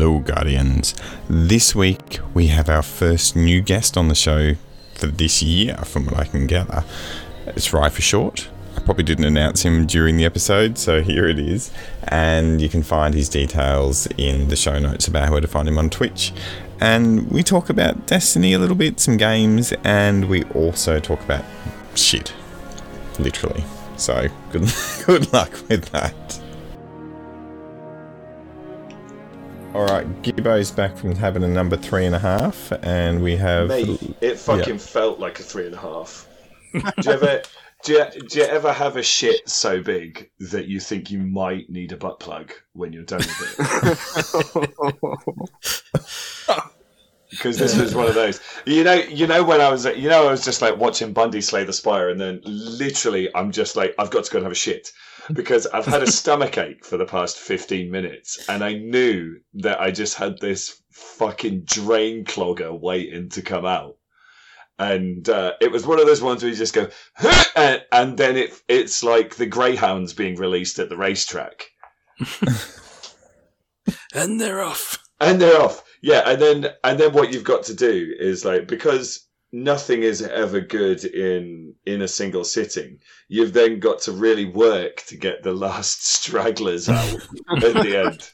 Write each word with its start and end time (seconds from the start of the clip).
Hello, 0.00 0.18
Guardians. 0.18 0.94
This 1.28 1.74
week 1.74 2.20
we 2.32 2.46
have 2.46 2.70
our 2.70 2.80
first 2.80 3.36
new 3.36 3.60
guest 3.60 3.98
on 3.98 4.08
the 4.08 4.14
show 4.14 4.54
for 4.94 5.08
this 5.08 5.42
year, 5.42 5.76
from 5.84 6.06
what 6.06 6.16
I 6.16 6.24
can 6.24 6.46
gather. 6.46 6.84
It's 7.48 7.70
Rye 7.74 7.90
for 7.90 8.00
short. 8.00 8.48
I 8.78 8.80
probably 8.80 9.04
didn't 9.04 9.26
announce 9.26 9.62
him 9.62 9.84
during 9.84 10.16
the 10.16 10.24
episode, 10.24 10.78
so 10.78 11.02
here 11.02 11.28
it 11.28 11.38
is. 11.38 11.70
And 12.04 12.62
you 12.62 12.70
can 12.70 12.82
find 12.82 13.12
his 13.12 13.28
details 13.28 14.06
in 14.16 14.48
the 14.48 14.56
show 14.56 14.78
notes 14.78 15.06
about 15.06 15.32
where 15.32 15.42
to 15.42 15.46
find 15.46 15.68
him 15.68 15.76
on 15.76 15.90
Twitch. 15.90 16.32
And 16.80 17.30
we 17.30 17.42
talk 17.42 17.68
about 17.68 18.06
Destiny 18.06 18.54
a 18.54 18.58
little 18.58 18.76
bit, 18.76 19.00
some 19.00 19.18
games, 19.18 19.74
and 19.84 20.30
we 20.30 20.44
also 20.54 20.98
talk 20.98 21.22
about 21.22 21.44
shit. 21.94 22.32
Literally. 23.18 23.64
So, 23.98 24.28
good, 24.50 24.72
good 25.04 25.30
luck 25.30 25.52
with 25.68 25.90
that. 25.90 26.40
All 29.80 29.86
right, 29.86 30.06
Gibbo's 30.22 30.70
back 30.70 30.94
from 30.94 31.16
having 31.16 31.42
a 31.42 31.48
number 31.48 31.74
three 31.74 32.04
and 32.04 32.14
a 32.14 32.18
half, 32.18 32.70
and 32.82 33.22
we 33.22 33.34
have. 33.36 33.68
Mate, 33.68 34.14
it 34.20 34.38
fucking 34.38 34.76
felt 34.76 35.18
like 35.18 35.40
a 35.40 35.42
three 35.42 35.64
and 35.64 35.74
a 35.74 35.78
half. 35.78 36.28
do 36.74 36.80
you 36.80 37.12
ever, 37.12 37.40
do 37.84 37.94
you, 37.94 38.04
do 38.28 38.40
you 38.40 38.44
ever 38.44 38.74
have 38.74 38.98
a 38.98 39.02
shit 39.02 39.48
so 39.48 39.82
big 39.82 40.28
that 40.38 40.66
you 40.66 40.80
think 40.80 41.10
you 41.10 41.20
might 41.20 41.70
need 41.70 41.92
a 41.92 41.96
butt 41.96 42.20
plug 42.20 42.52
when 42.74 42.92
you're 42.92 43.04
done 43.04 43.20
with 43.20 43.56
it? 44.52 44.70
Because 47.30 47.58
this 47.58 47.78
was 47.78 47.94
one 47.94 48.08
of 48.08 48.14
those, 48.14 48.40
you 48.66 48.82
know, 48.82 48.94
you 48.94 49.24
know 49.28 49.44
when 49.44 49.60
I 49.60 49.70
was, 49.70 49.86
you 49.86 50.08
know, 50.08 50.26
I 50.26 50.30
was 50.32 50.44
just 50.44 50.60
like 50.60 50.76
watching 50.76 51.12
Bundy 51.12 51.40
slay 51.40 51.62
the 51.62 51.72
Spire, 51.72 52.08
and 52.08 52.20
then 52.20 52.40
literally, 52.44 53.34
I'm 53.36 53.52
just 53.52 53.76
like, 53.76 53.94
I've 54.00 54.10
got 54.10 54.24
to 54.24 54.30
go 54.32 54.38
and 54.38 54.44
have 54.44 54.52
a 54.52 54.56
shit 54.56 54.92
because 55.32 55.66
I've 55.66 55.86
had 55.86 56.02
a 56.02 56.10
stomach 56.20 56.58
ache 56.58 56.84
for 56.84 56.96
the 56.96 57.06
past 57.06 57.38
15 57.38 57.90
minutes, 57.90 58.48
and 58.48 58.62
I 58.64 58.74
knew 58.74 59.36
that 59.54 59.80
I 59.80 59.90
just 59.90 60.16
had 60.16 60.38
this 60.38 60.82
fucking 60.90 61.62
drain 61.64 62.24
clogger 62.24 62.78
waiting 62.78 63.28
to 63.30 63.42
come 63.42 63.64
out. 63.64 63.96
And 64.78 65.28
uh, 65.28 65.52
it 65.60 65.70
was 65.70 65.86
one 65.86 66.00
of 66.00 66.06
those 66.06 66.22
ones 66.22 66.42
where 66.42 66.50
you 66.50 66.56
just 66.56 66.74
go, 66.74 66.88
and, 67.54 67.82
and 67.92 68.16
then 68.16 68.36
it 68.36 68.50
it's 68.68 69.02
like 69.04 69.36
the 69.36 69.46
greyhounds 69.46 70.14
being 70.14 70.36
released 70.36 70.78
at 70.78 70.88
the 70.88 70.96
racetrack, 70.96 71.66
and 74.14 74.40
they're 74.40 74.62
off. 74.62 74.98
and 75.20 75.40
they're 75.40 75.60
off. 75.60 75.84
Yeah, 76.02 76.22
and 76.26 76.40
then 76.40 76.68
and 76.82 76.98
then 76.98 77.12
what 77.12 77.30
you've 77.32 77.44
got 77.44 77.64
to 77.64 77.74
do 77.74 78.14
is 78.18 78.44
like 78.44 78.66
because 78.66 79.28
nothing 79.52 80.02
is 80.02 80.22
ever 80.22 80.60
good 80.60 81.04
in 81.04 81.74
in 81.86 82.02
a 82.02 82.08
single 82.08 82.44
sitting. 82.44 82.98
You've 83.28 83.52
then 83.52 83.80
got 83.80 84.00
to 84.02 84.12
really 84.12 84.44
work 84.46 85.02
to 85.08 85.16
get 85.16 85.42
the 85.42 85.52
last 85.52 86.06
stragglers 86.16 86.88
out 86.88 87.14
at 87.56 87.74
the 87.74 87.96
end. 88.06 88.30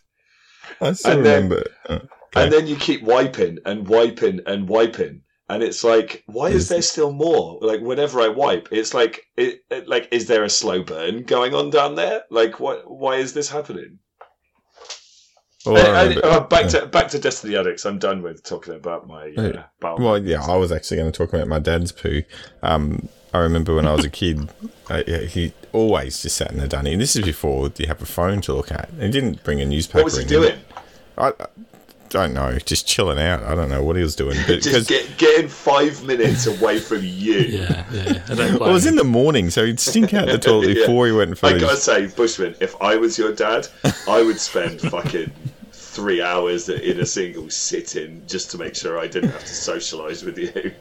I 0.81 0.93
still 0.93 1.13
and 1.19 1.27
then- 1.27 1.43
remember. 1.45 1.65
uh, 1.89 1.99
And 2.35 2.53
then 2.53 2.67
you 2.67 2.77
keep 2.77 3.03
wiping 3.03 3.59
and 3.65 3.89
wiping 3.89 4.41
and 4.47 4.69
wiping. 4.69 5.23
And 5.49 5.63
it's 5.63 5.85
like, 5.85 6.25
why 6.27 6.49
is 6.49 6.63
Is- 6.65 6.69
there 6.69 6.83
still 6.83 7.13
more? 7.13 7.59
Like, 7.63 7.81
whenever 7.81 8.21
I 8.21 8.29
wipe, 8.29 8.69
it's 8.73 8.93
like, 8.95 9.23
it, 9.37 9.61
it- 9.71 9.87
like, 9.89 10.09
is 10.11 10.27
there 10.27 10.43
a 10.43 10.51
slow 10.51 10.83
burn 10.83 11.23
going 11.23 11.55
on 11.55 11.71
down 11.71 11.95
there? 11.95 12.25
Like, 12.31 12.59
what? 12.59 12.91
Why 12.91 13.17
is 13.17 13.33
this 13.33 13.49
happening? 13.49 14.01
All 15.67 15.77
I 15.77 15.81
And- 16.05 16.13
and- 16.15 16.25
uh, 16.25 16.41
back 16.41 16.63
yeah. 16.73 16.81
to 16.81 16.87
back 16.87 17.09
to 17.09 17.19
Destiny 17.19 17.57
Addicts. 17.57 17.85
I'm 17.87 17.99
done 17.99 18.23
with 18.23 18.43
talking 18.43 18.75
about 18.75 19.07
my 19.07 19.33
uh, 19.37 19.43
Yeah. 19.43 19.63
Well, 19.83 20.19
yeah, 20.23 20.43
I 20.45 20.57
was 20.57 20.73
actually 20.73 20.99
going 20.99 21.11
to 21.13 21.17
talk 21.17 21.33
about 21.33 21.49
my 21.49 21.59
dad's 21.59 21.93
poo. 21.93 22.23
Um, 22.63 23.09
I 23.35 23.39
remember 23.39 23.75
when 23.75 23.87
I 23.87 23.93
was 23.95 24.05
a 24.05 24.11
kid, 24.11 24.49
uh, 24.91 25.03
yeah, 25.07 25.19
he 25.21 25.53
always 25.73 26.23
just 26.23 26.37
sat 26.37 26.51
in 26.53 26.59
the 26.59 26.69
dunny. 26.69 26.93
And 26.93 27.03
this 27.03 27.17
is 27.17 27.25
before 27.25 27.71
you 27.77 27.87
have 27.87 28.01
a 28.01 28.07
phone 28.07 28.41
to 28.43 28.55
look 28.55 28.71
at. 28.73 28.89
He 28.99 29.11
didn't 29.11 29.45
bring 29.45 29.61
a 29.61 29.67
newspaper. 29.67 29.99
what 29.99 30.05
was 30.07 30.17
he 30.17 30.23
in. 30.23 30.29
doing? 30.29 30.59
I, 31.19 31.29
I 31.29 31.47
don't 32.09 32.33
know. 32.35 32.57
Just 32.59 32.87
chilling 32.87 33.19
out. 33.19 33.43
I 33.43 33.55
don't 33.55 33.69
know 33.69 33.83
what 33.83 33.97
he 33.97 34.03
was 34.03 34.15
doing. 34.17 34.39
But 34.47 34.63
Just 34.63 34.89
get, 34.89 35.19
getting 35.19 35.49
five 35.49 36.03
minutes 36.05 36.47
away 36.47 36.79
from 36.79 37.01
you. 37.03 37.35
Yeah, 37.41 37.85
yeah. 37.93 38.23
I 38.31 38.35
don't 38.35 38.61
well, 38.61 38.71
it 38.71 38.73
was 38.73 38.87
in 38.87 38.95
the 38.95 39.05
morning, 39.05 39.51
so 39.51 39.67
he'd 39.67 39.81
stink 39.81 40.15
out 40.15 40.29
the 40.29 40.39
toilet 40.39 40.69
Yeah. 40.69 40.87
before 40.87 41.07
he 41.07 41.13
went 41.13 41.37
for 41.37 41.47
I 41.47 41.53
his. 41.55 41.63
gotta 41.63 41.77
say, 41.77 42.07
Bushman, 42.07 42.55
if 42.61 42.81
I 42.81 42.97
was 42.97 43.19
your 43.19 43.33
dad, 43.35 43.67
I 44.09 44.23
would 44.23 44.39
spend 44.41 44.81
fucking 44.81 45.31
three 45.97 46.21
hours 46.21 46.69
in 46.69 47.01
a 47.01 47.07
single 47.07 47.49
sitting 47.49 48.23
just 48.27 48.51
to 48.51 48.59
make 48.59 48.77
sure 48.77 48.99
I 48.99 49.07
didn't 49.07 49.31
have 49.31 49.41
to 49.41 49.47
socialise 49.47 50.23
with 50.23 50.37
you. 50.37 50.73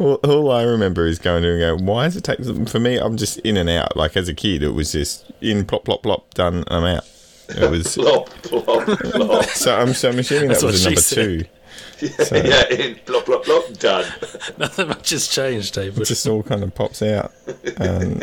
All, 0.00 0.14
all 0.16 0.50
I 0.50 0.64
remember 0.64 1.06
is 1.06 1.20
going 1.20 1.44
to 1.44 1.58
go, 1.58 1.76
why 1.76 2.04
does 2.04 2.16
it 2.16 2.24
take 2.24 2.40
for 2.68 2.80
me? 2.80 2.96
I'm 2.98 3.16
just 3.16 3.38
in 3.38 3.56
and 3.56 3.70
out. 3.70 3.96
Like 3.96 4.16
as 4.16 4.28
a 4.28 4.34
kid, 4.34 4.64
it 4.64 4.70
was 4.70 4.90
just 4.92 5.30
in, 5.40 5.64
plop, 5.64 5.84
plop, 5.84 6.02
plop, 6.02 6.34
done, 6.34 6.64
I'm 6.66 6.82
out. 6.82 7.04
It 7.50 7.70
was 7.70 7.94
plop, 7.94 8.28
plop, 8.42 8.64
plop. 8.64 9.44
so. 9.46 9.78
I'm, 9.78 9.94
so 9.94 10.10
I'm 10.10 10.18
assuming 10.18 10.48
That's 10.48 10.60
that 10.62 10.66
was 10.66 10.84
a 10.84 10.88
number 10.88 11.00
she 11.00 11.14
two. 11.14 11.44
said. 12.24 12.46
yeah, 12.46 12.68
in 12.84 12.96
plop, 13.06 13.26
plop, 13.26 13.44
plop, 13.44 13.72
done. 13.78 14.12
Nothing 14.58 14.88
much 14.88 15.10
has 15.10 15.28
changed, 15.28 15.74
David. 15.74 16.02
It 16.02 16.06
just 16.06 16.26
all 16.26 16.42
kind 16.42 16.64
of 16.64 16.74
pops 16.74 17.00
out. 17.02 17.32
Um, 17.78 18.22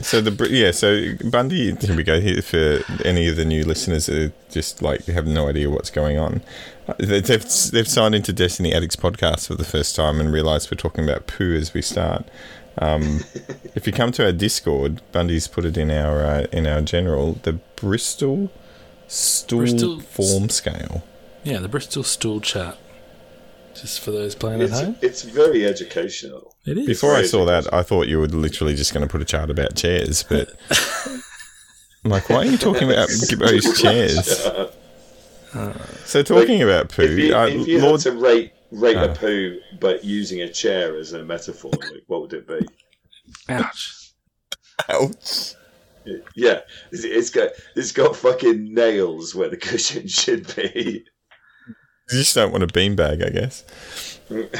so 0.00 0.20
the 0.20 0.48
yeah, 0.50 0.70
so 0.70 1.12
Bundy. 1.30 1.74
Here 1.74 1.96
we 1.96 2.02
go. 2.02 2.20
Here 2.20 2.42
for 2.42 2.80
any 3.04 3.28
of 3.28 3.36
the 3.36 3.44
new 3.44 3.64
listeners 3.64 4.06
that 4.06 4.32
just 4.50 4.82
like 4.82 5.04
have 5.06 5.26
no 5.26 5.48
idea 5.48 5.70
what's 5.70 5.90
going 5.90 6.18
on. 6.18 6.42
Uh, 6.88 6.94
they- 6.98 7.20
They've 7.20 7.44
they've 7.72 7.88
signed 7.88 8.14
into 8.14 8.32
Destiny 8.32 8.72
Addicts 8.72 8.96
podcast 8.96 9.46
for 9.48 9.54
the 9.54 9.64
first 9.64 9.96
time 9.96 10.20
and 10.20 10.32
realised 10.32 10.70
we're 10.70 10.76
talking 10.76 11.04
about 11.04 11.26
poo 11.26 11.54
as 11.54 11.72
we 11.74 11.82
start. 11.82 12.24
Um, 12.78 13.20
if 13.74 13.86
you 13.86 13.92
come 13.92 14.12
to 14.12 14.24
our 14.26 14.32
Discord, 14.32 15.00
Bundy's 15.12 15.48
put 15.48 15.64
it 15.64 15.76
in 15.78 15.90
our 15.90 16.22
uh, 16.24 16.46
in 16.52 16.66
our 16.66 16.82
general 16.82 17.38
the 17.42 17.54
Bristol 17.76 18.50
stool 19.08 19.60
Bristol- 19.60 20.00
form 20.00 20.48
scale. 20.50 21.04
Yeah, 21.42 21.58
the 21.60 21.68
Bristol 21.68 22.02
Stool 22.02 22.40
chart. 22.40 22.76
Just 23.74 24.00
for 24.00 24.10
those 24.10 24.34
playing 24.34 24.62
at 24.62 24.70
home. 24.70 24.96
it's 25.02 25.22
very 25.22 25.64
educational. 25.66 26.55
It 26.66 26.78
is. 26.78 26.86
Before 26.86 27.14
I 27.14 27.22
saw 27.22 27.44
that. 27.44 27.72
I 27.72 27.82
thought 27.82 28.08
you 28.08 28.18
were 28.18 28.26
literally 28.26 28.74
just 28.74 28.92
going 28.92 29.06
to 29.06 29.10
put 29.10 29.22
a 29.22 29.24
chart 29.24 29.50
about 29.50 29.74
chairs, 29.76 30.22
but 30.24 30.50
I'm 32.04 32.10
like, 32.10 32.28
why 32.28 32.38
are 32.38 32.44
you 32.44 32.56
talking 32.58 32.90
about 32.90 33.08
Gibbo's 33.28 33.80
chairs? 33.80 34.46
So 36.04 36.22
talking 36.22 36.62
about 36.62 36.90
poo, 36.90 37.02
If 37.02 37.18
you, 37.18 37.34
uh, 37.34 37.46
if 37.46 37.66
you 37.66 37.80
Lord, 37.80 38.02
had 38.02 38.12
to 38.12 38.18
rate 38.18 38.52
rate 38.72 38.96
Uh. 38.96 39.08
a 39.10 39.14
poo, 39.14 39.58
but 39.80 40.04
using 40.04 40.42
a 40.42 40.52
chair 40.52 40.98
as 40.98 41.14
a 41.14 41.24
metaphor, 41.24 41.70
like, 41.80 42.02
what 42.08 42.20
would 42.20 42.32
it 42.34 42.46
be? 42.46 42.60
Ouch. 43.48 44.10
ouch. 44.90 45.54
Yeah, 46.34 46.60
it's, 46.92 47.04
it's 47.04 47.30
got 47.30 47.50
it's 47.74 47.90
got 47.92 48.14
fucking 48.14 48.74
nails 48.74 49.34
where 49.34 49.48
the 49.48 49.56
cushion 49.56 50.06
should 50.08 50.54
be. 50.54 51.04
you 52.10 52.18
just 52.18 52.34
don't 52.34 52.52
want 52.52 52.62
a 52.62 52.66
beanbag, 52.66 53.26
I 53.26 53.30
guess. 53.30 54.15
It, 54.30 54.50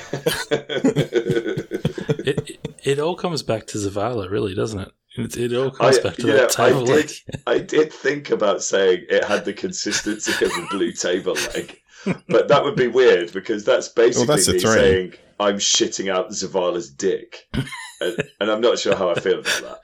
it, 2.26 2.58
it 2.84 2.98
all 2.98 3.16
comes 3.16 3.42
back 3.42 3.66
to 3.68 3.78
Zavala, 3.78 4.30
really, 4.30 4.54
doesn't 4.54 4.80
it? 4.80 4.92
It, 5.16 5.36
it 5.36 5.54
all 5.54 5.70
comes 5.70 5.98
I, 5.98 6.02
back 6.02 6.16
to 6.16 6.26
you 6.26 6.32
that 6.32 6.58
know, 6.58 6.64
I 6.64 6.68
table 6.68 6.84
leg. 6.84 7.08
did, 7.08 7.42
I 7.46 7.58
did 7.58 7.92
think 7.92 8.30
about 8.30 8.62
saying 8.62 9.06
it 9.08 9.24
had 9.24 9.44
the 9.44 9.52
consistency 9.52 10.44
of 10.44 10.52
a 10.52 10.66
blue 10.70 10.92
table 10.92 11.34
leg, 11.54 11.80
but 12.28 12.48
that 12.48 12.62
would 12.64 12.76
be 12.76 12.88
weird 12.88 13.32
because 13.32 13.64
that's 13.64 13.88
basically 13.88 14.26
that's 14.26 14.48
me 14.48 14.58
saying 14.58 15.14
I'm 15.40 15.56
shitting 15.56 16.12
out 16.12 16.30
Zavala's 16.30 16.90
dick, 16.90 17.48
and, 18.00 18.16
and 18.40 18.50
I'm 18.50 18.60
not 18.60 18.78
sure 18.78 18.94
how 18.94 19.10
I 19.10 19.20
feel 19.20 19.40
about 19.40 19.62
that. 19.62 19.80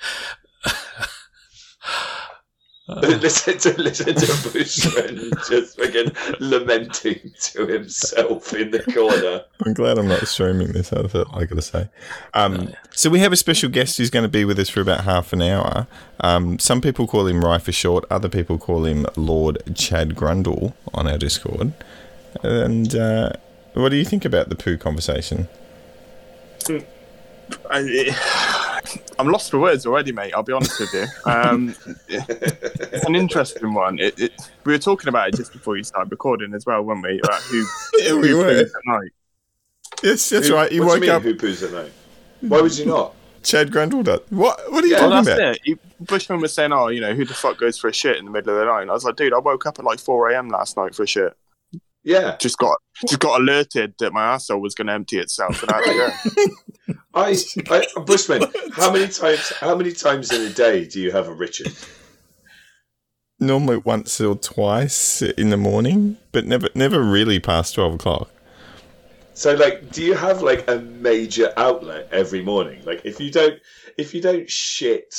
listen 3.03 3.58
to 3.58 3.80
listen 3.80 4.14
to 4.14 4.50
Bushman 4.50 5.30
just 5.48 5.78
fucking 5.78 6.12
lamenting 6.41 7.32
to 7.41 7.66
himself 7.66 8.53
in 8.54 8.70
the 8.70 8.82
corner. 8.92 9.44
I'm 9.64 9.75
glad 9.75 9.98
I'm 9.98 10.08
not 10.08 10.26
streaming 10.26 10.72
this. 10.72 10.92
I 10.92 11.06
thought 11.06 11.28
I 11.33 11.44
got 11.44 11.56
to 11.56 11.62
say. 11.62 11.89
Um, 12.34 12.72
So 12.92 13.10
we 13.10 13.21
have 13.21 13.33
a 13.33 13.36
special 13.36 13.71
guest 13.71 13.98
who's 13.98 14.10
going 14.10 14.24
to 14.24 14.28
be 14.28 14.44
with 14.44 14.59
us 14.59 14.68
for 14.68 14.80
about 14.80 15.04
half 15.04 15.33
an 15.33 15.42
hour. 15.42 15.86
Um, 16.21 16.59
some 16.59 16.80
people 16.80 17.06
call 17.06 17.27
him 17.27 17.44
Rye 17.44 17.59
for 17.59 17.72
short. 17.72 18.04
Other 18.10 18.28
people 18.28 18.59
call 18.59 18.84
him 18.84 19.06
Lord 19.16 19.62
Chad 19.74 20.10
Grundle 20.15 20.74
on 20.92 21.06
our 21.06 21.18
Discord. 21.18 21.72
And 22.42 22.95
uh, 22.95 23.33
what 23.74 23.88
do 23.88 23.97
you 23.97 24.04
think 24.04 24.24
about 24.24 24.48
the 24.48 24.56
poo 24.56 24.77
conversation? 24.77 25.48
I, 27.71 28.81
I'm 29.19 29.28
lost 29.28 29.51
for 29.51 29.59
words 29.59 29.87
already, 29.87 30.13
mate. 30.13 30.33
I'll 30.34 30.43
be 30.43 30.53
honest 30.53 30.78
with 30.81 30.93
you. 30.93 31.07
Um, 31.31 31.75
it's 32.09 33.04
an 33.04 33.15
interesting 33.15 33.72
one. 33.75 33.99
It, 33.99 34.19
it, 34.19 34.33
we 34.65 34.72
were 34.72 34.78
talking 34.78 35.09
about 35.09 35.28
it 35.28 35.37
just 35.37 35.53
before 35.53 35.77
you 35.77 35.84
started 35.84 36.10
recording 36.10 36.54
as 36.54 36.66
well, 36.66 36.83
weren't 36.83 37.03
we? 37.03 37.21
About 37.22 37.41
who, 37.43 37.65
Yeah, 37.99 38.09
who 38.10 38.21
we 38.21 38.34
were. 38.34 38.45
poos 38.45 38.60
at 38.63 38.71
night. 38.87 39.10
Yes, 40.03 40.28
that's 40.28 40.49
Who- 40.49 40.54
right. 40.54 40.71
He 40.72 40.81
what 40.81 40.87
woke 40.89 41.01
do 41.01 41.07
you 41.07 41.13
mean, 41.13 41.16
up. 41.16 41.22
Who 41.22 41.34
poos 41.34 41.63
at 41.63 41.72
night? 41.72 41.93
Why 42.41 42.60
would 42.60 42.77
you 42.77 42.87
not? 42.87 43.15
Chad 43.43 43.71
Grundle 43.71 44.05
does. 44.05 44.21
What? 44.31 44.60
What 44.72 44.84
are 44.84 44.87
you 44.87 44.95
Yeah, 44.95 45.01
Well, 45.03 45.10
talking 45.10 45.25
that's 45.25 45.39
about? 45.41 45.55
it. 45.57 45.60
He, 45.65 45.77
Bushman 46.05 46.41
was 46.41 46.53
saying, 46.53 46.72
"Oh, 46.72 46.89
you 46.89 47.01
know, 47.01 47.13
who 47.15 47.25
the 47.25 47.34
fuck 47.34 47.59
goes 47.59 47.77
for 47.77 47.89
a 47.89 47.93
shit 47.93 48.16
in 48.16 48.25
the 48.25 48.31
middle 48.31 48.53
of 48.55 48.59
the 48.60 48.65
night?" 48.66 48.83
And 48.83 48.91
I 48.91 48.95
was 48.95 49.05
like, 49.05 49.16
"Dude, 49.16 49.33
I 49.33 49.39
woke 49.39 49.66
up 49.66 49.78
at 49.81 49.84
like 49.84 49.98
4 49.98 50.31
a.m. 50.31 50.48
last 50.48 50.77
night 50.77 50.95
for 50.95 51.03
a 51.03 51.07
shit. 51.07 51.37
Yeah, 52.04 52.37
Just 52.41 52.59
got 52.59 52.77
just 53.07 53.21
got 53.21 53.41
alerted 53.41 53.95
that 54.01 54.13
my 54.13 54.34
asshole 54.34 54.60
was 54.60 54.75
going 54.75 54.89
to 54.89 54.93
empty 54.93 55.19
itself, 55.19 55.63
and 55.63 55.71
I 55.71 55.77
had 55.77 55.84
to 55.84 56.45
go. 56.87 56.95
I, 57.15 57.37
I 57.71 58.01
Bushman. 58.01 58.43
How 58.72 58.93
many 58.93 59.07
times? 59.07 59.53
How 59.60 59.77
many 59.77 59.93
times 59.93 60.33
in 60.33 60.43
a 60.43 60.51
day 60.51 60.84
do 60.87 61.01
you 61.01 61.13
have 61.13 61.28
a 61.28 61.33
Richard? 61.33 61.72
normally 63.43 63.78
once 63.78 64.21
or 64.21 64.37
twice 64.37 65.21
in 65.21 65.51
the 65.51 65.57
morning, 65.57 66.16
but 66.31 66.47
never 66.47 66.69
never 66.75 67.03
really 67.03 67.39
past 67.39 67.75
twelve 67.75 67.95
o'clock. 67.95 68.31
So, 69.34 69.55
like, 69.55 69.91
do 69.91 70.03
you 70.03 70.15
have 70.15 70.43
like 70.43 70.69
a 70.71 70.78
major 70.78 71.53
outlet 71.57 72.09
every 72.13 72.43
morning? 72.43 72.83
Like, 72.84 73.03
if 73.05 73.21
you 73.21 73.31
don't, 73.31 73.59
if 73.98 74.15
you 74.15 74.21
don't 74.21 74.48
shit 74.48 75.15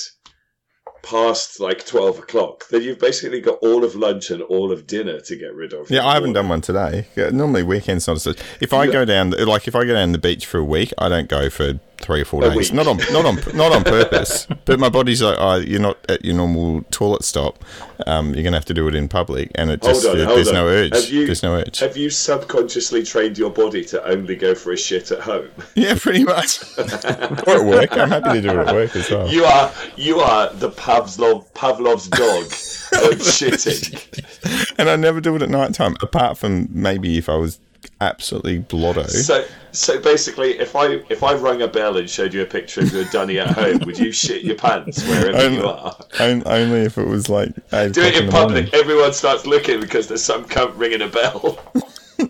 past 1.04 1.60
like 1.60 1.86
twelve 1.86 2.18
o'clock, 2.18 2.68
then 2.70 2.82
you've 2.82 3.00
basically 3.00 3.42
got 3.42 3.60
all 3.62 3.84
of 3.84 3.96
lunch 3.96 4.32
and 4.32 4.42
all 4.42 4.72
of 4.72 4.88
dinner 4.88 5.20
to 5.20 5.36
get 5.36 5.54
rid 5.54 5.74
of. 5.74 5.92
Yeah, 5.92 6.08
I 6.08 6.16
haven't 6.16 6.34
done 6.34 6.50
one 6.50 6.62
today. 6.62 7.06
Normally 7.16 7.62
weekends 7.62 8.08
not 8.08 8.26
as 8.26 8.36
if 8.60 8.74
I 8.74 8.88
go 8.88 9.06
down 9.06 9.32
like 9.32 9.68
if 9.68 9.76
I 9.76 9.86
go 9.86 9.94
down 9.94 10.14
the 10.14 10.18
beach 10.18 10.46
for 10.46 10.58
a 10.58 10.64
week, 10.64 10.92
I 10.98 11.10
don't 11.10 11.30
go 11.30 11.50
for 11.50 11.80
three 12.00 12.22
or 12.22 12.26
four 12.26 12.44
A 12.44 12.50
days. 12.50 12.58
week. 12.58 12.74
Not 12.74 12.88
on 12.88 12.98
not 13.12 13.26
on 13.26 13.36
not 13.56 13.72
on 13.72 13.84
purpose. 13.84 14.48
But 14.66 14.80
my 14.80 14.88
body's 14.90 15.22
like, 15.22 15.36
oh, 15.40 15.56
you're 15.58 15.82
not 15.82 15.98
at 16.10 16.24
your 16.24 16.36
normal 16.36 16.84
toilet 16.90 17.24
stop. 17.24 17.64
Um, 18.08 18.34
you're 18.34 18.44
gonna 18.44 18.56
have 18.58 18.66
to 18.66 18.74
do 18.74 18.88
it 18.88 18.96
in 18.96 19.08
public, 19.10 19.52
and 19.56 19.70
it 19.70 19.82
just 19.82 20.06
on, 20.06 20.18
there's 20.18 20.48
on. 20.48 20.54
no 20.54 20.68
urge. 20.68 20.94
Have 20.94 21.10
you- 21.10 21.26
there's 21.26 21.44
no 21.44 21.56
urge. 21.56 21.80
Have 21.80 21.98
you 21.98 22.10
subconsciously 22.10 23.04
trained 23.04 23.38
your 23.38 23.50
body 23.50 23.84
to 23.86 24.04
only 24.06 24.36
go 24.36 24.56
for 24.56 24.72
a 24.72 24.78
shit 24.78 25.12
at 25.12 25.20
home? 25.20 25.50
yeah, 25.76 25.96
pretty 26.00 26.24
much. 26.24 26.60
or 26.78 26.84
at 26.84 27.66
work. 27.66 27.92
I'm 27.98 28.10
happy 28.10 28.42
to 28.42 28.42
do 28.42 28.50
it 28.50 28.68
at 28.68 28.74
work 28.74 28.96
as 28.96 29.10
well. 29.10 29.28
You 29.30 29.44
are 29.46 29.72
you 29.98 30.20
are 30.20 30.52
the 30.54 30.72
Pavlov 30.72 31.52
Pavlov's 31.54 32.08
dog 32.10 32.44
of 32.46 33.20
shitting. 33.20 34.74
and 34.78 34.90
I 34.90 34.96
never 34.96 35.20
do 35.22 35.36
it 35.36 35.42
at 35.42 35.50
night 35.50 35.74
time, 35.74 35.96
apart 36.02 36.38
from 36.38 36.68
maybe 36.72 37.18
if 37.18 37.28
I 37.30 37.36
was 37.36 37.60
absolutely 38.02 38.60
blotto. 38.60 39.04
So 39.08 39.46
so 39.72 40.00
basically, 40.02 40.60
if 40.60 40.76
I 40.76 41.02
if 41.10 41.24
I 41.24 41.34
rung 41.34 41.62
a 41.62 41.68
bell 41.68 41.98
and 41.98 42.10
showed 42.10 42.34
you 42.34 42.42
a 42.42 42.46
picture 42.46 42.82
of 42.82 42.92
your 42.94 43.06
dunny 43.06 43.40
at 43.40 43.48
home, 43.52 43.80
would 43.86 43.98
you 43.98 44.12
shit 44.12 44.44
your 44.44 44.56
pants 44.56 45.04
wherever 45.08 45.38
Um, 45.38 45.54
you 45.54 45.66
are? 45.68 45.96
Only 46.20 46.82
if 46.82 46.98
it 46.98 47.08
was 47.08 47.30
like 47.30 47.52
eight 47.74 47.94
Do 47.94 48.02
it 48.02 48.16
in 48.18 48.26
the 48.28 48.32
public. 48.32 48.66
morning. 48.66 48.70
Everyone 48.74 49.14
starts 49.14 49.46
looking 49.46 49.80
because 49.80 50.08
there's 50.08 50.24
some 50.24 50.46
cunt 50.46 50.74
ringing 50.78 51.02
a 51.02 51.08
bell. 51.08 51.60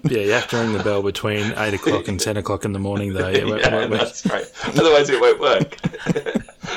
Yeah, 0.06 0.20
you 0.22 0.32
have 0.32 0.48
to 0.48 0.58
ring 0.58 0.74
the 0.76 0.82
bell 0.84 1.04
between 1.04 1.54
eight 1.58 1.74
o'clock 1.74 2.08
and 2.08 2.18
ten 2.20 2.38
o'clock 2.38 2.64
in 2.66 2.72
the 2.72 2.80
morning, 2.80 3.14
though. 3.14 3.28
It 3.30 3.46
won't- 3.48 3.62
yeah, 3.62 3.76
won't 3.76 3.92
work. 3.92 4.00
that's 4.00 4.26
right. 4.26 4.46
Otherwise, 4.66 5.10
it 5.10 5.20
won't 5.22 5.40
work. 5.42 5.78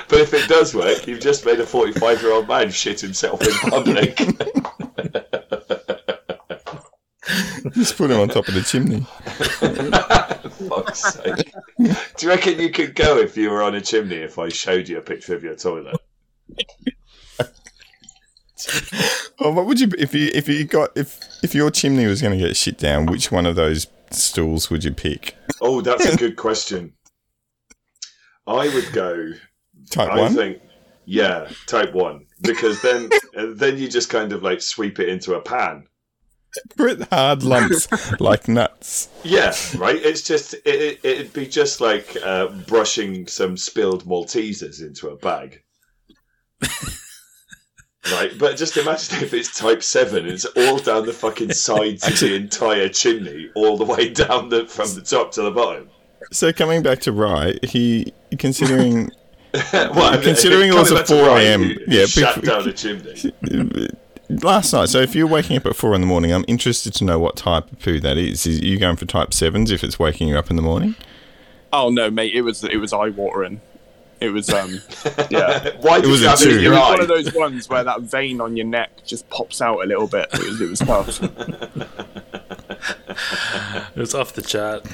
but 0.09 0.21
if 0.21 0.35
it 0.35 0.49
does 0.49 0.75
work, 0.75 1.07
you've 1.07 1.21
just 1.21 1.47
made 1.47 1.59
a 1.61 1.65
45 1.67 2.21
year 2.21 2.33
old 2.33 2.49
man 2.49 2.71
shit 2.71 3.01
himself 3.01 3.41
in 3.43 3.71
public. 3.71 4.19
Just 7.73 7.97
put 7.97 8.11
him 8.11 8.21
on 8.21 8.29
top 8.29 8.49
of 8.49 8.55
the 8.55 8.63
chimney. 8.63 9.01
Fuck's 10.69 11.15
sake. 11.15 11.53
Do 11.79 12.27
you 12.27 12.29
reckon 12.29 12.61
you 12.61 12.71
could 12.71 12.95
go 12.95 13.19
if 13.19 13.37
you 13.37 13.51
were 13.51 13.63
on 13.63 13.75
a 13.75 13.81
chimney 13.81 14.17
if 14.17 14.39
I 14.39 14.49
showed 14.49 14.89
you 14.89 14.99
a 14.99 15.03
picture 15.03 15.35
of 15.35 15.43
your 15.43 15.57
toilet? 15.57 15.97
Oh, 19.39 19.53
what 19.53 19.67
would 19.67 19.79
you 19.79 19.89
if 19.99 20.15
you 20.15 20.31
if 20.35 20.49
you 20.49 20.65
got 20.65 20.97
if 20.97 21.21
if 21.43 21.55
your 21.55 21.71
chimney 21.71 22.07
was 22.07 22.23
going 22.23 22.37
to 22.37 22.45
get 22.45 22.57
shit 22.57 22.79
down? 22.79 23.05
Which 23.05 23.31
one 23.31 23.45
of 23.45 23.55
those 23.55 23.87
stools 24.11 24.71
would 24.71 24.83
you 24.83 24.93
pick? 24.93 25.37
Oh, 25.61 25.83
that's 25.83 26.07
a 26.07 26.17
good 26.17 26.37
question. 26.37 26.95
I 28.47 28.69
would 28.69 28.93
go. 28.93 29.33
Type 29.91 30.11
I 30.11 30.21
one. 30.21 30.35
think, 30.35 30.63
yeah, 31.05 31.49
type 31.67 31.93
one, 31.93 32.27
because 32.41 32.81
then 32.81 33.11
then 33.35 33.79
you 33.79 33.89
just 33.89 34.09
kind 34.09 34.33
of 34.33 34.43
like 34.43 34.63
sweep 34.63 34.99
it 34.99 35.09
into 35.09 35.35
a 35.35 35.41
pan. 35.41 35.87
Put 36.77 37.03
hard 37.09 37.43
lumps 37.43 37.89
like 38.21 38.49
nuts. 38.49 39.09
Yeah, 39.23 39.55
right. 39.77 39.97
It's 39.97 40.23
just 40.23 40.55
it, 40.55 40.61
it, 40.65 41.01
it'd 41.03 41.33
be 41.33 41.47
just 41.47 41.81
like 41.81 42.17
uh, 42.25 42.49
brushing 42.67 43.27
some 43.27 43.57
spilled 43.57 44.05
Maltesers 44.05 44.81
into 44.81 45.09
a 45.09 45.17
bag. 45.17 45.63
right, 48.13 48.33
but 48.39 48.57
just 48.57 48.77
imagine 48.77 49.23
if 49.23 49.35
it's 49.35 49.57
type 49.57 49.83
seven, 49.83 50.27
it's 50.27 50.45
all 50.45 50.79
down 50.79 51.07
the 51.07 51.13
fucking 51.13 51.53
sides 51.53 52.07
of 52.07 52.19
the 52.21 52.35
entire 52.35 52.89
chimney, 52.89 53.51
all 53.55 53.77
the 53.77 53.85
way 53.85 54.09
down 54.09 54.49
the 54.49 54.67
from 54.67 54.95
the 54.95 55.03
top 55.03 55.33
to 55.33 55.43
the 55.43 55.51
bottom. 55.51 55.91
So 56.33 56.53
coming 56.53 56.83
back 56.83 57.01
to 57.01 57.13
Rye, 57.13 57.59
he 57.63 58.13
considering 58.39 59.11
well, 59.73 60.21
Considering 60.21 60.71
it 60.71 60.75
was 60.75 60.89
coming 60.89 61.03
a 61.03 61.07
4 61.07 61.27
Ryan, 61.27 61.63
a.m., 61.63 61.79
yeah, 61.87 62.07
shut 62.07 62.43
down 62.43 62.69
a 62.69 62.73
chimney. 62.73 63.15
Last 64.29 64.73
night. 64.73 64.89
So 64.89 64.99
if 65.01 65.15
you're 65.15 65.27
waking 65.27 65.57
up 65.57 65.67
at 65.67 65.77
four 65.77 65.95
in 65.95 66.01
the 66.01 66.07
morning, 66.07 66.33
I'm 66.33 66.45
interested 66.49 66.93
to 66.95 67.05
know 67.05 67.19
what 67.19 67.37
type 67.37 67.71
of 67.73 67.79
poo 67.81 68.01
that 68.01 68.17
is. 68.19 68.47
Is 68.47 68.61
you 68.61 68.79
going 68.79 68.97
for 68.97 69.07
type 69.07 69.33
sevens 69.35 69.71
if 69.71 69.83
it's 69.85 69.99
waking 69.99 70.29
you 70.29 70.37
up 70.39 70.51
in 70.51 70.57
the 70.57 70.63
morning? 70.63 70.95
Oh 71.73 71.91
no, 71.91 72.11
mate! 72.11 72.35
It 72.35 72.43
was 72.43 72.63
it 72.65 72.77
was 72.79 72.93
eye 72.93 73.09
watering. 73.11 73.61
It 74.21 74.31
was 74.31 74.49
um 74.51 74.81
yeah. 75.31 75.71
Why 75.81 76.01
did 76.01 76.09
was 76.11 76.21
you 76.23 76.27
a 76.27 76.31
have 76.31 76.39
two. 76.39 76.49
it 76.49 76.53
in 76.53 76.59
It 76.59 76.63
your 76.63 76.73
was 76.73 76.81
eye? 76.81 76.91
one 76.91 77.01
of 77.03 77.09
those 77.09 77.35
ones 77.35 77.69
where 77.69 77.85
that 77.85 78.01
vein 78.03 78.41
on 78.41 78.57
your 78.57 78.67
neck 78.67 79.05
just 79.05 79.29
pops 79.29 79.61
out 79.61 79.81
a 79.81 79.87
little 79.87 80.07
bit. 80.07 80.29
It 80.33 80.43
was, 80.45 80.61
it 80.61 80.71
was 80.71 80.79
tough. 80.79 81.21
It 83.95 84.01
was 84.01 84.15
off 84.15 84.33
the 84.35 84.43
chart. 84.43 84.87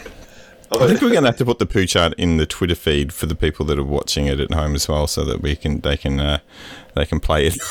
I 0.72 0.86
think 0.86 1.02
we're 1.02 1.10
going 1.10 1.22
to 1.24 1.28
have 1.28 1.36
to 1.36 1.44
put 1.44 1.58
the 1.58 1.66
poo 1.66 1.84
chart 1.86 2.14
in 2.14 2.38
the 2.38 2.46
Twitter 2.46 2.74
feed 2.74 3.12
for 3.12 3.26
the 3.26 3.34
people 3.34 3.66
that 3.66 3.78
are 3.78 3.84
watching 3.84 4.24
it 4.26 4.40
at 4.40 4.52
home 4.52 4.74
as 4.74 4.88
well, 4.88 5.06
so 5.06 5.22
that 5.24 5.42
we 5.42 5.54
can 5.54 5.80
they 5.82 5.96
can 5.98 6.18
uh, 6.18 6.38
they 6.94 7.06
can 7.06 7.20
play 7.20 7.46
it. 7.46 7.56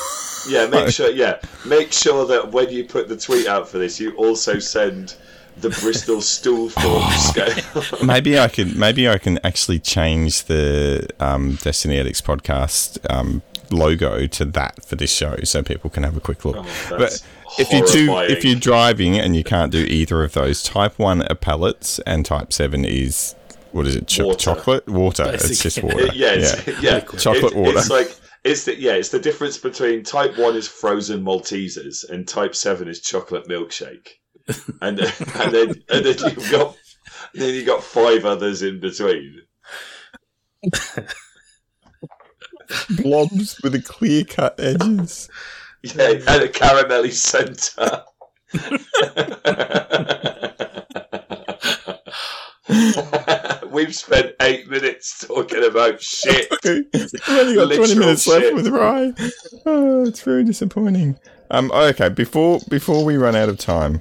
Yeah, 0.48 0.66
make 0.66 0.88
sure. 0.88 1.08
Yeah, 1.08 1.38
make 1.64 1.92
sure 1.92 2.26
that 2.26 2.50
when 2.50 2.68
you 2.68 2.82
put 2.84 3.06
the 3.08 3.16
tweet 3.16 3.46
out 3.46 3.68
for 3.68 3.78
this, 3.78 4.00
you 4.00 4.10
also 4.16 4.58
send 4.58 5.14
the 5.58 5.70
Bristol 5.70 6.20
stool 6.20 6.68
form 6.70 7.08
scale. 7.12 7.54
maybe 8.04 8.36
I 8.36 8.48
could 8.48 8.74
maybe 8.76 9.08
I 9.08 9.18
can 9.18 9.38
actually 9.44 9.78
change 9.78 10.46
the 10.46 11.08
um, 11.20 11.58
Destiny 11.62 11.96
Addicts 11.96 12.20
podcast 12.20 12.98
um, 13.08 13.42
logo 13.70 14.26
to 14.26 14.44
that 14.46 14.84
for 14.84 14.96
this 14.96 15.12
show, 15.14 15.36
so 15.44 15.62
people 15.62 15.90
can 15.90 16.02
have 16.02 16.16
a 16.16 16.20
quick 16.20 16.44
look. 16.44 16.56
Oh, 16.58 16.62
that's 16.98 17.20
but 17.20 17.60
if 17.60 17.70
you're 17.72 17.86
too, 17.86 18.06
horrifying. 18.08 18.36
if 18.36 18.44
you're 18.44 18.58
driving 18.58 19.16
and 19.16 19.36
you 19.36 19.44
can't 19.44 19.70
do 19.70 19.84
either 19.84 20.24
of 20.24 20.32
those, 20.32 20.60
Type 20.64 20.98
One 20.98 21.22
are 21.22 21.36
pellets 21.36 22.00
and 22.00 22.26
Type 22.26 22.52
Seven 22.52 22.84
is 22.84 23.36
what 23.70 23.86
is 23.86 23.94
it? 23.94 24.08
Cho- 24.08 24.26
Water. 24.26 24.38
chocolate 24.38 24.88
water. 24.88 25.30
It's 25.32 25.62
just 25.62 25.80
water. 25.84 26.06
It- 26.06 26.16
yeah, 26.16 26.32
it's, 26.32 26.82
yeah, 26.82 26.98
Chocolate 26.98 27.52
It- 27.52 27.56
water. 27.56 27.78
It's 27.78 27.90
like 27.90 28.16
it's 28.44 28.64
the 28.64 28.78
yeah, 28.78 28.94
it's 28.94 29.10
the 29.10 29.18
difference 29.18 29.58
between 29.58 30.02
type 30.04 30.36
one 30.36 30.56
is 30.56 30.66
frozen 30.68 31.24
Maltesers 31.24 32.08
and 32.08 32.26
type 32.26 32.54
seven 32.54 32.88
is 32.88 33.00
chocolate 33.00 33.46
milkshake, 33.46 34.08
and 34.80 34.98
then, 34.98 35.12
and 35.36 35.54
then 35.54 35.74
and 35.88 36.04
then 36.04 36.16
you've 36.18 36.50
got 36.50 36.76
then 37.34 37.54
you 37.54 37.64
got 37.64 37.82
five 37.82 38.24
others 38.24 38.62
in 38.62 38.80
between. 38.80 39.42
blobs 42.90 43.60
with 43.62 43.74
a 43.74 43.82
clear 43.82 44.24
cut 44.24 44.58
edges. 44.58 45.28
Yeah, 45.82 46.10
and 46.10 46.42
a 46.42 46.48
caramelly 46.48 47.12
centre. 47.12 48.04
We've 53.72 53.94
spent 53.94 54.34
eight 54.40 54.68
minutes 54.68 55.26
talking 55.26 55.64
about 55.64 56.00
shit. 56.02 56.48
We've 56.64 56.84
only 57.28 57.54
got 57.54 57.66
20 57.66 57.76
Literal 57.76 57.98
minutes 57.98 58.26
left 58.26 58.54
with 58.54 58.68
Rye. 58.68 59.12
Oh, 59.66 60.04
it's 60.06 60.20
very 60.22 60.44
disappointing. 60.44 61.18
Um, 61.50 61.70
okay, 61.72 62.08
before 62.08 62.60
before 62.68 63.04
we 63.04 63.16
run 63.16 63.34
out 63.36 63.48
of 63.48 63.58
time 63.58 64.00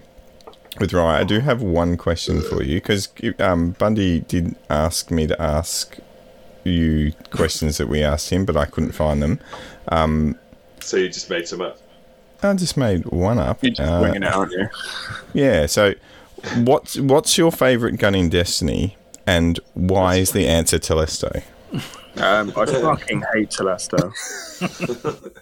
with 0.79 0.93
Rye, 0.93 1.19
I 1.19 1.23
do 1.23 1.39
have 1.39 1.61
one 1.61 1.97
question 1.97 2.41
for 2.41 2.61
you 2.63 2.75
because 2.81 3.09
um, 3.39 3.71
Bundy 3.71 4.21
did 4.21 4.55
ask 4.69 5.09
me 5.11 5.27
to 5.27 5.41
ask 5.41 5.97
you 6.63 7.13
questions 7.31 7.77
that 7.77 7.87
we 7.87 8.03
asked 8.03 8.29
him, 8.29 8.45
but 8.45 8.55
I 8.55 8.65
couldn't 8.65 8.91
find 8.91 9.21
them. 9.21 9.39
So 10.79 10.97
you 10.97 11.07
just 11.09 11.29
made 11.29 11.47
some 11.47 11.61
up. 11.61 11.77
I 12.43 12.53
just 12.55 12.75
made 12.75 13.05
one 13.05 13.37
up. 13.37 13.61
You're 13.63 13.73
just 13.73 13.89
Uh, 13.91 13.99
winging 14.01 14.23
it, 14.23 14.33
aren't 14.33 14.51
you? 14.51 14.67
yeah. 15.33 15.65
So, 15.67 15.93
what's 16.57 16.97
what's 16.97 17.37
your 17.37 17.51
favorite 17.51 17.97
gun 17.97 18.15
in 18.15 18.29
Destiny, 18.29 18.97
and 19.31 19.59
why 19.75 20.15
is 20.15 20.31
the 20.31 20.45
answer 20.47 20.77
Telesto? 20.77 21.43
Um, 22.17 22.51
I 22.57 22.65
fucking 22.65 23.23
hate 23.33 23.49
Telesto. 23.49 24.11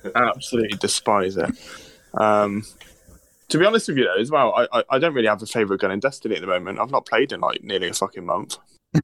Absolutely 0.15 0.77
despise 0.77 1.37
it. 1.37 1.49
Um, 2.13 2.63
to 3.47 3.57
be 3.57 3.65
honest 3.65 3.87
with 3.87 3.97
you, 3.97 4.03
though, 4.03 4.21
as 4.21 4.29
well, 4.29 4.53
I, 4.55 4.67
I, 4.71 4.83
I 4.91 4.99
don't 4.99 5.15
really 5.15 5.27
have 5.27 5.41
a 5.41 5.47
favourite 5.47 5.81
gun 5.81 5.89
in 5.89 5.99
Destiny 5.99 6.35
at 6.35 6.41
the 6.41 6.47
moment. 6.47 6.79
I've 6.79 6.91
not 6.91 7.07
played 7.07 7.31
in 7.31 7.39
like 7.39 7.63
nearly 7.63 7.87
a 7.89 7.93
fucking 7.93 8.25
month. 8.25 8.57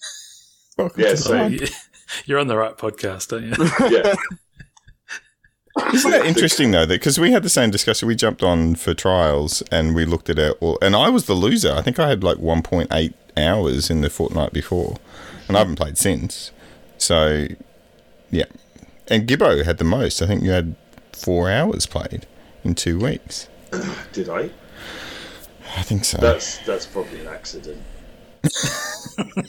Yeah, 0.98 1.16
so 1.16 1.50
You're 2.26 2.40
on 2.40 2.48
the 2.48 2.58
right 2.58 2.78
podcast, 2.78 3.32
aren't 3.32 3.58
you? 3.58 3.98
yeah, 3.98 4.14
Isn't 5.94 6.12
that 6.12 6.26
interesting 6.26 6.72
though? 6.72 6.86
That 6.86 7.00
because 7.00 7.20
we 7.20 7.32
had 7.32 7.44
the 7.44 7.50
same 7.50 7.70
discussion, 7.72 8.08
we 8.08 8.16
jumped 8.16 8.44
on 8.44 8.76
for 8.76 8.94
trials 8.94 9.62
and 9.72 9.96
we 9.96 10.06
looked 10.06 10.30
at 10.30 10.40
it 10.40 10.58
all, 10.62 10.78
and 10.82 10.96
I 10.96 11.10
was 11.10 11.26
the 11.26 11.34
loser. 11.34 11.72
I 11.74 11.82
think 11.82 12.00
I 12.00 12.08
had 12.10 12.24
like 12.24 12.38
1.8 12.38 13.14
hours 13.38 13.90
in 13.90 14.02
the 14.02 14.10
fortnight 14.10 14.54
before, 14.54 14.98
and 15.48 15.56
I 15.56 15.60
haven't 15.60 15.76
played 15.76 15.98
since. 15.98 16.52
So, 16.98 17.48
yeah, 18.32 18.46
and 19.10 19.28
Gibbo 19.28 19.64
had 19.66 19.78
the 19.78 19.84
most. 19.84 20.22
I 20.22 20.28
think 20.28 20.44
you 20.44 20.52
had 20.52 20.76
four 21.14 21.50
hours 21.50 21.86
played 21.86 22.26
in 22.64 22.76
two 22.76 23.00
weeks. 23.00 23.48
did 24.14 24.30
I? 24.30 24.50
I 25.78 25.82
think 25.82 26.06
so. 26.06 26.18
That's 26.18 26.60
that's 26.60 26.86
probably 26.86 27.20
an 27.22 27.28
accident. 27.28 27.82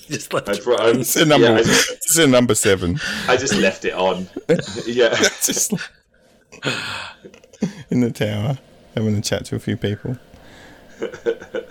Just 0.08 0.32
like 0.32 0.48
I, 0.48 0.58
bro- 0.60 0.76
I, 0.76 0.90
it's 0.90 1.16
a 1.16 1.24
number. 1.24 1.46
yeah, 1.48 1.54
I, 1.56 1.62
just, 1.62 1.90
it's 1.92 2.18
a 2.18 2.26
number 2.26 2.54
seven. 2.54 2.98
I 3.28 3.36
just 3.36 3.54
left 3.56 3.84
it 3.84 3.92
on. 3.94 4.28
yeah, 4.86 5.14
Just 5.42 5.72
like- 5.72 5.80
in 7.90 8.00
the 8.00 8.10
tower, 8.10 8.58
having 8.94 9.16
a 9.16 9.20
chat 9.20 9.44
to 9.46 9.56
a 9.56 9.58
few 9.58 9.76
people. 9.76 10.18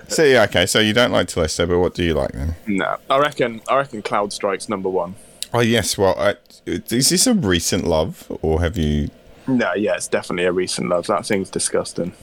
so 0.08 0.24
yeah, 0.24 0.44
okay. 0.44 0.66
So 0.66 0.80
you 0.80 0.94
don't 0.94 1.12
like 1.12 1.28
Telesto, 1.28 1.68
but 1.68 1.80
what 1.80 1.96
do 1.96 2.04
you 2.04 2.14
like 2.14 2.32
then? 2.32 2.56
No, 2.68 2.98
I 3.10 3.20
reckon. 3.20 3.62
I 3.68 3.78
reckon 3.78 4.02
Cloudstrike's 4.02 4.70
number 4.70 4.90
one. 4.90 5.16
Oh 5.54 5.62
yes. 5.62 5.98
Well, 5.98 6.16
I, 6.18 6.36
is 6.66 7.10
this 7.10 7.28
a 7.28 7.34
recent 7.34 7.86
love, 7.86 8.32
or 8.42 8.62
have 8.62 8.78
you? 8.78 9.10
No, 9.48 9.74
yeah, 9.74 9.96
it's 9.96 10.08
definitely 10.08 10.46
a 10.46 10.52
recent 10.52 10.90
love. 10.90 11.08
That 11.08 11.26
thing's 11.26 11.50
disgusting. 11.50 12.14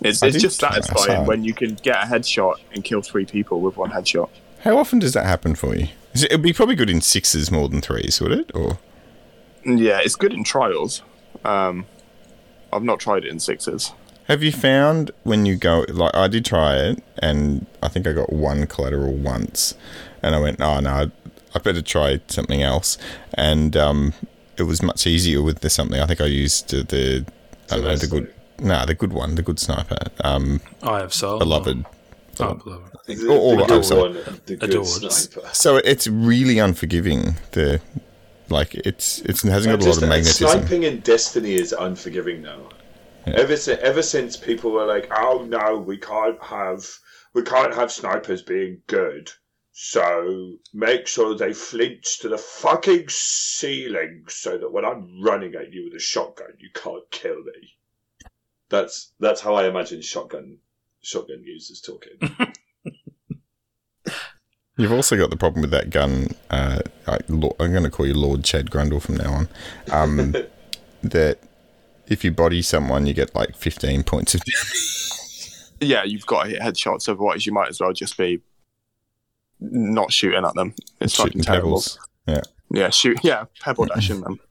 It's, 0.00 0.22
I 0.22 0.28
it's 0.28 0.40
just 0.40 0.60
try- 0.60 0.70
I 0.70 0.80
saw 0.80 0.94
satisfying 0.94 1.26
when 1.26 1.44
you 1.44 1.54
can 1.54 1.74
get 1.74 1.96
a 1.96 2.06
headshot 2.06 2.56
and 2.72 2.84
kill 2.84 3.02
three 3.02 3.24
people 3.24 3.60
with 3.60 3.76
one 3.76 3.90
headshot. 3.90 4.28
How 4.60 4.76
often 4.76 4.98
does 4.98 5.12
that 5.14 5.24
happen 5.24 5.54
for 5.54 5.74
you? 5.74 5.88
It, 6.14 6.24
it'd 6.24 6.42
be 6.42 6.52
probably 6.52 6.74
good 6.74 6.90
in 6.90 7.00
sixes 7.00 7.50
more 7.50 7.68
than 7.68 7.80
threes, 7.80 8.20
would 8.20 8.32
it? 8.32 8.50
Or 8.54 8.78
Yeah, 9.64 10.00
it's 10.02 10.16
good 10.16 10.32
in 10.32 10.44
trials. 10.44 11.02
Um, 11.44 11.86
I've 12.72 12.82
not 12.82 13.00
tried 13.00 13.24
it 13.24 13.28
in 13.30 13.38
sixes. 13.40 13.92
have 14.28 14.42
you 14.42 14.52
found 14.52 15.10
when 15.22 15.46
you 15.46 15.56
go 15.56 15.84
like 15.88 16.14
I 16.14 16.28
did 16.28 16.44
try 16.44 16.76
it, 16.76 17.02
and 17.18 17.66
I 17.82 17.88
think 17.88 18.06
I 18.06 18.12
got 18.12 18.32
one 18.32 18.66
collateral 18.66 19.12
once, 19.14 19.74
and 20.22 20.34
I 20.34 20.40
went, 20.40 20.60
oh 20.60 20.80
no, 20.80 20.90
I, 20.90 21.10
I 21.54 21.58
better 21.60 21.82
try 21.82 22.20
something 22.28 22.62
else, 22.62 22.98
and 23.34 23.76
um, 23.76 24.12
it 24.56 24.64
was 24.64 24.82
much 24.82 25.06
easier 25.06 25.42
with 25.42 25.60
the 25.60 25.70
something. 25.70 26.00
I 26.00 26.06
think 26.06 26.20
I 26.20 26.26
used 26.26 26.74
uh, 26.74 26.82
the 26.82 27.24
I 27.70 27.76
don't 27.76 27.84
know 27.84 27.96
the 27.96 28.06
good. 28.06 28.32
No, 28.58 28.86
the 28.86 28.94
good 28.94 29.12
one, 29.12 29.34
the 29.34 29.42
good 29.42 29.58
sniper. 29.60 29.98
Um, 30.24 30.60
I 30.82 31.00
have 31.00 31.12
soul. 31.12 31.38
beloved. 31.38 31.84
Oh, 32.40 32.54
beloved. 32.54 32.92
The, 33.06 33.28
Or- 33.28 33.38
or 33.38 33.56
the 33.56 33.66
good 33.66 34.46
the 34.46 34.56
good 34.56 34.70
Adored. 34.70 34.86
sniper. 35.12 35.48
So 35.52 35.76
it's 35.76 36.06
really 36.08 36.58
unforgiving. 36.58 37.34
The 37.52 37.80
like 38.48 38.74
it's 38.74 39.20
it's 39.20 39.44
it 39.44 39.50
hasn't 39.50 39.78
got 39.78 39.86
a 39.86 39.88
lot 39.88 40.02
of 40.02 40.08
magnetism. 40.08 40.48
Sniping 40.48 40.82
in 40.84 41.00
Destiny 41.00 41.54
is 41.54 41.72
unforgiving 41.72 42.42
now. 42.42 42.68
Ever 43.26 43.56
since, 43.56 43.80
ever 43.80 44.02
since 44.02 44.36
people 44.36 44.70
were 44.70 44.86
like, 44.86 45.08
"Oh 45.10 45.44
no, 45.48 45.78
we 45.78 45.98
can't 45.98 46.40
have, 46.42 46.88
we 47.32 47.42
can't 47.42 47.74
have 47.74 47.90
snipers 47.90 48.42
being 48.42 48.82
good," 48.86 49.32
so 49.72 50.58
make 50.72 51.08
sure 51.08 51.36
they 51.36 51.52
flinch 51.52 52.20
to 52.20 52.28
the 52.28 52.38
fucking 52.38 53.08
ceiling 53.08 54.24
so 54.28 54.58
that 54.58 54.70
when 54.70 54.84
I'm 54.84 55.22
running 55.22 55.54
at 55.56 55.72
you 55.72 55.84
with 55.84 55.94
a 55.94 56.00
shotgun, 56.00 56.52
you 56.58 56.70
can't 56.72 57.10
kill 57.10 57.42
me. 57.42 57.76
That's 58.68 59.12
that's 59.18 59.40
how 59.40 59.54
I 59.54 59.68
imagine 59.68 60.02
shotgun 60.02 60.58
shotgun 61.02 61.42
users 61.44 61.80
talking. 61.80 62.18
You've 64.78 64.92
also 64.92 65.16
got 65.16 65.30
the 65.30 65.36
problem 65.36 65.62
with 65.62 65.70
that 65.70 65.90
gun. 65.90 66.28
Uh, 66.50 66.80
I, 67.06 67.18
I'm 67.28 67.40
going 67.40 67.82
to 67.82 67.90
call 67.90 68.06
you 68.06 68.14
Lord 68.14 68.44
Chad 68.44 68.70
Grundle 68.70 69.00
from 69.00 69.16
now 69.16 69.32
on. 69.32 69.48
Um, 69.90 70.32
that 71.02 71.38
if 72.06 72.24
you 72.24 72.30
body 72.30 72.60
someone, 72.62 73.06
you 73.06 73.14
get 73.14 73.34
like 73.34 73.56
15 73.56 74.02
points 74.02 74.34
of 74.34 74.42
damage. 74.42 75.70
Yeah, 75.80 76.04
you've 76.04 76.26
got 76.26 76.44
to 76.44 76.50
hit 76.50 76.60
headshots. 76.60 77.08
Otherwise, 77.08 77.46
you 77.46 77.52
might 77.52 77.68
as 77.68 77.80
well 77.80 77.92
just 77.92 78.18
be 78.18 78.40
not 79.60 80.12
shooting 80.12 80.44
at 80.44 80.54
them. 80.54 80.74
It's 81.00 81.14
shooting 81.14 81.40
fucking 81.40 81.42
terrible. 81.42 81.68
pebbles. 81.68 81.98
Yeah. 82.26 82.42
Yeah, 82.70 82.90
shoot. 82.90 83.18
Yeah, 83.22 83.44
pebble 83.60 83.86
dashing 83.86 84.20
them. 84.20 84.40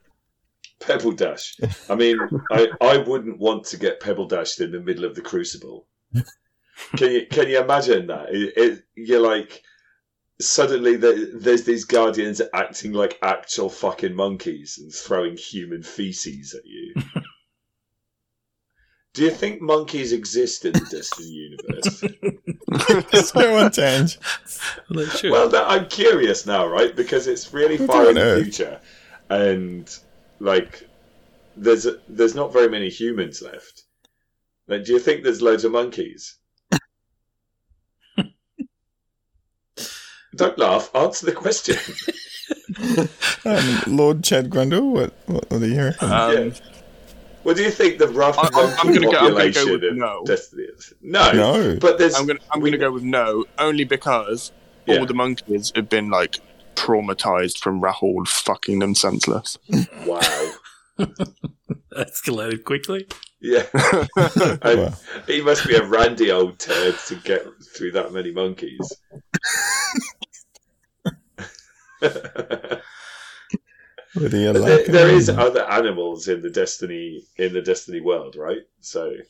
Pebble 0.81 1.13
Dash. 1.13 1.57
I 1.89 1.95
mean, 1.95 2.19
I, 2.51 2.67
I 2.81 2.97
wouldn't 2.97 3.39
want 3.39 3.63
to 3.67 3.77
get 3.77 4.01
Pebble 4.01 4.27
Dashed 4.27 4.59
in 4.59 4.71
the 4.71 4.79
middle 4.79 5.05
of 5.05 5.15
the 5.15 5.21
Crucible. 5.21 5.87
Can 6.97 7.11
you 7.11 7.25
can 7.27 7.47
you 7.47 7.61
imagine 7.61 8.07
that? 8.07 8.27
It, 8.29 8.53
it, 8.57 8.83
you're 8.95 9.21
like 9.21 9.63
suddenly 10.39 10.95
the, 10.95 11.31
there's 11.33 11.63
these 11.63 11.85
guardians 11.85 12.41
acting 12.53 12.93
like 12.93 13.17
actual 13.21 13.69
fucking 13.69 14.15
monkeys 14.15 14.77
and 14.81 14.93
throwing 14.93 15.37
human 15.37 15.83
feces 15.83 16.53
at 16.53 16.65
you. 16.65 16.93
Do 19.13 19.23
you 19.23 19.31
think 19.31 19.61
monkeys 19.61 20.11
exist 20.11 20.65
in 20.65 20.73
the 20.73 20.85
Destiny 20.91 21.29
universe? 21.29 22.03
Let's 23.13 23.31
go 23.31 23.57
on 23.57 23.71
tangent. 23.71 24.21
Well, 24.89 25.05
they 25.05 25.09
should. 25.17 25.31
Well, 25.31 25.47
that, 25.47 25.69
I'm 25.69 25.87
curious 25.87 26.45
now, 26.45 26.67
right? 26.67 26.93
Because 26.93 27.27
it's 27.27 27.53
really 27.53 27.77
We 27.77 27.87
far 27.87 28.03
don't 28.03 28.17
in 28.17 28.37
the 28.37 28.43
future, 28.43 28.81
and 29.29 29.89
like, 30.39 30.89
there's 31.55 31.87
there's 32.09 32.35
not 32.35 32.51
very 32.51 32.67
many 32.67 32.89
humans 32.89 33.41
left. 33.41 33.83
Like, 34.67 34.83
do 34.83 34.91
you 34.91 34.99
think 34.99 35.23
there's 35.23 35.41
loads 35.41 35.63
of 35.63 35.71
monkeys? 35.71 36.37
Don't 40.35 40.57
laugh. 40.57 40.89
Answer 40.95 41.25
the 41.27 41.31
question. 41.33 41.77
Um, 43.45 43.81
Lord 43.87 44.23
Chad 44.23 44.49
Grundle, 44.49 44.91
what, 44.91 45.13
what, 45.27 45.49
what 45.49 45.61
are 45.61 45.65
you 45.67 45.73
hearing? 45.73 45.93
Um, 46.01 46.53
what 47.43 47.55
do 47.55 47.63
you 47.63 47.71
think 47.71 47.97
the 47.99 48.07
rough 48.07 48.37
I- 48.37 48.41
I'm- 48.59 48.75
I'm 48.79 48.93
gonna 48.93 49.11
go- 49.11 49.17
I'm 49.17 49.31
gonna 49.33 49.51
go 49.51 49.71
with 49.71 49.83
of 49.83 49.95
no. 49.95 50.23
Destiny 50.25 50.63
is? 50.63 50.93
No, 51.01 51.31
No. 51.31 51.77
But 51.79 51.97
there's 51.97 52.15
I'm 52.15 52.25
gonna 52.27 52.39
I'm 52.51 52.59
we- 52.61 52.69
gonna 52.71 52.79
go 52.79 52.91
with 52.91 53.03
no, 53.03 53.45
only 53.57 53.83
because 53.83 54.51
Yeah. 54.87 54.97
all 54.99 55.05
the 55.05 55.13
monkeys 55.13 55.71
have 55.75 55.89
been 55.89 56.09
like 56.09 56.39
traumatized 56.75 57.59
from 57.59 57.81
Rahool 57.81 58.27
fucking 58.27 58.79
them 58.79 58.93
senseless. 58.95 59.57
wow. 60.05 60.51
Escalated 61.95 62.63
quickly. 62.63 63.07
Yeah, 63.41 63.65
and 63.75 64.59
Well, 64.63 65.01
he 65.27 65.41
must 65.41 65.67
be 65.67 65.75
a 65.75 65.83
randy 65.85 66.31
old 66.31 66.57
turd 66.59 66.95
to 67.07 67.15
get 67.15 67.45
through 67.75 67.91
that 67.93 68.11
many 68.11 68.31
monkeys. 68.31 68.91
whether 71.03 71.13
you 71.13 71.13
But 71.13 71.13
like 71.13 71.94
there, 74.15 74.53
there 74.53 75.15
or 75.15 75.39
other 75.39 75.63
animals 75.69 76.27
in 76.27 76.41
the 76.41 76.49
Destiny 76.49 77.23
in 77.37 77.53
the 77.53 77.61
Destiny 77.61 78.01
world, 78.01 78.35
right? 78.35 78.61
So 78.79 79.11
at 79.11 79.25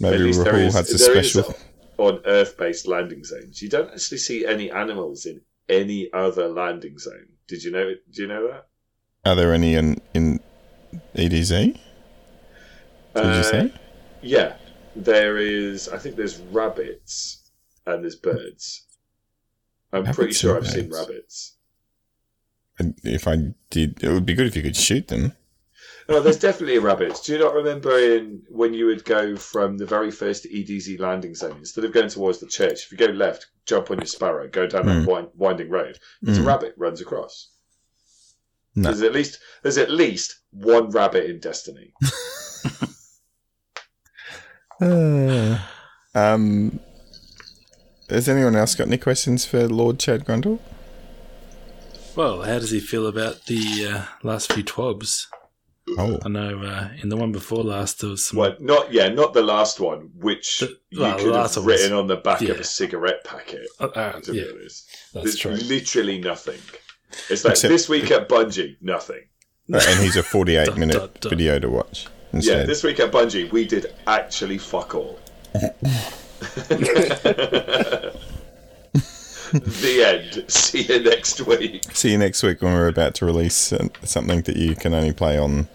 Maybe 0.00 0.18
least 0.18 0.44
there 0.44 0.56
is, 0.58 0.74
has 0.74 0.94
a 0.94 0.98
there 0.98 1.16
is 1.18 1.32
special. 1.32 1.54
on 1.98 2.20
Earth-based 2.24 2.86
landing 2.86 3.22
zones. 3.24 3.60
You 3.60 3.68
don't 3.68 3.90
actually 3.90 4.18
see 4.18 4.46
any 4.46 4.70
animals 4.70 5.26
in 5.26 5.40
any 5.68 6.10
other 6.12 6.48
landing 6.48 6.98
zone. 6.98 7.28
Did 7.48 7.62
you 7.62 7.70
know? 7.70 7.92
Do 8.12 8.22
you 8.22 8.28
know 8.28 8.48
that? 8.48 8.66
Are 9.26 9.36
there 9.36 9.52
any 9.52 9.74
in, 9.74 10.00
in 10.14 10.40
EDZ? 11.14 11.50
Did 11.50 11.78
Uh, 13.14 13.36
you 13.36 13.42
say? 13.44 13.72
Yeah, 14.22 14.56
there 14.96 15.36
is. 15.36 15.88
I 15.88 15.98
think 15.98 16.16
there's 16.16 16.38
rabbits 16.38 17.50
and 17.86 18.02
there's 18.02 18.16
birds. 18.16 18.86
I'm 19.92 20.04
pretty 20.06 20.32
sure 20.32 20.56
I've 20.56 20.68
seen 20.68 20.90
rabbits. 20.90 21.56
And 22.80 22.94
If 23.04 23.28
I 23.28 23.36
did, 23.68 24.02
it 24.02 24.08
would 24.08 24.24
be 24.26 24.34
good 24.34 24.46
if 24.46 24.56
you 24.56 24.62
could 24.62 24.74
shoot 24.76 25.06
them. 25.08 25.34
No, 26.08 26.18
there's 26.20 26.38
definitely 26.38 26.78
rabbits. 26.78 27.20
Do 27.20 27.32
you 27.34 27.38
not 27.38 27.54
remember 27.54 27.96
in 27.96 28.42
when 28.48 28.74
you 28.74 28.86
would 28.86 29.04
go 29.04 29.36
from 29.36 29.76
the 29.78 29.86
very 29.86 30.10
first 30.10 30.44
EDZ 30.44 30.98
landing 30.98 31.34
zone 31.36 31.58
instead 31.58 31.84
of 31.84 31.92
going 31.92 32.08
towards 32.08 32.38
the 32.40 32.46
church? 32.48 32.84
If 32.86 32.90
you 32.90 32.98
go 32.98 33.12
left, 33.12 33.46
jump 33.66 33.90
on 33.92 33.98
your 33.98 34.06
sparrow, 34.06 34.48
go 34.48 34.66
down 34.66 34.86
that 34.86 35.04
Mm. 35.04 35.06
wind, 35.06 35.28
winding 35.36 35.68
road. 35.70 35.98
There's 36.22 36.38
a 36.38 36.40
Mm. 36.40 36.46
rabbit 36.46 36.74
runs 36.76 37.00
across. 37.00 37.50
No. 38.74 38.88
There's 38.90 39.02
at 39.02 39.12
least 39.12 39.38
there's 39.62 39.78
at 39.78 39.90
least 39.90 40.36
one 40.50 40.90
rabbit 40.90 41.26
in 41.30 41.38
Destiny. 41.38 41.92
Uh, 44.82 45.58
um, 46.14 46.80
has 48.08 48.30
anyone 48.30 48.56
else 48.56 48.74
got 48.74 48.86
any 48.86 48.96
questions 48.96 49.44
for 49.44 49.68
Lord 49.68 49.98
Chad 49.98 50.24
Grundle? 50.24 50.58
Well, 52.20 52.42
how 52.42 52.58
does 52.58 52.70
he 52.70 52.80
feel 52.80 53.06
about 53.06 53.46
the 53.46 53.88
uh, 53.90 54.04
last 54.22 54.52
few 54.52 54.62
twabs? 54.62 55.28
Oh, 55.96 56.18
I 56.22 56.28
know 56.28 56.60
uh, 56.62 56.90
in 57.02 57.08
the 57.08 57.16
one 57.16 57.32
before 57.32 57.64
last 57.64 58.02
there 58.02 58.10
was 58.10 58.26
some. 58.26 58.38
Well, 58.38 58.56
not 58.60 58.92
yeah, 58.92 59.08
not 59.08 59.32
the 59.32 59.40
last 59.40 59.80
one, 59.80 60.10
which 60.16 60.58
The- 60.58 60.76
you 60.90 61.00
well, 61.00 61.16
could 61.18 61.28
last 61.28 61.54
have 61.54 61.64
one 61.64 61.72
was- 61.72 61.80
written 61.80 61.96
on 61.96 62.08
the 62.08 62.16
back 62.16 62.42
of 62.42 62.60
a 62.60 62.64
cigarette 62.64 63.24
packet. 63.24 63.66
Uh, 63.80 63.84
uh, 63.86 64.20
To 64.20 64.34
yeah, 64.34 64.42
be 64.42 64.50
honest, 64.50 64.86
that's 65.14 65.24
there's 65.24 65.38
true. 65.38 65.52
literally 65.52 66.18
nothing. 66.18 66.60
It's 67.30 67.42
like 67.42 67.52
Except- 67.52 67.70
this 67.72 67.88
week 67.88 68.10
at 68.10 68.28
Bungie, 68.28 68.76
nothing. 68.82 69.22
Right, 69.70 69.88
and 69.88 70.02
he's 70.04 70.16
a 70.16 70.22
48 70.22 70.66
Dun, 70.66 70.78
minute 70.78 70.98
dun, 70.98 71.08
dun. 71.20 71.30
video 71.30 71.58
to 71.58 71.70
watch 71.70 72.06
Yeah, 72.34 72.64
this 72.64 72.84
week 72.84 73.00
at 73.00 73.12
Bungie, 73.12 73.50
we 73.50 73.64
did 73.64 73.94
actually 74.06 74.58
fuck 74.58 74.94
all. 74.94 75.18
the 79.58 80.04
end. 80.04 80.50
See 80.50 80.82
you 80.82 81.00
next 81.00 81.40
week. 81.42 81.82
See 81.92 82.12
you 82.12 82.18
next 82.18 82.42
week 82.42 82.62
when 82.62 82.72
we're 82.72 82.88
about 82.88 83.14
to 83.16 83.26
release 83.26 83.72
uh, 83.72 83.88
something 84.02 84.42
that 84.42 84.56
you 84.56 84.74
can 84.76 84.94
only 84.94 85.12
play 85.12 85.38
on 85.38 85.68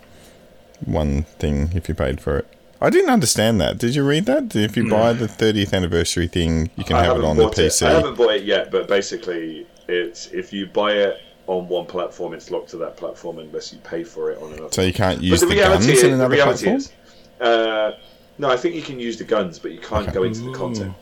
one 0.85 1.23
thing 1.39 1.71
if 1.73 1.87
you 1.89 1.95
paid 1.95 2.21
for 2.21 2.37
it. 2.39 2.47
I 2.81 2.89
didn't 2.89 3.09
understand 3.09 3.59
that. 3.61 3.77
Did 3.77 3.95
you 3.95 4.05
read 4.05 4.25
that? 4.25 4.55
If 4.55 4.75
you 4.77 4.89
buy 4.89 5.13
the 5.13 5.27
30th 5.27 5.73
anniversary 5.73 6.27
thing, 6.27 6.69
you 6.75 6.83
can 6.83 6.97
I 6.97 7.03
have 7.03 7.17
it 7.17 7.23
on 7.23 7.37
the 7.37 7.45
PC. 7.47 7.81
it. 7.81 7.87
I 7.87 7.91
haven't 7.93 8.15
bought 8.15 8.35
it 8.35 8.43
yet, 8.43 8.69
but 8.69 8.87
basically, 8.87 9.65
it's 9.87 10.27
if 10.27 10.51
you 10.51 10.67
buy 10.67 10.91
it 10.91 11.21
on 11.47 11.67
one 11.67 11.85
platform, 11.85 12.33
it's 12.33 12.51
locked 12.51 12.69
to 12.69 12.77
that 12.77 12.97
platform 12.97 13.39
unless 13.39 13.71
you 13.71 13.79
pay 13.79 14.03
for 14.03 14.31
it 14.31 14.41
on 14.41 14.51
another. 14.53 14.71
So 14.71 14.81
you 14.81 14.93
can't 14.93 15.17
But 15.17 15.23
use 15.23 15.41
the, 15.41 15.55
guns 15.55 15.87
is, 15.87 16.03
in 16.03 16.13
another 16.13 16.35
platform? 16.35 16.75
is, 16.75 16.91
uh, 17.39 17.91
no, 18.37 18.49
I 18.49 18.57
think 18.57 18.75
you 18.75 18.81
can 18.81 18.99
use 18.99 19.17
the 19.17 19.23
guns, 19.23 19.57
but 19.57 19.71
you 19.71 19.79
can't 19.79 20.11
go 20.13 20.23
into 20.23 20.41
the 20.41 20.51
content. 20.51 20.93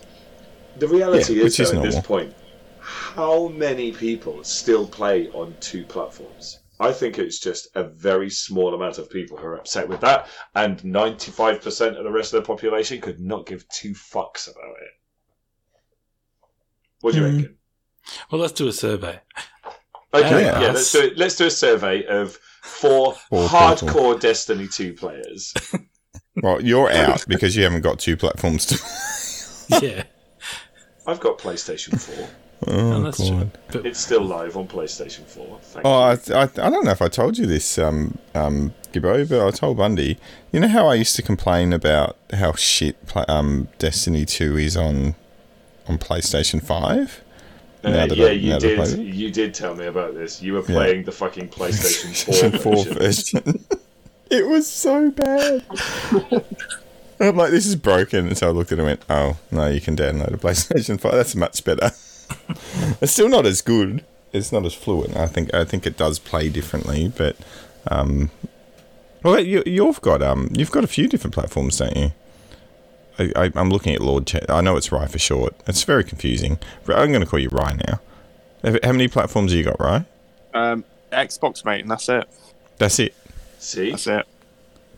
The 0.78 0.88
reality 0.88 1.34
Yeah, 1.34 1.40
is, 1.40 1.44
which 1.44 1.60
is 1.60 1.72
at 1.72 1.82
this 1.82 2.00
point, 2.00 2.34
how 2.84 3.48
many 3.48 3.94
people 3.94 4.44
still 4.44 4.86
play 4.86 5.30
on 5.30 5.56
two 5.62 5.86
platforms? 5.86 6.60
I 6.80 6.92
think 6.92 7.18
it's 7.18 7.40
just 7.40 7.70
a 7.76 7.84
very 7.86 8.30
small 8.30 8.74
amount 8.74 8.98
of 8.98 9.10
people 9.10 9.38
who 9.38 9.46
are 9.46 9.56
upset 9.56 9.88
with 9.88 10.02
that, 10.02 10.28
and 10.56 10.80
95% 10.82 11.98
of 11.98 12.04
the 12.04 12.12
rest 12.12 12.34
of 12.34 12.44
the 12.44 12.48
population 12.48 13.00
could 13.00 13.22
not 13.22 13.46
give 13.46 13.68
two 13.70 13.92
fucks 13.94 14.52
about 14.52 14.76
it. 14.82 14.92
What 17.02 17.14
do 17.14 17.20
you 17.22 17.26
Hmm. 17.28 17.36
reckon? 17.38 17.58
Well, 18.30 18.42
let's 18.42 18.54
do 18.54 18.68
a 18.68 18.74
survey. 18.74 19.22
Okay, 20.14 20.44
Yeah. 20.44 20.60
yeah, 20.62 20.72
let's 20.72 20.92
do 20.92 21.02
it. 21.04 21.18
Let's 21.18 21.38
do 21.38 21.46
a 21.46 21.52
survey 21.52 22.06
of 22.06 22.36
four, 22.64 23.14
Four 23.30 23.48
hardcore 23.48 24.20
Destiny 24.20 24.68
2 24.68 24.94
players. 24.94 25.54
Well, 26.42 26.62
you're 26.62 26.92
out 26.92 27.24
because 27.28 27.56
you 27.56 27.64
haven't 27.64 27.82
got 27.82 28.00
two 28.00 28.18
platforms 28.18 28.66
to. 28.66 28.80
Yeah, 29.82 30.04
I've 31.08 31.20
got 31.20 31.38
PlayStation 31.38 32.00
4. 32.02 32.28
Oh, 32.68 32.92
and 32.98 33.06
that's 33.06 33.18
God. 33.30 33.52
true. 33.72 33.82
But 33.82 33.86
It's 33.86 34.00
still 34.00 34.22
live 34.24 34.56
on 34.58 34.68
PlayStation 34.68 35.24
4. 35.26 35.60
Thank 35.62 35.86
Oh, 35.86 36.12
you. 36.12 36.34
I, 36.36 36.42
I, 36.42 36.44
I 36.44 36.70
don't 36.70 36.86
know 36.86 36.92
if 36.92 37.02
I 37.02 37.08
told 37.10 37.38
you 37.38 37.46
this, 37.46 37.78
um, 37.78 38.18
um, 38.36 38.74
Gibbo, 38.92 39.28
but 39.28 39.46
I 39.48 39.52
told 39.52 39.78
Bundy. 39.78 40.18
You 40.52 40.60
know 40.60 40.68
how 40.68 40.88
I 40.88 40.96
used 40.96 41.16
to 41.16 41.22
complain 41.22 41.74
about 41.74 42.16
how 42.34 42.54
shit 42.54 43.06
pla 43.08 43.26
um, 43.28 43.68
Destiny 43.80 44.26
Two 44.26 44.56
is 44.58 44.78
on 44.78 45.16
on 45.88 45.98
PlayStation 45.98 46.64
Five. 46.64 47.22
Uh, 47.84 48.08
yeah, 48.14 48.26
I- 48.28 48.30
you 48.32 48.50
now 48.52 48.60
that 48.60 48.80
I 48.80 48.86
did. 48.86 49.00
You 49.16 49.32
did 49.32 49.54
tell 49.54 49.76
me 49.76 49.88
about 49.88 50.14
this. 50.14 50.42
You 50.42 50.54
were 50.54 50.62
playing 50.62 51.04
the 51.04 51.12
fucking 51.12 51.50
PlayStation 51.50 52.16
4 52.26 52.34
PlayStation 52.34 52.62
Four 52.62 52.76
version. 52.94 53.42
version. 53.42 53.66
it 54.30 54.48
was 54.48 54.72
so 54.72 55.12
bad. 55.12 55.66
I'm 57.20 57.36
like, 57.38 57.52
this 57.52 57.66
is 57.66 57.76
broken. 57.76 58.28
And 58.28 58.38
so 58.38 58.48
I 58.48 58.52
looked 58.52 58.72
at 58.72 58.80
it 58.80 58.82
and 58.82 58.88
went, 58.88 59.02
oh, 59.10 59.38
no, 59.52 59.68
you 59.68 59.80
can 59.82 59.96
download 59.96 60.34
a 60.34 60.38
PlayStation 60.38 61.00
5. 61.00 61.12
That's 61.12 61.36
much 61.36 61.64
better. 61.64 61.92
it's 63.02 63.12
still 63.12 63.30
not 63.30 63.46
as 63.46 63.62
good. 63.62 64.04
It's 64.32 64.52
not 64.52 64.66
as 64.66 64.74
fluent. 64.74 65.16
I 65.16 65.28
think 65.28 65.54
I 65.54 65.64
think 65.64 65.86
it 65.86 65.98
does 65.98 66.20
play 66.20 66.50
differently, 66.50 67.12
but 67.16 67.36
um, 67.88 68.32
well, 69.22 69.40
you, 69.40 69.64
you've 69.66 70.02
got 70.02 70.22
um, 70.22 70.50
you've 70.54 70.72
got 70.72 70.84
a 70.84 70.88
few 70.88 71.08
different 71.08 71.34
platforms, 71.34 71.78
don't 71.78 71.96
you? 71.96 72.12
I, 73.20 73.32
I, 73.36 73.52
I'm 73.56 73.70
looking 73.70 73.94
at 73.94 74.02
Lord 74.02 74.26
Chad. 74.26 74.50
I 74.50 74.62
know 74.62 74.76
it's 74.76 74.92
Rye 74.92 75.08
for 75.08 75.20
short. 75.20 75.56
It's 75.68 75.84
very 75.84 76.04
confusing. 76.04 76.58
But 76.86 76.98
I'm 76.98 77.10
going 77.10 77.22
to 77.22 77.28
call 77.28 77.40
you 77.40 77.50
Rye 77.50 77.78
now. 77.88 78.02
How 78.64 78.78
how 78.84 78.92
many 78.92 79.08
platforms 79.08 79.52
have 79.52 79.58
you 79.58 79.64
got, 79.64 79.80
Rye? 79.80 80.06
Um, 80.54 80.84
Xbox, 81.12 81.64
mate, 81.64 81.82
and 81.82 81.92
that's 81.92 82.10
it. 82.10 82.28
That's 82.78 83.00
it. 83.00 83.16
See, 83.60 83.92
That's 83.92 84.08
it. 84.08 84.28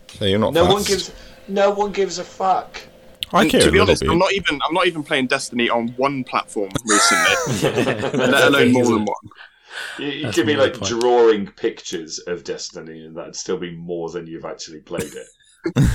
So 0.07 0.25
you're 0.25 0.39
not. 0.39 0.53
no 0.53 0.65
one 0.65 0.83
gives. 0.83 1.11
No 1.47 1.69
one 1.71 1.91
gives 1.91 2.17
a 2.17 2.23
fuck. 2.23 2.81
I 3.33 3.41
And 3.41 3.51
care 3.51 3.61
to 3.61 3.65
be 3.67 3.71
little 3.73 3.87
honest, 3.89 4.01
bit. 4.01 4.11
I'm 4.11 4.19
not 4.19 4.33
even 4.33 4.59
I'm 4.67 4.73
not 4.73 4.87
even 4.87 5.03
playing 5.03 5.27
Destiny 5.27 5.69
on 5.69 5.89
one 5.89 6.23
platform 6.23 6.69
recently, 6.85 7.69
let 8.17 8.47
alone 8.47 8.71
more 8.71 8.85
than 8.85 9.05
one. 9.05 9.29
You, 9.99 10.07
you 10.07 10.21
That's 10.23 10.35
could 10.35 10.47
be 10.47 10.55
like 10.55 10.73
point. 10.77 11.01
drawing 11.01 11.47
pictures 11.47 12.19
of 12.19 12.43
Destiny, 12.43 13.05
and 13.05 13.15
that'd 13.17 13.35
still 13.35 13.57
be 13.57 13.75
more 13.75 14.09
than 14.09 14.27
you've 14.27 14.45
actually 14.45 14.79
played 14.79 15.11
it. 15.13 15.89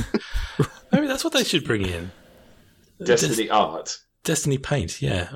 maybe 0.92 1.06
that's 1.06 1.24
what 1.24 1.32
they 1.32 1.44
should 1.44 1.64
bring 1.64 1.86
in. 1.86 2.10
Destiny 3.04 3.48
art. 3.48 3.98
Destiny 4.24 4.58
Paint, 4.58 5.00
yeah. 5.00 5.30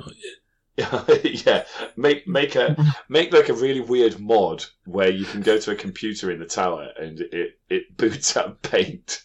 yeah, 1.22 1.64
make 1.96 2.26
make 2.26 2.56
a 2.56 2.76
make 3.08 3.32
like 3.32 3.48
a 3.48 3.54
really 3.54 3.80
weird 3.80 4.18
mod 4.18 4.64
where 4.86 5.08
you 5.10 5.24
can 5.24 5.40
go 5.40 5.56
to 5.56 5.70
a 5.70 5.74
computer 5.76 6.32
in 6.32 6.40
the 6.40 6.46
tower 6.46 6.88
and 6.98 7.20
it 7.20 7.58
it 7.70 7.96
boots 7.96 8.36
up 8.36 8.60
paint. 8.62 9.22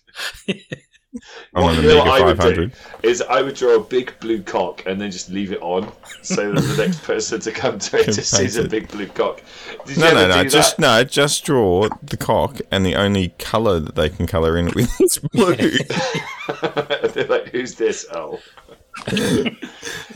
I'm 1.55 1.63
on 1.63 1.75
You 1.81 1.81
the 1.81 1.87
know 1.87 1.97
what 1.99 2.21
I 2.21 2.25
would 2.25 2.55
do? 2.55 2.71
Is 3.03 3.21
I 3.21 3.41
would 3.41 3.55
draw 3.55 3.75
a 3.75 3.79
big 3.79 4.13
blue 4.19 4.41
cock 4.41 4.83
and 4.85 5.01
then 5.01 5.11
just 5.11 5.29
leave 5.29 5.51
it 5.51 5.61
on, 5.61 5.91
so 6.21 6.51
that 6.51 6.61
the 6.61 6.85
next 6.85 7.03
person 7.03 7.39
to 7.41 7.51
come 7.51 7.79
to 7.79 7.99
it 7.99 8.05
just 8.05 8.35
sees 8.35 8.57
a 8.57 8.67
big 8.67 8.89
blue 8.89 9.07
cock. 9.07 9.41
Did 9.85 9.97
No, 9.97 10.11
no, 10.11 10.27
no. 10.27 10.43
Just 10.43 10.77
that? 10.77 10.81
no. 10.81 11.03
Just 11.03 11.45
draw 11.45 11.89
the 12.03 12.17
cock, 12.17 12.59
and 12.71 12.85
the 12.85 12.95
only 12.95 13.29
color 13.39 13.79
that 13.79 13.95
they 13.95 14.09
can 14.09 14.27
color 14.27 14.57
in 14.57 14.65
with 14.75 15.01
is 15.01 15.17
blue. 15.31 15.55
They're 17.13 17.27
like, 17.27 17.47
who's 17.49 17.75
this? 17.75 18.05
Oh. 18.13 18.39
Did 19.07 19.57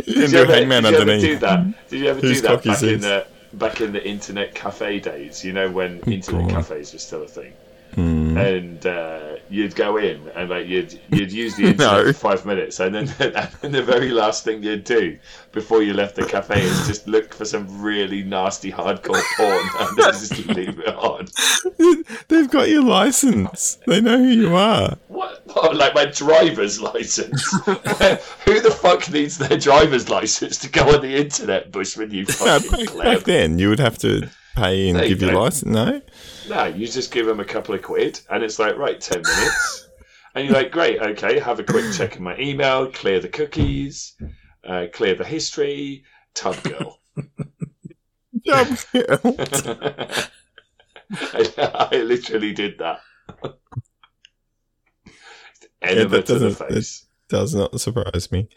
you, 0.06 0.28
do 0.28 0.38
ever, 0.38 0.54
hangman 0.54 0.84
did 0.84 0.92
you 0.92 1.00
ever 1.00 1.20
do 1.20 1.38
that? 1.38 1.90
Did 1.90 2.00
you 2.00 2.08
ever 2.10 2.20
Whose 2.20 2.42
do 2.42 2.48
that 2.48 2.64
back 2.64 2.84
in 2.84 3.02
the 3.02 3.28
back 3.54 3.82
in 3.82 3.94
the 3.94 4.06
internet 4.06 4.54
cafe 4.54 5.00
days? 5.00 5.44
You 5.44 5.54
know 5.54 5.72
when 5.72 6.02
oh, 6.06 6.12
internet 6.12 6.50
God. 6.50 6.66
cafes 6.66 6.92
were 6.94 7.00
still 7.00 7.24
a 7.24 7.28
thing, 7.28 7.54
Hmm. 7.96 8.38
and 8.38 8.86
uh, 8.86 9.36
you'd 9.50 9.76
go 9.76 9.98
in 9.98 10.28
and 10.36 10.50
like 10.50 10.68
you'd 10.68 11.00
you'd 11.10 11.32
use 11.32 11.56
the 11.56 11.68
internet 11.68 12.06
No. 12.06 12.06
for 12.08 12.14
five 12.14 12.46
minutes, 12.46 12.80
and 12.80 12.96
then 12.96 13.08
and 13.20 13.52
then 13.62 13.72
the 13.72 13.84
very 13.84 14.10
last 14.10 14.44
thing 14.44 14.64
you'd 14.64 14.84
do 14.84 15.18
before 15.52 15.84
you 15.84 15.94
left 15.94 16.16
the 16.16 16.26
cafe 16.26 16.62
is 16.64 16.88
just 16.88 17.08
look 17.08 17.34
for 17.34 17.46
some 17.46 17.82
really 17.82 18.24
nasty 18.24 18.72
hardcore 18.72 19.22
porn 19.38 19.68
and 19.80 19.98
then 19.98 20.12
just 20.14 20.48
leave 20.48 20.80
it 20.80 20.96
on. 20.96 21.28
They've 22.28 22.50
got 22.50 22.70
your 22.70 22.84
license. 22.84 23.78
They 23.86 24.02
know 24.02 24.18
who 24.18 24.30
you 24.30 24.56
are. 24.56 24.98
What? 25.08 25.44
what 25.54 25.76
like 25.76 25.94
my 25.94 26.06
driver's 26.06 26.82
license? 26.82 27.52
Who 27.66 28.60
the 28.60 28.76
fuck 28.82 29.10
needs 29.12 29.38
their 29.38 29.58
driver's 29.58 30.10
license 30.10 30.58
to 30.60 30.70
go 30.70 30.94
on 30.96 31.02
the 31.02 31.16
internet, 31.16 31.72
Bushman? 31.72 32.10
You 32.12 32.26
fucking 32.26 32.86
back, 32.86 32.98
back 32.98 33.24
then, 33.26 33.60
you 33.60 33.70
would 33.70 33.80
have 33.80 33.98
to 34.00 34.30
pay 34.56 34.90
and 34.90 34.98
There 34.98 35.06
you 35.06 35.10
give 35.16 35.22
your 35.22 35.32
go. 35.34 35.42
license. 35.42 35.72
No, 35.72 36.02
No, 36.50 36.66
you 36.66 36.88
just 36.88 37.12
give 37.12 37.26
them 37.26 37.40
a 37.40 37.46
couple 37.46 37.74
of 37.76 37.82
quid, 37.82 38.20
and 38.30 38.44
it's 38.44 38.60
like, 38.60 38.78
right, 38.78 39.00
10 39.00 39.22
minutes. 39.22 39.90
and 40.36 40.46
you're 40.46 40.54
like, 40.56 40.72
great, 40.72 41.02
okay, 41.02 41.40
have 41.40 41.60
a 41.60 41.64
quick 41.64 41.94
check 41.94 42.16
of 42.16 42.22
my 42.22 42.38
email, 42.38 42.92
clear 42.92 43.20
the 43.20 43.30
cookies, 43.30 44.16
uh, 44.68 44.88
clear 44.94 45.16
the 45.16 45.24
history, 45.24 46.04
tub 46.34 46.62
girl. 46.64 47.00
tub 48.46 48.68
I, 48.94 50.30
I 51.92 51.98
literally 51.98 52.54
did 52.54 52.80
that. 52.80 53.02
Enema 55.82 56.10
that 56.10 56.26
to 56.26 56.40
the 56.40 56.52
face. 56.52 57.06
does 57.30 57.54
not 57.54 57.80
surprise 57.80 58.32
me. 58.32 58.50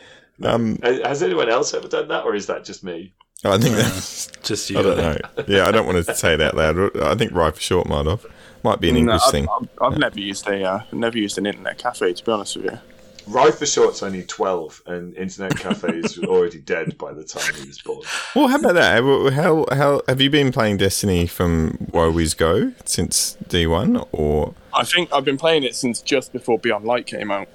Um, 0.42 0.78
has 0.82 1.22
anyone 1.22 1.48
else 1.48 1.74
ever 1.74 1.88
done 1.88 2.08
that, 2.08 2.24
or 2.24 2.34
is 2.34 2.46
that 2.46 2.64
just 2.64 2.84
me? 2.84 3.14
I 3.44 3.58
think 3.58 3.76
that's. 3.76 4.26
Just 4.42 4.70
you. 4.70 4.78
I 4.78 4.82
don't 4.82 4.96
know. 4.96 5.18
Yeah, 5.48 5.66
I 5.66 5.72
don't 5.72 5.86
want 5.86 6.04
to 6.04 6.14
say 6.14 6.34
it 6.34 6.40
out 6.40 6.54
loud. 6.56 6.96
I 6.98 7.14
think 7.16 7.32
Rye 7.32 7.50
for 7.50 7.60
short 7.60 7.88
might 7.88 8.06
have. 8.06 8.24
Might 8.62 8.80
be 8.80 8.90
an 8.90 9.04
No, 9.04 9.12
I've, 9.12 9.30
thing. 9.30 9.46
I've, 9.48 9.68
I've 9.80 9.98
never 9.98 10.18
used 10.18 10.46
a 10.48 10.62
uh, 10.64 10.80
never 10.92 11.18
used 11.18 11.36
an 11.38 11.46
internet 11.46 11.78
cafe 11.78 12.12
to 12.12 12.24
be 12.24 12.32
honest 12.32 12.56
with 12.56 12.66
you. 12.66 12.78
Rye 13.26 13.50
for 13.50 13.66
short's 13.66 14.04
only 14.04 14.22
12, 14.22 14.82
and 14.86 15.16
Internet 15.16 15.58
Cafe's 15.58 16.16
already 16.24 16.60
dead 16.60 16.96
by 16.96 17.12
the 17.12 17.24
time 17.24 17.54
he 17.56 17.66
was 17.66 17.80
born. 17.80 18.02
Well, 18.36 18.46
how 18.46 18.56
about 18.56 18.74
that? 18.74 19.02
How 19.32 19.66
how 19.74 20.00
have 20.06 20.20
you 20.20 20.30
been 20.30 20.52
playing 20.52 20.76
Destiny 20.76 21.26
from 21.26 21.76
WoW's 21.92 22.34
Go 22.34 22.72
since 22.84 23.36
D 23.48 23.66
one 23.66 24.00
or? 24.12 24.54
I 24.72 24.84
think 24.84 25.12
I've 25.12 25.24
been 25.24 25.38
playing 25.38 25.64
it 25.64 25.74
since 25.74 26.00
just 26.00 26.32
before 26.32 26.58
Beyond 26.60 26.84
Light 26.84 27.06
came 27.06 27.32
out. 27.32 27.48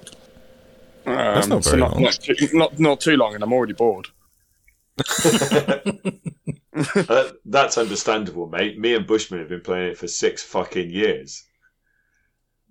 Um, 1.06 1.14
That's 1.14 1.46
not 1.46 1.64
so 1.64 1.70
very 1.70 1.82
not, 1.82 1.94
long. 1.94 2.02
Not 2.02 2.12
too, 2.20 2.48
not 2.52 2.78
not 2.78 3.00
too 3.00 3.16
long, 3.16 3.34
and 3.34 3.42
I'm 3.42 3.52
already 3.52 3.72
bored. 3.72 4.08
Uh, 6.74 7.30
that's 7.44 7.76
understandable, 7.76 8.48
mate. 8.48 8.78
Me 8.78 8.94
and 8.94 9.06
Bushman 9.06 9.40
have 9.40 9.48
been 9.50 9.60
playing 9.60 9.90
it 9.90 9.98
for 9.98 10.08
six 10.08 10.42
fucking 10.42 10.88
years, 10.90 11.44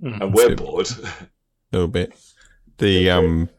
Mm. 0.03 0.19
and 0.21 0.33
we're 0.33 0.55
bored. 0.55 0.89
A 1.03 1.27
little 1.71 1.87
bit. 1.87 2.13
The 2.79 3.11
um. 3.11 3.49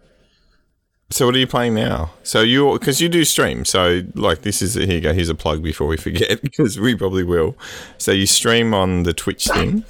So 1.10 1.26
what 1.26 1.36
are 1.36 1.38
you 1.38 1.46
playing 1.46 1.74
now? 1.76 2.10
So 2.24 2.40
you 2.40 2.72
because 2.72 3.00
you 3.00 3.08
do 3.08 3.24
stream. 3.24 3.64
So 3.64 4.02
like 4.16 4.42
this 4.42 4.60
is 4.62 4.74
here 4.74 4.90
you 4.90 5.00
go. 5.00 5.12
Here's 5.14 5.28
a 5.28 5.34
plug 5.36 5.62
before 5.62 5.86
we 5.86 5.96
forget 5.96 6.42
because 6.42 6.80
we 6.80 6.96
probably 6.96 7.22
will. 7.22 7.56
So 7.98 8.10
you 8.10 8.26
stream 8.26 8.74
on 8.74 9.04
the 9.04 9.12
Twitch 9.12 9.46
thing. 9.46 9.84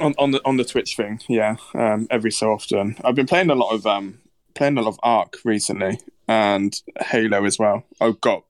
On 0.00 0.12
on 0.18 0.32
the 0.32 0.40
on 0.44 0.56
the 0.56 0.64
Twitch 0.64 0.96
thing, 0.96 1.20
yeah. 1.28 1.54
Um, 1.74 2.08
every 2.10 2.32
so 2.32 2.50
often, 2.50 2.96
I've 3.04 3.14
been 3.14 3.26
playing 3.28 3.50
a 3.50 3.54
lot 3.54 3.72
of 3.72 3.86
um 3.86 4.18
playing 4.54 4.76
a 4.76 4.82
lot 4.82 4.88
of 4.88 4.98
Arc 5.04 5.36
recently, 5.44 6.00
and 6.28 6.74
Halo 7.00 7.44
as 7.44 7.58
well. 7.58 7.84
I 8.00 8.12
got 8.20 8.44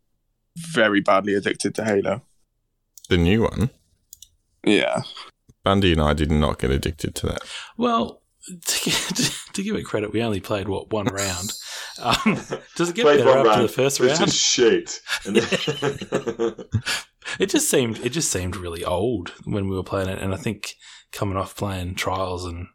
very 0.57 1.01
badly 1.01 1.35
addicted 1.35 1.75
to 1.77 1.85
Halo. 1.85 2.23
The 3.09 3.17
new 3.19 3.43
one. 3.43 3.71
Yeah, 4.65 5.03
Bundy 5.63 5.93
and 5.93 6.01
I 6.01 6.13
did 6.15 6.31
not 6.31 6.59
get 6.59 6.71
addicted 6.71 7.15
to 7.17 7.27
that. 7.27 7.43
Well, 7.77 8.23
to, 8.67 8.91
gi- 8.91 9.33
to 9.53 9.63
give 9.63 9.77
it 9.77 9.85
credit, 9.85 10.13
we 10.13 10.23
only 10.23 10.41
played 10.41 10.69
what 10.69 10.91
one 10.93 11.07
round. 11.07 11.53
Um, 12.01 12.41
does 12.77 12.89
it 12.91 12.97
get 12.97 13.05
Played 13.05 13.19
better 13.19 13.39
after 13.39 13.49
round, 13.51 13.65
the 13.65 13.69
first 13.69 14.01
which 14.01 14.11
round? 14.19 14.29
is 14.29 14.37
shit. 14.37 15.01
It 17.41 17.49
just 17.49 17.71
seemed 17.71 17.99
it 18.05 18.11
just 18.11 18.31
seemed 18.31 18.55
really 18.55 18.85
old 18.85 19.31
when 19.45 19.69
we 19.69 19.75
were 19.75 19.83
playing 19.83 20.09
it, 20.09 20.21
and 20.21 20.33
I 20.33 20.37
think 20.37 20.75
coming 21.11 21.37
off 21.37 21.57
playing 21.57 21.95
Trials 21.95 22.45
and 22.45 22.67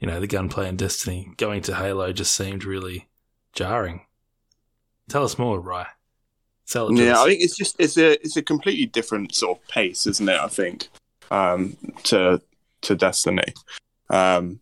you 0.00 0.08
know 0.08 0.18
the 0.18 0.26
gunplay 0.26 0.68
and 0.68 0.78
Destiny, 0.78 1.28
going 1.36 1.60
to 1.62 1.74
Halo 1.76 2.12
just 2.12 2.34
seemed 2.34 2.64
really 2.64 3.08
jarring. 3.52 4.06
Tell 5.10 5.24
us 5.24 5.38
more, 5.38 5.58
Rye. 5.58 5.88
Sell 6.66 6.88
it 6.88 6.96
yeah. 6.96 7.14
us. 7.14 7.18
I 7.18 7.26
think 7.26 7.42
it's 7.42 7.56
just 7.56 7.74
it's 7.80 7.98
a 7.98 8.12
it's 8.22 8.36
a 8.36 8.42
completely 8.42 8.86
different 8.86 9.34
sort 9.34 9.58
of 9.58 9.68
pace, 9.68 10.06
isn't 10.06 10.28
it? 10.28 10.38
I 10.38 10.46
think 10.46 10.88
um, 11.32 11.76
to 12.04 12.40
to 12.82 12.94
Destiny. 12.94 13.42
Um, 14.08 14.60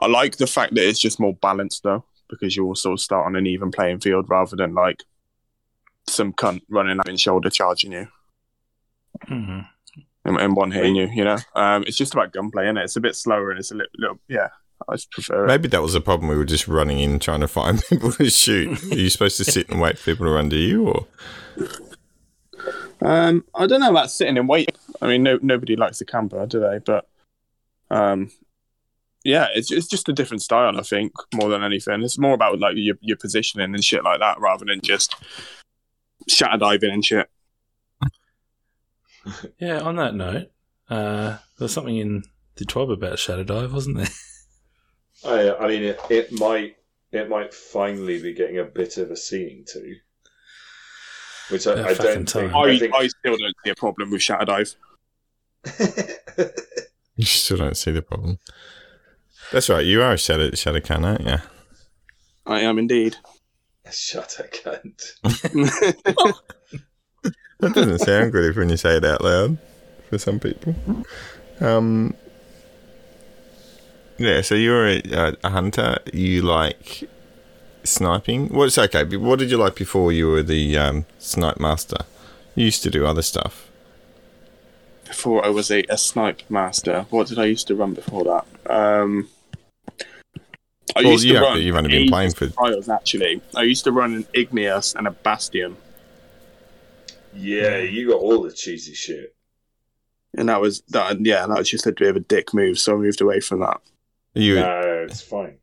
I 0.00 0.06
like 0.06 0.36
the 0.36 0.48
fact 0.48 0.74
that 0.74 0.86
it's 0.86 0.98
just 0.98 1.20
more 1.20 1.34
balanced 1.34 1.84
though, 1.84 2.04
because 2.28 2.56
you 2.56 2.66
also 2.66 2.96
start 2.96 3.26
on 3.26 3.36
an 3.36 3.46
even 3.46 3.70
playing 3.70 4.00
field 4.00 4.28
rather 4.28 4.56
than 4.56 4.74
like 4.74 5.04
some 6.08 6.32
cunt 6.32 6.62
running 6.68 6.98
up 6.98 7.06
and 7.06 7.18
shoulder 7.18 7.48
charging 7.48 7.92
you. 7.92 8.08
Mhm. 9.28 9.68
and, 10.24 10.36
and 10.40 10.56
one 10.56 10.72
hitting 10.72 10.96
you. 10.96 11.06
You 11.06 11.22
know, 11.22 11.38
um, 11.54 11.84
it's 11.86 11.96
just 11.96 12.14
about 12.14 12.32
gunplay, 12.32 12.66
and 12.66 12.78
it? 12.78 12.84
It's 12.84 12.96
a 12.96 13.00
bit 13.00 13.14
slower 13.14 13.50
and 13.50 13.60
it's 13.60 13.70
a 13.70 13.76
little, 13.76 13.92
little 13.96 14.18
yeah. 14.26 14.48
I 14.88 14.94
just 14.94 15.10
prefer 15.10 15.44
it. 15.44 15.48
Maybe 15.48 15.68
that 15.68 15.82
was 15.82 15.94
the 15.94 16.00
problem. 16.00 16.28
We 16.28 16.36
were 16.36 16.44
just 16.44 16.68
running 16.68 16.98
in 16.98 17.18
trying 17.18 17.40
to 17.40 17.48
find 17.48 17.82
people 17.88 18.12
to 18.12 18.30
shoot. 18.30 18.82
Are 18.92 18.96
you 18.96 19.10
supposed 19.10 19.36
to 19.38 19.44
sit 19.44 19.68
and 19.68 19.80
wait 19.80 19.98
for 19.98 20.12
people 20.12 20.26
to 20.26 20.32
run 20.32 20.50
to 20.50 20.56
you, 20.56 20.88
or 20.88 21.06
Um, 23.00 23.44
I 23.54 23.66
don't 23.66 23.80
know 23.80 23.90
about 23.90 24.10
sitting 24.10 24.38
and 24.38 24.48
waiting. 24.48 24.74
I 25.02 25.06
mean, 25.06 25.22
no, 25.22 25.38
nobody 25.42 25.76
likes 25.76 26.00
a 26.00 26.04
camper, 26.04 26.46
do 26.46 26.60
they? 26.60 26.78
But 26.78 27.06
um, 27.90 28.30
yeah, 29.24 29.48
it's 29.54 29.70
it's 29.70 29.88
just 29.88 30.08
a 30.08 30.12
different 30.12 30.42
style. 30.42 30.78
I 30.78 30.82
think 30.82 31.12
more 31.34 31.48
than 31.48 31.62
anything, 31.62 32.02
it's 32.02 32.18
more 32.18 32.34
about 32.34 32.58
like 32.60 32.74
your 32.76 32.96
your 33.00 33.16
positioning 33.16 33.74
and 33.74 33.84
shit 33.84 34.04
like 34.04 34.20
that, 34.20 34.40
rather 34.40 34.64
than 34.64 34.80
just 34.82 35.14
shatter 36.28 36.58
diving 36.58 36.92
and 36.92 37.04
shit. 37.04 37.28
Yeah, 39.58 39.80
on 39.80 39.96
that 39.96 40.14
note, 40.14 40.50
uh, 40.90 41.38
there's 41.58 41.72
something 41.72 41.96
in 41.96 42.24
the 42.56 42.64
TWAB 42.64 42.92
about 42.92 43.18
Shatter 43.18 43.44
Dive, 43.44 43.72
wasn't 43.72 43.96
there? 43.96 44.08
I, 45.24 45.54
I 45.56 45.68
mean, 45.68 45.82
it, 45.82 46.00
it 46.10 46.32
might 46.32 46.76
it 47.12 47.28
might 47.28 47.54
finally 47.54 48.20
be 48.20 48.34
getting 48.34 48.58
a 48.58 48.64
bit 48.64 48.98
of 48.98 49.10
a 49.10 49.16
seeing 49.16 49.64
to, 49.68 49.94
which 51.50 51.66
I, 51.66 51.72
I 51.72 51.94
don't 51.94 52.28
think. 52.28 52.54
I, 52.54 52.60
I 52.60 52.78
think 52.78 52.94
I 52.94 53.08
still 53.08 53.36
don't 53.36 53.54
see 53.64 53.70
a 53.70 53.74
problem 53.74 54.10
with 54.10 54.22
shatter 54.22 54.44
dive. 54.44 54.74
you 57.16 57.24
still 57.24 57.58
don't 57.58 57.76
see 57.76 57.90
the 57.90 58.02
problem? 58.02 58.38
That's 59.52 59.68
right. 59.68 59.84
You 59.84 60.02
are 60.02 60.12
a 60.12 60.18
shadow 60.18 60.50
shadow 60.52 60.80
can, 60.80 61.04
aren't 61.04 61.26
you? 61.26 61.36
I 62.46 62.60
am 62.60 62.78
indeed. 62.78 63.16
Shut 63.90 64.40
a 64.40 64.44
cunt. 64.44 65.12
That 67.64 67.72
doesn't 67.72 68.00
sound 68.00 68.32
good 68.32 68.50
if 68.50 68.56
when 68.56 68.68
you 68.68 68.76
say 68.76 68.96
it 68.96 69.04
out 69.06 69.24
loud 69.24 69.56
for 70.10 70.18
some 70.18 70.38
people. 70.38 70.74
Um, 71.60 72.14
yeah, 74.18 74.40
so 74.40 74.54
you're 74.54 74.86
a, 74.86 75.02
a, 75.12 75.36
a 75.44 75.50
hunter. 75.50 75.98
You 76.12 76.42
like 76.42 77.08
sniping. 77.84 78.48
Well, 78.48 78.68
okay. 78.76 79.04
What 79.16 79.38
did 79.38 79.50
you 79.50 79.56
like 79.56 79.76
before 79.76 80.12
you 80.12 80.28
were 80.28 80.42
the 80.42 80.76
um, 80.78 81.06
snipe 81.18 81.60
master? 81.60 81.98
You 82.54 82.66
used 82.66 82.82
to 82.84 82.90
do 82.90 83.06
other 83.06 83.22
stuff. 83.22 83.70
Before 85.06 85.44
I 85.44 85.48
was 85.48 85.70
a, 85.70 85.84
a 85.88 85.98
snipe 85.98 86.42
master, 86.48 87.06
what 87.10 87.26
did 87.28 87.38
I 87.38 87.44
used 87.44 87.66
to 87.68 87.74
run 87.74 87.94
before 87.94 88.24
that? 88.24 88.72
Um, 88.72 89.28
I 90.96 91.02
Well, 91.02 91.12
used 91.12 91.24
you 91.24 91.32
to 91.34 91.38
have 91.40 91.48
run. 91.48 91.60
you've 91.62 91.76
only 91.76 91.90
been 91.90 92.08
playing 92.08 92.32
for- 92.32 92.48
trials 92.48 92.88
actually. 92.88 93.40
I 93.56 93.62
used 93.62 93.84
to 93.84 93.92
run 93.92 94.14
an 94.14 94.26
Igneous 94.32 94.94
and 94.94 95.06
a 95.06 95.10
Bastion. 95.10 95.76
Yeah, 97.34 97.78
you 97.78 98.08
got 98.10 98.20
all 98.20 98.42
the 98.42 98.52
cheesy 98.52 98.94
shit. 98.94 99.34
And 100.36 100.48
that 100.48 100.60
was 100.60 100.82
that. 100.88 101.20
Yeah, 101.24 101.46
that 101.46 101.58
was 101.58 101.68
just 101.68 101.86
a 101.86 101.92
bit 101.92 102.08
of 102.08 102.16
a 102.16 102.20
dick 102.20 102.52
move. 102.54 102.78
So 102.78 102.94
I 102.94 102.96
moved 102.98 103.20
away 103.20 103.40
from 103.40 103.60
that. 103.60 103.80
Are 104.36 104.40
you 104.40 104.56
No, 104.56 105.06
it's 105.08 105.20
fine. 105.20 105.58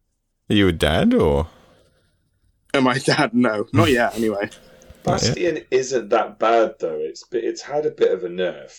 are 0.50 0.56
you 0.56 0.68
a 0.68 0.72
dad 0.72 1.14
or? 1.14 1.48
And 2.74 2.86
my 2.86 2.98
dad, 2.98 3.34
no, 3.34 3.66
not 3.74 3.90
yet. 3.92 4.16
Anyway, 4.16 4.50
Bastion 5.04 5.60
isn't 5.72 6.10
that 6.10 6.40
bad 6.40 6.76
though. 6.80 7.00
It's 7.00 7.24
it's 7.32 7.62
had 7.62 7.86
a 7.86 7.92
bit 7.92 8.12
of 8.12 8.24
a 8.24 8.30
nerf. 8.30 8.78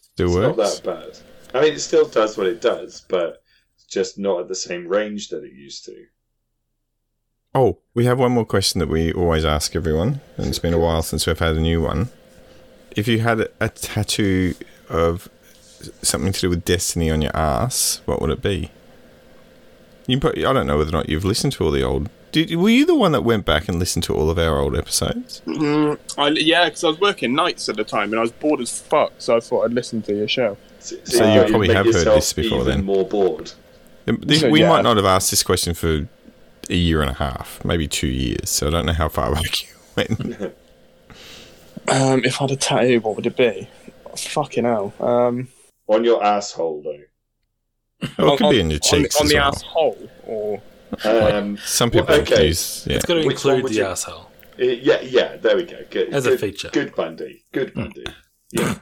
Still 0.00 0.26
It's 0.26 0.36
not 0.36 0.56
that 0.56 0.80
bad. 0.84 1.18
I 1.58 1.62
mean, 1.62 1.74
it 1.74 1.80
still 1.80 2.06
does 2.06 2.36
what 2.36 2.46
it 2.46 2.60
does, 2.60 3.04
but 3.08 3.42
it's 3.76 3.84
just 3.86 4.18
not 4.18 4.40
at 4.40 4.48
the 4.48 4.54
same 4.54 4.86
range 4.88 5.28
that 5.28 5.44
it 5.44 5.52
used 5.52 5.84
to. 5.86 5.94
Oh, 7.54 7.78
we 7.94 8.04
have 8.06 8.18
one 8.18 8.32
more 8.32 8.44
question 8.44 8.80
that 8.80 8.88
we 8.88 9.12
always 9.12 9.44
ask 9.44 9.76
everyone, 9.76 10.20
and 10.36 10.48
it's 10.48 10.58
been 10.58 10.74
a 10.74 10.78
while 10.78 11.02
since 11.02 11.26
we've 11.26 11.38
had 11.38 11.54
a 11.54 11.60
new 11.60 11.80
one. 11.80 12.08
If 12.96 13.06
you 13.06 13.20
had 13.20 13.48
a 13.60 13.68
tattoo 13.68 14.54
of 14.88 15.28
something 16.02 16.32
to 16.32 16.40
do 16.40 16.50
with 16.50 16.64
destiny 16.64 17.10
on 17.10 17.22
your 17.22 17.36
ass, 17.36 18.00
what 18.04 18.20
would 18.20 18.30
it 18.30 18.42
be? 18.42 18.70
You 20.06 20.20
probably, 20.20 20.44
I 20.44 20.52
don't 20.52 20.66
know 20.66 20.76
whether 20.78 20.90
or 20.90 20.92
not 20.92 21.08
you've 21.08 21.24
listened 21.24 21.52
to 21.54 21.64
all 21.64 21.70
the 21.70 21.82
old. 21.82 22.10
Did, 22.32 22.54
were 22.56 22.68
you 22.68 22.84
the 22.84 22.94
one 22.94 23.12
that 23.12 23.22
went 23.22 23.44
back 23.46 23.68
and 23.68 23.78
listened 23.78 24.02
to 24.04 24.14
all 24.14 24.28
of 24.28 24.38
our 24.38 24.58
old 24.58 24.76
episodes? 24.76 25.40
mm, 25.46 25.98
I, 26.18 26.28
yeah, 26.30 26.64
because 26.66 26.84
I 26.84 26.88
was 26.88 27.00
working 27.00 27.34
nights 27.34 27.68
at 27.68 27.76
the 27.76 27.84
time 27.84 28.10
and 28.12 28.18
I 28.18 28.22
was 28.22 28.32
bored 28.32 28.60
as 28.60 28.80
fuck. 28.80 29.12
So 29.18 29.36
I 29.36 29.40
thought 29.40 29.64
I'd 29.64 29.72
listen 29.72 30.02
to 30.02 30.14
your 30.14 30.28
show. 30.28 30.56
So, 30.80 30.96
So 31.04 31.32
you 31.32 31.48
probably 31.48 31.72
have 31.72 31.86
heard 31.86 31.94
this 32.06 32.32
before 32.32 32.60
even 32.62 32.68
then. 32.68 32.84
More 32.84 33.06
bored. 33.06 33.52
This- 34.06 34.40
So, 34.40 34.50
we 34.50 34.60
yeah. 34.60 34.68
might 34.68 34.82
not 34.82 34.96
have 34.96 35.06
asked 35.06 35.30
this 35.30 35.42
question 35.42 35.72
for 35.74 36.06
a 36.68 36.74
year 36.74 37.00
and 37.00 37.10
a 37.10 37.14
half, 37.14 37.64
maybe 37.64 37.86
two 37.88 38.08
years. 38.08 38.50
So 38.50 38.66
I 38.66 38.70
don't 38.70 38.86
know 38.86 38.92
how 38.92 39.08
far 39.08 39.32
back 39.34 39.62
you 39.62 39.68
went. 39.96 40.54
Um, 41.86 42.24
if 42.24 42.40
I 42.40 42.44
had 42.44 42.50
a 42.52 42.56
tattoo, 42.56 43.00
what 43.00 43.14
would 43.16 43.26
it 43.26 43.36
be? 43.36 43.68
Fucking 44.16 44.64
hell. 44.64 44.94
Um, 45.00 45.48
On 45.88 46.02
your 46.04 46.24
asshole 46.24 46.82
though. 46.82 47.00
Or 48.24 48.34
it 48.34 48.36
could 48.38 48.46
on- 48.46 48.50
be 48.52 48.60
in 48.60 48.70
your 48.70 48.78
cheeks. 48.80 48.92
on- 48.92 49.00
cheeks 49.02 49.16
on, 49.20 49.26
as 49.26 49.30
the 49.32 49.36
well. 49.36 49.48
asshole, 49.48 50.10
or 50.26 50.62
Um, 51.04 51.56
Some 51.58 51.90
Well, 51.90 52.04
people 52.06 52.22
okay. 52.22 52.46
use 52.48 52.86
yeah. 52.86 52.96
It's 52.96 53.04
got 53.04 53.14
to 53.14 53.26
Which 53.26 53.36
include 53.36 53.66
the 53.66 53.74
you- 53.74 53.84
asshole. 53.84 54.30
uh, 54.60 54.62
yeah, 54.64 55.00
yeah. 55.00 55.36
There 55.36 55.56
we 55.56 55.64
go. 55.64 55.84
Good, 55.90 56.10
As 56.14 56.26
a 56.26 56.38
feature. 56.38 56.70
Good 56.72 56.94
Bundy. 56.94 57.44
Good 57.52 57.74
Bundy. 57.74 58.04
Yeah. 58.52 58.78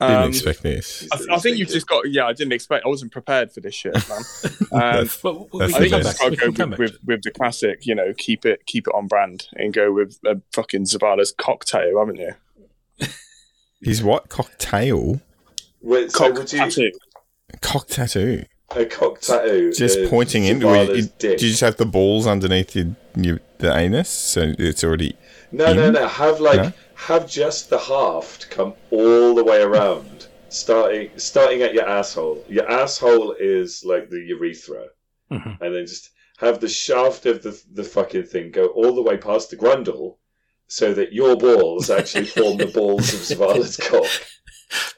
Didn't 0.00 0.16
um, 0.16 0.28
expect 0.30 0.62
this. 0.62 1.06
I, 1.12 1.34
I 1.34 1.38
think 1.40 1.58
you've 1.58 1.68
just 1.68 1.86
got. 1.86 2.08
Yeah, 2.10 2.24
I 2.26 2.32
didn't 2.32 2.54
expect. 2.54 2.86
I 2.86 2.88
wasn't 2.88 3.12
prepared 3.12 3.52
for 3.52 3.60
this 3.60 3.74
shit, 3.74 3.92
man. 4.08 4.22
Um, 4.72 5.10
But 5.22 5.52
we 5.52 5.58
That's 5.58 5.74
I 5.74 5.78
think 5.80 5.92
I've 5.92 6.02
best. 6.04 6.18
back. 6.20 6.20
just 6.20 6.20
got 6.20 6.30
We 6.30 6.36
to 6.36 6.42
can 6.42 6.50
go 6.52 6.56
come 6.62 6.70
with, 6.70 6.78
with, 6.78 6.98
with 7.04 7.22
the 7.22 7.30
classic. 7.32 7.84
You 7.86 7.94
know, 7.96 8.14
keep 8.16 8.46
it 8.46 8.64
keep 8.66 8.86
it 8.86 8.94
on 8.94 9.08
brand 9.08 9.48
and 9.54 9.74
go 9.74 9.92
with 9.92 10.18
a 10.24 10.40
fucking 10.52 10.84
Zavala's 10.84 11.32
cocktail, 11.36 11.98
haven't 11.98 12.16
you? 12.16 12.32
His 13.82 14.02
what? 14.02 14.28
Cocktail? 14.28 15.20
Wait, 15.80 16.12
so 16.12 16.18
Cock 16.18 16.38
would 16.38 16.52
you 16.52 16.58
tattoo. 16.58 16.90
Cock 17.62 17.86
tattoo. 17.88 18.44
a 18.76 18.84
cock 18.84 19.20
tattoo? 19.20 19.72
Just 19.72 19.98
of 19.98 20.10
pointing 20.10 20.44
into 20.44 20.68
it. 20.68 20.88
Zavala's 20.88 20.98
You- 21.06 21.12
dick? 21.18 21.38
Do 21.38 21.44
you 21.46 21.50
just 21.52 21.62
have 21.62 21.76
the 21.76 21.86
balls 21.86 22.26
underneath 22.26 22.76
your, 22.76 22.94
your, 23.16 23.40
the 23.58 23.74
anus? 23.76 24.08
So 24.10 24.52
it's 24.58 24.84
already. 24.84 25.16
No, 25.52 25.72
no, 25.72 25.86
in? 25.86 25.94
no. 25.94 26.06
Have 26.06 26.40
like 26.40 26.56
No? 26.62 26.72
have 26.94 27.28
just 27.28 27.70
the 27.70 27.78
haft 27.78 28.50
come 28.50 28.74
all 28.90 29.34
the 29.34 29.42
way 29.42 29.62
around, 29.62 30.26
starting 30.50 31.10
starting 31.16 31.62
at 31.62 31.72
your 31.74 31.88
asshole. 31.88 32.44
Your 32.48 32.70
asshole 32.70 33.34
is 33.40 33.82
like 33.84 34.10
the 34.10 34.20
urethra, 34.20 34.84
Mhm. 35.32 35.60
and 35.60 35.74
then 35.74 35.86
just 35.86 36.10
have 36.38 36.60
the 36.60 36.68
shaft 36.68 37.24
of 37.26 37.42
the 37.42 37.58
the 37.72 37.82
fucking 37.84 38.24
thing 38.24 38.50
go 38.50 38.66
all 38.66 38.94
the 38.94 39.02
way 39.02 39.16
past 39.16 39.50
the 39.50 39.56
grundle, 39.56 40.18
so 40.70 40.94
that 40.94 41.12
your 41.12 41.36
balls 41.36 41.90
actually 41.90 42.26
form 42.26 42.56
the 42.56 42.66
balls 42.66 43.12
of 43.12 43.20
Zavala's 43.20 43.76
cock. 43.88 44.06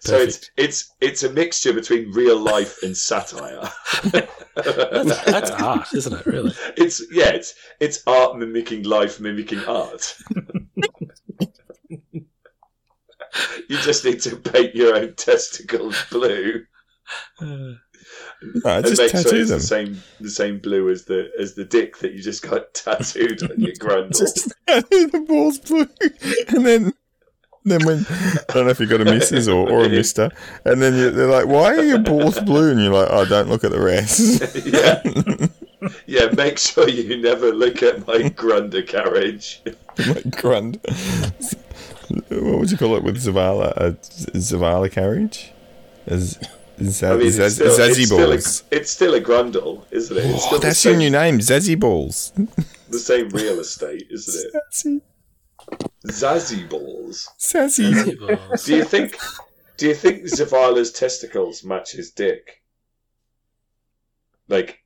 So 0.01 0.19
it's 0.19 0.51
it's 0.59 0.93
it's 1.01 1.23
a 1.23 1.33
mixture 1.33 1.73
between 1.73 2.13
real 2.13 2.39
life 2.39 2.83
and 2.83 2.95
satire. 2.95 3.71
That's, 4.55 5.25
that's 5.25 5.51
art, 5.51 5.89
isn't 5.95 6.13
it? 6.13 6.27
Really? 6.27 6.53
It's 6.77 7.03
yeah, 7.11 7.31
it's 7.31 7.55
it's 7.81 8.03
art 8.07 8.37
mimicking 8.37 8.83
life, 8.83 9.19
mimicking 9.19 9.65
art. 9.65 10.15
you 13.69 13.79
just 13.79 14.05
need 14.05 14.21
to 14.23 14.37
paint 14.37 14.75
your 14.75 14.95
own 14.95 15.15
testicles 15.15 15.97
blue 16.11 16.67
Uh, 17.41 17.73
No, 18.65 18.71
and 18.77 18.87
just 18.87 19.01
make 19.01 19.11
sure 19.11 19.19
it's 19.37 19.51
them. 19.51 19.59
the 19.59 19.61
same 19.61 20.03
the 20.21 20.31
same 20.31 20.59
blue 20.59 20.91
as 20.91 21.05
the 21.05 21.31
as 21.39 21.55
the 21.55 21.65
dick 21.65 21.99
that 21.99 22.13
you 22.13 22.23
just 22.23 22.43
got 22.49 22.75
tattooed 22.75 23.43
on 23.43 23.61
your 23.61 23.73
grundle. 23.81 24.19
Just 24.19 24.53
tattoo 24.67 25.07
the 25.09 25.21
balls 25.21 25.59
blue. 25.59 25.87
And 26.49 26.67
then. 26.67 26.93
Then 27.65 27.85
when 27.87 28.05
I 28.09 28.55
don't 28.55 28.65
know 28.65 28.71
if 28.71 28.81
you 28.81 28.87
got 28.87 29.03
a 29.03 29.05
missus 29.05 29.49
or, 29.49 29.71
or 29.71 29.85
a 29.85 29.89
mister, 29.89 30.33
and 30.65 30.83
then 30.83 30.97
you, 30.97 31.13
they're 31.13 31.29
like, 31.29 31.47
"Why 31.47 31.77
are 31.77 31.85
your 31.85 32.01
balls 32.01 32.41
blue?" 32.41 32.73
And 32.73 32.83
you're 32.83 32.93
like, 32.93 33.07
"Oh, 33.09 33.25
don't 33.25 33.49
look 33.49 33.63
at 33.63 33.71
the 33.71 33.81
rest." 33.81 34.43
yeah, 34.67 35.01
yeah. 36.07 36.27
Make 36.35 36.59
sure 36.59 36.89
you 36.89 37.19
never 37.23 37.53
look 37.53 37.81
at 37.85 38.05
my 38.05 38.31
grunder 38.31 38.83
carriage. 38.83 39.63
like 40.09 40.29
grund. 40.33 40.81
What 42.31 42.59
would 42.59 42.71
you 42.73 42.77
call 42.77 42.97
it 42.97 43.05
with 43.05 43.19
Zavala? 43.23 43.73
Uh, 43.77 43.87
a 43.91 44.39
Zavala 44.39 44.91
carriage? 44.91 45.53
As 46.07 46.39
Zaz, 46.87 47.11
I 47.13 47.17
mean, 47.17 47.27
it's 47.27 47.55
still, 47.55 47.79
Zazzy 47.79 47.89
it's, 47.89 48.07
still 48.07 48.23
a, 48.23 48.35
balls. 48.35 48.65
it's 48.71 48.91
still 48.91 49.15
a 49.15 49.21
grundle, 49.21 49.85
isn't 49.91 50.17
it? 50.17 50.25
It's 50.25 50.47
Oh, 50.51 50.59
that's 50.59 50.79
same, 50.79 50.93
your 51.01 51.11
new 51.11 51.11
name, 51.11 51.39
Zazzy 51.39 51.79
balls. 51.79 52.33
the 52.89 52.99
same 52.99 53.29
real 53.31 53.61
estate, 53.61 54.07
isn't 54.11 54.53
it? 54.55 54.63
Zazzy, 54.75 55.01
Zazzy 56.07 56.69
balls. 56.69 57.29
Zazzy. 57.39 58.19
balls. 58.19 58.65
Do 58.65 58.77
you 58.77 58.85
think? 58.85 59.17
Do 59.77 59.89
you 59.89 59.95
think 59.95 60.25
Zavala's 60.25 60.93
testicles 60.93 61.65
match 61.65 61.93
his 61.93 62.11
dick? 62.11 62.63
Like, 64.49 64.85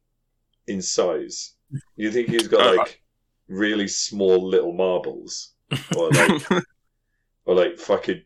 in 0.66 0.80
size? 0.80 1.54
You 1.96 2.10
think 2.12 2.28
he's 2.28 2.48
got 2.48 2.76
like 2.76 3.02
really 3.48 3.88
small 3.88 4.48
little 4.48 4.72
marbles, 4.72 5.54
or 5.96 6.10
like, 6.10 6.50
or 7.44 7.54
like 7.54 7.78
fucking 7.78 8.22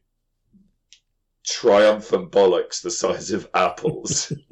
triumphant 1.50 2.30
bollocks 2.32 2.82
the 2.82 2.90
size 2.90 3.30
of 3.32 3.48
apples? 3.54 4.32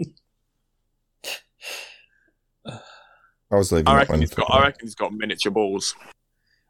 I 2.67 3.57
was 3.57 3.73
leaving 3.73 3.89
I 3.89 3.97
reckon 3.97 4.15
one. 4.15 4.21
he's 4.21 4.31
for- 4.35 4.43
got. 4.43 4.51
I 4.53 4.63
reckon 4.63 4.81
he's 4.87 4.95
got 4.95 5.13
miniature 5.13 5.51
balls. 5.53 5.95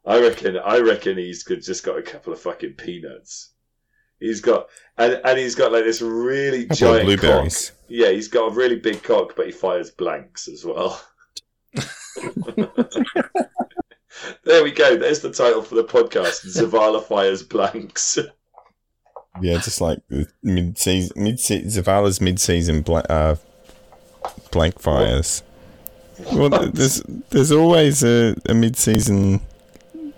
I 0.05 0.19
reckon. 0.21 0.57
I 0.57 0.79
reckon 0.79 1.17
he's 1.17 1.43
just 1.43 1.83
got 1.83 1.97
a 1.97 2.01
couple 2.01 2.31
of 2.31 2.39
fucking 2.39 2.73
peanuts. 2.73 3.51
He's 4.19 4.39
got 4.41 4.67
and 4.97 5.19
and 5.25 5.37
he's 5.39 5.55
got 5.55 5.71
like 5.71 5.83
this 5.85 6.01
really 6.01 6.63
Couple 6.63 6.75
giant 6.77 7.05
blueberries. 7.05 7.69
cock. 7.71 7.77
Yeah, 7.89 8.09
he's 8.11 8.27
got 8.27 8.51
a 8.51 8.55
really 8.55 8.77
big 8.77 9.03
cock, 9.03 9.35
but 9.35 9.45
he 9.45 9.51
fires 9.51 9.91
blanks 9.91 10.47
as 10.47 10.63
well. 10.65 11.01
there 14.43 14.63
we 14.63 14.71
go. 14.71 14.95
There's 14.97 15.19
the 15.21 15.31
title 15.31 15.61
for 15.61 15.75
the 15.75 15.83
podcast. 15.83 16.45
Zavala 16.45 17.03
fires 17.03 17.43
blanks. 17.43 18.17
Yeah, 19.41 19.57
just 19.57 19.81
like 19.81 19.99
mid-season, 20.43 21.23
mid 21.23 21.39
season, 21.39 21.83
Zavala's 21.83 22.19
mid-season 22.19 22.81
bla- 22.81 23.05
uh, 23.09 23.35
blank 24.51 24.79
fires. 24.79 25.43
Well, 26.33 26.49
there's 26.49 27.01
there's 27.29 27.51
always 27.51 28.03
a, 28.03 28.35
a 28.47 28.53
mid-season 28.53 29.41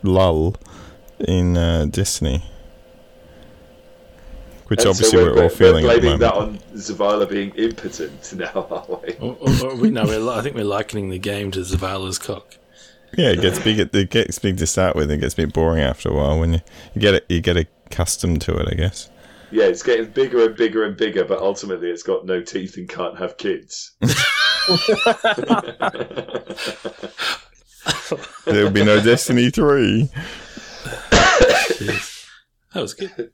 lull 0.03 0.55
in 1.19 1.57
uh, 1.57 1.85
Destiny, 1.85 2.43
which 4.67 4.79
And 4.79 4.83
so 4.83 4.89
obviously 4.89 5.23
we're, 5.23 5.43
all 5.43 5.49
feeling 5.49 5.83
We're 5.83 5.91
at 5.91 5.95
the 5.95 6.01
blaming 6.01 6.19
that 6.19 6.33
on 6.33 6.57
Zavala 6.73 7.29
being 7.29 7.51
impotent 7.51 8.33
now, 8.37 8.67
aren't 8.71 9.03
we? 9.03 9.13
Or, 9.19 9.37
or, 9.39 9.71
or 9.71 9.75
we, 9.75 9.89
no, 9.91 10.05
we're, 10.05 10.27
I 10.29 10.41
think 10.41 10.55
we're 10.55 10.63
likening 10.63 11.09
the 11.09 11.19
game 11.19 11.51
to 11.51 11.59
Zavala's 11.59 12.17
cock. 12.17 12.55
Yeah, 13.17 13.31
it 13.31 13.41
gets 13.41 13.59
big. 13.59 13.79
At, 13.79 13.93
it 13.93 14.09
gets 14.09 14.39
big 14.39 14.57
to 14.57 14.67
start 14.67 14.95
with. 14.95 15.11
And 15.11 15.19
it 15.19 15.21
gets 15.21 15.33
a 15.33 15.37
bit 15.37 15.53
boring 15.53 15.81
after 15.81 16.09
a 16.09 16.13
while 16.13 16.39
when 16.39 16.53
you, 16.53 16.61
you 16.95 17.01
get 17.01 17.13
it. 17.15 17.25
You 17.27 17.41
get 17.41 17.57
accustomed 17.91 18.41
to 18.41 18.55
it, 18.57 18.67
I 18.71 18.75
guess. 18.75 19.09
Yeah, 19.51 19.65
it's 19.65 19.83
getting 19.83 20.09
bigger 20.11 20.45
and 20.45 20.55
bigger 20.55 20.85
and 20.85 20.95
bigger, 20.95 21.25
but 21.25 21.39
ultimately 21.39 21.89
it's 21.89 22.03
got 22.03 22.25
no 22.25 22.41
teeth 22.41 22.77
and 22.77 22.87
can't 22.87 23.17
have 23.17 23.37
kids. 23.37 23.91
There 28.45 28.63
will 28.63 28.71
be 28.71 28.83
no 28.83 29.01
Destiny 29.01 29.49
three. 29.49 30.09
That 31.11 32.81
was 32.81 32.93
good. 32.93 33.31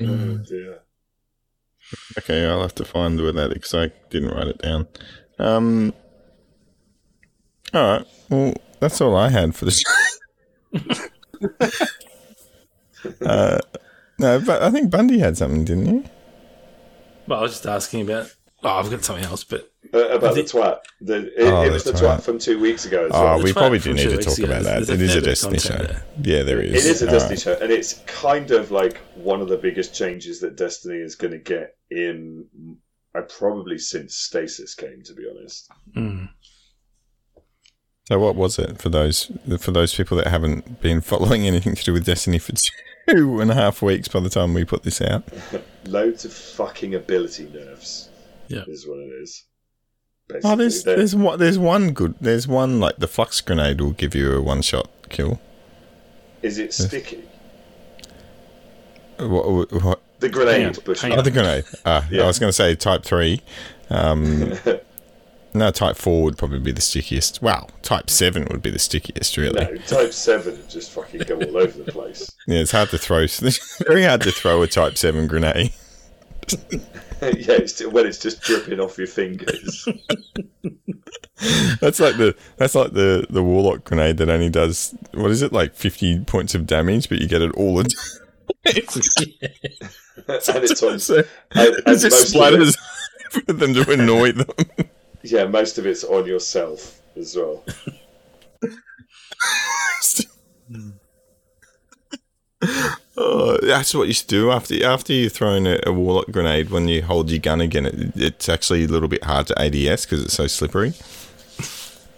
Oh, 0.00 0.38
dear. 0.38 0.80
Okay, 2.18 2.46
I'll 2.46 2.62
have 2.62 2.74
to 2.76 2.84
find 2.84 3.20
where 3.20 3.32
that 3.32 3.52
because 3.52 3.74
I 3.74 3.90
didn't 4.10 4.30
write 4.30 4.48
it 4.48 4.58
down. 4.58 4.88
Um. 5.38 5.92
All 7.74 7.98
right. 7.98 8.06
Well, 8.30 8.54
that's 8.80 9.00
all 9.00 9.16
I 9.16 9.30
had 9.30 9.54
for 9.54 9.64
the 9.64 9.70
show. 9.72 9.90
uh, 13.22 13.58
no, 14.18 14.40
but 14.40 14.62
I 14.62 14.70
think 14.70 14.90
Bundy 14.90 15.18
had 15.18 15.36
something, 15.36 15.64
didn't 15.64 15.86
you? 15.86 16.04
Well, 17.26 17.38
I 17.40 17.42
was 17.42 17.52
just 17.52 17.66
asking 17.66 18.02
about. 18.02 18.32
Oh, 18.62 18.70
I've 18.70 18.90
got 18.90 19.04
something 19.04 19.24
else, 19.24 19.44
but 19.44 19.70
Uh, 19.92 20.08
about 20.08 20.30
I 20.32 20.34
the 20.34 20.42
twat. 20.42 20.78
The, 21.00 21.26
it, 21.40 21.52
Oh, 21.52 21.62
it 21.62 21.70
was 21.70 21.84
the 21.84 21.92
the 21.92 21.98
twat. 21.98 22.16
twat 22.18 22.22
from 22.22 22.38
two 22.38 22.58
weeks 22.58 22.84
ago 22.86 23.04
as 23.06 23.12
Oh, 23.14 23.22
well. 23.22 23.42
we 23.42 23.52
probably 23.52 23.78
do 23.78 23.92
need 23.92 24.08
to 24.10 24.16
talk 24.16 24.38
ago. 24.38 24.46
about 24.46 24.62
that. 24.64 24.86
There's- 24.86 24.88
It 24.88 24.96
there's 24.96 25.10
is 25.10 25.16
a 25.16 25.18
a 25.18 25.20
fair 25.20 25.20
bit 25.20 25.42
of 25.44 25.52
Destiny 25.52 25.58
show. 25.58 25.76
content 25.76 26.26
Yeah, 26.26 26.42
there 26.42 26.60
It 26.60 26.74
is. 26.74 26.86
is 26.86 27.02
a 27.02 27.06
All 27.06 27.12
Destiny 27.12 27.34
right. 27.34 27.40
show, 27.42 27.58
and 27.62 27.70
it's 27.72 28.00
kind 28.06 28.50
of 28.50 28.70
like 28.70 28.98
one 29.14 29.40
of 29.42 29.48
the 29.48 29.58
biggest 29.58 29.94
changes 29.94 30.40
that 30.40 30.56
Destiny 30.56 30.96
is 30.96 31.14
going 31.14 31.32
to 31.32 31.38
get 31.38 31.76
in, 31.90 32.46
uh, 33.14 33.20
probably 33.22 33.78
since 33.78 34.16
Stasis 34.16 34.74
came. 34.74 35.02
To 35.04 35.14
be 35.14 35.24
honest, 35.30 35.70
mm, 35.94 36.28
So, 38.08 38.18
what 38.20 38.36
was 38.36 38.58
it 38.58 38.78
for 38.80 38.88
those 38.88 39.30
for 39.58 39.72
those 39.72 39.94
people 39.94 40.16
that 40.18 40.28
haven't 40.28 40.80
been 40.80 41.00
following 41.00 41.46
anything 41.46 41.74
to 41.74 41.82
do 41.84 41.92
with 41.92 42.06
Destiny 42.06 42.38
for 42.38 42.52
two 43.08 43.40
and 43.40 43.50
a 43.50 43.54
half 43.54 43.82
weeks 43.82 44.06
by 44.08 44.20
the 44.20 44.28
time 44.30 44.54
we 44.54 44.64
put 44.64 44.84
this 44.84 45.00
out? 45.02 45.24
loads 45.86 46.24
of 46.24 46.32
fucking 46.32 46.94
ability 46.94 47.50
nerfs. 47.52 48.08
Yeah. 48.48 48.62
is 48.68 48.86
what 48.86 48.98
it 48.98 49.10
is. 49.22 49.44
Oh, 50.44 50.54
there's 50.56 50.84
there's 50.84 51.14
one 51.16 51.38
there's 51.38 51.58
one 51.58 51.92
good 51.92 52.14
there's 52.20 52.46
one 52.48 52.78
like 52.80 52.96
the 52.96 53.06
flux 53.08 53.40
grenade 53.40 53.80
will 53.80 53.92
give 53.92 54.14
you 54.14 54.32
a 54.34 54.40
one 54.42 54.62
shot 54.62 54.88
kill. 55.08 55.40
is 56.42 56.58
it 56.58 56.72
sticky? 56.74 57.24
What, 59.18 59.50
what, 59.50 59.72
what? 59.82 60.02
The 60.20 60.28
grenade, 60.28 60.56
Hang 60.60 60.66
on, 60.66 60.74
Bush. 60.84 61.00
hang 61.00 61.12
Oh, 61.12 61.22
the 61.22 61.30
grenade. 61.30 61.64
Ah, 61.84 62.06
Yeah. 62.10 62.22
I 62.24 62.26
was 62.26 62.38
going 62.38 62.48
to 62.50 62.52
say 62.52 62.74
type 62.74 63.02
three. 63.02 63.40
Um, 63.90 64.52
no, 65.56 65.70
type 65.70 65.96
four 65.96 66.22
would 66.24 66.38
probably 66.38 66.60
be 66.60 66.72
the 66.72 66.80
stickiest. 66.80 67.42
Wow, 67.42 67.68
type 67.82 68.10
seven 68.10 68.46
would 68.50 68.62
be 68.62 68.70
the 68.70 68.78
stickiest, 68.78 69.36
really. 69.36 69.64
No, 69.64 69.76
Type 69.78 70.12
Seven 70.12 70.56
would 70.56 70.68
just 70.70 70.90
fucking 70.90 71.22
go 71.22 71.36
all 71.36 71.56
over 71.58 71.82
the 71.82 71.92
place. 71.92 72.30
Yeah, 72.48 72.60
it's 72.60 72.70
hard 72.70 72.90
to 72.90 72.98
throw. 72.98 73.20
It's 73.22 73.82
very 73.86 74.04
hard 74.04 74.20
to 74.22 74.30
throw 74.30 74.62
a 74.62 74.68
type 74.68 74.96
seven 74.96 75.26
grenade. 75.26 75.72
yeah, 76.52 76.78
it's, 77.20 77.84
when 77.84 78.06
it's 78.06 78.18
just 78.18 78.40
dripping 78.40 78.78
off 78.78 78.98
your 78.98 79.08
fingers. 79.08 79.88
That's 81.80 81.98
like 81.98 82.16
the 82.16 82.36
that's 82.56 82.76
like 82.76 82.92
the 82.92 83.26
the 83.28 83.42
warlock 83.42 83.82
grenade 83.84 84.18
that 84.18 84.30
only 84.30 84.48
does 84.48 84.94
what 85.12 85.30
is 85.32 85.42
it 85.42 85.52
like 85.52 85.74
fifty 85.74 86.20
points 86.20 86.54
of 86.54 86.66
damage, 86.66 87.08
but 87.08 87.18
you 87.18 87.26
get 87.26 87.42
it 87.42 87.52
all 87.54 87.80
in. 87.80 87.86
and 88.64 88.76
it's 90.64 90.82
on. 90.82 90.98
So 90.98 91.16
And, 91.52 91.74
it 91.74 91.98
just 91.98 92.32
splatters 92.34 92.76
for 93.30 93.52
them 93.52 93.74
to 93.74 93.90
annoy 93.92 94.32
them. 94.32 94.46
Yeah, 95.30 95.46
most 95.46 95.78
of 95.78 95.86
it's 95.86 96.04
on 96.04 96.26
yourself 96.26 97.00
as 97.16 97.36
well. 97.36 97.64
Oh, 103.18 103.56
that's 103.62 103.94
what 103.94 104.08
you 104.08 104.14
should 104.14 104.26
do 104.26 104.50
after 104.50 104.84
after 104.84 105.12
you 105.12 105.30
throw 105.30 105.54
in 105.54 105.66
a, 105.66 105.78
a 105.86 105.92
warlock 105.92 106.26
grenade. 106.30 106.70
When 106.70 106.86
you 106.86 107.02
hold 107.02 107.30
your 107.30 107.38
gun 107.38 107.60
again, 107.62 107.86
it, 107.86 108.12
it's 108.14 108.48
actually 108.48 108.84
a 108.84 108.88
little 108.88 109.08
bit 109.08 109.24
hard 109.24 109.46
to 109.46 109.58
ADS 109.58 110.04
because 110.04 110.22
it's 110.22 110.34
so 110.34 110.46
slippery. 110.46 110.92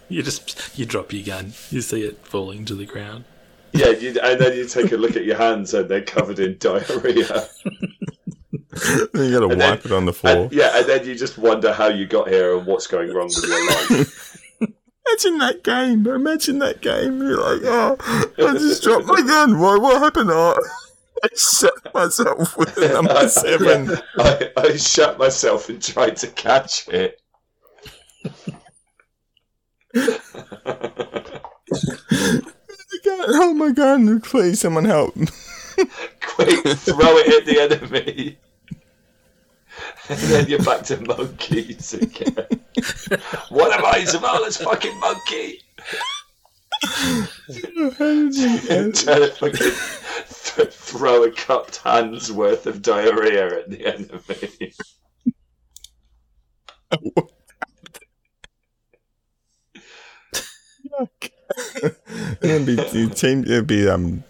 you 0.09 0.21
just 0.21 0.77
you 0.77 0.85
drop 0.85 1.13
your 1.13 1.23
gun, 1.23 1.53
you 1.69 1.81
see 1.81 2.03
it 2.03 2.17
falling 2.25 2.65
to 2.65 2.75
the 2.75 2.85
ground. 2.85 3.23
Yeah, 3.71 3.91
you, 3.91 4.19
and 4.21 4.41
then 4.41 4.57
you 4.57 4.67
take 4.67 4.91
a 4.91 4.97
look 4.97 5.15
at 5.15 5.25
your 5.25 5.37
hands 5.37 5.73
and 5.73 5.87
they're 5.87 6.01
covered 6.01 6.39
in 6.39 6.57
diarrhea. 6.59 7.47
You 9.13 9.31
got 9.31 9.39
to 9.39 9.49
And 9.49 9.59
wipe 9.59 9.81
then- 9.83 9.91
it 9.91 9.91
on 9.91 10.05
the 10.05 10.13
floor. 10.13 10.43
And, 10.43 10.51
yeah, 10.53 10.77
and 10.77 10.85
then 10.85 11.05
you 11.05 11.15
just 11.15 11.37
wonder 11.37 11.73
how 11.73 11.87
you 11.87 12.05
got 12.05 12.27
here 12.29 12.55
and 12.57 12.65
what's 12.67 12.87
going 12.87 13.13
wrong 13.13 13.27
with 13.27 13.43
your 13.47 13.67
life. 13.97 14.37
Imagine 14.61 15.39
that 15.39 15.63
game. 15.63 16.05
Imagine 16.05 16.59
that 16.59 16.81
game. 16.81 17.19
You're 17.19 17.41
like, 17.41 17.61
oh, 17.65 17.97
I 18.37 18.53
just 18.53 18.83
dropped 18.83 19.07
my 19.07 19.21
gun. 19.21 19.57
What, 19.59 19.81
what 19.81 19.99
happened? 19.99 20.29
Oh, 20.31 20.55
I 21.23 21.27
shot 21.35 21.93
myself 21.95 22.55
with 22.57 22.75
the 22.75 22.89
number 22.89 23.27
seven. 23.27 23.87
Yeah, 23.89 24.01
I, 24.19 24.51
I 24.55 24.77
shut 24.77 25.17
myself 25.17 25.67
and 25.69 25.81
tried 25.81 26.15
to 26.17 26.27
catch 26.27 26.87
it. 26.89 27.19
Oh 33.31 33.53
my 33.55 33.71
god! 33.71 34.23
Please, 34.23 34.59
someone 34.59 34.85
help! 34.85 35.13
Quick, 35.15 36.65
throw 36.77 37.17
it 37.17 37.27
at 37.41 37.45
the 37.45 37.59
enemy. 37.59 38.37
And 40.09 40.17
then 40.19 40.47
you're 40.47 40.63
back 40.63 40.83
to 40.85 40.99
monkeys 41.01 41.93
again. 41.93 42.33
what 43.49 43.71
am 43.71 43.85
I, 43.85 43.99
Zavala's 44.01 44.57
fucking 44.57 44.99
monkey? 44.99 45.61
Fucking 46.81 48.31
th- 49.53 50.73
throw 50.73 51.23
a 51.23 51.31
cupped 51.31 51.77
hand's 51.77 52.31
worth 52.31 52.65
of 52.65 52.81
diarrhea 52.81 53.59
at 53.59 53.69
the 53.69 53.85
enemy. 53.85 54.73
it'd 62.41 62.65
be 62.65 62.77
it'd 62.77 63.15
team. 63.15 63.43
It'd 63.43 63.67
be 63.67 63.87
um 63.87 64.23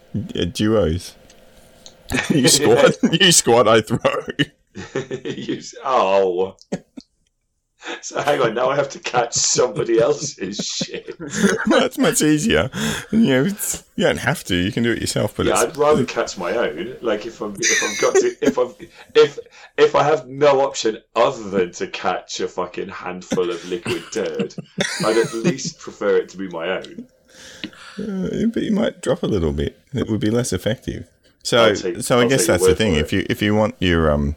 duos. 0.53 1.15
You 2.29 2.47
squat. 2.47 2.97
you 3.21 3.31
squat. 3.31 3.67
I 3.67 3.81
throw. 3.81 3.99
you, 5.25 5.61
oh. 5.83 6.55
So 8.01 8.21
hang 8.21 8.41
on, 8.41 8.53
now 8.55 8.69
I 8.69 8.75
have 8.75 8.89
to 8.89 8.99
catch 8.99 9.33
somebody 9.33 9.99
else's 9.99 10.57
shit. 10.57 11.15
That's 11.67 11.97
much 11.97 12.21
easier. 12.21 12.69
You 13.09 13.17
know, 13.19 13.43
you 13.95 14.03
don't 14.03 14.17
have 14.19 14.43
to. 14.45 14.55
You 14.55 14.71
can 14.71 14.83
do 14.83 14.91
it 14.91 14.99
yourself. 14.99 15.35
But 15.37 15.45
yeah, 15.45 15.55
I'd 15.55 15.77
rather 15.77 16.05
catch 16.05 16.37
my 16.37 16.51
own. 16.51 16.97
Like 17.01 17.25
if 17.25 17.41
I'm 17.41 17.55
if 17.57 17.83
I've 17.83 18.01
got 18.01 18.15
to 18.15 18.35
if 18.41 18.57
I'm 18.57 18.73
if 19.15 19.39
if 19.77 19.95
I 19.95 20.03
have 20.03 20.27
no 20.27 20.59
option 20.61 20.99
other 21.15 21.49
than 21.49 21.71
to 21.73 21.87
catch 21.87 22.39
a 22.41 22.47
fucking 22.49 22.89
handful 22.89 23.49
of 23.49 23.63
liquid 23.69 24.03
dirt, 24.11 24.55
I'd 25.05 25.17
at 25.17 25.33
least 25.33 25.79
prefer 25.79 26.17
it 26.17 26.29
to 26.29 26.37
be 26.37 26.49
my 26.49 26.69
own. 26.69 27.07
Uh, 27.97 28.47
but 28.53 28.63
you 28.63 28.71
might 28.71 29.01
drop 29.01 29.23
a 29.23 29.27
little 29.27 29.53
bit. 29.53 29.79
It 29.93 30.09
would 30.09 30.19
be 30.19 30.29
less 30.29 30.51
effective. 30.53 31.07
So, 31.43 31.73
take- 31.73 32.01
so 32.01 32.19
I 32.19 32.23
I'll 32.23 32.29
guess 32.29 32.45
that's 32.45 32.65
the 32.65 32.75
thing. 32.75 32.95
If 32.95 33.13
you 33.13 33.25
if 33.29 33.41
you 33.41 33.55
want 33.55 33.75
your 33.79 34.11
um, 34.11 34.35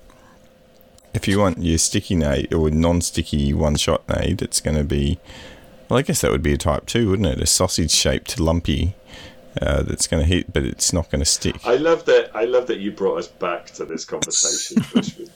if 1.14 1.28
you 1.28 1.38
want 1.38 1.58
your 1.62 1.78
sticky 1.78 2.14
nade 2.16 2.52
or 2.54 2.70
non-sticky 2.70 3.52
one-shot 3.52 4.08
nade, 4.08 4.42
it's 4.42 4.60
going 4.60 4.76
to 4.76 4.84
be. 4.84 5.18
Well, 5.88 5.98
I 5.98 6.02
guess 6.02 6.20
that 6.22 6.30
would 6.30 6.42
be 6.42 6.54
a 6.54 6.58
type 6.58 6.86
two, 6.86 7.10
wouldn't 7.10 7.28
it? 7.28 7.40
A 7.40 7.46
sausage-shaped 7.46 8.40
lumpy 8.40 8.94
uh, 9.60 9.82
that's 9.82 10.06
going 10.06 10.22
to 10.22 10.26
hit, 10.28 10.52
but 10.52 10.64
it's 10.64 10.92
not 10.92 11.10
going 11.10 11.20
to 11.20 11.24
stick. 11.26 11.56
I 11.66 11.76
love 11.76 12.06
that. 12.06 12.34
I 12.34 12.44
love 12.44 12.66
that 12.68 12.78
you 12.78 12.92
brought 12.92 13.18
us 13.18 13.28
back 13.28 13.66
to 13.72 13.84
this 13.84 14.04
conversation, 14.04 14.82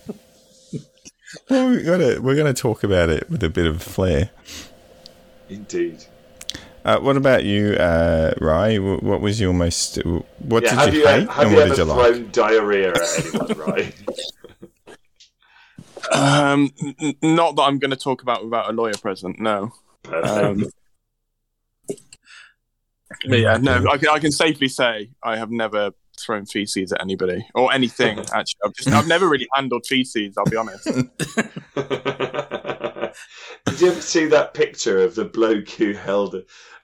Well, 1.50 1.70
we 1.70 1.82
got 1.82 1.98
to 1.98 2.20
we're 2.20 2.36
going 2.36 2.52
to 2.52 2.58
talk 2.58 2.82
about 2.84 3.10
it 3.10 3.28
with 3.28 3.42
a 3.42 3.50
bit 3.50 3.66
of 3.66 3.82
flair. 3.82 4.30
Indeed. 5.50 6.04
Uh, 6.84 6.98
what 7.00 7.16
about 7.16 7.44
you, 7.44 7.72
uh, 7.74 8.32
Rye? 8.40 8.76
Wh- 8.76 9.02
What 9.02 9.20
was 9.20 9.40
your 9.40 9.52
most? 9.52 9.96
What 10.38 10.62
Yeah, 10.62 10.84
did 10.84 10.94
you, 10.94 11.00
you, 11.00 11.06
hate, 11.06 11.28
have 11.28 11.38
and 11.42 11.50
you 11.50 11.56
what 11.56 11.66
ever 11.66 11.74
did 11.74 11.78
you 11.78 11.92
thrown 11.92 12.22
like? 12.22 12.32
diarrhea 12.32 12.90
at 12.92 13.26
anyone, 13.26 13.58
right? 13.58 13.94
Um, 16.12 16.72
n- 16.82 16.94
n- 17.00 17.16
not 17.22 17.56
that 17.56 17.62
I'm 17.62 17.78
going 17.78 17.90
to 17.90 17.96
talk 17.96 18.22
about 18.22 18.44
without 18.44 18.70
a 18.70 18.72
lawyer 18.72 18.96
present. 19.00 19.38
No. 19.40 19.72
Um, 20.12 20.66
but 23.28 23.38
yeah, 23.38 23.56
no. 23.56 23.84
I 23.90 23.98
can, 23.98 24.08
I 24.08 24.18
can 24.18 24.32
safely 24.32 24.68
say 24.68 25.10
I 25.22 25.36
have 25.36 25.50
never 25.50 25.92
thrown 26.18 26.46
feces 26.46 26.92
at 26.92 27.00
anybody 27.00 27.46
or 27.54 27.72
anything. 27.72 28.18
Actually, 28.34 28.60
I've 28.64 28.74
just 28.74 28.88
I've 28.88 29.06
never 29.06 29.28
really 29.28 29.48
handled 29.54 29.86
feces. 29.86 30.36
I'll 30.36 30.44
be 30.46 30.56
honest. 30.56 30.84
Did 33.64 33.80
you 33.80 33.90
ever 33.90 34.00
see 34.00 34.26
that 34.26 34.54
picture 34.54 35.02
of 35.02 35.14
the 35.14 35.24
bloke 35.24 35.70
who 35.70 35.92
held 35.92 36.34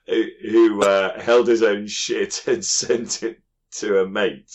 who 0.07 0.25
who, 0.41 0.83
uh, 0.83 1.19
held 1.21 1.47
his 1.47 1.63
own 1.63 1.87
shit 1.87 2.47
and 2.47 2.63
sent 2.63 3.23
it 3.23 3.41
to 3.73 4.01
a 4.01 4.07
mate? 4.07 4.51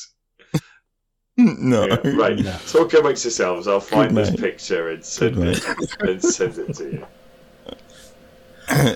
no. 1.58 1.86
Yeah, 1.86 2.00
right. 2.16 2.38
No. 2.38 2.56
Talk 2.66 2.92
amongst 2.94 3.24
yourselves. 3.24 3.66
I'll 3.68 3.80
find 3.80 4.16
this 4.16 4.30
mate. 4.32 4.40
picture 4.40 4.88
and 4.90 5.04
send 5.04 5.36
Good 5.36 5.56
it 5.56 6.00
and 6.00 6.22
send 6.22 6.58
it 6.58 6.74
to 6.74 6.84
you. 6.92 7.06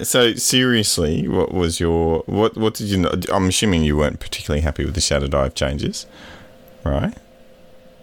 So 0.03 0.35
seriously, 0.35 1.27
what 1.29 1.55
was 1.55 1.81
your 1.81 2.25
what? 2.27 2.59
What 2.59 2.75
did 2.75 2.89
you? 2.89 2.99
know? 2.99 3.11
I'm 3.33 3.49
assuming 3.49 3.85
you 3.85 3.97
weren't 3.97 4.21
particularly 4.21 4.61
happy 4.61 4.85
with 4.85 4.95
the 4.95 5.01
Shatter 5.01 5.29
Dive 5.29 5.55
changes, 5.55 6.05
right? 6.85 7.15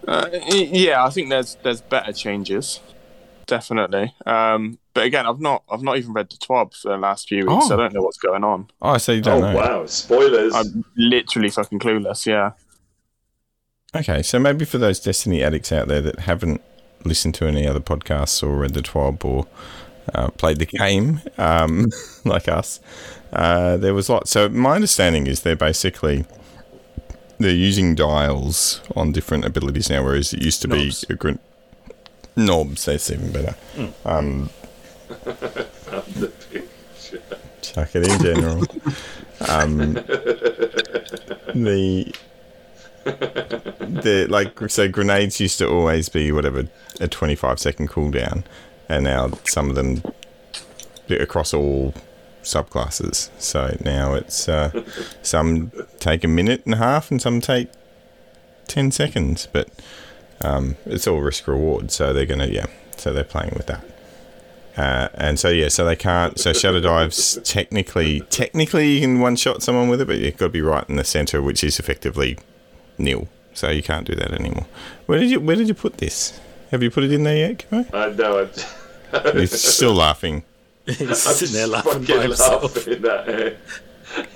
Uh, 0.08 0.28
yeah, 0.50 1.04
I 1.04 1.10
think 1.10 1.28
there's 1.28 1.56
there's 1.62 1.80
better 1.80 2.12
changes, 2.12 2.80
definitely. 3.46 4.12
Um, 4.26 4.80
but 4.94 5.04
again, 5.04 5.26
I've 5.26 5.38
not 5.38 5.62
I've 5.70 5.82
not 5.82 5.96
even 5.96 6.12
read 6.12 6.28
the 6.30 6.38
TWAB 6.38 6.74
for 6.74 6.88
the 6.88 6.96
last 6.96 7.28
few 7.28 7.46
weeks. 7.46 7.68
so 7.68 7.74
Oh. 7.74 7.78
I 7.78 7.82
don't 7.82 7.94
know 7.94 8.02
what's 8.02 8.18
going 8.18 8.42
on. 8.42 8.68
Oh, 8.82 8.98
so 8.98 9.12
you 9.12 9.20
Oh 9.20 9.22
don't 9.22 9.40
know. 9.40 9.54
wow! 9.54 9.86
Spoilers. 9.86 10.52
I'm 10.56 10.84
literally 10.96 11.50
fucking 11.50 11.78
clueless. 11.78 12.26
Yeah. 12.26 12.50
Okay, 13.94 14.22
so 14.22 14.38
maybe 14.38 14.64
for 14.64 14.78
those 14.78 15.00
Destiny 15.00 15.42
addicts 15.42 15.72
out 15.72 15.88
there 15.88 16.00
that 16.00 16.20
haven't 16.20 16.60
listened 17.04 17.34
to 17.36 17.46
any 17.46 17.66
other 17.66 17.80
podcasts 17.80 18.42
or 18.42 18.56
read 18.56 18.74
the 18.74 18.82
TWAB 18.82 19.24
or 19.24 19.46
uh, 20.14 20.28
played 20.30 20.58
the 20.58 20.66
game, 20.66 21.20
um, 21.38 21.86
like 22.24 22.46
us, 22.48 22.78
uh, 23.32 23.76
there 23.76 23.92
was 23.94 24.08
lots. 24.08 24.30
So 24.30 24.48
my 24.48 24.74
understanding 24.76 25.26
is 25.26 25.40
they're 25.42 25.56
basically 25.56 26.24
they're 27.38 27.50
using 27.50 27.94
dials 27.94 28.80
on 28.94 29.10
different 29.12 29.44
abilities 29.44 29.90
now, 29.90 30.04
whereas 30.04 30.32
it 30.34 30.42
used 30.42 30.62
to 30.62 30.68
Knobs. 30.68 31.04
be 31.04 31.14
a 31.14 31.16
gr- 31.16 31.30
knobs. 32.36 32.84
That's 32.84 33.10
even 33.10 33.32
better. 33.32 33.56
Um, 34.04 34.50
The 35.08 36.30
picture. 36.50 37.22
chuck 37.62 37.88
it 37.96 38.06
in 38.08 38.20
general. 38.22 38.60
um, 39.48 39.94
the 41.54 42.14
the 43.04 44.26
like 44.28 44.58
so 44.68 44.88
grenades 44.88 45.40
used 45.40 45.58
to 45.58 45.68
always 45.68 46.08
be 46.08 46.30
whatever 46.32 46.68
a 47.00 47.08
25 47.08 47.58
second 47.58 47.88
cooldown 47.88 48.44
and 48.88 49.04
now 49.04 49.30
some 49.44 49.70
of 49.70 49.76
them 49.76 50.02
across 51.08 51.54
all 51.54 51.94
subclasses 52.42 53.30
so 53.38 53.76
now 53.84 54.14
it's 54.14 54.48
uh, 54.48 54.70
some 55.22 55.72
take 55.98 56.24
a 56.24 56.28
minute 56.28 56.62
and 56.64 56.74
a 56.74 56.78
half 56.78 57.10
and 57.10 57.20
some 57.20 57.40
take 57.40 57.68
10 58.68 58.90
seconds 58.90 59.48
but 59.52 59.68
um, 60.42 60.76
it's 60.86 61.06
all 61.06 61.20
risk 61.20 61.46
reward 61.46 61.90
so 61.90 62.12
they're 62.12 62.26
gonna 62.26 62.46
yeah 62.46 62.66
so 62.96 63.12
they're 63.12 63.24
playing 63.24 63.52
with 63.56 63.66
that 63.66 63.84
uh, 64.76 65.08
and 65.14 65.38
so 65.38 65.48
yeah, 65.48 65.68
so 65.68 65.84
they 65.84 65.96
can't. 65.96 66.38
So 66.38 66.52
Shatter 66.52 66.80
Dives 66.80 67.38
technically, 67.44 68.20
technically 68.30 68.92
you 68.92 69.00
can 69.00 69.20
one 69.20 69.36
shot 69.36 69.62
someone 69.62 69.88
with 69.88 70.00
it, 70.00 70.06
but 70.06 70.18
you've 70.18 70.36
got 70.36 70.46
to 70.46 70.50
be 70.50 70.62
right 70.62 70.88
in 70.88 70.96
the 70.96 71.04
center, 71.04 71.42
which 71.42 71.62
is 71.62 71.78
effectively 71.78 72.38
nil. 73.00 73.28
So 73.54 73.68
you 73.70 73.82
can't 73.82 74.06
do 74.06 74.14
that 74.14 74.32
anymore. 74.32 74.66
Where 75.06 75.18
did 75.18 75.30
you 75.30 75.40
Where 75.40 75.56
did 75.56 75.68
you 75.68 75.74
put 75.74 75.98
this? 75.98 76.38
Have 76.70 76.82
you 76.82 76.90
put 76.90 77.04
it 77.04 77.12
in 77.12 77.24
there 77.24 77.36
yet, 77.36 77.58
Kimo? 77.68 77.84
Uh, 77.92 77.98
I 77.98 78.10
know. 78.12 78.48
I'm, 79.12 79.34
You're 79.36 79.46
still 79.48 79.94
laughing. 79.94 80.44
He's 80.86 81.00
I'm 81.02 81.14
sitting 81.14 81.54
there 81.54 81.66
just 81.66 81.84
laughing 81.86 82.04
by 82.04 82.22
himself. 82.22 82.62
laughing 82.76 83.04
at 83.04 83.56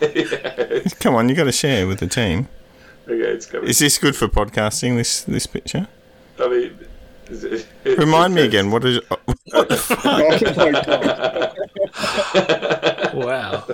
yeah. 0.16 0.80
Come 1.00 1.14
on, 1.14 1.28
you 1.28 1.34
got 1.34 1.44
to 1.44 1.52
share 1.52 1.86
with 1.86 1.98
the 2.00 2.06
team. 2.06 2.48
Okay, 3.06 3.16
it's 3.20 3.46
coming. 3.46 3.68
Is 3.68 3.78
this 3.78 3.98
good 3.98 4.16
for 4.16 4.28
podcasting? 4.28 4.96
This 4.96 5.22
this 5.22 5.46
picture. 5.46 5.86
I 6.40 6.48
mean, 6.48 6.78
is 7.28 7.44
it- 7.44 7.66
it 7.84 7.98
Remind 7.98 8.34
me 8.34 8.42
again. 8.42 8.70
What 8.70 8.84
is? 8.84 8.98
Oh, 9.10 9.16
what 9.52 9.68
the 9.68 9.76
fuck? 9.76 10.04
oh 10.04 10.38
my 10.56 10.70
god. 10.82 11.54
Wow. 13.14 13.64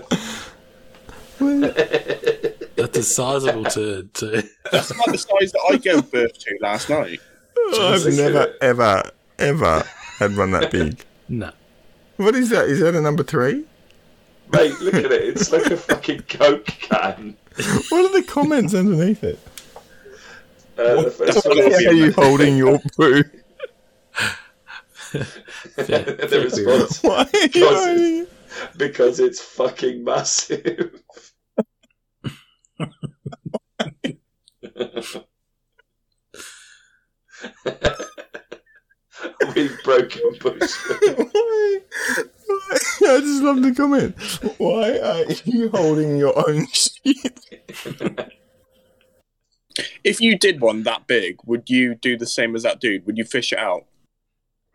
That's 3.01 3.11
a 3.11 3.15
sizable 3.15 3.65
turd, 3.65 4.15
too. 4.15 4.43
That's 4.71 4.91
about 4.91 5.07
the 5.07 5.19
size 5.19 5.53
that 5.53 5.69
I 5.71 5.77
gave 5.77 6.11
birth 6.11 6.39
to 6.39 6.59
last 6.61 6.89
night. 6.91 7.21
I've 7.75 8.03
Jesus. 8.03 8.17
never 8.19 8.55
ever 8.61 9.03
ever 9.39 9.85
had 10.19 10.37
one 10.37 10.51
that 10.53 10.71
big. 10.71 11.05
No. 11.29 11.51
What 12.17 12.35
is 12.35 12.49
that? 12.51 12.69
Is 12.69 12.81
that 12.81 12.95
a 12.95 13.01
number 13.01 13.23
three? 13.23 13.65
Mate, 14.53 14.79
look 14.81 14.95
at 14.95 15.05
it. 15.13 15.13
It's 15.13 15.53
like 15.53 15.67
a 15.67 15.77
fucking 15.77 16.23
Coke 16.23 16.67
can. 16.67 17.37
What 17.91 18.11
are 18.11 18.21
the 18.21 18.27
comments 18.27 18.75
underneath 18.75 19.23
it? 19.23 19.39
Uh, 20.77 21.03
the 21.03 21.11
first 21.11 21.47
one 21.47 21.59
Why 21.59 21.65
is, 21.65 21.87
are 21.87 21.93
you 21.93 22.13
holding 22.13 22.57
your 22.57 22.79
poo? 22.97 23.23
the 25.13 26.41
response 26.45 27.03
Why 27.03 27.25
Because 27.33 27.87
holding 27.87 28.17
it? 28.23 28.29
because 28.77 29.21
it's 29.21 29.41
fucking 29.41 30.03
massive. 30.05 31.01
We've 39.55 39.83
broken 39.85 40.23
bush. 40.41 40.73
Why? 40.87 41.81
Why? 42.47 42.79
I 43.03 43.21
just 43.21 43.43
love 43.43 43.63
the 43.63 43.75
comment. 43.75 44.15
Why 44.59 44.99
are 44.99 45.25
you 45.45 45.69
holding 45.71 46.17
your 46.17 46.37
own 46.49 46.67
shit? 46.69 47.41
If 50.05 50.21
you 50.21 50.39
did 50.39 50.61
one 50.61 50.83
that 50.85 51.07
big, 51.07 51.41
would 51.47 51.71
you 51.71 51.95
do 51.95 52.17
the 52.17 52.27
same 52.27 52.55
as 52.55 52.63
that 52.63 52.81
dude? 52.81 53.07
Would 53.07 53.19
you 53.19 53.25
fish 53.25 53.53
it 53.53 53.59
out? 53.59 53.87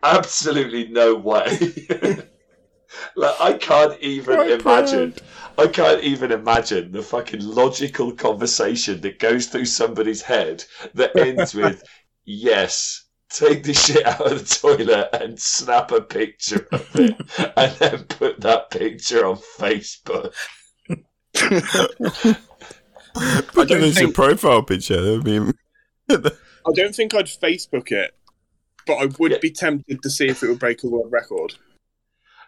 Absolutely 0.03 0.87
no 0.87 1.15
way. 1.15 1.57
like 3.15 3.35
I 3.39 3.53
can't 3.53 3.99
even 4.01 4.37
My 4.37 4.45
imagine. 4.45 5.13
I 5.57 5.67
can't 5.67 6.03
even 6.03 6.31
imagine 6.31 6.91
the 6.91 7.01
fucking 7.01 7.39
logical 7.41 8.11
conversation 8.11 8.99
that 9.01 9.19
goes 9.19 9.47
through 9.47 9.65
somebody's 9.65 10.21
head 10.21 10.63
that 10.93 11.15
ends 11.17 11.53
with 11.55 11.83
yes. 12.25 13.01
Take 13.29 13.63
the 13.63 13.73
shit 13.73 14.05
out 14.05 14.31
of 14.31 14.47
the 14.47 14.55
toilet 14.55 15.09
and 15.13 15.37
snap 15.39 15.91
a 15.91 15.99
picture 15.99 16.67
of 16.71 16.87
it, 16.95 17.15
and 17.57 17.75
then 17.77 18.03
put 18.05 18.39
that 18.41 18.69
picture 18.69 19.25
on 19.25 19.37
Facebook. 19.57 20.31
Put 21.33 22.35
that 23.13 23.67
don't 23.67 23.83
as 23.83 23.99
your 23.99 24.11
profile 24.11 24.61
picture. 24.63 25.01
That 25.01 25.11
would 25.11 25.23
be. 25.25 25.39
I 26.67 26.71
don't 26.73 26.93
think 26.95 27.13
I'd 27.13 27.25
Facebook 27.25 27.91
it, 27.91 28.11
but 28.85 28.95
I 28.95 29.05
would 29.17 29.31
Yeah. 29.31 29.37
be 29.41 29.51
tempted 29.51 30.01
to 30.03 30.09
see 30.09 30.27
if 30.27 30.43
it 30.43 30.47
would 30.49 30.59
break 30.59 30.83
a 30.83 30.87
world 30.87 31.11
record. 31.11 31.55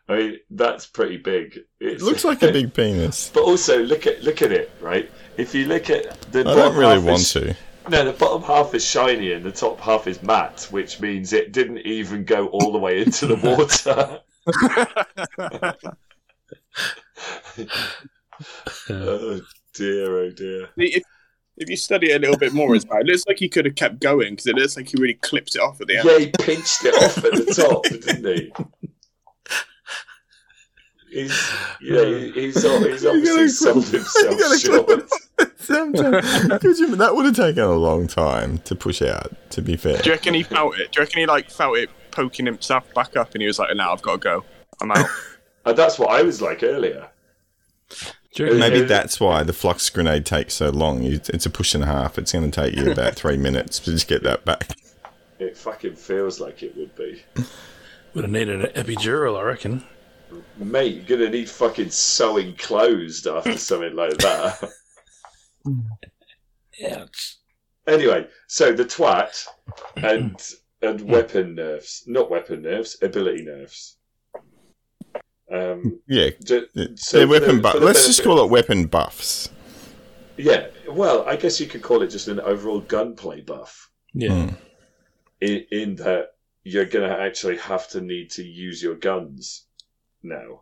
I 0.09 0.15
mean, 0.15 0.37
that's 0.49 0.85
pretty 0.85 1.17
big. 1.17 1.59
It 1.79 2.01
looks 2.01 2.23
like 2.23 2.41
a 2.41 2.51
big 2.51 2.73
penis. 2.73 3.29
But 3.33 3.43
also, 3.43 3.83
look 3.83 4.07
at 4.07 4.23
look 4.23 4.41
at 4.41 4.51
it, 4.51 4.71
right? 4.79 5.11
If 5.37 5.53
you 5.53 5.65
look 5.65 5.89
at 5.89 6.21
the 6.31 6.41
I 6.41 6.43
bottom 6.43 6.57
don't 6.57 6.77
really 6.77 6.95
half 6.95 7.03
want 7.03 7.19
is, 7.19 7.33
to. 7.33 7.55
No, 7.89 8.05
the 8.05 8.13
bottom 8.13 8.41
half 8.41 8.73
is 8.73 8.85
shiny 8.85 9.33
and 9.33 9.45
the 9.45 9.51
top 9.51 9.79
half 9.79 10.07
is 10.07 10.21
matte, 10.23 10.67
which 10.71 10.99
means 10.99 11.33
it 11.33 11.51
didn't 11.51 11.79
even 11.79 12.25
go 12.25 12.47
all 12.47 12.71
the 12.71 12.77
way 12.77 13.01
into 13.01 13.27
the 13.27 13.35
water. 13.35 14.19
oh 18.89 19.41
dear, 19.73 20.17
oh 20.17 20.29
dear. 20.31 20.69
if, 20.77 21.03
if 21.57 21.69
you 21.69 21.77
study 21.77 22.11
it 22.11 22.17
a 22.17 22.19
little 22.19 22.37
bit 22.37 22.53
more 22.53 22.75
as 22.75 22.85
well, 22.85 22.99
it 22.99 23.07
looks 23.07 23.25
like 23.27 23.39
he 23.39 23.49
could 23.49 23.65
have 23.65 23.75
kept 23.75 23.99
going 23.99 24.33
because 24.33 24.47
it 24.47 24.55
looks 24.55 24.77
like 24.77 24.89
he 24.89 24.95
really 24.99 25.15
clipped 25.15 25.55
it 25.55 25.59
off 25.59 25.81
at 25.81 25.87
the 25.87 25.97
end. 25.97 26.07
Yeah, 26.09 26.19
he 26.19 26.31
pinched 26.39 26.85
it 26.85 26.93
off 26.95 27.17
at 27.17 27.31
the 27.31 27.53
top, 27.53 27.83
didn't 27.83 28.25
he? 28.25 28.51
He's 31.17 31.51
yeah, 31.81 32.05
he- 32.05 32.31
he's 32.35 32.53
he's 32.61 32.65
obviously 32.65 33.21
gotta 33.25 33.49
sold 33.49 33.85
himself 33.87 34.59
short. 34.59 35.09
Sometimes, 35.57 36.59
Could 36.61 36.77
you- 36.77 36.95
that 36.95 37.15
would 37.15 37.25
have 37.25 37.35
taken 37.35 37.63
a 37.63 37.73
long 37.73 38.05
time 38.07 38.59
to 38.59 38.75
push 38.75 39.01
out. 39.01 39.33
To 39.51 39.61
be 39.63 39.75
fair, 39.75 39.97
Do 39.97 40.09
you 40.09 40.11
reckon 40.15 40.35
he 40.35 40.43
felt 40.43 40.77
it? 40.77 40.91
Do 40.91 40.99
you 40.99 41.05
reckon 41.05 41.19
he 41.21 41.25
like 41.25 41.49
felt 41.49 41.77
it 41.77 41.89
poking 42.11 42.45
himself 42.45 42.93
back 42.93 43.15
up 43.17 43.33
and 43.33 43.41
he 43.41 43.47
was 43.47 43.57
like, 43.57 43.75
"Now 43.75 43.93
I've 43.93 44.01
got 44.03 44.13
to 44.13 44.17
go. 44.19 44.45
I'm 44.79 44.91
out." 44.91 44.97
And 44.97 45.07
uh, 45.65 45.73
that's 45.73 45.97
what 45.97 46.11
I 46.11 46.21
was 46.21 46.39
like 46.41 46.61
earlier. 46.61 47.09
Do 47.89 48.43
you 48.43 48.45
reckon 48.45 48.59
maybe 48.59 48.81
that's 48.83 49.19
why 49.19 49.41
the 49.41 49.53
flux 49.53 49.89
grenade 49.89 50.25
takes 50.25 50.53
so 50.53 50.69
long. 50.69 51.01
It's 51.03 51.45
a 51.47 51.49
push 51.49 51.73
and 51.73 51.83
a 51.83 51.87
half. 51.87 52.19
It's 52.19 52.31
going 52.33 52.51
to 52.51 52.61
take 52.61 52.75
you 52.75 52.91
about 52.91 53.15
three 53.15 53.37
minutes 53.37 53.79
to 53.79 53.91
just 53.91 54.07
get 54.07 54.21
that 54.23 54.45
back. 54.45 54.75
It 55.39 55.57
fucking 55.57 55.95
feels 55.95 56.39
like 56.39 56.61
it 56.61 56.75
would 56.77 56.95
be. 56.95 57.23
would 58.13 58.23
have 58.25 58.31
needed 58.31 58.63
an 58.65 58.83
epidural, 58.83 59.39
I 59.39 59.43
reckon. 59.43 59.83
Mate, 60.57 60.95
you're 61.07 61.17
gonna 61.17 61.29
need 61.29 61.49
fucking 61.49 61.89
sewing 61.89 62.55
closed 62.55 63.27
after 63.27 63.57
something 63.57 63.95
like 63.95 64.17
that. 64.17 64.69
Ouch. 66.91 67.37
Anyway, 67.87 68.27
so 68.47 68.73
the 68.73 68.83
TWAB 68.85 69.29
and 69.97 70.41
and 70.81 71.01
weapon 71.01 71.55
nerfs, 71.55 72.03
not 72.07 72.29
weapon 72.29 72.61
nerfs, 72.61 73.01
ability 73.01 73.43
nerfs. 73.43 73.97
Um, 75.51 75.99
Yeah, 76.07 76.29
ju- 76.43 76.67
they're 76.75 76.89
so 76.97 77.21
for 77.21 77.27
weapon 77.31 77.55
the- 77.57 77.61
buff. 77.61 77.75
Let's 77.75 78.05
just 78.05 78.23
call 78.23 78.43
it 78.43 78.49
weapon 78.51 78.85
buffs. 78.85 79.49
Yeah, 80.35 80.67
well, 80.89 81.23
I 81.27 81.35
guess 81.35 81.59
you 81.59 81.65
could 81.67 81.81
call 81.81 82.03
it 82.03 82.09
just 82.09 82.27
an 82.27 82.39
overall 82.41 82.81
gunplay 82.81 83.41
buff. 83.41 83.89
Yeah. 84.13 84.29
Mm. 84.29 84.57
In, 85.41 85.65
in 85.71 85.95
that 85.95 86.33
you're 86.63 86.85
going 86.85 87.09
to 87.09 87.17
actually 87.19 87.57
have 87.57 87.87
to 87.89 88.01
need 88.01 88.29
to 88.31 88.43
use 88.43 88.83
your 88.83 88.95
guns 88.95 89.66
now, 90.27 90.61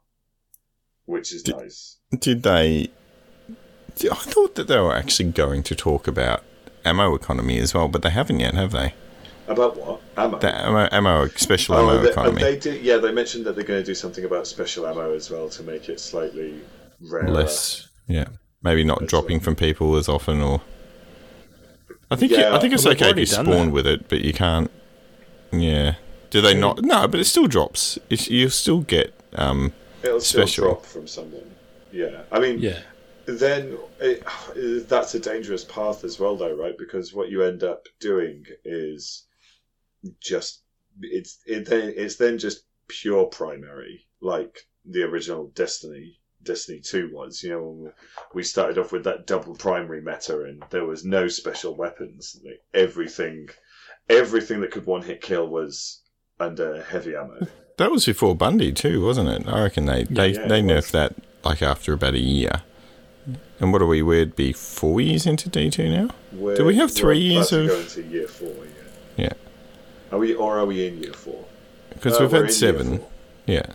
which 1.06 1.32
is 1.34 1.44
Did- 1.44 1.58
nice. 1.58 1.98
Did 2.20 2.44
they? 2.44 2.90
I 4.12 4.16
thought 4.16 4.56
that 4.56 4.68
they 4.68 4.78
were 4.80 4.94
actually 4.96 5.32
going 5.32 5.64
to 5.64 5.76
talk 5.76 6.08
about 6.08 6.44
ammo 6.84 7.16
economy 7.16 7.58
as 7.60 7.74
well, 7.74 7.88
but 7.88 8.02
they 8.02 8.10
haven't 8.10 8.40
yet, 8.42 8.54
have 8.54 8.72
they? 8.72 8.94
About 9.48 9.78
what 9.78 10.02
ammo? 10.18 10.40
The 10.40 10.54
ammo, 10.54 10.90
ammo 10.92 11.28
special 11.30 11.76
Oh, 11.76 11.80
ammo 11.90 11.94
they, 12.02 12.08
um, 12.08 12.12
economy. 12.12 12.42
they 12.42 12.58
did. 12.60 12.82
Yeah, 12.84 12.98
they 12.98 13.12
mentioned 13.12 13.46
that 13.46 13.56
they're 13.56 13.64
going 13.64 13.80
to 13.82 13.86
do 13.86 13.96
something 13.96 14.26
about 14.26 14.48
special 14.48 14.86
ammo 14.88 15.14
as 15.14 15.30
well 15.30 15.50
to 15.50 15.64
make 15.64 15.88
it 15.88 16.00
slightly 16.00 16.60
rarer. 17.10 17.30
less. 17.30 17.88
Yeah, 18.08 18.26
maybe 18.64 18.84
not 18.84 19.00
That's 19.02 19.10
dropping 19.10 19.38
right. 19.38 19.44
from 19.44 19.56
people 19.56 19.96
as 19.96 20.10
often, 20.10 20.42
or 20.42 20.62
I 22.12 22.16
think 22.16 22.32
Yeah, 22.32 22.56
I 22.56 22.60
think 22.60 22.74
it's 22.74 22.84
well, 22.86 22.94
okay 22.96 23.12
if 23.12 23.18
you 23.18 23.26
spawn 23.26 23.68
that. 23.68 23.72
with 23.72 23.88
it, 23.88 24.10
but 24.10 24.22
you 24.22 24.34
can't. 24.34 24.70
Yeah, 25.52 25.96
do 26.32 26.42
they 26.42 26.54
not? 26.54 26.82
No, 26.84 27.08
but 27.08 27.20
it 27.20 27.26
still 27.26 27.48
drops. 27.48 27.98
It's, 28.10 28.30
you 28.30 28.50
still 28.50 28.82
get. 28.82 29.14
Um, 29.38 29.74
It'll 30.04 30.20
still 30.22 30.42
special. 30.48 30.66
drop 30.66 30.86
from 30.86 31.08
someone. 31.08 31.50
Yeah, 31.92 32.24
I 32.32 32.40
mean, 32.40 32.60
Yeah. 32.60 32.82
then 33.26 33.78
it, 34.00 34.24
that's 34.88 35.16
a 35.16 35.20
dangerous 35.20 35.64
path 35.64 36.04
as 36.04 36.20
well, 36.20 36.36
though, 36.36 36.56
right? 36.56 36.78
Because 36.78 37.14
what 37.14 37.30
you 37.30 37.44
end 37.44 37.64
up 37.64 37.88
doing 38.00 38.46
is 38.64 39.26
just 40.20 40.62
it's 41.02 41.40
it 41.46 41.66
then 41.68 41.94
it's 41.96 42.16
then 42.18 42.38
just 42.38 42.66
pure 42.88 43.26
primary, 43.26 44.06
like 44.22 44.68
the 44.86 45.04
original 45.04 45.48
Destiny. 45.56 46.20
Destiny 46.44 46.80
2 46.80 47.10
was, 47.12 47.42
you 47.42 47.50
know, 47.50 47.92
we 48.36 48.44
started 48.44 48.78
off 48.78 48.92
with 48.92 49.04
that 49.06 49.26
double 49.26 49.56
primary 49.56 50.00
meta 50.00 50.44
and 50.44 50.64
there 50.70 50.86
was 50.86 51.04
no 51.04 51.28
special 51.28 51.76
weapons. 51.76 52.40
Like 52.46 52.62
everything, 52.72 53.50
everything 54.12 54.62
that 54.62 54.70
could 54.70 54.86
one 54.86 55.02
hit 55.02 55.22
kill 55.22 55.48
was 55.48 56.04
under 56.40 56.84
heavy 56.84 57.16
ammo. 57.16 57.48
That 57.78 57.92
was 57.92 58.06
before 58.06 58.36
Bundy 58.36 58.72
too, 58.72 59.04
wasn't 59.06 59.30
it? 59.30 59.48
I 59.48 59.64
reckon 59.64 59.86
they 59.86 60.04
they, 60.04 60.30
yeah, 60.34 60.48
they 60.48 60.62
nerfed 60.62 60.76
was. 60.76 60.92
that 60.92 61.16
like 61.44 61.62
after 61.62 61.94
about 61.94 62.14
a 62.14 62.20
year. 62.20 62.62
And 63.60 63.72
what 63.72 63.82
are 63.82 63.86
we? 63.88 64.02
We'd 64.02 64.36
be 64.36 64.52
four 64.54 65.00
years 65.02 65.26
into 65.26 65.50
D 65.50 65.70
two 65.70 65.90
now. 65.90 66.10
We're, 66.34 66.56
Do 66.56 66.66
we 66.66 66.76
have 66.76 66.92
three 66.92 67.20
years 67.20 67.52
of- 67.54 67.90
to 67.94 68.04
year 68.04 68.28
four? 68.28 68.50
Yeah. 69.18 69.26
Yeah, 69.28 69.34
Are 70.12 70.20
we, 70.20 70.34
or 70.36 70.60
are 70.60 70.66
we 70.66 70.86
in 70.88 71.02
year 71.02 71.14
four? 71.14 71.46
because 71.90 72.20
Uh, 72.20 72.24
we've 72.24 72.32
had 72.32 72.52
seven. 72.52 73.02
Yeah, 73.46 73.68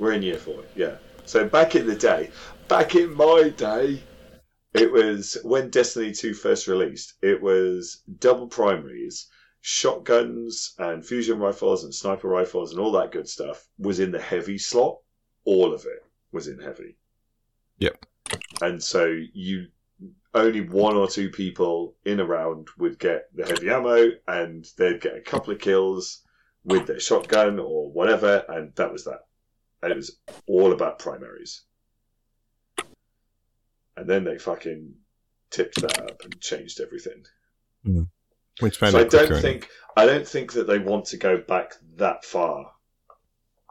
We're 0.00 0.12
in 0.12 0.22
year 0.22 0.38
four. 0.38 0.64
Yeah. 0.74 0.96
So 1.24 1.48
back 1.48 1.76
in 1.76 1.86
the 1.86 1.94
day, 1.94 2.30
back 2.66 2.96
in 2.96 3.14
my 3.14 3.52
day, 3.56 4.02
it 4.74 4.90
was 4.90 5.38
when 5.44 5.70
Destiny 5.70 6.10
two 6.10 6.34
first 6.34 6.66
released. 6.66 7.14
It 7.22 7.40
was 7.40 7.98
double 8.18 8.48
primaries, 8.48 9.28
shotguns 9.62 10.74
and 10.78 11.06
fusion 11.06 11.38
rifles 11.38 11.84
and 11.84 11.94
sniper 11.94 12.28
rifles 12.28 12.72
and 12.72 12.80
all 12.80 12.92
that 12.92 13.12
good 13.12 13.28
stuff 13.28 13.68
was 13.78 14.00
in 14.00 14.10
the 14.10 14.20
heavy 14.20 14.58
slot. 14.58 14.98
All 15.44 15.72
of 15.72 15.86
it 15.86 16.04
was 16.32 16.48
in 16.48 16.58
heavy. 16.58 16.96
Yep. 17.78 18.06
And 18.60 18.82
so 18.82 19.16
you 19.32 19.68
only 20.34 20.62
one 20.62 20.96
or 20.96 21.08
two 21.08 21.30
people 21.30 21.94
in 22.04 22.18
a 22.18 22.24
round 22.24 22.68
would 22.78 22.98
get 22.98 23.28
the 23.34 23.46
heavy 23.46 23.70
ammo 23.70 24.10
and 24.26 24.66
they'd 24.76 25.00
get 25.00 25.16
a 25.16 25.20
couple 25.20 25.52
of 25.52 25.60
kills 25.60 26.22
with 26.64 26.86
their 26.86 27.00
shotgun 27.00 27.58
or 27.58 27.90
whatever, 27.90 28.44
and 28.48 28.74
that 28.76 28.92
was 28.92 29.04
that. 29.04 29.26
And 29.82 29.92
it 29.92 29.96
was 29.96 30.18
all 30.46 30.72
about 30.72 30.98
primaries. 31.00 31.62
And 33.96 34.08
then 34.08 34.24
they 34.24 34.38
fucking 34.38 34.94
tipped 35.50 35.80
that 35.82 36.00
up 36.00 36.22
and 36.24 36.40
changed 36.40 36.80
everything. 36.80 37.24
which 37.84 38.06
so 38.92 38.98
I 39.00 39.04
don't 39.04 39.28
think 39.42 39.68
I 39.96 40.06
don't 40.06 40.26
think 40.26 40.52
that 40.52 40.66
they 40.66 40.78
want 40.78 41.06
to 41.06 41.16
go 41.16 41.38
back 41.38 41.74
that 41.96 42.24
far. 42.24 42.72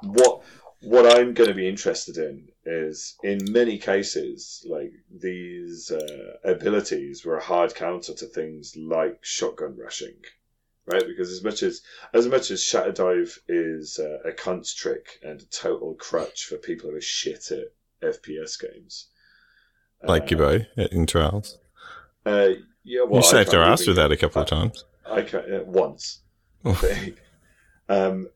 What 0.01 0.43
what 0.82 1.05
I'm 1.05 1.34
going 1.34 1.49
to 1.49 1.55
be 1.55 1.69
interested 1.69 2.17
in 2.17 2.47
is, 2.65 3.15
in 3.23 3.39
many 3.51 3.77
cases, 3.77 4.65
like 4.67 4.91
these 5.11 5.91
uh, 5.91 6.38
abilities 6.43 7.23
were 7.23 7.38
a 7.38 7.43
hard 7.43 7.75
counter 7.75 8.13
to 8.15 8.25
things 8.25 8.75
like 8.75 9.19
shotgun 9.21 9.77
rushing, 9.77 10.15
right? 10.86 11.05
Because 11.05 11.32
as 11.32 11.43
much 11.43 11.61
as 11.63 11.82
as 12.13 12.27
much 12.27 12.49
as 12.49 12.63
shatter 12.63 12.91
dive 12.91 13.39
is 13.47 13.99
uh, 13.99 14.27
a 14.27 14.32
cunt's 14.32 14.73
trick 14.73 15.19
and 15.23 15.41
a 15.41 15.45
total 15.45 15.93
crutch 15.95 16.45
for 16.45 16.57
people 16.57 16.89
who 16.89 16.95
are 16.95 17.01
shit 17.01 17.51
at 17.51 17.67
FPS 18.01 18.59
games, 18.59 19.07
like 20.03 20.23
uh, 20.23 20.25
Gibbo 20.25 20.65
in 20.91 21.05
trials. 21.05 21.59
uh, 22.25 22.49
yeah, 22.84 23.03
well, 23.03 23.17
you 23.17 23.23
saved 23.23 23.53
our 23.53 23.63
ass 23.63 23.86
with 23.88 23.95
that 23.97 24.11
a 24.11 24.17
couple 24.17 24.41
of 24.41 24.47
times. 24.47 24.86
I 25.09 25.21
can 25.21 25.39
uh, 25.53 25.63
once. 25.65 26.21
Um, 27.89 28.29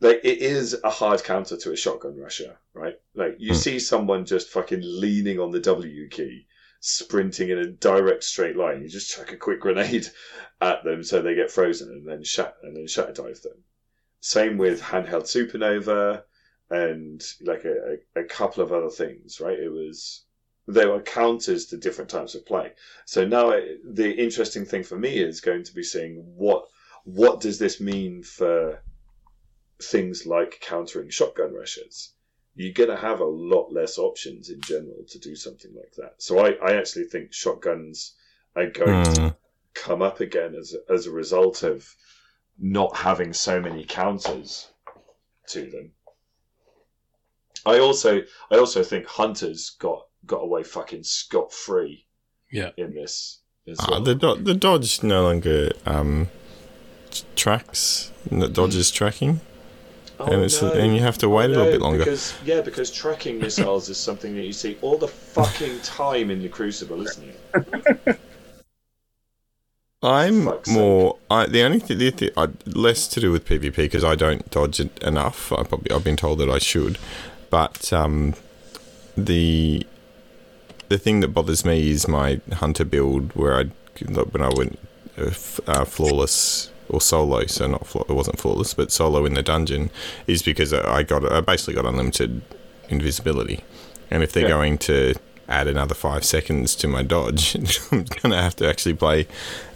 like 0.00 0.20
it 0.24 0.38
is 0.38 0.76
a 0.84 0.90
hard 0.90 1.22
counter 1.24 1.56
to 1.56 1.72
a 1.72 1.76
shotgun 1.76 2.16
rusher, 2.16 2.58
right? 2.74 2.94
Like 3.14 3.36
you 3.38 3.48
Hmm. 3.50 3.58
see 3.58 3.78
someone 3.78 4.24
just 4.26 4.48
fucking 4.50 4.80
leaning 4.82 5.40
on 5.40 5.50
the 5.50 5.60
W 5.60 6.08
key, 6.08 6.46
sprinting 6.80 7.50
in 7.50 7.58
a 7.58 7.66
direct 7.66 8.22
straight 8.24 8.56
line. 8.56 8.82
You 8.82 8.88
just 8.88 9.10
chuck 9.10 9.32
a 9.32 9.36
quick 9.36 9.60
grenade 9.60 10.06
at 10.60 10.84
them 10.84 11.02
so 11.02 11.20
they 11.20 11.34
get 11.34 11.50
frozen, 11.50 11.88
and 11.90 12.06
then 12.08 12.22
shut 12.22 12.56
and 12.62 12.76
then 12.76 12.86
shatter 12.86 13.12
dive 13.12 13.42
them. 13.42 13.64
Same 14.20 14.58
with 14.58 14.80
handheld 14.82 15.24
supernova 15.24 16.24
and 16.70 17.22
like 17.42 17.64
a, 17.64 17.98
a, 18.16 18.20
a 18.22 18.24
couple 18.24 18.62
of 18.62 18.72
other 18.72 18.90
things, 18.90 19.40
right? 19.40 19.58
It 19.58 19.70
was 19.72 20.24
they 20.68 20.86
were 20.86 21.00
counters 21.00 21.66
to 21.66 21.76
different 21.78 22.10
types 22.10 22.34
of 22.34 22.46
play. 22.46 22.72
So 23.06 23.26
now 23.26 23.50
it, 23.50 23.80
the 23.84 24.12
interesting 24.14 24.66
thing 24.66 24.84
for 24.84 24.98
me 24.98 25.18
is 25.18 25.40
going 25.40 25.64
to 25.64 25.74
be 25.74 25.82
seeing 25.82 26.16
what 26.36 26.66
what 27.04 27.40
does 27.40 27.58
this 27.58 27.80
mean 27.80 28.22
for 28.22 28.84
things 29.82 30.26
like 30.26 30.60
countering 30.60 31.10
shotgun 31.10 31.54
rushes. 31.54 32.14
You're 32.54 32.74
going 32.74 32.90
to 32.90 32.96
have 32.96 33.20
a 33.20 33.24
lot 33.24 33.72
less 33.72 33.98
options 33.98 34.50
in 34.50 34.60
general 34.60 35.04
to 35.08 35.18
do 35.18 35.36
something 35.36 35.74
like 35.74 35.92
that. 35.96 36.16
So 36.18 36.40
I, 36.40 36.50
I 36.62 36.76
actually 36.76 37.04
think 37.06 37.32
shotguns 37.32 38.16
are 38.56 38.70
going 38.70 39.02
to 39.04 39.22
Mm. 39.22 39.36
come 39.74 40.02
up 40.02 40.20
again 40.20 40.54
as 40.54 40.74
as 40.90 41.06
a 41.06 41.12
result 41.12 41.62
of 41.62 41.94
not 42.58 42.96
having 42.96 43.32
so 43.32 43.60
many 43.60 43.84
counters 43.84 44.72
to 45.48 45.70
them. 45.70 45.92
I 47.64 47.78
also 47.78 48.22
I 48.50 48.58
also 48.58 48.82
think 48.82 49.06
hunters 49.06 49.70
got 49.70 50.07
got 50.26 50.38
away 50.42 50.62
fucking 50.62 51.02
scot 51.04 51.52
free 51.52 52.06
Yeah. 52.52 52.70
in 52.76 52.94
this 52.94 53.40
as 53.66 53.78
Ah, 53.80 53.86
well. 53.92 54.00
the 54.02 54.14
do- 54.14 54.36
the 54.42 54.54
dodge 54.54 55.02
no 55.02 55.22
longer 55.24 55.70
um, 55.86 56.28
t- 57.10 57.24
tracks. 57.36 58.12
The 58.30 58.48
dodge 58.48 58.74
is 58.74 58.90
tracking, 58.90 59.40
Oh, 60.20 60.26
and 60.26 60.42
it's 60.42 60.60
no. 60.60 60.72
and 60.72 60.94
you 60.94 61.00
have 61.02 61.16
to 61.18 61.28
wait 61.28 61.46
a 61.46 61.48
little 61.48 61.64
bit 61.66 61.80
longer. 61.80 61.98
Because 62.00 62.34
yeah, 62.44 62.60
because 62.60 62.90
tracking 62.90 63.38
missiles 63.38 63.88
is 63.88 63.96
something 63.98 64.34
that 64.36 64.42
you 64.44 64.52
see 64.52 64.76
all 64.82 64.98
the 64.98 65.08
fucking 65.08 65.80
time 65.82 66.30
in 66.30 66.42
the 66.42 66.48
Crucible, 66.48 67.00
isn't 67.06 67.28
it? 67.54 68.18
I'm 70.02 70.44
fuck's 70.44 70.68
more. 70.70 71.18
I, 71.28 71.46
the 71.46 71.62
only 71.62 71.80
thing, 71.80 71.98
the, 71.98 72.10
thi- 72.12 72.30
I, 72.36 72.48
less 72.66 73.08
to 73.08 73.20
do 73.20 73.32
with 73.32 73.44
PvP 73.44 73.74
because 73.76 74.04
I 74.04 74.14
don't 74.14 74.48
dodge 74.50 74.78
it 74.78 74.96
enough. 75.02 75.50
I 75.52 75.64
probably 75.64 75.90
I've 75.90 76.04
been 76.04 76.16
told 76.16 76.38
that 76.38 76.48
I 76.48 76.58
should, 76.58 76.98
but 77.50 77.92
um, 77.92 78.34
the 79.16 79.84
the 80.88 80.98
thing 80.98 81.20
that 81.20 81.28
bothers 81.28 81.64
me 81.64 81.90
is 81.90 82.08
my 82.08 82.40
hunter 82.54 82.84
build 82.84 83.32
where 83.34 83.58
I 83.58 83.64
when 84.32 84.42
I 84.42 84.50
went 84.56 84.78
uh, 85.18 85.30
uh, 85.66 85.84
flawless 85.84 86.70
or 86.88 87.00
solo. 87.00 87.44
So 87.46 87.66
not 87.66 87.86
flaw, 87.86 88.04
it 88.08 88.12
wasn't 88.12 88.38
flawless, 88.38 88.74
but 88.74 88.90
solo 88.92 89.24
in 89.26 89.34
the 89.34 89.42
dungeon 89.42 89.90
is 90.26 90.42
because 90.42 90.72
I 90.72 91.02
got 91.02 91.30
I 91.30 91.40
basically 91.40 91.74
got 91.74 91.84
unlimited 91.86 92.42
invisibility, 92.88 93.64
and 94.10 94.22
if 94.22 94.32
they're 94.32 94.44
Yeah. 94.44 94.48
going 94.50 94.78
to 94.78 95.14
add 95.48 95.66
another 95.66 95.94
five 95.94 96.24
seconds 96.24 96.74
to 96.76 96.88
my 96.88 97.02
dodge, 97.02 97.56
I'm 97.92 98.04
gonna 98.22 98.40
have 98.42 98.56
to 98.56 98.68
actually 98.68 98.94
play 98.94 99.26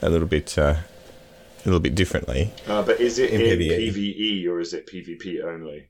a 0.00 0.08
little 0.10 0.28
bit 0.28 0.56
uh, 0.56 0.76
a 1.64 1.64
little 1.64 1.80
bit 1.80 1.94
differently. 1.94 2.52
Uh, 2.66 2.82
but 2.82 3.00
is 3.00 3.18
it 3.18 3.30
In 3.30 3.40
PvE. 3.40 3.88
PvE 3.94 4.48
or 4.48 4.60
is 4.60 4.72
it 4.74 4.86
PvP 4.86 5.42
only? 5.44 5.88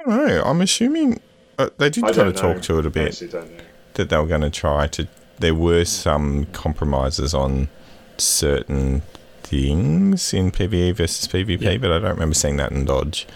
I 0.00 0.04
don't 0.10 0.26
know. 0.28 0.42
I'm 0.44 0.60
assuming 0.60 1.20
uh, 1.58 1.70
they 1.78 1.90
did 1.90 2.04
I 2.04 2.12
kind 2.12 2.28
of 2.28 2.34
don't 2.34 2.44
know. 2.44 2.54
talk 2.54 2.62
to 2.64 2.78
it 2.78 2.86
a 2.86 2.90
bit 2.90 3.08
actually 3.08 3.28
don't 3.28 3.50
know. 3.56 3.64
That 3.98 4.08
they 4.08 4.16
were 4.16 4.26
going 4.26 4.40
to 4.40 4.50
try 4.50 4.86
to. 4.86 5.06
There 5.38 5.54
were 5.54 5.84
some 5.84 6.46
compromises 6.46 7.34
on 7.34 7.68
certain 8.16 9.02
things 9.42 10.32
in 10.34 10.50
PvE 10.50 10.94
versus 10.96 11.28
PvP, 11.28 11.60
Yeah. 11.60 11.76
but 11.76 11.92
I 11.92 11.98
don't 11.98 12.10
remember 12.10 12.34
seeing 12.34 12.56
that 12.56 12.72
in 12.72 12.86
Dodge. 12.86 13.26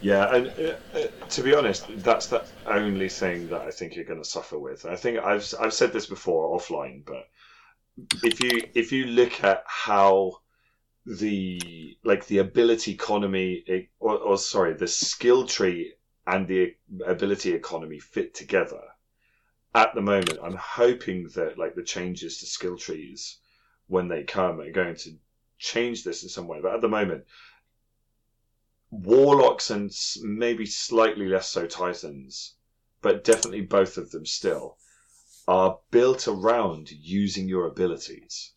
Yeah, 0.00 0.34
and 0.34 0.46
uh, 0.48 0.98
uh, 0.98 1.06
to 1.28 1.42
be 1.42 1.54
honest, 1.54 1.84
that's 1.98 2.26
the 2.26 2.44
only 2.66 3.08
thing 3.08 3.48
that 3.50 3.60
I 3.60 3.70
think 3.70 3.94
you're 3.94 4.04
going 4.04 4.22
to 4.22 4.28
suffer 4.28 4.58
with. 4.58 4.84
I 4.84 4.96
think 4.96 5.18
I've 5.20 5.46
I've 5.60 5.72
said 5.72 5.92
this 5.92 6.06
before 6.06 6.58
offline, 6.58 7.04
but 7.04 7.28
if 8.24 8.42
you 8.42 8.62
if 8.74 8.90
you 8.90 9.04
look 9.06 9.44
at 9.44 9.62
how 9.66 10.38
the 11.06 11.96
like 12.04 12.26
the 12.26 12.38
ability 12.38 12.92
economy 12.92 13.88
or, 14.00 14.18
or 14.18 14.38
sorry 14.38 14.74
the 14.74 14.88
skill 14.88 15.46
tree 15.46 15.92
and 16.26 16.46
the 16.46 16.74
ability 17.06 17.52
economy 17.52 17.98
fit 17.98 18.34
together. 18.34 18.82
At 19.74 19.94
the 19.94 20.02
moment 20.02 20.38
i'm 20.42 20.56
hoping 20.56 21.28
that 21.34 21.58
like 21.58 21.74
the 21.74 21.82
changes 21.82 22.38
to 22.38 22.46
skill 22.46 22.76
trees 22.76 23.38
when 23.86 24.08
they 24.08 24.22
come 24.22 24.60
are 24.60 24.70
going 24.70 24.96
to 24.96 25.18
change 25.58 26.04
this 26.04 26.22
in 26.22 26.28
some 26.28 26.46
way. 26.46 26.60
But 26.60 26.74
at 26.74 26.80
the 26.80 26.88
moment 26.88 27.24
warlocks 28.90 29.70
and 29.70 29.90
maybe 30.22 30.66
slightly 30.66 31.26
less 31.26 31.48
so 31.48 31.66
titans 31.66 32.56
but 33.00 33.24
definitely 33.24 33.62
both 33.62 33.96
of 33.96 34.10
them 34.10 34.26
still 34.26 34.76
are 35.48 35.78
built 35.90 36.28
around 36.28 36.90
using 36.90 37.48
your 37.48 37.66
abilities 37.66 38.52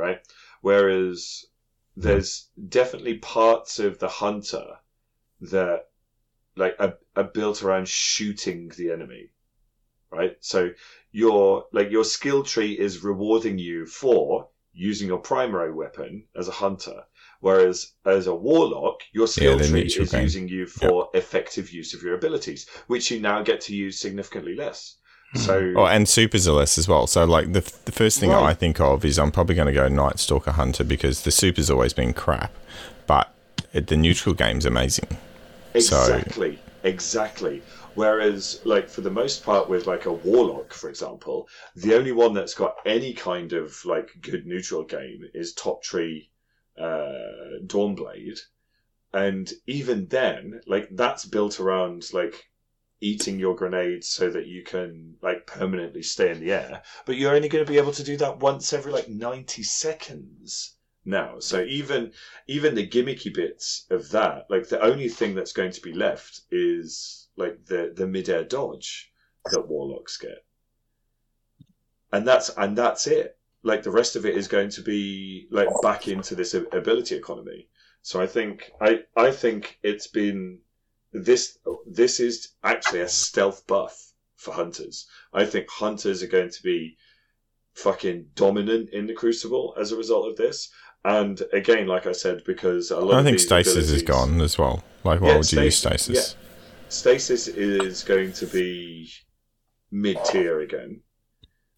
right? 0.00 0.20
Whereas 0.62 1.44
mm-hmm. 1.92 2.08
there's 2.08 2.48
definitely 2.68 3.18
parts 3.18 3.78
of 3.78 3.98
the 3.98 4.08
hunter 4.08 4.78
that 5.40 5.89
like 6.56 6.74
are, 6.78 6.98
are 7.16 7.24
built 7.24 7.62
around 7.62 7.88
shooting 7.88 8.70
the 8.76 8.90
enemy 8.90 9.30
right 10.10 10.36
so 10.40 10.70
your 11.12 11.64
like 11.72 11.90
your 11.90 12.04
skill 12.04 12.42
tree 12.42 12.72
is 12.72 13.02
rewarding 13.02 13.58
you 13.58 13.86
for 13.86 14.48
using 14.72 15.08
your 15.08 15.18
primary 15.18 15.72
weapon 15.72 16.24
as 16.36 16.48
a 16.48 16.52
hunter 16.52 17.02
whereas 17.40 17.92
as 18.06 18.26
a 18.26 18.34
warlock 18.34 19.00
your 19.12 19.26
skill 19.26 19.58
the 19.58 19.68
tree 19.68 19.82
is 19.82 20.10
game. 20.10 20.22
using 20.22 20.48
you 20.48 20.66
for 20.66 21.08
effective 21.14 21.70
use 21.70 21.94
of 21.94 22.02
your 22.02 22.14
abilities 22.14 22.68
which 22.86 23.10
you 23.10 23.20
now 23.20 23.42
get 23.42 23.60
to 23.60 23.74
use 23.74 23.98
significantly 23.98 24.54
less 24.54 24.96
hmm. 25.32 25.38
so 25.38 25.72
Oh, 25.76 25.86
and 25.86 26.08
supers 26.08 26.46
are 26.48 26.52
less 26.52 26.76
as 26.78 26.88
well. 26.88 27.06
So, 27.06 27.24
like 27.24 27.52
the 27.52 27.60
the 27.84 27.92
first 27.92 28.18
thing 28.18 28.30
Right. 28.30 28.50
I 28.50 28.54
think 28.54 28.80
of 28.80 29.04
is 29.04 29.18
I'm 29.18 29.30
probably 29.30 29.54
going 29.54 29.66
to 29.66 29.72
go 29.72 29.86
Night 29.86 30.18
Stalker 30.18 30.52
Hunter 30.52 30.82
because 30.82 31.22
the 31.22 31.30
super's 31.30 31.70
always 31.70 31.92
been 31.92 32.12
crap, 32.12 32.52
but 33.06 33.32
it, 33.72 33.86
the 33.86 33.96
neutral 33.96 34.34
game's 34.34 34.66
amazing. 34.66 35.16
So- 35.78 36.02
Exactly, 36.02 36.58
exactly. 36.82 37.62
Whereas, 37.94 38.60
like 38.64 38.88
for 38.88 39.02
the 39.02 39.10
most 39.10 39.42
part, 39.44 39.68
with 39.68 39.86
like 39.86 40.06
a 40.06 40.12
warlock, 40.12 40.72
for 40.72 40.88
example, 40.88 41.48
the 41.76 41.94
only 41.94 42.12
one 42.12 42.34
that's 42.34 42.54
got 42.54 42.76
any 42.86 43.12
kind 43.14 43.52
of 43.52 43.84
like 43.84 44.10
good 44.20 44.46
neutral 44.46 44.84
game 44.84 45.28
is 45.34 45.52
Top 45.54 45.82
Tree, 45.82 46.30
uh, 46.78 47.58
Dawnblade, 47.66 48.38
and 49.12 49.52
even 49.66 50.06
then, 50.06 50.60
like 50.66 50.88
that's 50.92 51.24
built 51.24 51.60
around 51.60 52.12
like 52.12 52.50
eating 53.00 53.38
your 53.38 53.54
grenades 53.56 54.08
so 54.08 54.28
that 54.30 54.46
you 54.46 54.62
can 54.62 55.16
like 55.22 55.46
permanently 55.46 56.02
stay 56.02 56.30
in 56.30 56.40
the 56.40 56.52
air. 56.52 56.82
But 57.06 57.16
you're 57.16 57.34
only 57.34 57.48
going 57.48 57.64
to 57.64 57.70
be 57.70 57.78
able 57.78 57.92
to 57.92 58.04
do 58.04 58.16
that 58.18 58.38
once 58.40 58.72
every 58.72 58.92
like 58.92 59.08
ninety 59.08 59.62
seconds 59.62 60.76
now. 61.04 61.38
So 61.38 61.62
even 61.62 62.12
even 62.46 62.74
the 62.74 62.86
gimmicky 62.86 63.32
bits 63.32 63.86
of 63.90 64.10
that, 64.10 64.46
like 64.50 64.68
the 64.68 64.82
only 64.82 65.08
thing 65.08 65.34
that's 65.34 65.52
going 65.52 65.72
to 65.72 65.80
be 65.80 65.92
left 65.92 66.42
is 66.50 67.28
like 67.36 67.64
the 67.66 67.92
the 67.94 68.06
midair 68.06 68.44
dodge 68.44 69.12
that 69.46 69.66
warlocks 69.68 70.16
get, 70.16 70.44
and 72.12 72.26
that's 72.26 72.50
and 72.56 72.76
that's 72.76 73.06
it. 73.06 73.38
Like 73.62 73.82
the 73.82 73.90
rest 73.90 74.16
of 74.16 74.24
it 74.24 74.36
is 74.36 74.48
going 74.48 74.70
to 74.70 74.82
be 74.82 75.46
like 75.50 75.68
back 75.82 76.08
into 76.08 76.34
this 76.34 76.54
ability 76.54 77.14
economy. 77.14 77.68
So 78.02 78.20
I 78.20 78.26
think 78.26 78.72
I 78.80 79.04
I 79.16 79.30
think 79.30 79.78
it's 79.82 80.06
been 80.06 80.60
this 81.12 81.58
this 81.86 82.20
is 82.20 82.54
actually 82.62 83.00
a 83.00 83.08
stealth 83.08 83.66
buff 83.66 84.12
for 84.36 84.54
hunters. 84.54 85.06
I 85.32 85.44
think 85.44 85.68
hunters 85.68 86.22
are 86.22 86.28
going 86.28 86.50
to 86.50 86.62
be 86.62 86.96
fucking 87.74 88.30
dominant 88.34 88.90
in 88.90 89.06
the 89.06 89.14
crucible 89.14 89.74
as 89.78 89.92
a 89.92 89.96
result 89.96 90.28
of 90.28 90.36
this. 90.36 90.70
And 91.04 91.40
again, 91.52 91.86
like 91.86 92.06
I 92.06 92.12
said, 92.12 92.42
because 92.44 92.90
a 92.90 92.98
lot 93.00 93.14
I 93.14 93.18
of 93.20 93.24
think 93.24 93.38
these 93.38 93.46
stasis 93.46 93.90
is 93.90 94.02
gone 94.02 94.40
as 94.40 94.58
well. 94.58 94.84
Like, 95.04 95.20
why 95.20 95.28
Yeah, 95.28 95.36
would 95.38 95.50
you 95.52 95.62
use 95.62 95.78
stas- 95.78 96.02
stasis? 96.02 96.36
Stasis 96.90 97.48
is 97.48 98.02
going 98.02 98.32
to 98.34 98.46
be 98.46 99.10
mid 99.90 100.18
tier 100.26 100.60
again. 100.60 101.00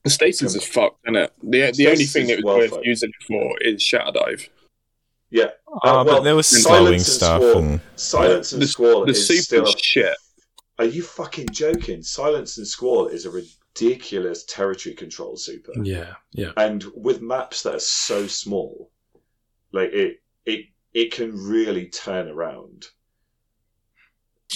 The 0.04 0.10
stasis 0.10 0.56
is 0.56 0.66
fucked, 0.66 0.98
isn't 1.06 1.16
it? 1.16 1.32
The 1.42 1.70
the 1.76 1.86
only 1.88 2.04
thing 2.06 2.24
is 2.24 2.30
it 2.30 2.36
was 2.38 2.44
well 2.44 2.56
worth 2.58 2.70
fucked. 2.70 2.84
using 2.86 3.10
it 3.10 3.26
for 3.26 3.58
is 3.60 3.80
Shatter 3.82 4.10
Dive. 4.12 4.48
Yeah, 5.30 5.50
Oh, 5.68 5.78
Uh, 6.00 6.04
well, 6.04 6.16
but 6.16 6.20
there 6.24 6.34
was 6.36 6.46
slowing 6.48 6.98
stuff, 6.98 7.40
Squall- 7.40 7.58
and 7.58 7.80
Silence 7.96 8.52
and 8.52 8.60
the 8.60 8.66
Squall 8.66 9.04
the 9.06 9.12
is 9.12 9.26
super 9.26 9.42
still. 9.42 9.66
Shit. 9.78 10.16
are 10.78 10.84
you 10.84 11.02
fucking 11.02 11.48
joking? 11.52 12.02
Silence 12.02 12.58
and 12.58 12.66
Squall 12.66 13.06
is 13.08 13.24
a 13.24 13.30
ridiculous 13.30 14.44
territory 14.44 14.94
control 14.94 15.36
super. 15.36 15.72
Yeah, 15.82 16.14
yeah. 16.32 16.50
and 16.56 16.84
with 16.96 17.22
maps 17.22 17.62
that 17.62 17.74
are 17.76 17.78
so 17.80 18.26
small, 18.26 18.90
like 19.72 19.90
it, 19.92 20.22
it, 20.46 20.66
it 20.92 21.12
can 21.12 21.32
really 21.34 21.86
turn 21.88 22.28
around. 22.28 22.86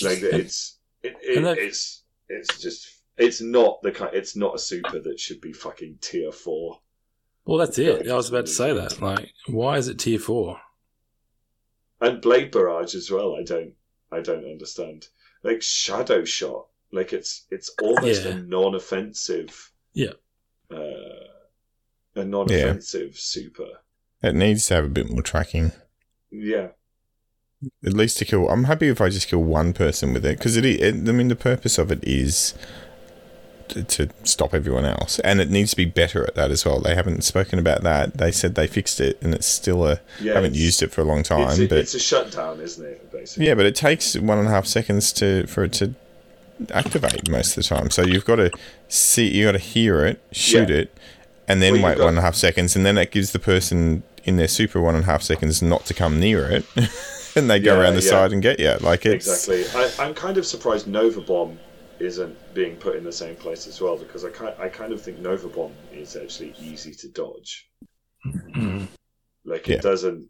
Like 0.02 0.18
it's, 0.22 0.78
it, 1.02 1.16
it, 1.22 1.58
it's, 1.58 2.02
it's 2.28 2.58
just, 2.58 3.02
it's 3.16 3.40
not 3.40 3.80
the 3.82 3.92
kind, 3.92 4.14
it's 4.14 4.36
not 4.36 4.54
a 4.54 4.58
super 4.58 4.98
that 5.00 5.18
should 5.20 5.40
be 5.40 5.52
fucking 5.52 5.98
tier 6.00 6.32
four. 6.32 6.80
Well, 7.44 7.58
that's 7.58 7.78
it. 7.78 8.08
I 8.08 8.14
was 8.14 8.28
about 8.28 8.46
to 8.46 8.52
say 8.52 8.72
that. 8.72 9.00
Like, 9.00 9.32
why 9.46 9.76
is 9.78 9.88
it 9.88 9.98
tier 10.00 10.18
four? 10.18 10.60
And 12.00 12.20
Blade 12.20 12.50
Barrage 12.50 12.94
as 12.94 13.10
well. 13.10 13.36
I 13.36 13.42
don't, 13.44 13.72
I 14.12 14.20
don't 14.20 14.44
understand. 14.44 15.06
Like 15.42 15.62
Shadow 15.62 16.24
Shot, 16.24 16.66
like 16.92 17.12
it's, 17.12 17.46
it's 17.50 17.70
almost 17.80 18.24
Yeah. 18.24 18.32
a 18.32 18.34
non-offensive. 18.34 19.72
Yeah. 19.94 20.12
Uh, 20.70 21.28
a 22.16 22.24
non-offensive 22.24 23.16
super. 23.16 23.68
It 24.22 24.34
needs 24.34 24.66
to 24.68 24.74
have 24.74 24.84
a 24.84 24.88
bit 24.88 25.10
more 25.10 25.22
tracking. 25.22 25.72
Yeah. 26.30 26.68
At 27.84 27.94
least 27.94 28.18
to 28.18 28.24
kill. 28.24 28.48
I'm 28.48 28.64
happy 28.64 28.88
if 28.88 29.00
I 29.00 29.08
just 29.08 29.28
kill 29.28 29.42
one 29.42 29.72
person 29.72 30.12
with 30.12 30.24
it 30.26 30.38
because 30.38 30.56
it, 30.56 30.64
it. 30.64 30.94
I 30.94 31.12
mean, 31.12 31.28
the 31.28 31.36
purpose 31.36 31.78
of 31.78 31.90
it 31.90 32.00
is 32.04 32.54
to, 33.68 33.82
to 33.82 34.08
stop 34.24 34.52
everyone 34.54 34.84
else, 34.84 35.18
and 35.20 35.40
it 35.40 35.50
needs 35.50 35.70
to 35.70 35.76
be 35.76 35.86
better 35.86 36.24
at 36.24 36.34
that 36.34 36.50
as 36.50 36.64
well. 36.66 36.80
They 36.80 36.94
haven't 36.94 37.24
spoken 37.24 37.58
about 37.58 37.82
that. 37.82 38.18
They 38.18 38.30
said 38.30 38.54
they 38.54 38.66
fixed 38.66 39.00
it, 39.00 39.20
and 39.22 39.34
it's 39.34 39.46
still 39.46 39.86
a. 39.86 40.00
Yeah. 40.20 40.34
haven't 40.34 40.54
used 40.54 40.82
it 40.82 40.92
for 40.92 41.00
a 41.00 41.04
long 41.04 41.20
It's 41.20 41.28
time, 41.30 41.60
a, 41.60 41.66
but 41.66 41.78
it's 41.78 41.94
a 41.94 41.98
shutdown, 41.98 42.60
isn't 42.60 42.84
it? 42.84 43.10
Basically. 43.10 43.46
yeah, 43.46 43.54
but 43.54 43.64
it 43.66 43.74
takes 43.74 44.16
one 44.16 44.38
and 44.38 44.46
a 44.48 44.50
half 44.50 44.66
seconds 44.66 45.12
to 45.14 45.46
for 45.46 45.64
it 45.64 45.72
to 45.74 45.94
activate 46.72 47.28
most 47.30 47.56
of 47.56 47.62
the 47.64 47.68
time. 47.74 47.90
So 47.90 48.02
you've 48.02 48.24
got 48.26 48.36
to 48.36 48.50
see, 48.88 49.28
you 49.28 49.44
got 49.46 49.52
to 49.52 49.58
hear 49.58 50.04
it, 50.04 50.22
shoot 50.32 50.68
Yeah. 50.68 50.76
it, 50.76 50.98
and 51.48 51.62
then 51.62 51.74
wait 51.82 51.98
one 51.98 52.08
and 52.08 52.18
a 52.18 52.22
half 52.22 52.34
seconds, 52.34 52.76
and 52.76 52.84
then 52.86 52.98
it 52.98 53.10
gives 53.10 53.32
the 53.32 53.38
person 53.38 54.02
in 54.24 54.36
their 54.36 54.48
super 54.48 54.80
one 54.80 54.94
and 54.94 55.04
a 55.04 55.06
half 55.06 55.22
seconds 55.22 55.62
not 55.62 55.84
to 55.86 55.94
come 55.94 56.18
near 56.18 56.50
it, 56.50 56.64
and 57.36 57.48
they 57.50 57.60
go 57.60 57.74
Yeah, 57.74 57.80
around 57.80 57.94
the 57.94 58.02
yeah. 58.02 58.10
side 58.10 58.32
and 58.32 58.42
get 58.42 58.58
you. 58.60 58.74
Like 58.80 59.06
it's 59.06 59.26
Exactly. 59.48 59.64
I, 59.80 60.06
I'm 60.06 60.14
kind 60.14 60.36
of 60.38 60.46
surprised 60.46 60.86
Nova 60.88 61.20
Bomb 61.20 61.58
isn't 61.98 62.36
being 62.54 62.76
put 62.76 62.96
in 62.96 63.04
the 63.04 63.12
same 63.12 63.36
place 63.36 63.66
as 63.66 63.80
well 63.80 63.96
because 63.96 64.24
I 64.24 64.30
kind, 64.30 64.54
I 64.58 64.68
kind 64.68 64.92
of 64.92 65.00
think 65.00 65.18
Nova 65.20 65.48
Bomb 65.48 65.72
is 65.92 66.14
actually 66.16 66.54
easy 66.60 66.92
to 66.94 67.08
dodge. 67.08 67.70
Like 69.44 69.68
Yeah. 69.68 69.76
it 69.76 69.82
doesn't. 69.82 70.28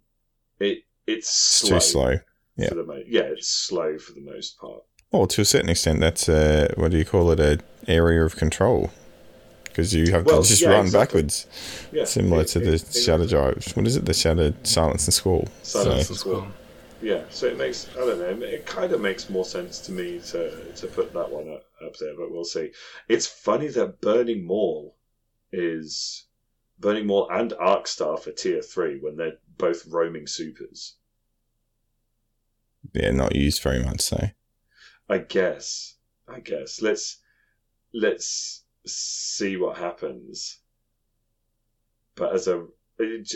It 0.60 0.82
it's 1.06 1.28
it's 1.28 1.28
slow 1.30 1.76
too 1.78 1.80
slow. 1.80 2.18
yeah. 2.56 2.68
For 2.68 2.74
the 2.74 2.84
mo- 2.84 3.02
yeah, 3.06 3.22
it's 3.22 3.48
slow 3.48 3.98
for 3.98 4.12
the 4.12 4.20
most 4.20 4.58
part. 4.58 4.82
Well, 5.12 5.26
to 5.28 5.40
a 5.40 5.44
certain 5.44 5.70
extent, 5.70 6.00
that's 6.00 6.28
uh, 6.28 6.72
what 6.76 6.90
do 6.90 6.98
you 6.98 7.04
call 7.04 7.30
it? 7.30 7.40
A 7.40 7.58
area 7.88 8.24
of 8.24 8.36
control 8.36 8.90
because 9.76 9.92
you 9.92 10.10
have 10.10 10.24
Well, 10.24 10.42
to 10.42 10.48
just 10.48 10.62
yeah, 10.62 10.70
run 10.70 10.86
exactly. 10.86 11.20
backwards, 11.20 11.46
Yeah, 11.92 12.04
similar 12.06 12.40
it- 12.42 12.48
to 12.48 12.60
it- 12.60 12.64
the 12.64 12.72
exactly. 12.72 13.02
shadow 13.02 13.26
drive. 13.26 13.76
What 13.76 13.86
is 13.86 13.96
it? 13.96 14.06
The 14.06 14.14
shadow 14.14 14.54
silence 14.62 15.06
and 15.06 15.12
squall. 15.12 15.48
Silence 15.62 16.06
So- 16.06 16.12
and 16.12 16.18
Squall. 16.18 16.46
Yeah, 17.02 17.24
so 17.28 17.46
it 17.46 17.58
makes 17.58 17.86
I 17.90 17.96
don't 18.00 18.18
know. 18.40 18.46
It 18.46 18.64
kind 18.64 18.90
of 18.92 19.02
makes 19.02 19.28
more 19.28 19.44
sense 19.44 19.80
to 19.80 19.92
me 19.92 20.18
to 20.30 20.72
to 20.72 20.86
put 20.86 21.12
that 21.12 21.30
one 21.30 21.52
up, 21.52 21.66
up 21.84 21.94
there, 21.98 22.16
but 22.16 22.30
we'll 22.32 22.44
see. 22.44 22.72
It's 23.06 23.26
funny 23.26 23.68
that 23.68 24.00
Burning 24.00 24.46
Maul 24.46 24.96
is 25.52 26.24
Burning 26.78 27.06
Maul 27.06 27.28
and 27.30 27.52
Arc 27.52 27.86
Staff 27.86 28.22
for 28.22 28.32
tier 28.32 28.62
three 28.62 28.98
when 28.98 29.16
they're 29.16 29.38
both 29.58 29.86
roaming 29.86 30.26
supers. 30.26 30.94
yeah, 32.94 33.10
not 33.10 33.34
used 33.36 33.60
very 33.62 33.82
much. 33.82 34.00
So 34.00 34.30
I 35.08 35.18
guess. 35.18 35.96
I 36.26 36.40
guess. 36.40 36.80
Let's 36.80 37.18
let's 37.92 38.62
see 38.86 39.56
what 39.56 39.76
happens. 39.78 40.58
But 42.14 42.34
as 42.34 42.48
a, 42.48 42.66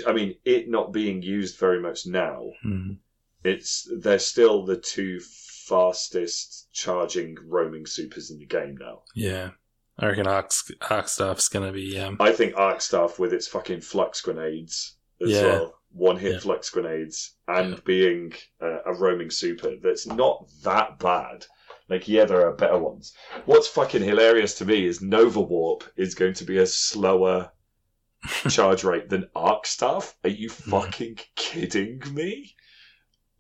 I 0.07 0.13
mean, 0.13 0.37
it 0.45 0.69
not 0.69 0.93
being 0.93 1.23
used 1.23 1.59
very 1.59 1.81
much 1.81 2.07
now, 2.07 2.51
Mhm. 2.65 2.99
it's 3.45 3.89
they're 3.99 4.19
still 4.19 4.65
the 4.65 4.77
two 4.79 5.21
fastest 5.21 6.69
charging 6.73 7.37
roaming 7.45 7.87
supers 7.87 8.31
in 8.31 8.39
the 8.39 8.47
game 8.47 8.77
now. 8.77 9.03
Yeah. 9.15 9.51
I 9.99 10.07
reckon 10.07 10.27
Arc, 10.27 10.51
Arc 10.89 11.09
Staff's 11.09 11.49
going 11.49 11.67
to 11.67 11.73
be. 11.73 11.99
Um, 11.99 12.17
I 12.21 12.33
think 12.33 12.57
Arc 12.57 12.81
Staff 12.81 13.19
with 13.19 13.35
its 13.35 13.47
fucking 13.47 13.83
flux 13.83 14.21
grenades 14.23 14.97
as 15.21 15.31
Yeah. 15.31 15.43
well. 15.43 15.77
one 15.93 16.17
hit 16.17 16.35
Yeah. 16.35 16.39
flux 16.39 16.71
grenades, 16.71 17.35
and 17.49 17.73
Yeah. 17.73 17.81
being 17.85 18.33
uh, 18.61 18.79
a 18.87 18.95
roaming 18.95 19.29
super 19.29 19.75
that's 19.83 20.07
not 20.07 20.49
that 20.63 21.01
bad. 21.01 21.45
Like, 21.91 22.07
yeah, 22.09 22.25
there 22.25 22.47
are 22.47 22.53
better 22.53 22.79
ones. 22.79 23.13
What's 23.47 23.67
fucking 23.67 24.03
hilarious 24.03 24.55
to 24.59 24.65
me 24.65 24.87
is 24.87 25.03
Nova 25.03 25.41
Warp 25.41 25.83
is 25.97 26.15
going 26.15 26.35
to 26.35 26.45
be 26.45 26.59
a 26.59 26.67
slower 26.67 27.51
charge 28.49 28.85
rate 28.85 29.09
than 29.09 29.29
Arc 29.35 29.67
Staff. 29.67 30.17
Are 30.25 30.31
you 30.31 30.49
Hmm. 30.51 30.71
fucking 30.71 31.19
kidding 31.35 32.01
me? 32.15 32.55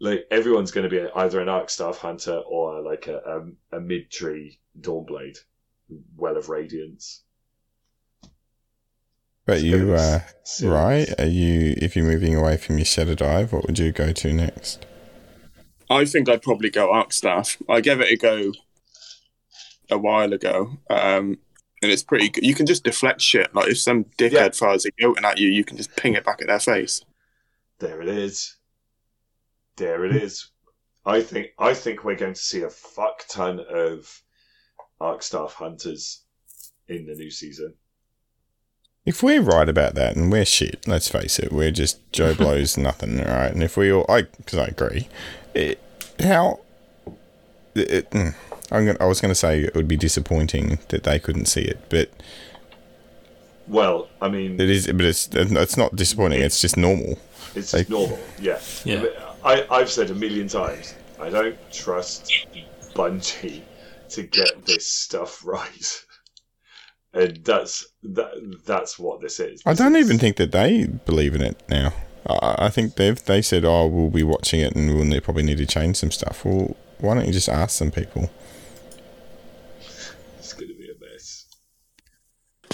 Like, 0.00 0.24
everyone's 0.30 0.72
going 0.72 0.88
to 0.88 0.94
be 0.94 1.08
either 1.14 1.40
an 1.40 1.48
Arc 1.48 1.70
Staff 1.70 1.98
hunter 1.98 2.38
or 2.38 2.82
like 2.82 3.06
a, 3.06 3.18
a, 3.72 3.76
a 3.76 3.80
mid 3.80 4.10
tree 4.10 4.58
Dawnblade, 4.80 5.38
Well 6.16 6.36
of 6.36 6.48
Radiance. 6.48 7.22
But 9.46 9.62
you, 9.62 9.94
uh, 9.94 10.20
right? 10.62 11.08
Are 11.20 11.26
you, 11.26 11.74
if 11.78 11.96
you're 11.96 12.04
moving 12.04 12.34
away 12.34 12.56
from 12.56 12.78
your 12.78 12.84
Shatter 12.84 13.14
Dive, 13.14 13.52
what 13.52 13.66
would 13.66 13.78
you 13.78 13.90
go 13.92 14.12
to 14.12 14.32
next? 14.32 14.86
I 15.90 16.04
think 16.04 16.28
I'd 16.28 16.42
probably 16.42 16.70
go 16.70 16.90
Arc 16.92 17.12
Staff. 17.12 17.56
I 17.68 17.80
gave 17.80 18.00
it 18.00 18.10
a 18.12 18.16
go 18.16 18.52
a 19.90 19.98
while 19.98 20.32
ago, 20.32 20.78
um, 20.88 21.36
and 21.82 21.90
it's 21.90 22.04
pretty 22.04 22.28
good. 22.28 22.44
You 22.44 22.54
can 22.54 22.64
just 22.66 22.84
deflect 22.84 23.20
shit. 23.20 23.52
Like 23.54 23.68
if 23.68 23.78
some 23.80 24.04
dickhead 24.18 24.32
Yeah. 24.32 24.50
fires 24.50 24.86
a 24.86 24.90
goat 24.92 25.18
at 25.24 25.38
you, 25.38 25.48
you 25.48 25.64
can 25.64 25.76
just 25.76 25.94
ping 25.96 26.14
it 26.14 26.24
back 26.24 26.40
at 26.40 26.46
their 26.48 26.60
face. 26.60 27.02
There 27.80 28.00
it 28.00 28.08
is. 28.08 28.56
There 29.76 30.04
it 30.04 30.14
is. 30.14 30.48
I 31.04 31.22
think 31.22 31.48
I 31.58 31.74
think 31.74 32.04
we're 32.04 32.14
going 32.16 32.34
to 32.34 32.40
see 32.40 32.62
a 32.62 32.70
fuck 32.70 33.24
ton 33.28 33.60
of 33.68 34.22
Arc 35.00 35.22
Staff 35.22 35.54
hunters 35.54 36.22
in 36.88 37.06
the 37.06 37.14
new 37.14 37.30
season. 37.30 37.74
If 39.06 39.22
we're 39.22 39.40
right 39.40 39.68
about 39.68 39.94
that, 39.94 40.14
and 40.14 40.30
we're 40.30 40.44
shit, 40.44 40.86
let's 40.86 41.08
face 41.08 41.38
it, 41.38 41.50
we're 41.50 41.70
just 41.70 42.12
Joe 42.12 42.34
blows 42.38 42.76
nothing, 42.76 43.16
right? 43.16 43.50
And 43.50 43.62
if 43.62 43.76
we 43.78 43.90
all, 43.90 44.04
I, 44.10 44.22
because 44.22 44.58
I 44.58 44.66
agree, 44.66 45.08
it, 45.54 45.80
how, 46.22 46.60
it, 47.74 48.10
mm, 48.10 48.34
I'm 48.70 48.86
gonna, 48.86 48.98
I 49.00 49.06
was 49.06 49.20
going 49.20 49.30
to 49.30 49.34
say 49.34 49.60
it 49.62 49.74
would 49.74 49.88
be 49.88 49.96
disappointing 49.96 50.78
that 50.88 51.02
they 51.04 51.18
couldn't 51.18 51.46
see 51.46 51.62
it, 51.62 51.78
but 51.88 52.10
Well, 53.68 54.08
I 54.20 54.28
mean, 54.28 54.60
it 54.60 54.68
is, 54.70 54.86
but 54.86 55.02
it's, 55.02 55.28
it's 55.32 55.76
not 55.76 55.96
disappointing. 55.96 56.40
It's 56.42 56.60
just 56.60 56.76
normal. 56.76 57.18
it's 57.54 57.72
like- 57.72 57.88
just 57.88 57.90
normal. 57.90 58.18
Yeah. 58.40 58.58
Yeah. 58.84 59.06
I, 59.44 59.66
I've 59.70 59.90
said 59.90 60.10
a 60.10 60.14
million 60.14 60.48
times, 60.48 60.94
I 61.18 61.30
don't 61.30 61.56
trust 61.72 62.30
Bungie 62.94 63.62
to 64.10 64.22
get 64.24 64.66
this 64.66 64.86
stuff 64.86 65.44
right. 65.44 66.04
And 67.12 67.44
that's 67.44 67.86
that. 68.04 68.30
That's 68.66 68.96
what 68.98 69.20
this 69.20 69.40
is. 69.40 69.62
I 69.66 69.72
don't 69.74 69.96
is- 69.96 70.06
even 70.06 70.18
think 70.18 70.36
that 70.36 70.52
they 70.52 70.86
believe 70.86 71.34
in 71.34 71.42
it 71.42 71.60
now. 71.68 71.92
I, 72.26 72.66
I 72.66 72.68
think 72.70 72.96
they've 72.96 73.22
they 73.24 73.42
said, 73.42 73.64
"Oh, 73.64 73.86
we'll 73.86 74.10
be 74.10 74.22
watching 74.22 74.60
it, 74.60 74.74
and 74.74 74.94
we'll 74.94 75.04
ne- 75.04 75.20
probably 75.20 75.42
need 75.42 75.58
to 75.58 75.66
change 75.66 75.96
some 75.96 76.10
stuff." 76.10 76.44
Well, 76.44 76.76
why 76.98 77.14
don't 77.14 77.26
you 77.26 77.32
just 77.32 77.48
ask 77.48 77.76
some 77.76 77.90
people? 77.90 78.30
It's 80.38 80.52
going 80.52 80.68
to 80.68 80.74
be 80.74 80.90
a 80.90 81.00
mess. 81.00 81.46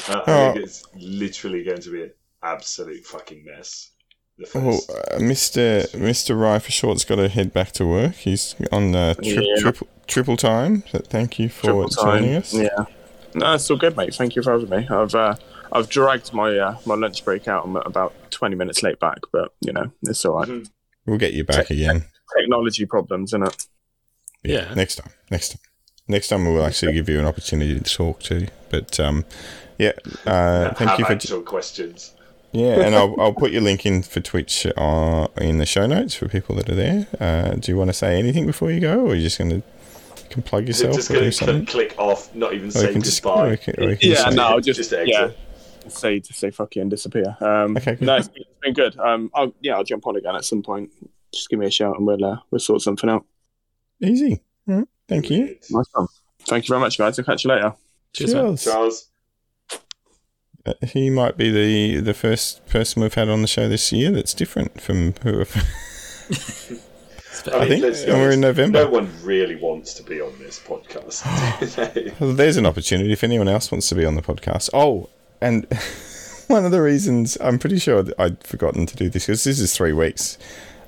Uh, 0.09 0.23
I 0.27 0.33
Oh. 0.49 0.53
think 0.53 0.65
it's 0.65 0.83
literally 0.97 1.63
going 1.65 1.81
to 1.81 1.91
be 1.91 2.03
an 2.05 2.13
absolute 2.43 3.05
fucking 3.05 3.45
mess. 3.45 3.91
The 4.39 4.49
Oh, 4.55 4.81
uh, 5.15 5.19
Mister 5.19 5.87
Mister 5.97 6.35
Rye 6.37 6.59
for 6.59 6.71
short's 6.71 7.05
got 7.05 7.17
to 7.17 7.29
head 7.29 7.53
back 7.53 7.73
to 7.73 7.87
work. 7.87 8.15
He's 8.17 8.55
on 8.71 8.95
uh, 8.95 9.15
tri- 9.15 9.25
Yeah. 9.27 9.57
triple 9.61 9.89
triple 10.07 10.37
time. 10.37 10.85
So 10.91 10.99
thank 10.99 11.39
you 11.39 11.49
for 11.49 11.89
joining 11.89 12.35
us. 12.35 12.53
Yeah. 12.53 12.85
No, 13.35 13.55
it's 13.55 13.71
all 13.71 13.77
good, 13.79 13.97
mate. 13.97 14.15
Thank 14.15 14.37
you 14.37 14.43
for 14.43 14.53
having 14.53 14.69
me. 14.69 14.87
I've 14.89 15.15
uh, 15.15 15.37
I've 15.77 15.89
dragged 15.89 16.33
my 16.33 16.57
uh, 16.59 16.77
my 16.87 16.95
lunch 16.95 17.25
break 17.25 17.49
out. 17.49 17.65
I'm 17.65 17.77
about 17.77 18.13
twenty 18.31 18.57
minutes 18.57 18.83
late 18.83 18.99
back, 19.01 19.19
but 19.33 19.53
you 19.61 19.73
know 19.73 19.91
it's 20.03 20.25
all 20.25 20.39
right. 20.39 20.49
Mhm. 20.49 20.69
We'll 21.07 21.19
get 21.19 21.35
you 21.35 21.45
back 21.45 21.71
again. 21.71 22.05
Technology 22.39 22.87
problems, 22.87 23.31
isn't 23.31 23.47
it? 23.47 23.67
Yeah. 24.43 24.73
Next 24.75 24.97
time. 24.97 25.11
Next 25.31 25.51
time. 25.51 25.61
Next 26.09 26.29
time 26.29 26.45
we'll 26.45 26.65
actually 26.65 26.93
give 26.93 27.09
you 27.09 27.19
an 27.21 27.27
opportunity 27.27 27.79
to 27.79 27.95
talk 27.95 28.21
to. 28.25 28.49
But 28.71 28.99
um, 29.01 29.25
yeah. 29.79 29.93
Uh, 30.27 30.73
thank 30.75 30.91
have 30.91 30.99
you 30.99 31.05
for 31.05 31.13
actual 31.13 31.43
questions. 31.43 32.13
Yeah, 32.53 32.81
and 32.81 32.95
I'll, 32.95 33.15
I'll 33.21 33.35
put 33.35 33.51
your 33.53 33.63
link 33.63 33.85
in 33.87 34.03
for 34.03 34.21
Twitch 34.21 34.67
uh, 34.77 35.27
in 35.37 35.59
the 35.59 35.67
show 35.67 35.87
notes 35.87 36.15
for 36.15 36.29
people 36.29 36.55
that 36.57 36.69
are 36.69 36.75
there. 36.75 37.07
Uh, 37.21 37.55
do 37.57 37.71
you 37.73 37.77
want 37.77 37.89
to 37.91 37.95
say 37.95 38.19
anything 38.19 38.47
before 38.47 38.71
you 38.71 38.81
go, 38.81 39.01
or 39.01 39.11
are 39.11 39.15
you 39.15 39.23
just 39.23 39.39
going 39.39 39.51
to 39.51 39.63
can 40.31 40.43
plug 40.43 40.67
yourself 40.67 40.95
Just 40.97 41.11
or 41.11 41.15
going 41.15 41.25
do 41.27 41.31
to 41.31 41.37
something? 41.37 41.67
click 41.67 41.95
off, 41.99 42.35
not 42.35 42.53
even 42.53 42.69
Or 42.69 42.73
say 42.73 42.93
can 42.93 43.03
just, 43.03 43.23
goodbye. 43.23 43.49
or 43.51 43.57
can, 43.57 43.75
or 43.83 43.97
can 43.97 44.11
Yeah, 44.11 44.31
say- 44.31 44.35
no, 44.37 44.59
just, 44.61 44.79
Just 44.79 44.93
exit. 44.93 45.09
yeah, 45.09 45.31
say 45.91 46.21
to 46.21 46.33
say 46.33 46.51
fuck 46.51 46.77
you 46.77 46.83
and 46.83 46.91
disappear. 46.91 47.37
Um, 47.41 47.77
Okay, 47.77 47.95
good. 47.97 48.07
no, 48.07 48.17
it's 48.17 48.29
been, 48.29 48.43
it's 48.43 48.61
been 48.63 48.73
good. 48.75 48.99
Um, 48.99 49.31
I'll, 49.35 49.53
yeah, 49.61 49.77
I'll 49.77 49.85
jump 49.85 50.07
on 50.07 50.17
again 50.17 50.35
at 50.37 50.45
some 50.45 50.63
point. 50.63 50.91
Just 51.33 51.49
give 51.51 51.59
me 51.59 51.67
a 51.67 51.71
shout 51.71 51.97
and 51.97 52.07
we'll 52.07 52.25
uh, 52.25 52.39
we'll 52.51 52.59
sort 52.61 52.83
something 52.83 53.09
out. 53.11 53.25
Easy. 54.03 54.41
All 54.69 54.77
right, 54.77 54.89
Thank 55.09 55.31
you. 55.31 55.57
Nice 55.71 55.87
one. 55.93 56.07
Thank 56.41 56.65
you 56.69 56.73
very 56.73 56.81
much, 56.81 56.99
guys. 56.99 57.19
I'll 57.19 57.25
catch 57.25 57.45
you 57.45 57.51
later. 57.51 57.75
Cheers. 58.13 58.33
Cheers. 58.33 58.65
Charles, 58.65 59.09
Uh, 60.65 60.73
he 60.89 61.11
might 61.11 61.37
be 61.37 61.51
the 61.51 62.01
the 62.01 62.15
first 62.15 62.67
person 62.67 63.03
we've 63.03 63.15
had 63.15 63.29
on 63.29 63.43
the 63.43 63.49
show 63.49 63.69
this 63.69 63.93
year 63.93 64.11
that's 64.11 64.35
different 64.35 64.81
from 64.81 65.15
who. 65.23 65.41
It's 65.41 66.71
I 67.47 67.51
about- 67.51 67.55
I 67.55 67.61
mean, 67.61 67.69
think 67.69 67.83
let's 67.85 68.03
and 68.05 68.13
we're 68.15 68.31
in 68.33 68.41
November. 68.41 68.85
no 68.85 68.91
one 68.91 69.11
really 69.23 69.57
wants 69.57 69.95
to 69.95 70.03
be 70.03 70.21
on 70.21 70.33
this 70.39 70.59
podcast. 70.59 71.23
Well, 72.21 72.33
there's 72.33 72.57
an 72.57 72.67
opportunity 72.67 73.13
if 73.13 73.23
anyone 73.23 73.47
else 73.49 73.71
wants 73.71 73.89
to 73.91 73.95
be 73.95 74.05
on 74.05 74.15
the 74.17 74.23
podcast. 74.23 74.71
Oh, 74.73 75.09
and 75.41 75.67
one 76.47 76.65
of 76.65 76.71
the 76.71 76.83
reasons 76.83 77.37
I'm 77.41 77.59
pretty 77.59 77.79
sure 77.79 78.05
I'd 78.19 78.43
forgotten 78.45 78.87
to 78.87 78.97
do 78.97 79.09
this 79.09 79.27
because 79.27 79.45
this 79.45 79.61
is 79.61 79.77
three 79.77 79.93
weeks 79.93 80.39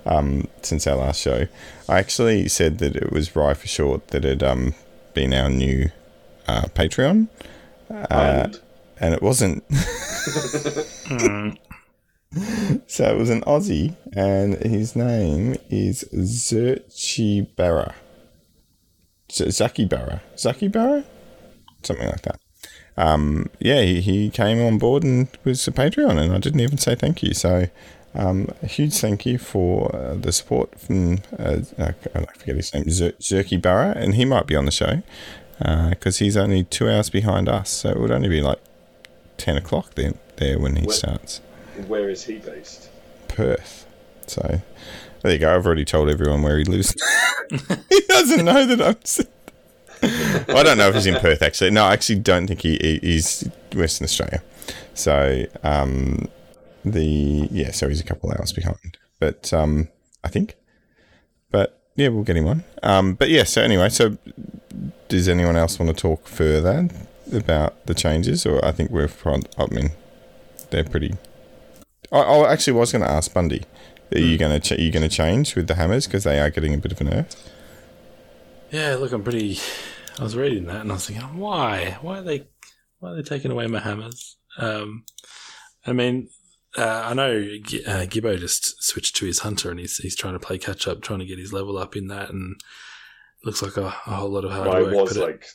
um, 0.07 0.49
since 0.63 0.87
our 0.87 0.97
last 0.97 1.21
show. 1.21 1.47
I 1.89 1.99
actually 1.99 2.49
said 2.49 2.79
that 2.79 2.97
it 2.97 3.13
was 3.13 3.35
Rye 3.35 3.55
for 3.55 3.67
short 3.67 4.09
that 4.09 4.25
had 4.25 4.43
um, 4.43 4.75
been 5.15 5.33
our 5.35 5.51
new 5.51 5.91
uh, 6.47 6.63
Patreon, 6.75 7.29
uh, 7.91 8.07
and 8.11 8.61
and 9.01 9.15
it 9.15 9.23
wasn't. 9.23 9.65
Mm. 11.09 11.57
So 12.87 13.05
it 13.05 13.17
was 13.17 13.31
an 13.31 13.41
Aussie, 13.43 13.97
and 14.15 14.55
his 14.57 14.95
name 14.95 15.57
is 15.71 16.05
Zerchi 16.13 17.47
Barra. 17.57 17.95
Z- 19.33 19.51
Zaki 19.51 19.87
Barra. 19.87 20.21
Zaki 20.37 20.69
Barra? 20.69 21.05
Something 21.83 22.09
like 22.09 22.23
that. 22.23 22.39
Um, 22.99 23.49
yeah, 23.61 23.83
he, 23.83 24.01
he 24.01 24.29
came 24.31 24.61
on 24.61 24.79
board 24.79 25.05
and 25.05 25.29
was 25.45 25.67
a 25.69 25.73
Patreon, 25.73 26.19
and 26.19 26.33
I 26.35 26.39
didn't 26.39 26.61
even 26.61 26.79
say 26.79 26.95
thank 26.97 27.23
you. 27.23 27.33
So 27.33 27.67
um, 28.15 28.49
a 28.63 28.67
huge 28.67 28.95
thank 28.95 29.25
you 29.25 29.39
for 29.39 29.95
uh, 29.95 30.15
the 30.15 30.33
support 30.33 30.79
from, 30.81 31.19
uh, 31.39 31.59
I 31.79 31.95
I 32.15 32.25
forget 32.37 32.57
his 32.57 32.75
name, 32.75 32.91
Zer- 32.91 33.13
Zerki 33.21 33.61
Barra, 33.63 33.93
and 33.97 34.17
he 34.17 34.25
might 34.25 34.47
be 34.47 34.57
on 34.57 34.65
the 34.65 34.73
show 34.73 35.03
because 35.91 36.19
he's 36.19 36.37
only 36.37 36.65
two 36.65 36.89
hours 36.89 37.09
behind 37.11 37.49
us. 37.49 37.71
So 37.71 37.91
it 37.91 38.01
would 38.01 38.11
only 38.11 38.29
be 38.29 38.41
like 38.41 38.59
10 39.37 39.57
o'clock 39.57 39.95
then, 39.95 40.19
there 40.37 40.59
when 40.59 40.75
he 40.77 40.85
Where- 40.87 40.97
starts. 40.97 41.41
where 41.87 42.09
is 42.11 42.25
he 42.25 42.39
based? 42.39 42.91
Perth. 43.29 43.87
So 44.27 44.61
there 45.23 45.33
you 45.33 45.39
go. 45.39 45.55
I've 45.55 45.67
already 45.67 45.85
told 45.85 46.09
everyone 46.09 46.43
where 46.43 46.59
he 46.59 46.65
lives. 46.65 46.95
he 47.89 48.01
doesn't 48.09 48.45
know 48.45 48.67
that 48.67 48.83
I'm. 48.83 49.27
I 50.49 50.63
don't 50.63 50.79
know 50.79 50.89
if 50.89 50.95
he's 50.95 51.07
in 51.07 51.17
Perth 51.17 51.43
actually. 51.43 51.71
No, 51.71 51.85
I 51.85 51.93
actually 51.93 52.21
don't 52.21 52.47
think 52.47 52.63
he, 52.63 52.79
he 52.81 52.99
he's 53.03 53.49
Western 53.75 54.05
Australia. 54.05 54.43
So 54.95 55.45
um, 55.63 56.29
the 56.85 57.49
yeah, 57.51 57.73
so 57.73 57.89
he's 57.89 58.01
a 58.01 58.05
couple 58.05 58.31
hours 58.31 58.53
behind. 58.53 58.99
But 59.19 59.53
um, 59.53 59.89
I 60.25 60.29
think. 60.29 60.57
But 61.51 61.81
yeah, 61.97 62.09
we'll 62.09 62.25
get 62.25 62.37
him 62.37 62.47
on. 62.47 62.65
Um, 62.83 63.15
but 63.15 63.31
yeah. 63.31 63.45
So 63.45 63.63
anyway, 63.63 63.89
so 63.89 64.19
does 65.09 65.29
anyone 65.29 65.57
else 65.57 65.79
want 65.79 65.95
to 65.97 66.01
talk 66.01 66.27
further 66.27 66.89
about 67.33 67.87
the 67.87 67.95
changes, 67.95 68.47
or 68.47 68.65
I 68.65 68.73
think 68.73 68.91
we're 68.91 69.09
front. 69.09 69.49
I 69.59 69.67
mean, 69.67 69.91
they're 70.71 70.85
pretty. 70.85 71.17
I, 72.13 72.21
I 72.21 72.53
actually 72.53 72.75
was 72.75 72.93
going 72.93 73.03
to 73.03 73.11
ask 73.11 73.33
Bundy. 73.33 73.65
Are 74.15 74.19
you 74.19 74.39
going 74.39 74.59
to 74.59 74.61
ch- 74.61 74.79
are 74.79 74.81
you 74.81 74.91
going 74.91 75.09
to 75.09 75.15
change 75.15 75.55
with 75.55 75.67
the 75.69 75.75
hammers 75.75 76.07
because 76.07 76.25
they 76.25 76.41
are 76.41 76.51
getting 76.51 76.75
a 76.75 76.79
bit 76.79 76.93
of 76.93 77.01
a 77.01 77.05
nerf? 77.05 77.37
Yeah, 78.71 78.97
look, 78.97 79.13
I'm 79.13 79.23
pretty. 79.23 79.59
I 80.19 80.23
was 80.23 80.37
reading 80.37 80.67
that 80.67 80.81
and 80.83 80.91
I 80.91 80.95
was 80.95 81.07
thinking, 81.07 81.39
why? 81.39 81.97
Why 82.03 82.19
are 82.19 82.23
they? 82.23 82.49
Why 82.99 83.11
are 83.11 83.17
they 83.17 83.23
taking 83.23 83.51
away 83.51 83.67
my 83.67 83.79
hammers? 83.81 84.37
Um, 84.59 85.05
I 85.87 85.93
mean, 85.93 86.29
uh, 86.77 87.03
I 87.07 87.15
know 87.15 87.41
G- 87.63 87.85
uh, 87.87 88.05
Gibbo 88.07 88.39
just 88.39 88.83
switched 88.83 89.17
to 89.17 89.27
his 89.27 89.41
hunter 89.41 89.71
and 89.71 89.79
he's 89.81 89.97
he's 89.99 90.17
trying 90.17 90.35
to 90.35 90.41
play 90.41 90.59
catch 90.59 90.87
up, 90.89 91.01
trying 91.01 91.21
to 91.21 91.25
get 91.27 91.39
his 91.39 91.53
level 91.53 91.79
up 91.79 91.97
in 91.97 92.09
that, 92.09 92.31
and 92.31 92.61
looks 93.45 93.63
like 93.63 93.77
a, 93.77 93.87
a 93.87 93.91
whole 93.91 94.31
lot 94.31 94.45
of 94.45 94.51
hard 94.51 94.69
Well, 94.69 94.83
work. 94.85 94.93
it 94.93 94.97
was 95.01 95.17
but 95.17 95.23
it- 95.23 95.27
like 95.27 95.47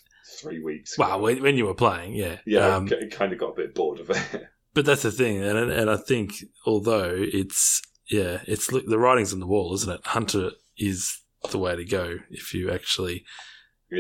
three 0.42 0.64
weeks. 0.64 0.96
ago. 0.98 1.06
well, 1.08 1.22
when, 1.22 1.42
when 1.44 1.58
you 1.58 1.66
were 1.66 1.76
playing, 1.76 2.14
yeah, 2.14 2.38
yeah, 2.46 2.76
Um, 2.76 2.90
I 2.92 3.06
kind 3.14 3.32
of 3.34 3.38
got 3.40 3.52
a 3.52 3.56
bit 3.56 3.76
bored 3.76 4.00
of 4.00 4.10
it. 4.10 4.48
but 4.74 4.86
that's 4.86 5.04
the 5.04 5.12
thing, 5.12 5.44
and 5.44 5.58
and 5.72 5.90
I 5.90 5.98
think 5.98 6.34
although 6.66 7.14
it's 7.16 7.82
yeah, 8.10 8.40
it's 8.48 8.72
look 8.72 8.88
the 8.88 8.98
writing's 8.98 9.34
on 9.34 9.40
the 9.42 9.48
wall, 9.48 9.74
isn't 9.76 9.94
it? 9.94 10.02
Hunter 10.08 10.52
is 10.78 11.20
the 11.52 11.58
way 11.60 11.76
to 11.76 11.86
go 11.86 12.18
if 12.30 12.54
you 12.54 12.72
actually 12.72 13.26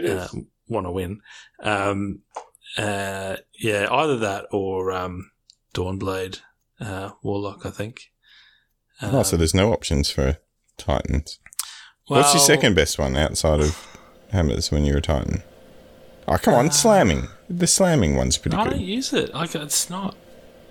uh, 0.07 0.27
want 0.67 0.85
to 0.87 0.91
win. 0.91 1.21
Um, 1.61 2.21
uh, 2.77 3.37
yeah, 3.59 3.87
either 3.91 4.17
that 4.17 4.45
or 4.51 4.91
um, 4.91 5.31
Dawnblade 5.73 6.39
uh, 6.79 7.11
Warlock, 7.21 7.65
I 7.65 7.69
think. 7.69 8.11
oh, 9.01 9.23
so 9.23 9.35
Um, 9.35 9.39
there's 9.39 9.53
no 9.53 9.71
options 9.73 10.09
for 10.09 10.37
Titans. 10.77 11.39
well, 12.09 12.21
What's 12.21 12.33
your 12.33 12.41
second 12.43 12.75
best 12.75 12.97
one 12.97 13.15
outside 13.15 13.59
of 13.59 13.77
hammers 14.31 14.71
when 14.71 14.85
you're 14.85 14.97
a 14.97 15.01
Titan? 15.01 15.43
Oh, 16.27 16.37
come 16.37 16.53
Uh, 16.55 16.57
on, 16.57 16.71
slamming. 16.71 17.27
The 17.49 17.67
slamming 17.67 18.15
one's 18.15 18.37
pretty 18.37 18.55
good. 18.57 18.67
I 18.67 18.69
don't 18.71 18.79
use 18.81 19.13
it. 19.13 19.33
Like 19.33 19.53
it's 19.55 19.89
not. 19.89 20.15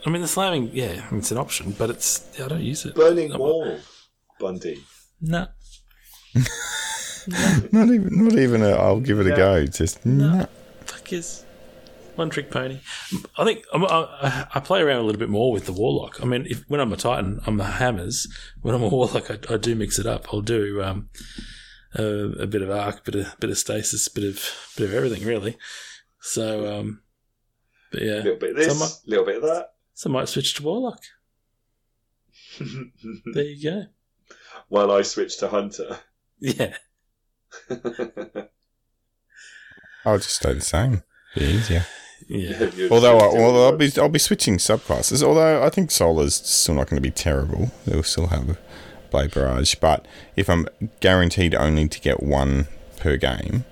I 0.04 0.10
mean, 0.10 0.22
the 0.22 0.26
slamming, 0.28 0.70
yeah, 0.72 1.06
it's 1.12 1.30
an 1.30 1.38
option, 1.38 1.72
but 1.78 1.88
it's 1.90 2.26
I 2.40 2.48
don't 2.48 2.62
use 2.62 2.84
it. 2.84 2.94
Burning 2.96 3.30
Maul, 3.32 3.78
Bundy. 4.40 4.82
No, 5.20 5.46
Not 7.72 7.88
even, 7.88 8.08
not 8.24 8.36
even. 8.38 8.62
A, 8.62 8.70
I'll 8.70 8.98
give 9.00 9.20
it 9.20 9.26
a 9.28 9.36
go. 9.36 9.64
Just 9.66 10.04
nah. 10.04 10.46
fuck 10.84 11.12
is 11.12 11.44
one 12.16 12.30
trick 12.30 12.50
pony. 12.50 12.80
I 13.38 13.44
think 13.44 13.64
I'm, 13.72 13.84
I, 13.84 14.48
I 14.52 14.58
play 14.60 14.80
around 14.80 14.98
a 14.98 15.02
little 15.04 15.20
bit 15.20 15.28
more 15.28 15.52
with 15.52 15.66
the 15.66 15.72
warlock. 15.72 16.20
I 16.20 16.24
mean, 16.24 16.46
if 16.48 16.64
when 16.68 16.80
I'm 16.80 16.92
a 16.92 16.96
titan, 16.96 17.40
I'm 17.46 17.60
a 17.60 17.64
hammers. 17.64 18.26
When 18.62 18.74
I'm 18.74 18.82
a 18.82 18.88
warlock, 18.88 19.30
I, 19.30 19.54
I 19.54 19.56
do 19.56 19.76
mix 19.76 19.98
it 20.00 20.06
up. 20.06 20.32
I'll 20.34 20.40
do 20.40 20.82
um, 20.82 21.10
a, 21.94 22.02
a 22.40 22.46
bit 22.48 22.62
of 22.62 22.70
arc, 22.70 23.04
bit 23.04 23.14
of 23.14 23.38
bit 23.38 23.50
of 23.50 23.58
stasis, 23.58 24.08
bit 24.08 24.24
of 24.24 24.44
bit 24.76 24.88
of 24.88 24.94
everything, 24.94 25.24
really. 25.24 25.56
So, 26.20 26.76
um, 26.80 27.02
but 27.92 28.02
A 28.02 28.04
yeah, 28.04 28.12
little 28.14 28.36
bit 28.36 28.50
of 28.50 28.56
this, 28.56 28.78
So 28.78 28.84
a 28.84 29.08
little 29.08 29.26
bit 29.26 29.36
of 29.36 29.42
that. 29.42 29.74
so 29.94 30.10
I 30.10 30.12
might 30.12 30.28
switch 30.28 30.54
to 30.54 30.62
warlock. 30.64 31.02
There 33.32 33.44
you 33.44 33.62
go. 33.62 33.82
While 34.68 34.90
I 34.90 35.02
switch 35.02 35.38
to 35.38 35.48
Hunter. 35.48 35.98
Yeah, 36.42 36.74
I'll 40.04 40.18
just 40.18 40.34
stay 40.34 40.54
the 40.54 40.60
same. 40.60 41.04
Be 41.36 41.44
easier. 41.44 41.86
yeah. 42.26 42.68
You're 42.74 42.90
Although, 42.92 43.18
I, 43.18 43.24
although 43.24 43.66
I'll 43.66 43.76
be, 43.76 43.92
I'll 43.96 44.08
be 44.08 44.18
switching 44.18 44.56
subclasses. 44.56 45.22
Although 45.22 45.62
I 45.62 45.70
think 45.70 45.92
Solar's 45.92 46.34
still 46.34 46.74
not 46.74 46.90
going 46.90 47.00
to 47.00 47.08
be 47.08 47.12
terrible. 47.12 47.70
They'll 47.86 48.02
still 48.02 48.26
have 48.26 48.58
Blade 49.10 49.32
Barrage. 49.32 49.76
But 49.76 50.06
if 50.34 50.50
I'm 50.50 50.66
guaranteed 50.98 51.54
only 51.54 51.86
to 51.86 52.00
get 52.00 52.22
one 52.22 52.66
per 52.96 53.16
game, 53.16 53.64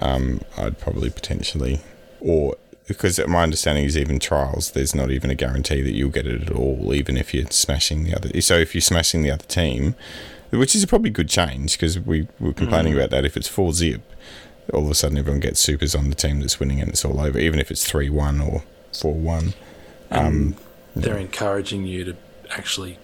um, 0.00 0.40
I'd 0.56 0.78
probably 0.78 1.10
potentially, 1.10 1.80
or 2.20 2.56
because 2.88 3.20
my 3.26 3.42
understanding 3.42 3.84
is 3.84 3.98
even 3.98 4.18
trials, 4.18 4.70
there's 4.70 4.94
not 4.94 5.10
even 5.10 5.28
a 5.28 5.34
guarantee 5.34 5.82
that 5.82 5.92
you'll 5.92 6.10
get 6.10 6.26
it 6.26 6.42
at 6.42 6.50
all, 6.50 6.94
even 6.94 7.18
if 7.18 7.34
you're 7.34 7.50
smashing 7.50 8.04
the 8.04 8.14
other. 8.14 8.40
So 8.40 8.56
if 8.56 8.74
you're 8.74 8.80
smashing 8.80 9.22
the 9.22 9.30
other 9.30 9.44
team, 9.44 9.94
which 10.50 10.74
is 10.74 10.82
a 10.82 10.86
probably 10.86 11.10
good 11.10 11.28
change 11.28 11.72
because 11.72 11.98
we 11.98 12.28
were 12.40 12.52
complaining 12.52 12.94
about 12.94 13.10
that. 13.10 13.24
If 13.24 13.36
it's 13.36 13.48
four 13.48 13.72
zip, 13.72 14.02
all 14.72 14.84
of 14.84 14.90
a 14.90 14.94
sudden 14.94 15.18
everyone 15.18 15.40
gets 15.40 15.60
supers 15.60 15.94
on 15.94 16.08
the 16.08 16.14
team 16.14 16.40
that's 16.40 16.58
winning 16.60 16.80
and 16.80 16.88
it's 16.90 17.04
all 17.04 17.20
over, 17.20 17.38
even 17.38 17.58
if 17.60 17.70
it's 17.70 17.84
three 17.88 18.10
one 18.10 18.40
or 18.40 18.62
four 18.98 19.14
one. 19.14 19.54
Um, 20.10 20.56
They're 20.94 21.18
encouraging 21.18 21.84
you 21.86 22.04
to 22.04 22.16
actually 22.50 22.98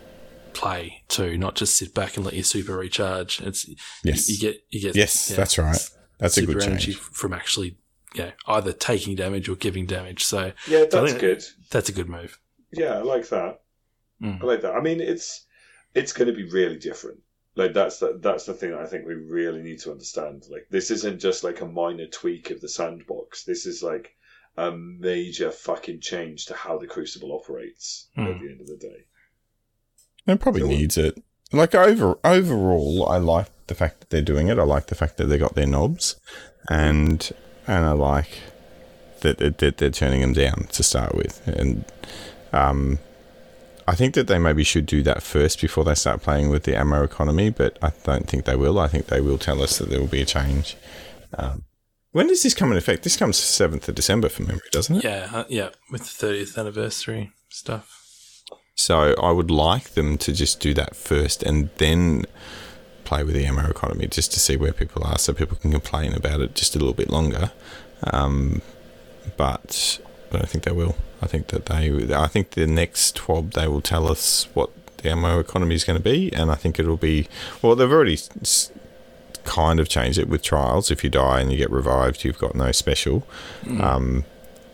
play 0.52 1.02
too, 1.08 1.36
not 1.38 1.54
just 1.56 1.76
sit 1.76 1.94
back 1.94 2.16
and 2.16 2.24
let 2.24 2.34
your 2.34 2.44
super 2.44 2.76
recharge. 2.76 3.40
It's 3.40 3.68
Yes. 4.04 4.28
you, 4.28 4.34
you 4.34 4.40
get 4.40 4.62
you 4.70 4.80
get 4.80 4.96
Yes, 4.96 5.30
yeah, 5.30 5.36
that's 5.36 5.58
right. 5.58 5.90
That's 6.18 6.36
a 6.36 6.40
super 6.40 6.54
good 6.54 6.62
energy 6.64 6.92
change. 6.92 6.96
from 6.98 7.32
actually 7.32 7.76
you 8.14 8.24
know, 8.24 8.32
either 8.46 8.72
taking 8.72 9.16
damage 9.16 9.48
or 9.48 9.56
giving 9.56 9.86
damage. 9.86 10.22
So 10.24 10.52
Yeah, 10.68 10.84
that's 10.90 11.10
think- 11.12 11.20
good. 11.20 11.44
that's 11.70 11.88
a 11.88 11.92
good 11.92 12.08
move. 12.08 12.38
Yeah, 12.72 12.94
I 12.98 13.02
like 13.02 13.28
that. 13.30 13.60
Mm. 14.22 14.42
I 14.42 14.46
like 14.46 14.60
that. 14.62 14.74
I 14.74 14.80
mean, 14.80 15.00
it's 15.00 15.44
it's 15.94 16.12
going 16.12 16.28
to 16.28 16.34
be 16.34 16.48
really 16.50 16.78
different. 16.78 17.18
Like 17.54 17.74
that's 17.74 17.98
the 17.98 18.18
that's 18.20 18.46
the 18.46 18.54
thing 18.54 18.70
that 18.70 18.80
I 18.80 18.86
think 18.86 19.06
we 19.06 19.14
really 19.14 19.62
need 19.62 19.78
to 19.80 19.90
understand. 19.92 20.44
Like 20.50 20.66
this 20.70 20.90
isn't 20.90 21.20
just 21.20 21.44
like 21.44 21.60
a 21.60 21.66
minor 21.66 22.06
tweak 22.06 22.50
of 22.50 22.60
the 22.60 22.68
sandbox. 22.68 23.44
This 23.44 23.66
is 23.66 23.82
like 23.82 24.14
a 24.56 24.70
major 24.70 25.50
fucking 25.50 26.00
change 26.00 26.46
to 26.46 26.54
how 26.54 26.78
the 26.78 26.86
Crucible 26.86 27.32
operates 27.32 28.08
at 28.16 28.24
Mm. 28.24 28.40
the 28.40 28.48
end 28.50 28.60
of 28.62 28.66
the 28.68 28.76
day. 28.76 29.04
It 30.26 30.40
probably 30.40 30.62
So- 30.62 30.66
needs 30.68 30.96
it. 30.96 31.22
Like 31.54 31.74
over 31.74 32.18
overall, 32.24 33.06
I 33.10 33.18
like 33.18 33.48
the 33.66 33.74
fact 33.74 34.00
that 34.00 34.08
they're 34.10 34.22
doing 34.22 34.48
it. 34.48 34.58
I 34.58 34.62
like 34.62 34.86
the 34.86 34.94
fact 34.94 35.18
that 35.18 35.26
they 35.26 35.36
got 35.36 35.54
their 35.54 35.66
knobs, 35.66 36.16
and 36.70 37.30
and 37.66 37.84
I 37.84 37.92
like 37.92 38.30
that, 39.20 39.36
that, 39.38 39.58
that 39.58 39.76
they're 39.76 39.90
turning 39.90 40.22
them 40.22 40.32
down 40.32 40.68
to 40.72 40.82
start 40.82 41.14
with. 41.14 41.46
And 41.46 41.84
um, 42.54 42.98
I 43.86 43.94
think 43.94 44.14
that 44.14 44.26
they 44.26 44.38
maybe 44.38 44.64
should 44.64 44.86
do 44.86 45.02
that 45.02 45.22
first 45.22 45.60
before 45.60 45.84
they 45.84 45.94
start 45.94 46.22
playing 46.22 46.50
with 46.50 46.64
the 46.64 46.76
ammo 46.76 47.02
economy. 47.02 47.50
But 47.50 47.78
I 47.82 47.92
don't 48.04 48.28
think 48.28 48.44
they 48.44 48.56
will. 48.56 48.78
I 48.78 48.88
think 48.88 49.06
they 49.06 49.20
will 49.20 49.38
tell 49.38 49.62
us 49.62 49.78
that 49.78 49.88
there 49.88 50.00
will 50.00 50.06
be 50.06 50.22
a 50.22 50.26
change. 50.26 50.76
Um, 51.36 51.64
when 52.12 52.26
does 52.26 52.42
this 52.42 52.54
come 52.54 52.70
in 52.70 52.78
effect? 52.78 53.04
This 53.04 53.16
comes 53.16 53.38
seventh 53.38 53.88
of 53.88 53.94
December 53.94 54.28
from 54.28 54.46
memory, 54.46 54.68
doesn't 54.70 54.96
it? 54.96 55.04
Yeah, 55.04 55.30
uh, 55.32 55.44
yeah, 55.48 55.70
with 55.90 56.02
the 56.02 56.08
thirtieth 56.08 56.58
anniversary 56.58 57.32
stuff. 57.48 57.98
So 58.74 59.14
I 59.14 59.30
would 59.30 59.50
like 59.50 59.90
them 59.90 60.18
to 60.18 60.32
just 60.32 60.60
do 60.60 60.74
that 60.74 60.96
first 60.96 61.42
and 61.42 61.70
then 61.78 62.24
play 63.04 63.22
with 63.22 63.34
the 63.34 63.44
ammo 63.44 63.68
economy 63.68 64.06
just 64.06 64.32
to 64.32 64.40
see 64.40 64.56
where 64.56 64.72
people 64.72 65.04
are 65.04 65.18
so 65.18 65.32
people 65.32 65.56
can 65.56 65.70
complain 65.70 66.14
about 66.14 66.40
it 66.40 66.54
just 66.54 66.74
a 66.74 66.78
little 66.78 66.94
bit 66.94 67.10
longer. 67.10 67.52
Um, 68.04 68.62
but 69.36 70.00
I 70.32 70.38
don't 70.38 70.48
think 70.48 70.64
they 70.64 70.72
will. 70.72 70.96
I 71.22 71.26
think 71.26 71.48
that 71.48 71.66
they, 71.66 72.14
I 72.14 72.26
think 72.26 72.50
the 72.50 72.66
next 72.66 73.16
TWAB 73.16 73.54
they 73.54 73.68
will 73.68 73.80
tell 73.80 74.08
us 74.08 74.48
what 74.54 74.70
the 74.98 75.10
ammo 75.10 75.38
economy 75.38 75.74
is 75.74 75.84
going 75.84 75.98
to 75.98 76.02
be, 76.02 76.32
and 76.34 76.50
I 76.50 76.56
think 76.56 76.78
it'll 76.78 76.96
be, 76.96 77.28
well, 77.60 77.76
they've 77.76 77.90
already 77.90 78.18
kind 79.44 79.80
of 79.80 79.88
changed 79.88 80.18
it 80.18 80.28
with 80.28 80.42
trials. 80.42 80.90
If 80.90 81.04
you 81.04 81.10
die 81.10 81.40
and 81.40 81.50
you 81.50 81.58
get 81.58 81.70
revived, 81.70 82.24
you've 82.24 82.38
got 82.38 82.54
no 82.54 82.72
special. 82.72 83.26
Um, 83.80 84.24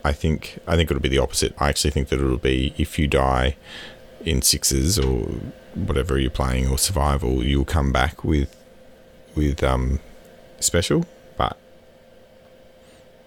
I 0.05 0.13
think 0.13 0.59
I 0.67 0.77
think 0.77 0.91
it'll 0.91 1.03
be 1.03 1.09
the 1.09 1.19
opposite. 1.19 1.55
I 1.59 1.69
actually 1.69 1.91
think 1.91 2.09
that 2.09 2.21
it'll 2.21 2.39
be 2.39 2.73
if 2.79 2.99
you 2.99 3.07
die 3.09 3.57
in 4.25 4.43
sixes 4.43 4.99
or 4.99 5.27
whatever 5.75 6.19
you're 6.19 6.31
playing 6.31 6.69
or 6.69 6.79
survival, 6.79 7.45
you'll 7.45 7.65
come 7.65 7.93
back 7.93 8.25
with 8.25 8.55
with 9.35 9.63
um, 9.63 10.01
special, 10.61 11.05
but 11.37 11.59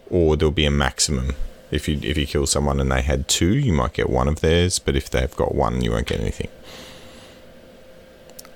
or 0.10 0.36
there'll 0.36 0.52
be 0.52 0.66
a 0.66 0.72
maximum. 0.72 1.36
If 1.72 1.88
you 1.88 2.00
if 2.04 2.18
you 2.18 2.28
kill 2.28 2.46
someone 2.46 2.80
and 2.80 2.92
they 2.92 3.02
had 3.02 3.28
two, 3.28 3.56
you 3.56 3.74
might 3.74 3.94
get 3.94 4.10
one 4.10 4.28
of 4.28 4.42
theirs, 4.42 4.78
but 4.78 4.96
if 4.96 5.10
they've 5.10 5.36
got 5.36 5.56
one, 5.56 5.82
you 5.82 5.92
won't 5.92 6.08
get 6.08 6.20
anything. 6.20 6.50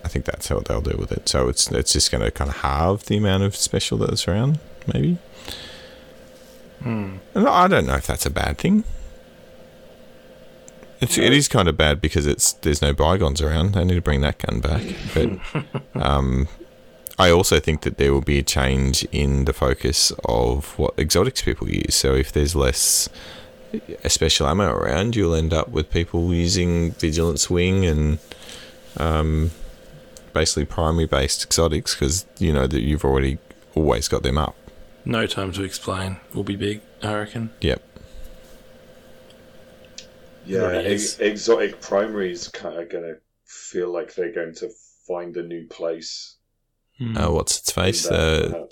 I 0.03 0.07
think 0.07 0.26
that's 0.26 0.49
how 0.49 0.59
they'll 0.59 0.82
deal 0.82 0.97
with 0.99 1.11
it. 1.11 1.28
So 1.30 1.47
it's 1.49 1.72
it's 1.72 1.93
just 1.93 2.11
going 2.11 2.24
to 2.24 2.32
kind 2.32 2.49
of 2.49 2.57
halve 2.57 3.05
the 3.05 3.18
amount 3.18 3.43
of 3.43 3.55
special 3.55 3.97
that's 3.97 4.28
around, 4.28 4.59
maybe. 4.93 5.18
Hmm. 6.84 7.18
And 7.34 7.47
I 7.47 7.68
don't 7.68 7.88
know 7.88 7.95
if 7.95 8.05
that's 8.05 8.26
a 8.26 8.30
bad 8.30 8.57
thing. 8.57 8.84
It's, 11.01 11.18
it 11.18 11.34
is 11.34 11.47
kind 11.47 11.68
of 11.68 11.76
bad 11.76 12.01
because 12.01 12.26
it's 12.26 12.53
there's 12.53 12.82
no 12.82 12.93
bygones 12.93 13.41
around. 13.41 13.74
They 13.74 13.84
need 13.84 13.95
to 13.95 14.01
bring 14.01 14.22
that 14.22 14.38
gun 14.38 14.59
back. 14.59 14.84
But 15.13 15.39
um, 16.01 16.47
I 17.18 17.32
also 17.32 17.59
think 17.59 17.82
that 17.82 17.97
there 17.97 18.11
will 18.11 18.22
be 18.22 18.39
a 18.39 18.43
change 18.43 19.03
in 19.11 19.45
the 19.45 19.53
focus 19.53 20.11
of 20.26 20.78
what 20.78 20.93
exotics 20.97 21.41
people 21.41 21.70
use. 21.70 21.95
So 21.95 22.13
if 22.13 22.32
there's 22.32 22.55
less 22.55 23.09
a 24.03 24.09
special 24.09 24.47
ammo 24.47 24.72
around, 24.72 25.16
you'll 25.16 25.36
end 25.36 25.53
up 25.53 25.70
with 25.70 25.89
people 25.89 26.34
using 26.34 26.91
vigilance 26.91 27.49
wing 27.49 27.86
and 27.86 28.20
um, 28.97 29.51
basically 30.34 30.66
primary 30.66 31.05
based 31.05 31.43
exotics 31.43 31.95
because 31.95 32.26
you 32.38 32.51
know 32.51 32.68
that 32.68 32.82
you've 32.82 33.05
already 33.05 33.38
always 33.76 34.07
got 34.07 34.24
them 34.24 34.38
up. 34.38 34.55
No 35.05 35.28
time 35.28 35.51
to 35.53 35.63
explain. 35.63 36.18
Will 36.34 36.43
be 36.43 36.55
big, 36.55 36.82
I 37.03 37.13
reckon. 37.13 37.51
Yep. 37.61 37.82
Yeah, 40.45 40.59
Right, 40.59 40.86
ex- 40.86 41.20
exotic 41.20 41.82
primaries 41.82 42.47
kind 42.49 42.78
of 42.78 42.89
going 42.89 43.03
to 43.03 43.18
feel 43.45 43.91
like 43.91 44.13
they're 44.13 44.32
going 44.32 44.53
to 44.55 44.70
find 45.07 45.36
a 45.38 45.43
new 45.43 45.68
place. 45.68 46.34
Hmm. 46.98 47.18
Uh, 47.18 47.32
what's 47.32 47.60
its 47.60 47.72
face? 47.72 48.06
Uh, 48.06 48.66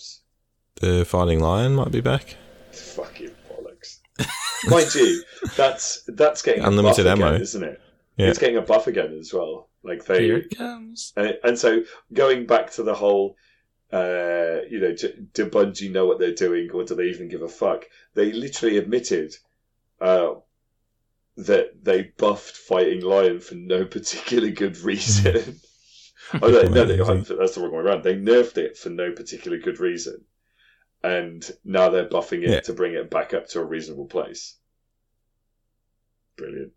the 0.82 1.06
fighting 1.06 1.40
lion 1.40 1.76
might 1.76 1.92
be 1.92 2.02
back. 2.02 2.38
Fucking 2.72 3.32
bollocks. 3.50 4.00
Mind 4.70 4.94
you, 4.96 5.24
that's 5.56 6.04
that's 6.08 6.42
getting 6.42 6.64
Unlimited 6.64 7.06
a 7.06 7.10
buff 7.10 7.20
ammo. 7.20 7.30
again, 7.30 7.42
isn't 7.42 7.64
it? 7.64 7.82
Yeah. 8.18 8.28
It's 8.28 8.40
getting 8.40 8.58
a 8.58 8.62
buff 8.62 8.88
again 8.88 9.18
as 9.20 9.34
well. 9.34 9.70
Like 9.84 10.06
they 10.06 10.24
Here 10.24 10.38
it 10.38 10.56
comes. 10.56 11.14
And, 11.18 11.38
and 11.44 11.60
so 11.60 11.84
going 12.14 12.46
back 12.46 12.72
to 12.74 12.84
the 12.84 12.94
whole, 12.94 13.36
uh, 13.92 14.62
you 14.70 14.80
know, 14.80 14.94
do, 14.96 15.10
do 15.34 15.50
Bungie 15.50 15.92
know 15.92 16.06
what 16.06 16.20
they're 16.20 16.34
doing 16.34 16.70
or 16.72 16.84
do 16.86 16.96
they 16.96 17.06
even 17.06 17.28
give 17.28 17.42
a 17.42 17.50
fuck? 17.50 17.86
They 18.14 18.32
literally 18.32 18.78
admitted 18.78 19.36
uh, 20.00 20.36
that 21.38 21.84
they 21.84 22.04
buffed 22.18 22.56
Fighting 22.56 23.02
Lion 23.02 23.40
for 23.42 23.56
no 23.56 23.84
particular 23.98 24.50
good 24.50 24.78
reason. 24.78 25.60
Oh, 26.34 26.40
no, 26.50 26.62
no, 26.64 26.86
they, 26.86 26.98
that's 26.98 27.56
the 27.56 27.62
wrong 27.62 27.72
way 27.74 27.80
around. 27.82 28.04
They 28.04 28.16
nerfed 28.16 28.58
it 28.58 28.78
for 28.78 28.90
no 28.90 29.12
particular 29.12 29.58
good 29.58 29.80
reason. 29.80 30.24
And 31.04 31.50
now 31.66 31.90
they're 31.90 32.08
buffing 32.08 32.44
it 32.44 32.50
Yeah. 32.50 32.60
to 32.62 32.74
bring 32.74 32.94
it 32.94 33.10
back 33.10 33.34
up 33.34 33.48
to 33.50 33.60
a 33.60 33.66
reasonable 33.66 34.06
place. 34.06 34.56
Brilliant. 36.38 36.72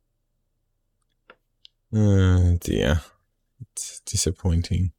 Oh 1.94 2.56
dear, 2.60 3.00
it's 3.60 4.00
disappointing. 4.00 4.92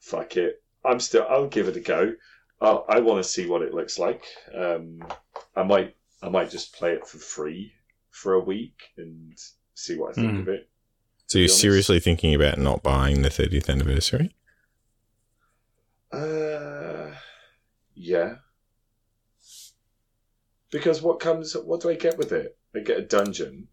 fuck 0.00 0.36
it. 0.36 0.62
I'm 0.84 0.98
still. 0.98 1.26
I'll 1.28 1.46
give 1.48 1.68
it 1.68 1.76
a 1.76 1.80
go. 1.80 2.14
I'll, 2.60 2.86
I 2.88 3.00
want 3.00 3.22
to 3.22 3.28
see 3.28 3.46
what 3.46 3.62
it 3.62 3.74
looks 3.74 3.98
like. 3.98 4.24
Um, 4.54 5.04
I 5.54 5.62
might. 5.62 5.94
I 6.22 6.28
might 6.30 6.50
just 6.50 6.74
play 6.74 6.92
it 6.92 7.06
for 7.06 7.18
free 7.18 7.72
for 8.10 8.32
a 8.34 8.40
week 8.40 8.80
and 8.96 9.38
see 9.74 9.96
what 9.98 10.12
I 10.12 10.14
think 10.14 10.32
Mm. 10.36 10.40
of 10.40 10.48
it. 10.48 10.69
So 11.30 11.38
you're 11.38 11.46
seriously 11.46 12.00
thinking 12.00 12.34
about 12.34 12.58
not 12.58 12.82
buying 12.82 13.22
the 13.22 13.28
30th 13.28 13.68
anniversary? 13.68 14.34
Uh, 16.10 17.12
yeah. 17.94 18.34
Because 20.72 21.00
what 21.00 21.20
comes? 21.20 21.54
What 21.54 21.82
do 21.82 21.90
I 21.90 21.94
get 21.94 22.18
with 22.18 22.32
it? 22.32 22.58
I 22.74 22.80
get 22.80 22.98
a 22.98 23.02
dungeon. 23.02 23.68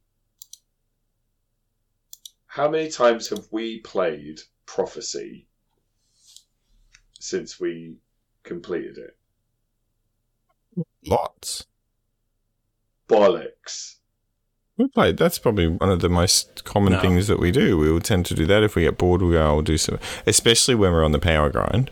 How 2.46 2.70
many 2.70 2.92
times 2.92 3.30
have 3.30 3.48
we 3.50 3.80
played 3.80 4.40
Prophecy 4.68 5.48
since 7.20 7.60
we 7.60 7.96
completed 8.44 9.00
it? 9.00 9.18
Lots. 11.08 11.66
Bollocks. 13.10 13.96
We 14.78 14.88
played. 14.88 15.18
That's 15.18 15.40
probably 15.40 15.68
one 15.68 15.90
of 15.90 16.02
the 16.02 16.10
most 16.10 16.64
common 16.64 16.94
No. 16.94 17.02
things 17.02 17.28
that 17.28 17.40
we 17.40 17.52
do. 17.52 17.78
We 17.78 17.92
will 17.92 18.00
tend 18.00 18.26
to 18.28 18.36
do 18.36 18.46
that 18.46 18.62
if 18.64 18.76
we 18.76 18.84
get 18.84 18.98
bored. 18.98 19.22
We 19.24 19.32
go, 19.34 19.42
"I'll 19.44 19.62
do 19.64 19.78
some." 19.78 19.98
Especially 20.28 20.76
when 20.76 20.92
we're 20.92 21.04
on 21.04 21.14
the 21.14 21.20
power 21.20 21.50
grind, 21.50 21.90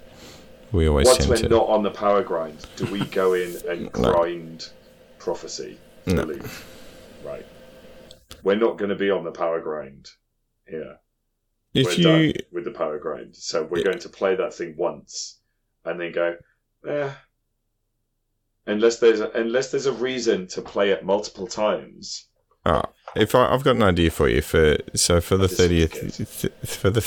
we 0.71 0.87
always 0.87 1.07
Once 1.07 1.27
we're 1.27 1.37
to. 1.37 1.49
not 1.49 1.67
on 1.67 1.81
the 1.81 1.89
power 1.91 2.21
grind, 2.21 2.63
do 2.75 2.85
we 2.85 2.99
go 3.05 3.33
in 3.43 3.55
and 3.67 3.83
No. 3.95 4.11
grind 4.13 4.69
Prophecy? 5.17 5.79
No. 6.05 6.25
Right. 7.23 7.45
We're 8.43 8.55
not 8.55 8.77
going 8.77 8.89
to 8.89 8.95
be 8.95 9.09
on 9.09 9.23
the 9.23 9.31
power 9.31 9.59
grind 9.59 10.09
here. 10.67 10.99
if 11.73 11.85
we're 11.87 11.91
you, 11.93 12.03
done 12.03 12.33
with 12.51 12.63
the 12.65 12.71
power 12.71 12.99
grind. 12.99 13.35
So 13.35 13.63
we're 13.63 13.79
Yeah. 13.79 13.85
going 13.85 13.99
to 13.99 14.09
play 14.09 14.35
that 14.35 14.53
thing 14.53 14.75
once 14.77 15.39
and 15.83 15.99
then 15.99 16.11
go, 16.11 16.37
eh. 16.87 17.11
Unless 18.67 18.99
there's 18.99 19.19
a, 19.19 19.29
unless 19.31 19.71
there's 19.71 19.85
a 19.87 19.91
reason 19.91 20.47
to 20.47 20.61
play 20.61 20.91
it 20.91 21.03
multiple 21.03 21.47
times. 21.47 22.27
Oh, 22.65 22.83
if 23.15 23.33
I, 23.33 23.53
I've 23.53 23.63
got 23.63 23.75
an 23.75 23.83
idea 23.83 24.11
for 24.11 24.27
you 24.27 24.41
for 24.41 24.77
so 24.93 25.21
for 25.21 25.37
the 25.37 25.47
thirtieth 25.47 26.47
for 26.67 26.89
the 26.89 27.01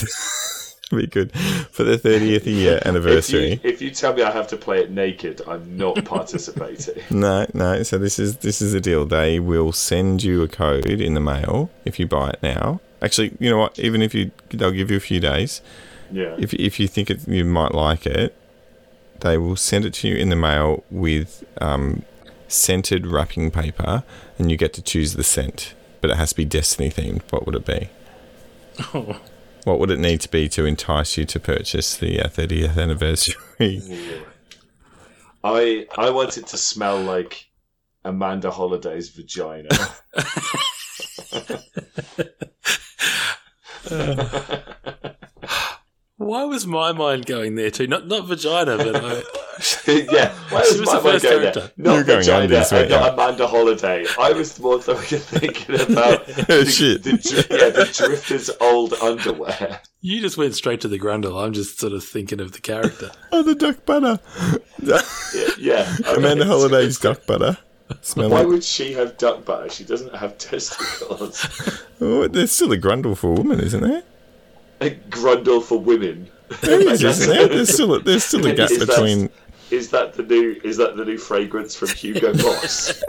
be 0.97 1.07
good 1.07 1.33
for 1.71 1.85
the 1.85 1.99
thirtieth 1.99 2.47
year 2.47 2.81
anniversary. 2.85 3.53
If 3.53 3.65
you, 3.65 3.71
if 3.71 3.83
you 3.83 3.91
tell 3.91 4.15
me 4.15 4.23
I 4.23 4.31
have 4.31 4.49
to 4.49 4.57
play 4.57 4.81
it 4.81 4.91
naked, 4.91 5.43
I'm 5.47 5.77
not 5.77 6.05
participating. 6.05 7.03
No, 7.11 7.47
no. 7.53 7.83
So 7.83 7.99
this 7.99 8.19
is 8.19 8.39
this 8.39 8.63
is 8.63 8.73
the 8.73 8.81
deal. 8.81 9.05
They 9.05 9.39
will 9.41 9.73
send 9.73 10.23
you 10.23 10.43
a 10.43 10.49
code 10.49 10.87
in 10.87 11.15
the 11.15 11.21
mail 11.21 11.71
if 11.85 11.99
you 11.99 12.07
buy 12.07 12.31
it 12.31 12.43
now. 12.43 12.81
Actually, 13.03 13.37
you 13.39 13.51
know 13.51 13.59
what? 13.59 13.79
Even 13.79 14.03
if 14.03 14.15
you, 14.15 14.31
they'll 14.51 14.73
give 14.73 14.91
you 14.91 14.97
a 14.97 15.01
few 15.01 15.21
days. 15.21 15.61
Yeah. 16.11 16.35
If 16.39 16.55
if 16.55 16.81
you 16.81 16.89
think 16.89 17.11
it, 17.11 17.29
you 17.29 17.45
might 17.45 17.75
like 17.75 18.07
it, 18.07 18.35
they 19.21 19.37
will 19.37 19.57
send 19.57 19.85
it 19.85 19.95
to 19.95 20.09
you 20.09 20.17
in 20.17 20.31
the 20.31 20.37
mail 20.37 20.85
with 20.91 21.45
um, 21.61 22.03
scented 22.49 23.07
wrapping 23.07 23.51
paper, 23.51 24.05
and 24.39 24.51
you 24.51 24.57
get 24.57 24.73
to 24.75 24.83
choose 24.83 25.15
the 25.15 25.25
scent. 25.25 25.75
But 26.01 26.11
it 26.11 26.17
has 26.17 26.31
to 26.31 26.37
be 26.37 26.45
Destiny 26.45 26.91
themed. 26.91 27.23
What 27.31 27.47
would 27.47 27.55
it 27.55 27.67
be? 27.67 27.91
Oh, 28.95 29.21
What 29.65 29.79
would 29.81 29.91
it 29.91 29.99
need 29.99 30.21
to 30.23 30.31
be 30.31 30.49
to 30.51 30.65
entice 30.65 31.19
you 31.19 31.25
to 31.27 31.41
purchase 31.41 31.97
the 31.97 32.21
uh, 32.21 32.29
30th 32.29 32.79
anniversary? 32.79 33.35
I 35.45 35.87
I 35.97 36.11
want 36.11 36.37
it 36.37 36.47
to 36.49 36.57
smell 36.57 37.01
like 37.01 37.47
Amanda 38.05 38.51
Holliday's 38.51 39.09
vagina. 39.11 39.69
why 46.19 46.45
was 46.45 46.67
my 46.67 46.93
mind 46.93 47.25
going 47.27 47.55
there 47.55 47.71
too? 47.71 47.87
Not 47.87 48.07
not 48.07 48.27
vagina, 48.27 48.77
but 48.77 48.97
I, 48.97 49.23
yeah, 50.13 50.33
why 50.51 50.63
She 50.65 50.73
was 50.73 50.81
was 50.81 50.87
my 50.87 50.93
mind 50.95 51.03
first 51.05 51.25
going 51.25 51.53
there? 51.55 51.71
Not 51.77 51.95
You're 51.95 52.05
going 52.05 52.19
vagina 52.21 52.43
undies, 52.45 52.73
and 52.73 52.91
weren't 52.91 52.91
not? 52.91 53.15
Amanda 53.15 53.47
Holliday. 53.47 54.05
I 54.19 54.33
was 54.33 54.59
more 54.61 54.81
thinking 54.83 55.81
about 55.81 56.21
Oh, 56.51 56.63
the, 56.63 56.67
shit. 56.67 57.03
the, 57.05 57.13
dri- 57.13 57.59
yeah, 57.59 57.71
the 57.71 57.85
Drifter's 57.93 58.51
old 58.61 58.93
underwear. 58.95 59.81
you 60.01 60.21
just 60.21 60.37
went 60.37 60.55
straight 60.55 60.81
to 60.83 60.89
the 60.89 60.99
grundle. 60.99 61.43
I'm 61.43 61.53
just 61.53 61.79
sort 61.81 61.93
of 61.93 62.05
thinking 62.05 62.41
of 62.41 62.53
the 62.53 62.61
character. 62.61 63.11
Oh, 63.33 63.43
the 63.43 63.55
duck 63.55 63.87
butter. 63.87 64.19
Yeah, 64.83 65.01
yeah. 65.59 65.97
Amanda 66.07 66.43
Okay. 66.45 66.51
Holliday's 66.51 66.99
duck 66.99 67.27
butter. 67.27 67.57
Smell 68.03 68.29
Why 68.29 68.41
like 68.41 68.49
would 68.49 68.65
she 68.65 68.93
have 68.93 69.17
duck 69.17 69.45
butter? 69.47 69.71
She 69.71 69.83
doesn't 69.85 70.15
have 70.15 70.37
testicles. 70.37 71.47
Oh, 72.01 72.29
there's 72.29 72.51
still 72.53 72.71
a 72.73 72.77
grundle 72.77 73.17
for 73.17 73.33
women, 73.33 73.61
isn't 73.61 73.81
there? 73.83 74.03
A 74.81 74.91
grundle 75.11 75.63
for 75.63 75.79
women. 75.79 76.29
There 76.63 76.81
is, 76.81 77.03
isn't? 77.05 77.51
There's 77.51 77.73
still 77.75 77.95
a, 77.95 78.01
the's 78.01 78.25
still 78.25 78.47
a 78.47 78.55
gap 78.55 78.71
Is 78.71 78.79
that- 78.79 78.89
between. 78.89 79.31
Is 79.71 79.91
that 79.91 80.15
the 80.15 80.23
new? 80.23 80.59
Is 80.65 80.79
that 80.79 80.97
the 80.97 81.05
new 81.05 81.19
fragrance 81.19 81.75
from 81.77 81.89
Hugo 81.89 82.33
Boss? 82.33 83.03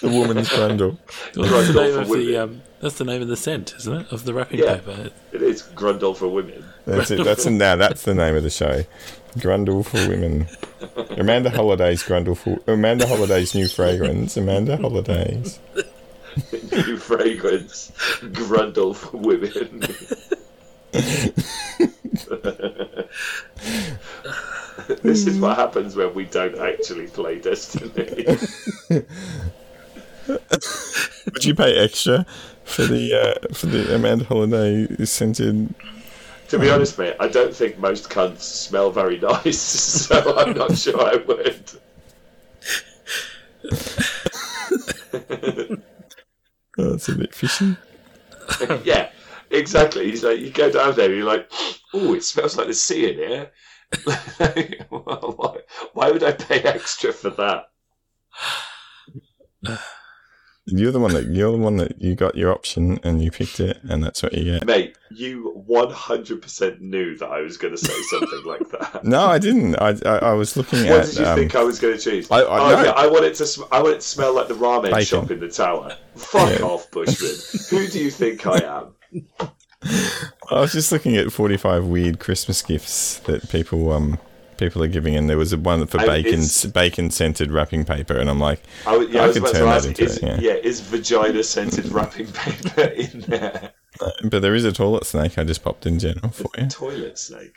The 0.00 0.08
woman's 0.08 0.48
grundle. 0.48 0.96
Well, 1.36 1.48
that's 1.48 1.68
the 1.72 1.80
name 1.82 1.94
for 1.94 2.00
of 2.02 2.08
women. 2.08 2.26
the 2.26 2.36
um, 2.38 2.62
that's 2.80 2.98
the 2.98 3.04
name 3.04 3.22
of 3.22 3.28
the 3.28 3.36
scent, 3.36 3.74
isn't 3.78 3.92
it? 4.02 4.12
Of 4.12 4.24
the 4.24 4.34
wrapping 4.34 4.58
Yeah. 4.60 4.76
paper. 4.76 5.10
it 5.32 5.42
is 5.42 5.62
grundle 5.74 6.16
for 6.16 6.28
women. 6.28 6.64
That's 6.86 7.10
it. 7.12 7.24
That's 7.24 7.46
now. 7.46 7.76
That's 7.76 8.02
the 8.02 8.14
name 8.14 8.34
of 8.36 8.42
the 8.42 8.50
show. 8.50 8.84
Grundle 9.38 9.84
for 9.86 10.08
women. 10.08 10.46
Amanda 11.18 11.50
Holliday's 11.50 12.02
grundle 12.02 12.36
for 12.36 12.58
Amanda 12.70 13.06
Holliday's 13.06 13.54
new 13.54 13.66
fragrance. 13.68 14.36
Amanda 14.36 14.76
Holliday's. 14.76 15.58
New 16.72 16.96
fragrance, 16.96 17.92
grundle 18.20 18.94
for 18.94 19.16
women. 19.16 19.80
this 25.02 25.26
is 25.26 25.38
what 25.38 25.56
happens 25.56 25.96
when 25.96 26.14
we 26.14 26.24
don't 26.24 26.58
actually 26.58 27.06
play 27.08 27.38
Destiny. 27.38 28.24
Would 30.28 31.44
you 31.44 31.54
pay 31.54 31.78
extra 31.78 32.26
for 32.64 32.84
the 32.84 33.14
uh, 33.14 33.54
for 33.54 33.66
the 33.66 33.94
Amanda 33.94 34.24
Holliday 34.24 35.04
scented? 35.04 35.74
to 36.52 36.58
be 36.58 36.68
honest, 36.68 36.98
mate, 36.98 37.16
I 37.18 37.28
don't 37.28 37.56
think 37.56 37.78
most 37.78 38.10
cunts 38.10 38.42
smell 38.42 38.90
very 38.90 39.18
nice, 39.18 39.58
so 40.06 40.36
I'm 40.36 40.52
not 40.52 40.76
sure 40.76 41.00
I 41.00 41.16
would. 41.16 41.70
Oh, 46.78 46.94
it's 46.94 47.08
a 47.08 47.14
bit 47.14 47.34
fishy. 47.34 47.76
yeah, 48.84 49.10
exactly. 49.50 50.10
He's 50.10 50.24
like, 50.24 50.40
you 50.40 50.50
go 50.50 50.70
down 50.70 50.96
there, 50.96 51.06
and 51.06 51.16
you're 51.16 51.26
like, 51.26 51.50
oh, 51.92 52.14
it 52.14 52.24
smells 52.24 52.56
like 52.56 52.68
the 52.68 52.74
sea 52.74 53.10
in 53.10 53.18
here. 53.18 53.50
why, 54.88 55.58
why 55.92 56.10
would 56.10 56.22
I 56.22 56.32
pay 56.32 56.62
extra 56.62 57.12
for 57.12 57.30
that? 57.30 57.68
You're 60.66 60.92
the 60.92 61.00
one 61.00 61.12
that 61.14 61.26
you're 61.26 61.50
the 61.50 61.58
one 61.58 61.76
that 61.78 62.00
you 62.00 62.14
got 62.14 62.36
your 62.36 62.52
option 62.52 63.00
and 63.02 63.20
you 63.20 63.32
picked 63.32 63.58
it, 63.58 63.78
and 63.82 64.02
that's 64.04 64.22
what 64.22 64.32
you 64.32 64.44
get. 64.44 64.64
Mate, 64.64 64.96
you 65.10 65.64
100% 65.68 66.80
knew 66.80 67.16
that 67.18 67.26
I 67.28 67.40
was 67.40 67.56
going 67.56 67.74
to 67.74 67.78
say 67.78 67.92
something 68.10 68.42
like 68.46 68.68
that. 68.70 69.04
No, 69.04 69.22
I 69.26 69.38
didn't. 69.38 69.74
I 69.76 69.96
I, 70.06 70.18
I 70.18 70.32
was 70.34 70.56
looking 70.56 70.80
What 70.84 70.88
at. 70.90 70.98
What 70.98 71.06
did 71.08 71.18
you 71.18 71.26
um, 71.26 71.36
think 71.36 71.54
I 71.56 71.64
was 71.64 71.80
going 71.80 71.94
to 71.96 72.00
choose? 72.00 72.30
I- 72.30 72.42
I- 72.42 72.74
oh, 72.78 72.82
no. 72.84 72.90
I 72.90 73.08
want 73.08 73.24
it 73.24 73.34
to. 73.36 73.46
Sm- 73.46 73.64
I 73.72 73.82
want 73.82 73.94
it 73.96 74.00
to 74.02 74.06
smell 74.06 74.34
like 74.36 74.46
the 74.46 74.54
ramen 74.54 74.84
Bacon. 74.84 75.04
shop 75.04 75.30
in 75.32 75.40
the 75.40 75.48
tower. 75.48 75.96
Fuck 76.14 76.60
Yeah. 76.60 76.64
off, 76.66 76.88
Bushman. 76.92 77.32
Who 77.70 77.88
do 77.88 77.98
you 77.98 78.10
think 78.12 78.46
I 78.46 78.58
am? 78.58 78.94
I 80.50 80.60
was 80.60 80.72
just 80.72 80.92
looking 80.92 81.16
at 81.16 81.32
45 81.32 81.86
weird 81.86 82.20
Christmas 82.20 82.62
gifts 82.62 83.18
that 83.20 83.48
people 83.50 83.90
um 83.90 84.18
people 84.58 84.82
are 84.82 84.88
giving, 84.88 85.16
and 85.16 85.28
there 85.28 85.38
was 85.38 85.52
a 85.52 85.58
one 85.58 85.86
for 85.86 86.00
I- 86.00 86.06
bacon 86.06 86.42
bacon 86.72 87.10
scented 87.10 87.50
wrapping 87.50 87.84
paper, 87.84 88.14
and 88.16 88.28
I'm 88.30 88.40
like, 88.40 88.60
I, 88.86 88.96
was- 88.96 89.08
yeah, 89.10 89.20
I 89.20 89.24
I 89.24 89.26
was 89.28 89.38
could 89.38 89.52
turn 89.52 89.60
to 89.60 89.64
that 89.66 89.84
into 89.86 90.04
Is, 90.04 90.16
it, 90.18 90.22
yeah. 90.22 90.38
yeah, 90.40 90.52
is 90.54 90.80
vagina 90.80 91.42
scented 91.42 91.86
wrapping 91.92 92.26
paper 92.28 92.82
in 92.96 93.20
there? 93.22 93.72
Uh, 94.00 94.10
but 94.24 94.40
there 94.42 94.54
is 94.54 94.64
a 94.64 94.72
toilet 94.72 95.04
snake. 95.06 95.38
I 95.38 95.44
just 95.44 95.62
popped 95.62 95.86
in 95.86 95.98
general 95.98 96.30
for 96.30 96.48
you. 96.58 96.66
Toilet 96.68 97.18
snake. 97.18 97.56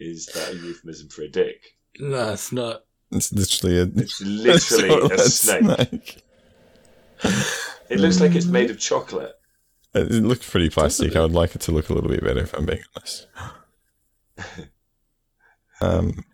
is 0.00 0.26
that 0.26 0.50
a 0.50 0.56
euphemism 0.56 1.08
for 1.08 1.22
a 1.22 1.28
dick? 1.28 1.76
No, 2.00 2.32
it's 2.32 2.50
not. 2.52 2.84
It's 3.10 3.32
literally 3.32 3.78
a 3.78 3.82
It's 3.82 4.20
literally 4.24 4.88
a 4.88 5.00
toilet 5.00 5.20
snake. 5.20 6.22
It 7.88 8.00
looks 8.00 8.20
like 8.20 8.34
it's 8.34 8.46
made 8.46 8.70
of 8.70 8.78
chocolate. 8.80 9.34
It 9.94 10.10
it 10.10 10.22
looks 10.22 10.48
pretty 10.50 10.70
plastic. 10.70 11.14
I 11.14 11.20
would 11.20 11.32
like 11.32 11.54
it 11.54 11.60
to 11.62 11.72
look 11.72 11.88
a 11.90 11.92
little 11.94 12.08
bit 12.10 12.24
better, 12.24 12.40
if 12.40 12.54
I'm 12.54 12.64
being 12.66 12.82
honest. 12.96 13.26
um. 15.82 16.24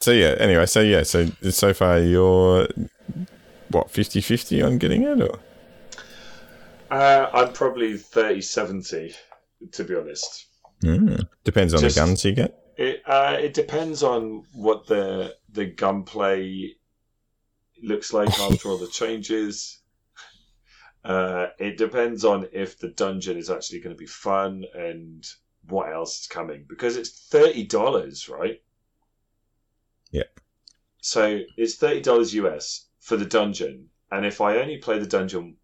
So 0.00 0.12
yeah. 0.12 0.34
Anyway. 0.38 0.66
So 0.66 0.80
yeah. 0.80 1.02
So 1.02 1.26
so 1.50 1.72
far 1.74 1.98
you're 2.00 2.68
what 3.70 3.88
50-50 3.88 4.64
on 4.64 4.78
getting 4.78 5.02
it, 5.02 5.20
or 5.20 5.38
Uh, 6.90 7.28
I'm 7.34 7.52
probably 7.52 7.98
30 7.98 8.40
70, 8.40 9.14
to 9.72 9.84
be 9.84 9.94
honest. 9.94 10.46
Mm. 10.82 11.26
depends 11.44 11.74
on 11.74 11.80
Just- 11.80 11.96
the 11.96 12.00
guns 12.00 12.24
you 12.24 12.32
get. 12.32 12.54
It 12.76 13.02
uh, 13.06 13.36
it 13.40 13.54
depends 13.54 14.04
on 14.04 14.44
what 14.54 14.86
the 14.86 15.34
the 15.52 15.66
gunplay 15.66 16.76
looks 17.82 18.12
like 18.12 18.28
after 18.40 18.68
all 18.68 18.78
the 18.78 18.86
changes. 18.86 19.80
Uh, 21.04 21.48
it 21.58 21.76
depends 21.76 22.24
on 22.24 22.46
if 22.52 22.78
the 22.78 22.88
dungeon 22.90 23.36
is 23.36 23.50
actually 23.50 23.80
going 23.80 23.94
to 23.96 23.98
be 23.98 24.06
fun 24.06 24.64
and 24.74 25.26
what 25.68 25.92
else 25.92 26.20
is 26.20 26.26
coming 26.28 26.64
because 26.68 26.96
it's 26.96 27.26
thirty 27.28 27.64
dollars, 27.66 28.28
right? 28.28 28.62
Yeah. 30.10 30.24
So 31.00 31.40
it's 31.56 31.76
thirty 31.76 32.00
dollars 32.00 32.34
US 32.34 32.86
for 33.00 33.16
the 33.16 33.24
dungeon, 33.26 33.88
and 34.10 34.26
if 34.26 34.40
I 34.40 34.56
only 34.58 34.78
play 34.78 34.98
the 34.98 35.06
dungeon 35.06 35.56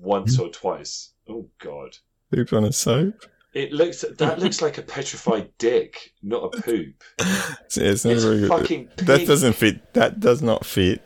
once 0.00 0.38
or 0.38 0.48
twice. 0.50 1.12
Oh 1.28 1.48
god. 1.58 1.96
Poop 2.32 2.52
on 2.52 2.64
a 2.64 2.72
soap. 2.72 3.24
It 3.54 3.72
looks 3.72 4.02
that 4.18 4.38
looks 4.38 4.62
like 4.62 4.78
a 4.78 4.82
petrified 4.82 5.50
dick, 5.58 6.12
not 6.22 6.54
a 6.54 6.62
poop. 6.62 7.02
It's, 7.64 7.76
it's 7.76 8.04
not 8.04 8.14
It's 8.14 8.24
very 8.24 8.40
good. 8.40 8.48
fucking 8.48 8.88
That 8.96 9.26
doesn't 9.26 9.52
fit. 9.54 9.92
That 9.94 10.20
does 10.20 10.42
not 10.42 10.64
fit 10.64 11.02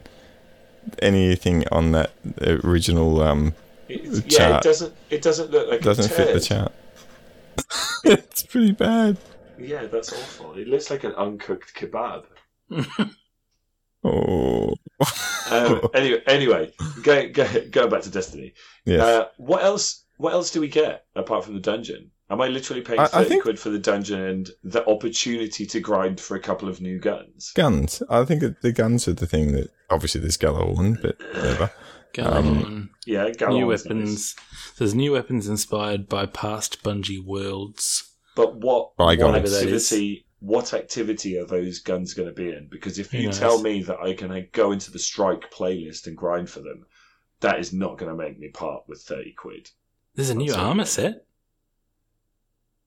anything 1.01 1.65
on 1.73 1.93
that 1.93 2.13
original. 2.65 3.21
Um, 3.21 3.55
the 3.89 4.25
yeah, 4.29 4.39
chart. 4.39 4.65
it 4.65 4.69
doesn't. 4.69 4.95
It 5.11 5.23
doesn't 5.23 5.51
look 5.51 5.69
like 5.71 5.81
doesn't 5.83 6.09
fit 6.11 6.33
the 6.35 6.41
chart. 6.41 6.73
it's 8.05 8.43
pretty 8.45 8.73
bad. 8.73 9.17
Yeah, 9.59 9.87
that's 9.87 10.13
awful. 10.13 10.55
It 10.55 10.69
looks 10.69 10.91
like 10.91 11.05
an 11.05 11.13
uncooked 11.13 11.75
kebab. 11.75 12.25
Oh, 14.05 14.75
Um, 15.51 15.81
anyway, 15.95 16.23
anyway, 16.27 16.73
going 17.03 17.33
go, 17.33 17.47
going 17.71 17.91
back 17.91 18.03
to 18.03 18.11
Destiny. 18.11 18.55
yes. 18.85 19.03
Uh, 19.03 19.29
what 19.37 19.65
else? 19.65 20.05
What 20.19 20.33
else 20.33 20.51
do 20.51 20.61
we 20.61 20.69
get 20.69 21.05
apart 21.15 21.45
from 21.45 21.55
the 21.55 21.61
dungeon? 21.61 22.11
Am 22.31 22.41
I 22.41 22.49
literally 22.49 22.83
paying 22.83 22.99
I- 23.01 23.09
I 23.13 23.25
think- 23.25 23.43
quid 23.43 23.59
for 23.59 23.69
the 23.71 23.79
dungeon 23.79 24.21
and 24.21 24.51
the 24.65 24.85
opportunity 24.89 25.67
to 25.67 25.81
grind 25.81 26.21
for 26.21 26.37
a 26.37 26.41
couple 26.41 26.69
of 26.69 26.81
new 26.81 26.99
guns? 26.99 27.53
guns. 27.55 28.03
I 28.09 28.25
think 28.25 28.43
the 28.63 28.73
guns 28.73 29.07
are 29.09 29.13
the 29.13 29.27
thing 29.27 29.53
that 29.53 29.71
obviously 29.91 30.21
there's 30.21 30.37
Gjallarhorn, 30.39 31.01
but 31.03 31.17
whatever. 31.35 31.71
Go 32.15 32.23
Um, 32.25 32.47
on. 32.65 32.91
Yeah, 33.07 33.29
New 33.49 33.67
weapons. 33.67 34.35
nice. 34.37 34.75
There's 34.79 34.95
new 34.95 35.13
weapons 35.13 35.47
inspired 35.49 36.09
by 36.09 36.27
past 36.27 36.83
Bungie 36.83 37.23
worlds. 37.25 38.05
But 38.35 38.57
what, 38.57 38.97
Bygone. 38.97 39.33
what 39.33 39.43
Whatever 39.43 39.49
that 39.49 39.69
is. 39.69 39.93
activity? 39.93 40.26
What 40.47 40.75
activity 40.75 41.39
are 41.39 41.45
those 41.45 41.81
guns 41.81 42.15
going 42.15 42.29
to 42.29 42.35
be 42.35 42.51
in? 42.51 42.69
Because 42.71 43.01
if 43.01 43.13
you 43.13 43.25
knows? 43.27 43.39
tell 43.39 43.61
me 43.61 43.83
that 43.83 43.99
I 43.99 44.15
can 44.15 44.47
go 44.53 44.71
into 44.71 44.93
the 44.93 44.99
strike 45.01 45.51
playlist 45.51 46.07
and 46.07 46.17
grind 46.17 46.49
for 46.49 46.61
them, 46.61 46.87
that 47.41 47.59
is 47.59 47.73
not 47.73 47.99
going 47.99 48.11
to 48.11 48.17
make 48.17 48.39
me 48.39 48.49
part 48.51 48.85
with 48.87 49.01
thirty 49.03 49.33
quid. 49.33 49.69
There's 50.15 50.31
a 50.31 50.35
new 50.35 50.53
That's 50.53 50.59
armor 50.59 50.83
okay. 50.83 50.89
set. 50.89 51.27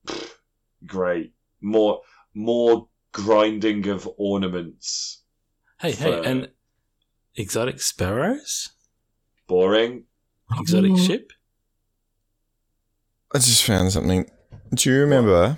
Great, 0.86 1.34
more 1.60 2.02
more 2.34 2.88
grinding 3.12 3.88
of 3.90 4.08
ornaments. 4.18 5.24
Hey, 5.82 5.92
hey, 5.92 6.22
and 6.24 6.50
exotic 7.36 7.82
sparrows, 7.82 8.70
Boring. 9.48 10.06
exotic 10.58 10.92
Mm. 10.94 11.06
ship. 11.06 11.32
I 13.34 13.40
just 13.40 13.64
found 13.66 13.92
something. 13.92 14.30
Do 14.74 14.90
you 14.90 15.00
remember? 15.02 15.58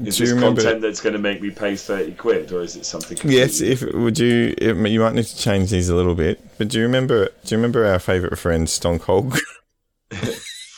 Is 0.00 0.16
do 0.18 0.24
this 0.24 0.34
remember? 0.34 0.60
content 0.62 0.82
that's 0.82 1.00
going 1.00 1.12
to 1.12 1.18
make 1.18 1.40
me 1.40 1.50
pay 1.50 1.76
thirty 1.76 2.12
quid, 2.12 2.50
or 2.52 2.62
is 2.62 2.74
it 2.76 2.84
something? 2.84 3.16
Yes. 3.30 3.60
If 3.60 3.82
would 3.94 4.18
you? 4.18 4.54
It, 4.58 4.76
you 4.90 5.00
might 5.00 5.14
need 5.14 5.26
to 5.26 5.36
change 5.36 5.70
these 5.70 5.88
a 5.88 5.94
little 5.94 6.14
bit. 6.16 6.40
But 6.58 6.68
do 6.68 6.78
you 6.78 6.84
remember? 6.84 7.26
Do 7.44 7.54
you 7.54 7.56
remember 7.58 7.86
our 7.86 7.98
favourite 7.98 8.36
friend 8.38 8.66
Stonk 8.66 9.02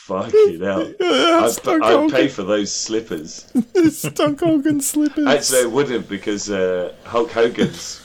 Fucking 0.07 0.61
hell. 0.61 0.81
I'd, 1.01 1.49
Stonk 1.51 1.81
I'd 1.83 2.11
pay 2.11 2.27
for 2.27 2.43
those 2.43 2.71
slippers. 2.73 3.51
Stonk 3.55 4.39
Hogan 4.39 4.79
slippers. 4.81 5.27
Actually, 5.27 5.63
I 5.63 5.65
wouldn't 5.65 6.07
because 6.07 6.49
uh, 6.49 6.93
Hulk 7.03 7.29
Hogan's, 7.31 8.01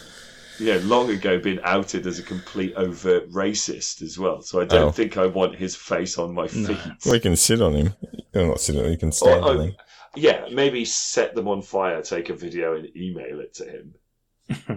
you 0.58 0.66
know, 0.72 0.78
long 0.80 1.10
ago 1.10 1.38
been 1.38 1.60
outed 1.62 2.06
as 2.06 2.18
a 2.18 2.22
complete 2.24 2.74
overt 2.74 3.30
racist 3.30 4.02
as 4.02 4.18
well. 4.18 4.42
So 4.42 4.60
I 4.60 4.64
don't 4.64 4.88
Oh. 4.88 4.90
think 4.90 5.16
I 5.16 5.26
want 5.26 5.54
his 5.54 5.76
face 5.76 6.18
on 6.18 6.34
my 6.34 6.48
No. 6.54 6.74
feet. 6.74 6.78
we 7.10 7.20
can 7.20 7.36
sit 7.36 7.60
on 7.62 7.74
him. 7.74 7.94
No, 8.34 8.48
not 8.48 8.60
sit 8.60 8.76
on 8.76 8.84
him. 8.86 8.90
You 8.90 8.98
can 8.98 9.12
stand 9.12 9.44
Oh, 9.44 9.48
on 9.50 9.56
oh. 9.58 9.60
him. 9.60 9.76
Yeah, 10.14 10.46
maybe 10.52 10.84
set 10.84 11.34
them 11.34 11.48
on 11.48 11.62
fire, 11.62 12.02
take 12.02 12.28
a 12.28 12.34
video, 12.34 12.74
and 12.76 12.94
email 12.96 13.40
it 13.40 13.54
to 13.54 13.64
him, 13.64 13.94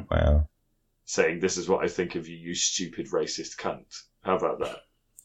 Wow. 0.12 0.48
saying, 1.06 1.40
"This 1.40 1.58
is 1.58 1.68
what 1.68 1.84
I 1.84 1.88
think 1.88 2.16
of 2.16 2.28
you, 2.28 2.38
you 2.38 2.56
stupid 2.56 3.08
racist 3.12 3.58
cunt." 3.58 4.04
How 4.24 4.38
about 4.38 4.60
that? 4.60 4.78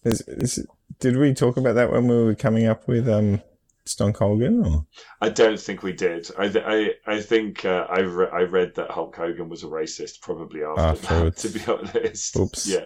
Is, 0.04 0.22
is, 0.26 0.66
did 0.98 1.16
we 1.16 1.32
talk 1.34 1.56
about 1.56 1.74
that 1.74 1.90
when 1.92 2.08
we 2.08 2.16
were 2.16 2.34
coming 2.34 2.66
up 2.66 2.88
with 2.88 3.08
um, 3.08 3.40
Stonk 3.86 4.16
Hogan? 4.16 4.64
Or? 4.66 4.86
I 5.20 5.28
don't 5.28 5.60
think 5.60 5.82
we 5.82 5.92
did. 5.92 6.28
I 6.38 6.48
th- 6.48 6.64
I, 6.66 6.90
I 7.06 7.20
think 7.20 7.64
uh, 7.64 7.86
I, 7.88 8.00
re- 8.00 8.30
I 8.32 8.40
read 8.42 8.74
that 8.74 8.90
Hulk 8.90 9.14
Hogan 9.16 9.48
was 9.48 9.62
a 9.62 9.66
racist 9.68 10.20
probably 10.22 10.62
after 10.64 10.82
that, 10.82 11.12
Afterwards. 11.12 11.42
to 11.42 11.48
be 11.50 11.64
honest. 11.66 12.36
Oops. 12.36 12.66
Yeah. 12.66 12.84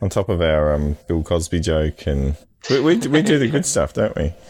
On 0.00 0.08
top 0.08 0.28
of 0.28 0.40
our 0.40 0.74
um, 0.74 0.96
Bill 1.06 1.22
Cosby 1.22 1.60
joke, 1.60 2.06
and 2.06 2.36
we, 2.70 2.80
we, 2.80 2.96
we 2.96 3.22
do 3.22 3.38
the 3.38 3.48
good 3.48 3.66
stuff, 3.66 3.92
don't 3.92 4.14
we? 4.16 4.32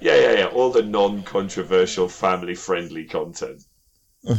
Yeah, 0.00 0.14
yeah, 0.14 0.32
yeah. 0.32 0.46
All 0.46 0.70
the 0.70 0.82
non-controversial, 0.82 2.08
family-friendly 2.08 3.04
content. 3.06 3.62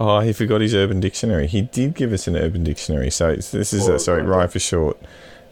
Oh, 0.00 0.20
he 0.20 0.32
forgot 0.32 0.60
his 0.60 0.76
Urban 0.76 1.00
Dictionary. 1.00 1.48
He 1.48 1.60
did 1.60 1.96
give 1.96 2.12
us 2.12 2.28
an 2.28 2.36
Urban 2.36 2.62
Dictionary. 2.62 3.10
So 3.10 3.30
it's, 3.30 3.50
this 3.50 3.72
is 3.72 3.88
Oh, 3.88 3.96
uh, 3.96 3.98
sorry, 3.98 4.22
right 4.22 4.48
for 4.48 4.60
short. 4.60 4.96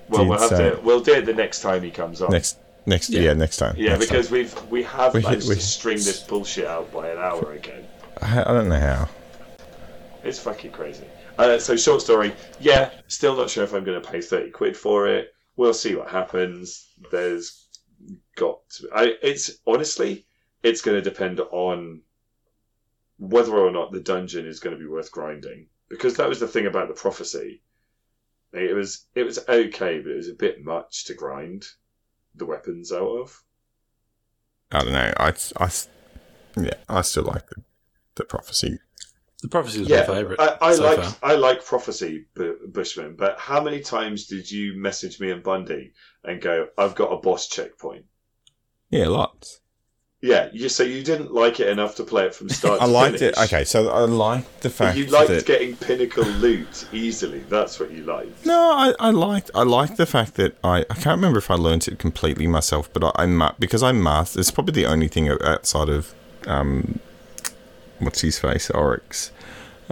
Well, 0.09 0.21
Did 0.23 0.29
we'll 0.29 0.39
have 0.39 0.51
to. 0.51 0.81
We'll 0.85 1.01
do 1.01 1.15
it 1.15 1.25
the 1.27 1.35
next 1.35 1.63
time 1.63 1.83
he 1.83 1.91
comes 1.91 2.23
on. 2.23 2.31
Next, 2.31 2.57
next, 2.87 3.11
yeah, 3.11 3.23
Yeah. 3.23 3.33
next 3.33 3.57
time. 3.57 3.75
yeah, 3.77 3.97
next 3.97 4.07
because 4.07 4.31
we've 4.31 4.55
we 4.71 4.85
have 4.85 5.15
We- 5.15 5.23
managed 5.23 5.49
we- 5.49 5.57
to 5.57 5.61
string 5.61 5.97
this 5.97 6.21
bullshit 6.23 6.67
out 6.67 6.93
by 6.93 7.09
an 7.09 7.19
hour 7.19 7.55
again. 7.55 7.85
I, 8.23 8.43
I 8.43 8.53
don't 8.53 8.69
know 8.69 8.79
how. 8.79 9.09
It's 10.23 10.39
fucking 10.39 10.71
crazy. 10.71 11.07
Uh, 11.39 11.59
so, 11.59 11.77
short 11.77 12.03
story. 12.03 12.33
Yeah, 12.61 12.91
still 13.09 13.37
not 13.37 13.51
sure 13.51 13.65
if 13.65 13.73
I'm 13.75 13.83
going 13.83 14.01
to 14.01 14.09
pay 14.09 14.21
thirty 14.21 14.51
quid 14.53 14.77
for 14.77 15.09
it. 15.09 15.35
We'll 15.57 15.75
see 15.75 15.95
what 15.95 16.11
happens. 16.11 16.89
There's 17.11 17.69
got. 18.37 18.69
To, 18.71 18.89
I. 18.95 19.15
It's 19.23 19.59
honestly, 19.67 20.27
it's 20.63 20.83
going 20.83 20.97
to 20.97 21.11
depend 21.11 21.41
on 21.41 22.03
whether 23.19 23.57
or 23.57 23.71
not 23.71 23.93
the 23.93 24.01
dungeon 24.01 24.47
is 24.47 24.61
going 24.61 24.77
to 24.77 24.83
be 24.83 24.89
worth 24.89 25.11
grinding. 25.11 25.69
Because 25.89 26.17
that 26.17 26.29
was 26.29 26.41
the 26.41 26.49
thing 26.49 26.67
about 26.67 26.89
the 26.89 26.95
prophecy. 26.95 27.63
It 28.53 28.75
was 28.75 29.07
it 29.15 29.25
was 29.25 29.39
okay, 29.49 30.01
but 30.01 30.13
it 30.13 30.17
was 30.17 30.29
a 30.29 30.35
bit 30.35 30.65
much 30.65 31.05
to 31.07 31.15
grind 31.15 31.67
the 32.35 32.47
weapons 32.47 32.93
out 32.93 33.09
of. 33.09 33.43
I 34.73 34.83
don't 34.83 34.93
know. 34.93 35.13
I, 35.17 35.33
I, 35.59 35.71
yeah, 36.57 36.75
I 36.89 37.03
still 37.03 37.25
like 37.25 37.47
the, 37.49 37.63
the 38.17 38.25
prophecy. 38.25 38.79
The 39.43 39.49
prophecy 39.49 39.81
was 39.81 39.89
Yeah, 39.89 40.01
my 40.01 40.15
favourite. 40.15 40.41
I, 40.41 40.57
I 40.61 40.75
so 40.75 40.83
like 40.85 41.03
far. 41.03 41.31
I 41.31 41.35
like 41.35 41.65
prophecy, 41.65 42.25
Bu- 42.35 42.69
Bushman. 42.69 43.17
But 43.17 43.39
how 43.39 43.63
many 43.63 43.81
times 43.81 44.27
did 44.27 44.51
you 44.51 44.75
message 44.79 45.21
me 45.21 45.31
and 45.31 45.43
Bundy 45.43 45.93
and 46.25 46.41
go, 46.41 46.69
"I've 46.79 46.95
got 46.95 47.13
a 47.13 47.19
boss 47.19 47.47
checkpoint"? 47.49 48.07
Yeah, 48.91 49.09
lots. 49.09 49.61
Yeah, 50.23 50.49
you 50.53 50.71
so 50.71 50.83
you 50.83 51.03
didn't 51.05 51.33
like 51.35 51.61
it 51.61 51.69
enough 51.69 51.97
to 51.97 52.03
play 52.05 52.25
it 52.25 52.35
from 52.35 52.49
start. 52.59 52.81
I 52.81 52.87
to 52.87 52.91
liked 52.91 53.19
finish. 53.19 53.37
it. 53.37 53.45
Okay, 53.45 53.65
so 53.65 53.91
I 53.91 54.01
liked 54.01 54.63
the 54.63 54.71
fact 54.71 54.97
You 54.97 55.05
liked 55.07 55.29
that 55.29 55.45
getting 55.45 55.77
pinnacle 55.77 56.25
loot 56.25 56.87
easily. 56.93 57.41
That's 57.41 57.79
what 57.79 57.91
you 57.91 58.05
liked. 58.05 58.47
No, 58.47 58.59
I, 58.73 58.95
I 58.99 59.11
liked 59.11 59.51
I 59.55 59.63
liked 59.65 59.99
the 59.99 60.07
fact 60.07 60.35
that 60.37 60.57
I, 60.65 60.79
I 60.89 60.95
can't 60.95 61.17
remember 61.19 61.39
if 61.39 61.51
I 61.51 61.55
learnt 61.57 61.87
it 61.89 61.99
completely 61.99 62.47
myself, 62.47 62.91
but 62.93 63.05
I, 63.05 63.25
I 63.25 63.27
ma- 63.27 63.53
because 63.59 63.83
I 63.83 63.93
math. 63.93 64.37
It's 64.39 64.51
probably 64.51 64.73
the 64.73 64.87
only 64.87 65.09
thing 65.09 65.29
outside 65.29 65.91
of 65.91 66.15
um, 66.47 67.01
what's 67.99 68.21
his 68.21 68.39
face, 68.39 68.71
Oryx, 68.71 69.33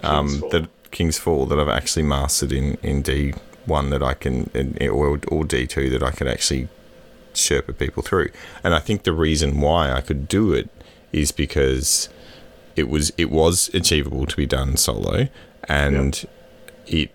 um, 0.02 0.28
King's 0.28 0.40
Fall. 0.40 0.50
that 0.50 0.90
King's 0.90 1.18
Fall 1.18 1.46
that 1.46 1.58
I've 1.58 1.68
actually 1.68 2.04
mastered 2.04 2.52
in 2.52 2.78
in 2.82 3.02
D 3.02 3.34
one 3.66 3.90
that 3.90 4.02
I 4.02 4.14
can 4.14 4.50
or 4.88 5.20
or 5.28 5.44
D 5.44 5.66
two 5.66 5.90
that 5.90 6.02
I 6.02 6.10
could 6.10 6.28
actually 6.28 6.68
Sherpa 7.34 7.76
people 7.76 8.02
through. 8.02 8.30
And 8.62 8.74
I 8.74 8.78
think 8.78 9.02
the 9.02 9.12
reason 9.12 9.60
why 9.60 9.92
I 9.92 10.00
could 10.00 10.28
do 10.28 10.52
it 10.52 10.68
is 11.12 11.32
because 11.32 12.08
it 12.76 12.88
was 12.88 13.12
it 13.16 13.30
was 13.30 13.70
achievable 13.74 14.26
to 14.26 14.36
be 14.36 14.46
done 14.46 14.76
solo, 14.76 15.28
and 15.68 16.26
it 16.86 17.10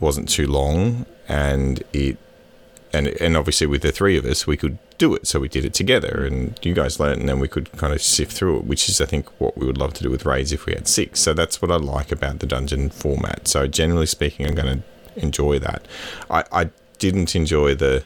wasn't 0.00 0.28
too 0.28 0.46
long, 0.46 1.06
and 1.28 1.82
it 1.92 2.18
and 2.92 3.08
and 3.08 3.36
obviously 3.36 3.66
with 3.66 3.82
the 3.82 3.92
three 3.92 4.16
of 4.16 4.24
us 4.24 4.46
we 4.46 4.56
could 4.56 4.78
do 4.98 5.14
it, 5.14 5.26
so 5.26 5.40
we 5.40 5.48
did 5.48 5.64
it 5.64 5.74
together, 5.74 6.24
and 6.24 6.58
you 6.62 6.74
guys 6.74 7.00
learned, 7.00 7.20
and 7.20 7.28
then 7.28 7.40
we 7.40 7.48
could 7.48 7.70
kind 7.72 7.92
of 7.92 8.00
sift 8.02 8.32
through 8.32 8.58
it, 8.58 8.64
which 8.64 8.88
is 8.88 9.00
I 9.00 9.06
think 9.06 9.28
what 9.40 9.56
we 9.56 9.66
would 9.66 9.78
love 9.78 9.94
to 9.94 10.02
do 10.02 10.10
with 10.10 10.24
raids 10.24 10.52
if 10.52 10.66
we 10.66 10.74
had 10.74 10.86
six. 10.86 11.20
So 11.20 11.34
that's 11.34 11.60
what 11.60 11.70
I 11.70 11.76
like 11.76 12.12
about 12.12 12.38
the 12.38 12.46
dungeon 12.46 12.90
format. 12.90 13.48
So 13.48 13.66
generally 13.66 14.06
speaking, 14.06 14.46
I'm 14.46 14.54
going 14.54 14.82
to 14.82 15.20
enjoy 15.20 15.58
that. 15.60 15.86
I 16.30 16.44
I 16.52 16.70
didn't 16.98 17.34
enjoy 17.34 17.74
the 17.74 18.04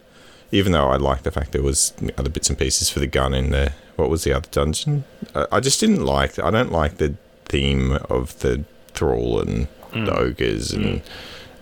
even 0.50 0.72
though 0.72 0.88
I 0.88 0.96
like 0.96 1.22
the 1.22 1.30
fact 1.30 1.52
there 1.52 1.62
was 1.62 1.92
other 2.16 2.30
bits 2.30 2.48
and 2.48 2.58
pieces 2.58 2.88
for 2.88 3.00
the 3.00 3.06
gun 3.06 3.34
in 3.34 3.50
the 3.50 3.72
what 3.96 4.08
was 4.08 4.24
the 4.24 4.32
other 4.32 4.48
dungeon, 4.50 5.04
I, 5.34 5.46
I 5.52 5.60
just 5.60 5.80
didn't 5.80 6.04
like. 6.04 6.38
I 6.38 6.50
don't 6.50 6.72
like 6.72 6.98
the 6.98 7.16
theme 7.46 7.92
of 8.08 8.38
the 8.40 8.64
thrall 8.94 9.40
and 9.40 9.68
mm. 9.90 10.06
the 10.06 10.16
ogres, 10.16 10.72
and 10.72 10.84
mm. 10.84 11.02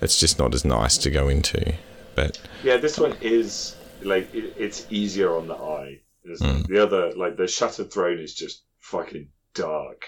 it's 0.00 0.20
just 0.20 0.38
not 0.38 0.54
as 0.54 0.64
nice 0.64 0.98
to 0.98 1.10
go 1.10 1.28
into. 1.28 1.74
But 2.14 2.40
Yeah, 2.62 2.76
this 2.76 2.98
one 2.98 3.16
is 3.20 3.75
like 4.06 4.34
it, 4.34 4.54
it's 4.56 4.86
easier 4.90 5.36
on 5.36 5.48
the 5.48 5.54
eye. 5.56 6.00
Mm. 6.40 6.66
The 6.66 6.82
other, 6.82 7.12
like 7.14 7.36
the 7.36 7.46
Shattered 7.46 7.92
Throne, 7.92 8.18
is 8.18 8.34
just 8.34 8.64
fucking 8.80 9.28
dark. 9.54 10.06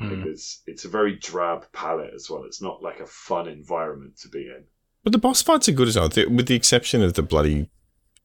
Mm. 0.00 0.16
Because 0.16 0.62
it's 0.66 0.84
a 0.84 0.88
very 0.88 1.16
drab 1.16 1.66
palette 1.72 2.12
as 2.14 2.28
well. 2.28 2.42
It's 2.44 2.60
not 2.60 2.82
like 2.82 2.98
a 3.00 3.06
fun 3.06 3.46
environment 3.48 4.18
to 4.22 4.28
be 4.28 4.46
in. 4.46 4.64
but 5.04 5.12
the 5.12 5.18
boss 5.18 5.42
fights 5.42 5.68
are 5.68 5.72
good 5.72 5.86
as 5.86 5.96
well, 5.96 6.08
th- 6.08 6.28
with 6.28 6.46
the 6.46 6.56
exception 6.56 7.02
of 7.02 7.14
the 7.14 7.22
bloody 7.22 7.68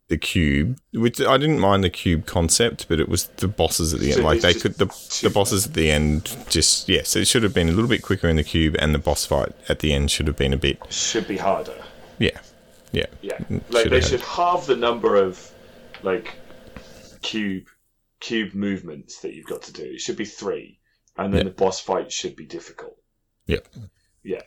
the 0.07 0.17
cube. 0.17 0.79
Which 0.93 1.21
I 1.21 1.37
didn't 1.37 1.59
mind 1.59 1.83
the 1.83 1.89
cube 1.91 2.25
concept, 2.25 2.87
but 2.89 2.99
it 2.99 3.07
was 3.07 3.27
the 3.37 3.47
bosses 3.47 3.93
at 3.93 3.99
the 3.99 4.11
end. 4.13 4.23
Like 4.23 4.41
they 4.41 4.55
could 4.55 4.73
the 4.75 4.87
the 5.21 5.29
bosses 5.29 5.67
at 5.67 5.75
the 5.75 5.91
end 5.91 6.35
just 6.49 6.89
yes, 6.89 7.15
it 7.15 7.25
should 7.25 7.43
have 7.43 7.53
been 7.53 7.69
a 7.69 7.71
little 7.73 7.89
bit 7.89 8.01
quicker 8.01 8.27
in 8.27 8.35
the 8.35 8.43
cube, 8.43 8.75
and 8.79 8.95
the 8.95 8.99
boss 8.99 9.25
fight 9.25 9.53
at 9.69 9.79
the 9.79 9.93
end 9.93 10.09
should 10.09 10.25
have 10.25 10.37
been 10.37 10.53
a 10.53 10.57
bit 10.57 10.79
Should 10.91 11.27
be 11.27 11.37
harder. 11.37 11.83
Yeah. 12.17 12.39
Yeah. 12.91 13.05
Yeah, 13.21 13.37
like 13.69 13.83
should 13.83 13.91
they 13.91 14.01
should 14.01 14.21
halve 14.21 14.65
the 14.65 14.75
number 14.75 15.15
of 15.15 15.51
like 16.03 16.35
cube 17.21 17.67
cube 18.19 18.53
movements 18.53 19.19
that 19.21 19.33
you've 19.33 19.45
got 19.47 19.61
to 19.63 19.73
do. 19.73 19.83
It 19.83 20.01
should 20.01 20.17
be 20.17 20.25
three, 20.25 20.79
and 21.17 21.33
then 21.33 21.39
Yeah. 21.39 21.43
the 21.45 21.55
boss 21.55 21.79
fight 21.79 22.11
should 22.11 22.35
be 22.35 22.45
difficult. 22.45 22.97
Yeah. 23.45 23.59
Yeah. 24.23 24.41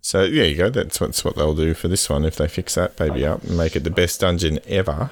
So 0.00 0.22
yeah, 0.22 0.44
you 0.44 0.56
go. 0.56 0.70
That's 0.70 1.00
what's 1.00 1.24
what 1.24 1.36
they'll 1.36 1.54
do 1.54 1.74
for 1.74 1.88
this 1.88 2.08
one. 2.08 2.24
If 2.24 2.36
they 2.36 2.46
fix 2.48 2.74
that 2.74 2.96
baby 2.96 3.24
up 3.26 3.42
and 3.44 3.56
make 3.56 3.74
it 3.74 3.84
the 3.84 3.90
best 3.90 4.20
dungeon 4.20 4.58
ever, 4.66 5.10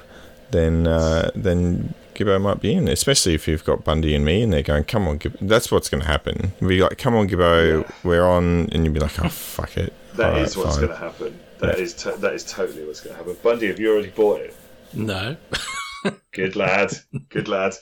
then 0.51 0.85
uh, 0.87 1.31
then 1.35 1.93
Gibbo 2.13 2.39
might 2.39 2.61
be 2.61 2.73
in. 2.73 2.87
Especially 2.87 3.33
if 3.33 3.47
you've 3.47 3.63
got 3.65 3.83
Bundy 3.83 4.13
and 4.13 4.23
me, 4.23 4.43
and 4.43 4.53
they're 4.53 4.61
going, 4.61 4.83
"Come 4.83 5.07
on, 5.07 5.17
Gibbo." 5.19 5.37
That's 5.41 5.71
what's 5.71 5.89
going 5.89 6.01
to 6.01 6.07
happen. 6.07 6.53
We'll 6.59 6.69
be 6.69 6.79
like, 6.81 6.97
"Come 6.99 7.15
on, 7.15 7.27
Gibbo, 7.27 7.81
Yeah. 7.81 7.91
we're 8.03 8.23
on," 8.25 8.69
and 8.71 8.85
you'll 8.85 8.93
be 8.93 8.99
like, 8.99 9.19
"Oh 9.23 9.29
fuck 9.29 9.77
it." 9.77 9.93
That 10.15 10.37
is 10.37 10.55
Alright, 10.55 10.67
what's 10.67 10.77
going 10.77 10.89
to 10.89 10.95
happen. 10.95 11.39
That 11.67 11.79
is 11.79 11.93
to- 11.95 12.11
that 12.17 12.33
is 12.33 12.43
totally 12.45 12.85
what's 12.85 12.99
going 13.01 13.15
to 13.15 13.17
happen. 13.17 13.37
Bundy, 13.43 13.67
have 13.67 13.79
you 13.79 13.91
already 13.91 14.09
bought 14.09 14.41
it? 14.41 14.55
No. 14.93 15.35
Good 16.31 16.55
lad. 16.55 16.91
Good 17.29 17.47
lad. 17.47 17.73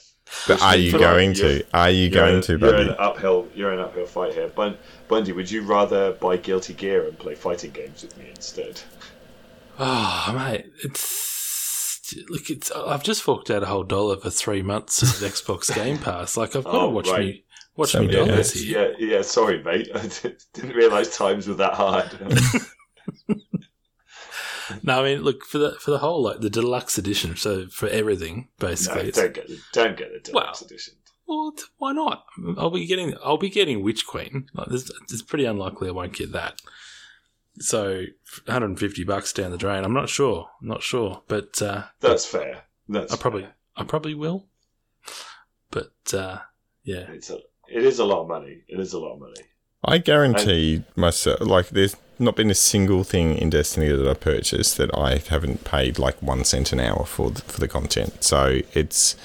But 0.48 0.62
are 0.62 0.76
you 0.76 0.92
going 0.92 1.34
you're- 1.34 1.58
to? 1.60 1.66
Are 1.74 1.90
you 1.90 2.08
going 2.08 2.36
in- 2.36 2.42
to, 2.42 2.52
You're 2.52 2.58
Bundy? 2.72 2.88
an 2.90 2.96
uphill. 2.98 3.48
You're 3.54 3.72
an 3.72 3.80
uphill 3.80 4.06
fight 4.06 4.32
here. 4.34 4.48
Bun- 4.48 4.78
Bundy, 5.08 5.32
would 5.32 5.50
you 5.50 5.62
rather 5.62 6.12
buy 6.12 6.36
Guilty 6.38 6.74
Gear 6.74 7.06
and 7.06 7.18
play 7.18 7.34
fighting 7.34 7.70
games 7.72 8.02
with 8.02 8.16
me 8.16 8.30
instead? 8.30 8.80
Oh, 9.78 10.32
mate, 10.34 10.66
it's 10.84 12.14
look. 12.28 12.48
It's 12.50 12.70
I've 12.70 13.02
just 13.02 13.22
forked 13.22 13.50
out 13.50 13.62
a 13.62 13.66
whole 13.66 13.84
dollar 13.84 14.16
for 14.18 14.30
three 14.30 14.62
months 14.62 15.02
of 15.02 15.08
Xbox 15.08 15.74
Game 15.74 15.98
Pass. 15.98 16.36
Like 16.36 16.54
I've 16.54 16.64
got 16.64 16.72
to 16.72 16.78
Oh, 16.82 16.88
watch 16.90 17.08
right. 17.08 17.20
me 17.20 17.44
watch 17.76 17.90
So, 17.92 18.00
me 18.02 18.06
yeah, 18.06 18.12
dollars 18.12 18.36
Yes, 18.36 18.52
here. 18.52 18.94
yeah, 18.98 19.06
yeah. 19.16 19.22
Sorry, 19.22 19.62
mate. 19.62 19.88
I 19.94 20.08
didn't 20.52 20.74
realise 20.76 21.16
times 21.16 21.48
were 21.48 21.54
that 21.54 21.72
hard. 21.74 22.10
No, 24.82 25.00
I 25.00 25.14
mean, 25.14 25.22
look 25.22 25.44
for 25.44 25.58
the 25.58 25.72
for 25.80 25.90
the 25.90 25.98
whole 25.98 26.22
like 26.22 26.40
the 26.40 26.50
deluxe 26.50 26.98
edition. 26.98 27.36
So 27.36 27.66
for 27.68 27.88
everything, 27.88 28.48
basically. 28.58 29.08
it's- 29.08 29.16
don't 29.16 29.34
get 29.34 29.48
the 29.48 29.58
don't 29.72 29.96
get 29.96 30.12
the 30.12 30.20
deluxe 30.30 30.60
Well, 30.60 30.66
edition. 30.66 30.94
Well, 31.26 31.54
why 31.78 31.92
not? 31.92 32.24
I'll 32.58 32.70
be 32.70 32.86
getting 32.86 33.14
I'll 33.24 33.38
be 33.38 33.48
getting 33.50 33.82
Witch 33.82 34.06
Queen. 34.06 34.48
Like, 34.54 34.68
there's, 34.68 34.90
it's 35.04 35.22
pretty 35.22 35.44
unlikely 35.44 35.88
I 35.88 35.92
won't 35.92 36.12
get 36.14 36.32
that. 36.32 36.60
So 37.58 38.04
150 38.46 39.04
bucks 39.04 39.32
down 39.32 39.50
the 39.50 39.58
drain. 39.58 39.84
I'm 39.84 39.92
not 39.94 40.08
sure. 40.08 40.48
I'm 40.60 40.68
not 40.68 40.82
sure, 40.82 41.22
but 41.28 41.60
uh, 41.62 41.84
That's 42.00 42.24
fair. 42.26 42.62
That's 42.88 43.12
I 43.12 43.16
probably 43.16 43.42
fair. 43.42 43.54
I 43.76 43.84
probably 43.84 44.14
will. 44.14 44.46
But 45.70 45.92
uh, 46.14 46.38
yeah, 46.84 47.06
It's 47.10 47.30
a, 47.30 47.38
it 47.68 47.84
is 47.84 47.98
a 47.98 48.04
lot 48.04 48.22
of 48.22 48.28
money. 48.28 48.62
It 48.68 48.78
is 48.80 48.92
a 48.92 48.98
lot 48.98 49.14
of 49.14 49.20
money. 49.20 49.42
I 49.84 49.98
guarantee 49.98 50.84
myself, 50.94 51.40
like, 51.40 51.68
there's 51.70 51.96
not 52.22 52.36
been 52.36 52.50
a 52.50 52.54
single 52.54 53.04
thing 53.04 53.36
in 53.36 53.50
Destiny 53.50 53.88
that 53.88 54.08
I 54.08 54.14
purchased 54.14 54.76
that 54.78 54.96
I 54.96 55.18
haven't 55.18 55.64
paid 55.64 55.98
like 55.98 56.20
one 56.22 56.44
cent 56.44 56.72
an 56.72 56.80
hour 56.80 57.04
for 57.04 57.30
the, 57.30 57.42
for 57.42 57.60
the 57.60 57.68
content. 57.68 58.24
So 58.24 58.60
it's 58.72 59.16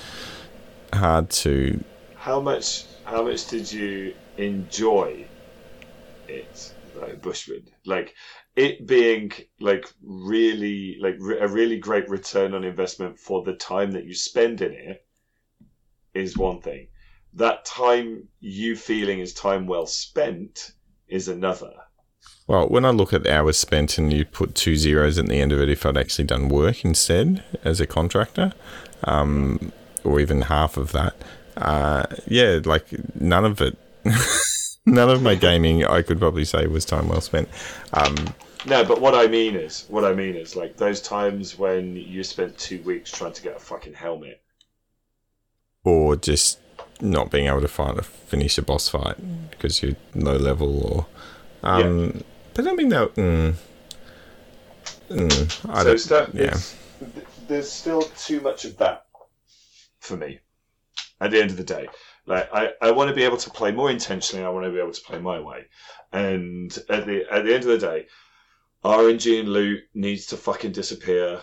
hard 0.93 1.29
to. 1.29 1.83
How 2.15 2.39
much? 2.41 2.85
How 3.05 3.23
much 3.23 3.47
did 3.47 3.71
you 3.71 4.13
enjoy 4.37 5.25
it, 6.27 6.73
though, 6.93 7.15
Bushman? 7.21 7.67
Like 7.85 8.15
it 8.55 8.87
being 8.87 9.31
like 9.59 9.85
really 10.01 10.97
like 10.99 11.15
re- 11.19 11.39
a 11.39 11.47
really 11.47 11.77
great 11.77 12.09
return 12.09 12.53
on 12.53 12.63
investment 12.63 13.19
for 13.19 13.43
the 13.43 13.53
time 13.53 13.91
that 13.91 14.05
you 14.05 14.13
spend 14.13 14.61
in 14.61 14.73
it 14.73 15.05
is 16.13 16.37
one 16.37 16.59
thing. 16.59 16.87
That 17.33 17.65
time 17.65 18.27
you 18.39 18.75
feeling 18.75 19.19
is 19.19 19.33
time 19.33 19.67
well 19.67 19.85
spent 19.85 20.71
is 21.07 21.27
another. 21.27 21.73
Well, 22.47 22.67
when 22.69 22.85
I 22.85 22.91
look 22.91 23.11
at 23.13 23.27
hours 23.27 23.57
spent 23.59 23.97
and 23.97 24.11
you 24.13 24.23
put 24.25 24.55
two 24.55 24.75
zeros 24.77 25.17
at 25.17 25.27
the 25.27 25.39
end 25.41 25.51
of 25.51 25.59
it, 25.59 25.69
if 25.69 25.85
I'd 25.85 25.97
actually 25.97 26.25
done 26.25 26.47
work 26.49 26.85
instead 26.85 27.43
as 27.63 27.81
a 27.81 27.87
contractor, 27.87 28.53
um, 29.03 29.73
or 30.03 30.19
even 30.21 30.43
half 30.43 30.77
of 30.77 30.93
that, 30.93 31.15
uh, 31.57 32.05
yeah, 32.25 32.59
like 32.63 32.87
none 33.19 33.43
of 33.45 33.59
it, 33.61 33.77
none 34.85 35.09
of 35.09 35.21
my 35.21 35.35
gaming, 35.35 35.83
I 35.85 36.01
could 36.01 36.19
probably 36.19 36.45
say 36.45 36.67
was 36.67 36.85
time 36.85 37.09
well 37.09 37.21
spent. 37.21 37.49
Um, 37.93 38.35
No, 38.65 38.83
but 38.85 39.01
what 39.01 39.15
I 39.15 39.27
mean 39.27 39.55
is, 39.55 39.85
what 39.89 40.03
I 40.05 40.13
mean 40.13 40.35
is, 40.35 40.55
like 40.55 40.77
those 40.77 41.01
times 41.01 41.57
when 41.57 41.95
you 41.95 42.23
spent 42.23 42.57
two 42.57 42.81
weeks 42.83 43.11
trying 43.11 43.33
to 43.33 43.41
get 43.41 43.55
a 43.57 43.59
fucking 43.59 43.93
helmet. 43.93 44.41
or 45.83 46.15
just 46.15 46.59
not 47.01 47.29
being 47.31 47.47
able 47.47 47.61
to 47.61 47.67
find 47.67 47.97
a 47.99 48.03
finish 48.03 48.57
a 48.57 48.61
boss 48.61 48.89
fight 48.89 49.15
because 49.51 49.81
you're 49.83 49.95
low 50.15 50.35
level 50.35 50.83
or 50.83 51.05
um 51.63 52.11
but 52.13 52.25
I 52.57 52.61
don't 52.61 52.75
mean 52.77 52.89
that 52.89 53.13
mm, 53.15 53.55
mm, 55.09 55.69
I 55.69 55.83
so 55.83 55.89
don't 55.89 55.99
sta- 55.99 56.29
yeah 56.33 56.57
th- 56.99 57.27
there's 57.47 57.71
still 57.71 58.01
too 58.01 58.41
much 58.41 58.65
of 58.65 58.77
that 58.77 59.05
for 59.99 60.17
me. 60.17 60.39
At 61.19 61.31
the 61.31 61.41
end 61.41 61.49
of 61.49 61.57
the 61.57 61.63
day, 61.63 61.87
like 62.27 62.47
I, 62.53 62.73
I 62.81 62.91
want 62.91 63.09
to 63.09 63.15
be 63.15 63.23
able 63.23 63.37
to 63.37 63.49
play 63.49 63.71
more 63.71 63.89
intentionally. 63.89 64.45
I 64.45 64.49
want 64.49 64.65
to 64.65 64.71
be 64.71 64.79
able 64.79 64.93
to 64.93 65.01
play 65.01 65.19
my 65.19 65.39
way, 65.39 65.65
and 66.11 66.75
at 66.89 67.07
the 67.07 67.25
at 67.31 67.43
the 67.43 67.55
end 67.55 67.63
of 67.63 67.69
the 67.69 67.77
day, 67.79 68.05
RNG 68.85 69.39
and 69.39 69.49
loot 69.49 69.83
needs 69.95 70.27
to 70.27 70.37
fucking 70.37 70.73
disappear. 70.73 71.41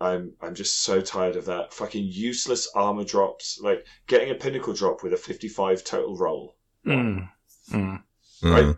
I'm 0.00 0.34
I'm 0.40 0.54
just 0.54 0.82
so 0.82 1.00
tired 1.00 1.34
of 1.34 1.46
that 1.46 1.72
fucking 1.72 2.04
useless 2.04 2.70
armor 2.74 3.04
drops. 3.04 3.58
Like 3.60 3.84
getting 4.06 4.30
a 4.30 4.34
pinnacle 4.36 4.74
drop 4.74 5.02
with 5.02 5.12
a 5.12 5.16
55 5.16 5.82
total 5.82 6.16
roll. 6.16 6.56
mm, 6.86 7.28
mm. 7.70 8.02
right? 8.44 8.76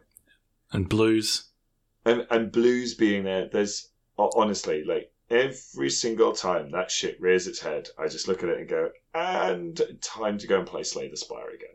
And 0.76 0.88
blues. 0.88 1.44
and 2.04 2.26
and 2.30 2.52
blues 2.52 2.94
being 2.94 3.24
there 3.24 3.48
there's 3.52 3.88
honestly 4.18 4.84
like 4.84 5.10
every 5.30 5.90
single 5.90 6.32
time 6.32 6.70
that 6.70 6.90
shit 6.90 7.20
rears 7.20 7.46
its 7.48 7.58
head 7.60 7.88
i 7.98 8.06
just 8.06 8.28
look 8.28 8.42
at 8.44 8.48
it 8.48 8.58
and 8.60 8.68
go 8.68 8.90
and 9.14 9.80
time 10.00 10.38
to 10.38 10.46
go 10.46 10.58
and 10.58 10.66
play 10.68 10.82
slay 10.84 11.08
the 11.08 11.16
spire 11.16 11.48
again 11.50 11.74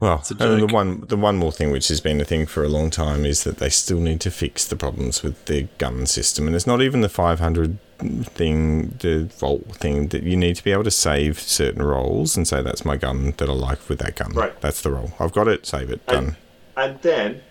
well 0.00 0.18
It's 0.20 0.30
a 0.30 0.34
and 0.34 0.62
the 0.62 0.66
joke. 0.66 0.72
one 0.72 1.00
the 1.08 1.16
one 1.16 1.36
more 1.38 1.50
thing 1.50 1.72
which 1.72 1.88
has 1.88 2.00
been 2.00 2.20
a 2.20 2.24
thing 2.24 2.46
for 2.46 2.62
a 2.62 2.68
long 2.68 2.88
time 2.90 3.24
is 3.26 3.42
that 3.44 3.58
they 3.58 3.68
still 3.68 3.98
need 3.98 4.20
to 4.20 4.30
fix 4.30 4.64
the 4.64 4.76
problems 4.76 5.22
with 5.24 5.44
their 5.46 5.64
gun 5.78 6.06
system 6.06 6.46
and 6.46 6.54
it's 6.54 6.66
not 6.68 6.80
even 6.82 7.00
the 7.00 7.08
500 7.08 7.78
thing 8.26 8.90
the 9.00 9.24
vault 9.38 9.64
thing 9.74 10.08
that 10.08 10.22
you 10.22 10.36
need 10.36 10.54
to 10.56 10.62
be 10.62 10.70
able 10.70 10.84
to 10.84 10.90
save 10.90 11.40
certain 11.40 11.82
rolls 11.82 12.36
and 12.36 12.46
say 12.46 12.62
that's 12.62 12.84
my 12.84 12.96
gun 12.96 13.34
that 13.38 13.48
I 13.48 13.52
like 13.52 13.88
with 13.88 13.98
that 13.98 14.14
gun 14.14 14.32
Right. 14.34 14.58
that's 14.60 14.82
the 14.82 14.92
role. 14.92 15.12
I've 15.18 15.32
got 15.32 15.48
it 15.48 15.66
save 15.66 15.90
it 15.90 16.00
And- 16.06 16.26
done 16.26 16.36
and 16.76 17.02
then 17.02 17.42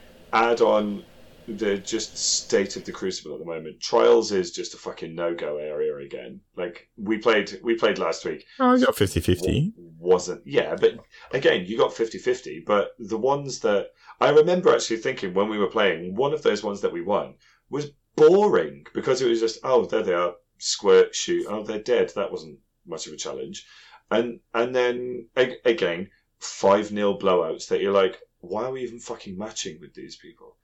add 0.43 0.61
on 0.61 1.03
the 1.47 1.77
just 1.77 2.17
state 2.17 2.75
of 2.75 2.83
the 2.83 2.91
crucible 2.91 3.33
at 3.33 3.39
the 3.39 3.45
moment. 3.45 3.79
Trials 3.79 4.31
is 4.33 4.51
just 4.51 4.73
a 4.73 4.77
fucking 4.77 5.15
no-go 5.15 5.57
area 5.57 5.95
again. 6.05 6.41
Like 6.55 6.89
we 6.97 7.17
played 7.17 7.59
we 7.63 7.75
played 7.75 7.99
last 7.99 8.25
week. 8.25 8.45
Oh, 8.59 8.71
I 8.71 8.79
got 8.79 8.95
50-50 8.95 9.73
wasn't 9.99 10.41
yeah 10.45 10.75
but 10.79 10.93
again 11.31 11.65
you 11.65 11.75
got 11.75 11.91
50-50 11.91 12.63
but 12.65 12.91
the 12.99 13.17
ones 13.17 13.59
that 13.61 13.87
i 14.21 14.29
remember 14.29 14.73
actually 14.73 14.97
thinking 14.97 15.33
when 15.33 15.49
we 15.49 15.57
were 15.57 15.67
playing 15.67 16.15
one 16.15 16.33
of 16.33 16.43
those 16.43 16.63
ones 16.63 16.81
that 16.81 16.93
we 16.93 17.01
won 17.01 17.33
was 17.71 17.89
boring 18.15 18.85
because 18.93 19.21
it 19.21 19.29
was 19.29 19.39
just 19.39 19.59
oh 19.63 19.85
there 19.85 20.03
they 20.03 20.13
are 20.13 20.33
squirt 20.57 21.15
shoot 21.15 21.45
oh 21.49 21.63
they're 21.63 21.79
dead. 21.79 22.11
That 22.15 22.31
wasn't 22.31 22.59
much 22.85 23.07
of 23.07 23.13
a 23.13 23.17
challenge. 23.17 23.65
And 24.11 24.39
and 24.53 24.75
then 24.75 25.27
again 25.35 26.09
5 26.39 26.91
nil 26.91 27.17
blowouts 27.17 27.67
that 27.69 27.81
you're 27.81 27.93
like 27.93 28.19
why 28.39 28.63
are 28.65 28.71
we 28.71 28.81
even 28.81 28.99
fucking 28.99 29.37
matching 29.37 29.79
with 29.79 29.93
these 29.93 30.15
people 30.15 30.57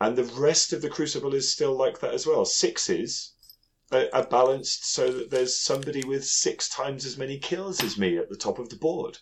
and 0.00 0.16
the 0.16 0.24
rest 0.24 0.72
of 0.72 0.82
the 0.82 0.90
crucible 0.90 1.34
is 1.34 1.50
still 1.50 1.74
like 1.74 2.00
that 2.00 2.14
as 2.14 2.26
well 2.26 2.44
sixes 2.44 3.32
are, 3.92 4.06
are 4.12 4.26
balanced 4.26 4.92
so 4.92 5.10
that 5.10 5.30
there's 5.30 5.58
somebody 5.58 6.04
with 6.04 6.24
six 6.24 6.68
times 6.68 7.04
as 7.04 7.16
many 7.16 7.38
kills 7.38 7.82
as 7.82 7.98
me 7.98 8.18
at 8.18 8.28
the 8.28 8.36
top 8.36 8.58
of 8.58 8.68
the 8.68 8.76
board. 8.76 9.18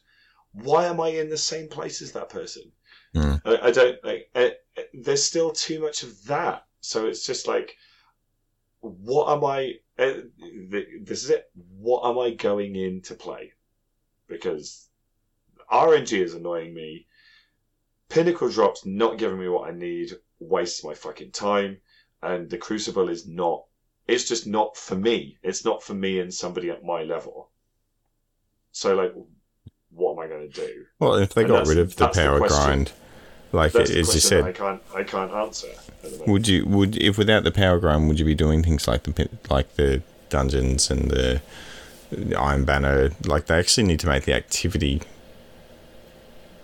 Why 0.52 0.86
am 0.86 1.00
I 1.00 1.08
in 1.08 1.28
the 1.28 1.36
same 1.36 1.68
place 1.68 2.00
as 2.00 2.12
that 2.12 2.28
person? 2.28 2.72
Hmm. 3.12 3.34
I, 3.44 3.58
I 3.64 3.70
don't 3.70 4.04
like. 4.04 4.30
Uh, 4.34 4.50
uh, 4.76 4.82
there's 4.92 5.22
still 5.22 5.50
too 5.50 5.80
much 5.80 6.02
of 6.02 6.24
that, 6.24 6.64
so 6.80 7.06
it's 7.06 7.26
just 7.26 7.46
like, 7.46 7.76
what 8.80 9.36
am 9.36 9.44
I? 9.44 9.74
Uh, 9.98 10.22
th- 10.70 10.88
this 11.02 11.24
is 11.24 11.30
it. 11.30 11.50
What 11.78 12.08
am 12.08 12.18
I 12.18 12.30
going 12.30 12.76
in 12.76 13.02
to 13.02 13.14
play? 13.14 13.52
Because 14.28 14.88
RNG 15.70 16.20
is 16.20 16.34
annoying 16.34 16.74
me. 16.74 17.06
Pinnacle 18.14 18.48
drops 18.48 18.86
not 18.86 19.18
giving 19.18 19.40
me 19.40 19.48
what 19.48 19.68
I 19.68 19.72
need, 19.72 20.12
wastes 20.38 20.84
my 20.84 20.94
fucking 20.94 21.32
time, 21.32 21.78
and 22.22 22.48
the 22.48 22.56
Crucible 22.56 23.08
is 23.08 23.26
not 23.26 23.64
it's 24.06 24.28
just 24.28 24.46
not 24.46 24.76
for 24.76 24.94
me. 24.94 25.38
It's 25.42 25.64
not 25.64 25.82
for 25.82 25.94
me 25.94 26.20
and 26.20 26.32
somebody 26.32 26.70
at 26.70 26.84
my 26.84 27.02
level. 27.02 27.50
So, 28.70 28.94
like, 28.94 29.14
what 29.90 30.12
am 30.12 30.18
I 30.18 30.28
going 30.28 30.48
to 30.48 30.54
do? 30.54 30.84
Well, 30.98 31.14
if 31.14 31.34
they 31.34 31.42
And 31.42 31.50
got 31.50 31.66
rid 31.66 31.78
of 31.78 31.96
the 31.96 32.04
that's 32.04 32.16
the 32.16 32.22
power 32.22 32.46
grind, 32.46 32.92
like 33.50 33.72
That's 33.72 33.90
as 33.90 34.08
the 34.08 34.14
you 34.14 34.20
said, 34.20 34.44
I 34.44 34.52
can't 34.52 34.82
I 34.94 35.02
can't 35.02 35.32
answer. 35.32 35.68
Would 36.26 36.46
you 36.46 36.66
would 36.66 36.96
if 36.96 37.18
without 37.18 37.42
the 37.42 37.50
power 37.52 37.80
grind, 37.80 38.06
would 38.06 38.20
you 38.20 38.24
be 38.24 38.34
doing 38.36 38.62
things 38.62 38.86
like 38.86 39.04
the 39.04 39.28
like 39.50 39.74
the 39.74 40.02
dungeons 40.28 40.88
and 40.88 41.10
the, 41.10 41.42
the 42.10 42.38
Iron 42.38 42.64
Banner? 42.64 43.10
Like 43.24 43.46
they 43.46 43.58
actually 43.58 43.84
need 43.84 44.00
to 44.00 44.06
make 44.06 44.24
the 44.24 44.34
activity 44.34 45.02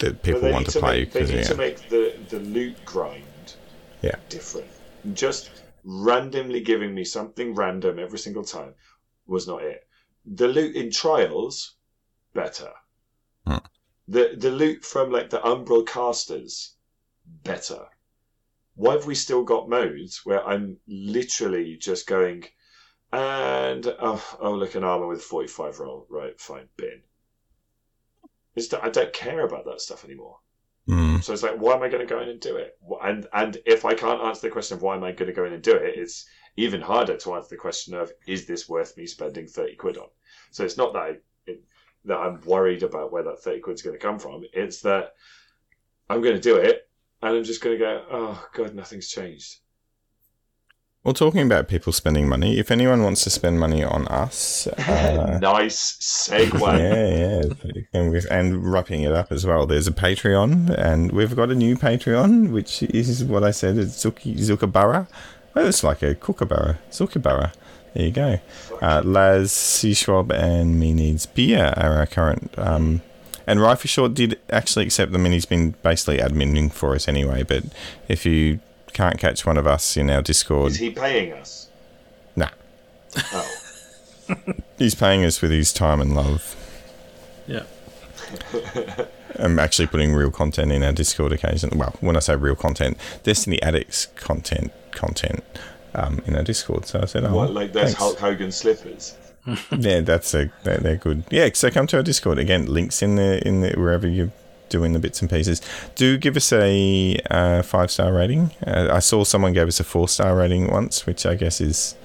that 0.01 0.23
people 0.23 0.43
want 0.43 0.67
need 0.67 0.69
to 0.69 0.81
play. 0.81 1.01
Make, 1.01 1.13
they 1.13 1.25
need 1.25 1.35
yeah. 1.35 1.43
to 1.43 1.55
make 1.55 1.89
the 1.89 2.15
the 2.29 2.41
loot 2.41 2.85
grind 2.85 3.55
Yeah. 4.03 4.17
different. 4.29 4.69
Just 5.13 5.51
randomly 5.85 6.61
giving 6.61 6.95
me 6.95 7.05
something 7.05 7.55
random 7.55 7.99
every 7.99 8.19
single 8.19 8.45
time 8.45 8.75
was 9.27 9.47
not 9.47 9.63
it. 9.63 9.87
The 10.27 10.49
loot 10.49 10.77
in 10.77 10.91
Trials, 10.91 11.77
better. 12.35 12.73
Hmm. 13.47 13.65
The 14.09 14.35
the 14.37 14.51
loot 14.51 14.85
from 14.85 15.11
like 15.11 15.31
the 15.31 15.41
Umbral 15.41 15.87
casters, 15.87 16.77
better. 17.45 17.87
Why 18.75 18.95
have 18.95 19.07
we 19.07 19.15
still 19.15 19.45
got 19.45 19.69
modes 19.69 20.21
where 20.25 20.47
I'm 20.47 20.79
literally 20.87 21.77
just 21.77 22.07
going 22.07 22.45
and 23.13 23.87
oh, 24.01 24.39
oh 24.41 24.55
look 24.55 24.75
an 24.75 24.85
armor 24.85 25.07
with 25.07 25.23
45 25.23 25.81
roll. 25.81 26.07
Right, 26.09 26.41
fine, 26.41 26.69
bin. 26.77 27.03
It's 28.55 28.69
that 28.69 28.85
I 28.85 28.89
don't 28.89 29.13
care 29.13 29.47
about 29.47 29.65
that 29.67 29.81
stuff 29.81 30.05
anymore. 30.05 30.39
Mm. 30.89 31.23
So 31.23 31.33
it's 31.33 31.43
like, 31.43 31.57
why 31.57 31.75
am 31.75 31.83
I 31.83 31.89
going 31.89 32.07
to 32.07 32.15
go 32.15 32.21
in 32.21 32.29
and 32.29 32.41
do 32.41 32.57
it? 32.57 32.77
And 33.03 33.27
and 33.33 33.59
if 33.67 33.85
I 33.85 33.95
can't 33.95 34.23
answer 34.23 34.43
the 34.43 34.53
question 34.53 34.77
of 34.77 34.83
why 34.83 34.97
am 34.97 35.05
I 35.05 35.13
going 35.13 35.29
to 35.29 35.35
go 35.35 35.45
in 35.45 35.53
and 35.53 35.63
do 35.63 35.75
it, 35.77 35.97
it's 35.97 36.27
even 36.57 36.81
harder 36.81 37.17
to 37.17 37.35
answer 37.35 37.49
the 37.51 37.57
question 37.57 37.95
of 37.95 38.13
is 38.27 38.47
this 38.47 38.69
worth 38.69 38.97
me 38.97 39.07
spending 39.07 39.47
thirty 39.47 39.77
quid 39.77 39.99
on? 39.99 40.09
So 40.51 40.65
it's 40.65 40.77
not 40.77 40.93
that 40.95 41.03
I, 41.03 41.17
it, 41.47 41.63
that 42.07 42.19
I'm 42.19 42.41
worried 42.43 42.83
about 42.83 43.13
where 43.13 43.23
that 43.23 43.43
thirty 43.43 43.61
quid's 43.61 43.83
going 43.83 43.95
to 43.97 44.05
come 44.05 44.19
from. 44.19 44.43
It's 44.53 44.81
that 44.83 45.15
I'm 46.09 46.23
going 46.23 46.35
to 46.35 46.41
do 46.41 46.57
it, 46.57 46.89
and 47.23 47.37
I'm 47.37 47.45
just 47.45 47.63
going 47.63 47.79
to 47.79 47.85
go, 47.85 48.05
oh 48.11 48.49
god, 48.55 48.75
nothing's 48.75 49.09
changed. 49.09 49.59
Well, 51.03 51.15
talking 51.15 51.41
about 51.41 51.67
people 51.67 51.95
spending 51.95 52.29
money, 52.29 52.59
if 52.59 52.71
anyone 52.71 53.03
wants 53.03 53.25
to 53.25 53.31
spend 53.31 53.59
money 53.59 53.83
on 53.83 54.07
us, 54.09 54.67
uh, 54.87 55.39
nice 55.41 55.97
segue. 55.97 56.61
yeah, 56.61 57.55
yeah, 57.65 57.83
and, 57.95 58.11
we've, 58.11 58.27
and 58.31 58.71
wrapping 58.71 59.01
it 59.03 59.13
up 59.13 59.33
as 59.33 59.47
well. 59.47 59.67
There's 59.67 59.87
a 59.87 59.93
Patreon, 59.93 60.69
and 60.79 61.11
we've 61.13 61.35
got 61.35 61.51
a 61.51 61.55
new 61.55 61.75
Patreon, 61.75 62.53
which 62.53 62.83
is 62.83 63.25
what 63.25 63.45
I 63.45 63.51
said. 63.51 63.79
It's 63.79 64.05
Zuki. 64.05 65.07
Well, 65.55 65.67
it's 65.67 65.83
like 65.83 66.03
a 66.03 66.15
kookaburra, 66.15 66.79
Zukabara. 66.91 67.55
There 67.95 68.05
you 68.05 68.13
go. 68.13 68.39
Uh, 68.83 69.01
Laz, 69.03 69.53
C. 69.53 69.95
Schwab, 69.95 70.31
and 70.31 70.79
Me 70.79 70.93
Needs 70.93 71.25
Beer 71.25 71.73
are 71.79 71.95
our 71.95 72.07
current. 72.07 72.53
Um, 72.59 73.01
and 73.47 73.59
Rifle 73.63 73.89
Short 73.89 74.13
did 74.13 74.39
actually 74.51 74.85
accept 74.85 75.13
them, 75.13 75.25
and 75.25 75.33
he's 75.33 75.47
been 75.47 75.71
basically 75.83 76.19
adminning 76.19 76.71
for 76.71 76.95
us 76.95 77.09
anyway. 77.09 77.43
But 77.43 77.65
if 78.07 78.27
you 78.27 78.61
can't 78.93 79.19
catch 79.19 79.45
one 79.47 79.57
of 79.57 79.67
us 79.67 79.97
in 79.97 80.11
our 80.11 80.23
Discord, 80.23 80.73
Is 80.73 80.79
he 80.79 80.91
paying 80.91 81.33
us? 81.33 81.69
nah, 82.37 82.49
Oh, 83.33 83.49
he's 84.79 84.95
paying 84.95 85.25
us 85.25 85.41
with 85.43 85.51
his 85.51 85.73
time 85.73 86.01
and 86.01 86.15
love. 86.15 86.57
Yeah. 87.47 87.65
I'm 89.39 89.59
actually 89.59 89.87
putting 89.89 90.13
real 90.15 90.31
content 90.31 90.71
in 90.73 90.83
our 90.83 90.93
Discord 90.93 91.33
occasionally. 91.33 91.77
Well, 91.77 91.95
when 92.01 92.17
I 92.17 92.21
say 92.21 92.37
real 92.37 92.55
content, 92.55 92.97
Destiny 93.23 93.61
Addicts 93.63 94.07
content, 94.17 94.73
content 94.93 95.43
um, 95.95 96.23
in 96.27 96.37
our 96.37 96.43
Discord. 96.43 96.87
So 96.87 97.01
I 97.03 97.07
said, 97.07 97.25
oh, 97.25 97.35
what 97.35 97.53
like 97.53 97.73
those 97.73 97.85
thanks. 97.85 97.99
Hulk 97.99 98.19
Hogan 98.19 98.53
slippers? 98.53 99.17
yeah, 99.71 100.01
that's 100.01 100.35
a 100.35 100.53
they're, 100.65 100.79
they're 100.79 100.97
good. 100.97 101.25
Yeah, 101.31 101.49
so 101.55 101.71
come 101.71 101.87
to 101.89 101.97
our 101.97 102.03
Discord 102.03 102.39
again. 102.39 102.67
Links 102.67 103.03
in 103.03 103.17
the 103.17 103.47
in 103.47 103.63
the 103.63 103.73
wherever 103.73 104.07
you're 104.07 104.31
doing 104.71 104.93
the 104.93 104.99
bits 104.99 105.21
and 105.21 105.29
pieces. 105.29 105.61
Do 105.95 106.17
give 106.17 106.37
us 106.37 106.53
a 106.53 107.19
uh, 107.31 107.63
five 107.63 107.91
star 107.91 108.13
rating. 108.13 108.53
Uh, 108.67 108.89
I 108.91 109.01
saw 109.01 109.25
someone 109.25 109.53
gave 109.53 109.69
us 109.69 109.81
a 109.81 109.85
four 109.85 110.09
star 110.09 110.37
rating 110.37 110.71
once, 110.71 111.05
which 111.05 111.27
I 111.27 111.35
guess 111.35 111.61
is 111.61 111.97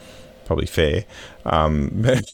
probably 0.45 0.65
fair. 0.65 1.05
Um, 1.45 1.91
but 1.93 2.31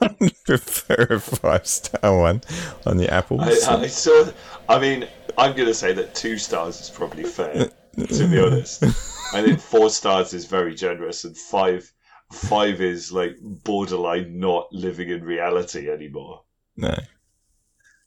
I 0.00 0.30
prefer 0.44 1.06
a 1.10 1.20
five 1.20 1.66
star 1.66 2.18
one 2.18 2.42
on 2.86 2.96
the 2.96 3.12
Apple. 3.12 3.40
I, 3.40 3.50
I 3.68 3.86
saw. 3.86 4.30
I 4.68 4.78
mean, 4.78 5.08
I'm 5.38 5.54
going 5.54 5.68
to 5.68 5.74
say 5.74 5.92
that 5.92 6.14
two 6.14 6.38
stars 6.38 6.80
is 6.80 6.90
probably 6.90 7.24
fair. 7.24 7.70
to 7.96 8.28
be 8.28 8.40
honest, 8.40 8.84
I 9.32 9.42
think 9.42 9.60
four 9.60 9.90
stars 9.90 10.34
is 10.34 10.46
very 10.46 10.74
generous, 10.74 11.24
and 11.24 11.36
five, 11.36 11.90
five 12.32 12.80
is 12.80 13.12
like 13.12 13.36
borderline 13.40 14.38
not 14.38 14.72
living 14.72 15.10
in 15.10 15.22
reality 15.22 15.90
anymore. 15.90 16.42
No. 16.76 16.96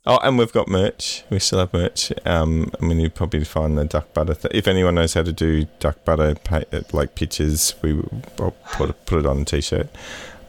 Oh, 0.05 0.17
and 0.21 0.37
we've 0.37 0.51
got 0.51 0.67
merch. 0.67 1.23
We 1.29 1.39
still 1.39 1.59
have 1.59 1.73
merch. 1.73 2.11
Um, 2.25 2.71
I 2.81 2.85
mean, 2.85 2.99
you 2.99 3.09
probably 3.09 3.45
find 3.45 3.77
the 3.77 3.85
duck 3.85 4.13
butter. 4.13 4.33
Th- 4.33 4.53
if 4.53 4.67
anyone 4.67 4.95
knows 4.95 5.13
how 5.13 5.23
to 5.23 5.31
do 5.31 5.65
duck 5.79 6.03
butter, 6.03 6.35
pa- 6.35 6.63
uh, 6.73 6.81
like 6.91 7.15
pictures, 7.15 7.73
we 7.81 7.93
will 7.93 8.23
put 8.73 8.89
it, 8.89 9.05
put 9.05 9.19
it 9.19 9.25
on 9.25 9.41
a 9.41 9.45
t-shirt. 9.45 9.87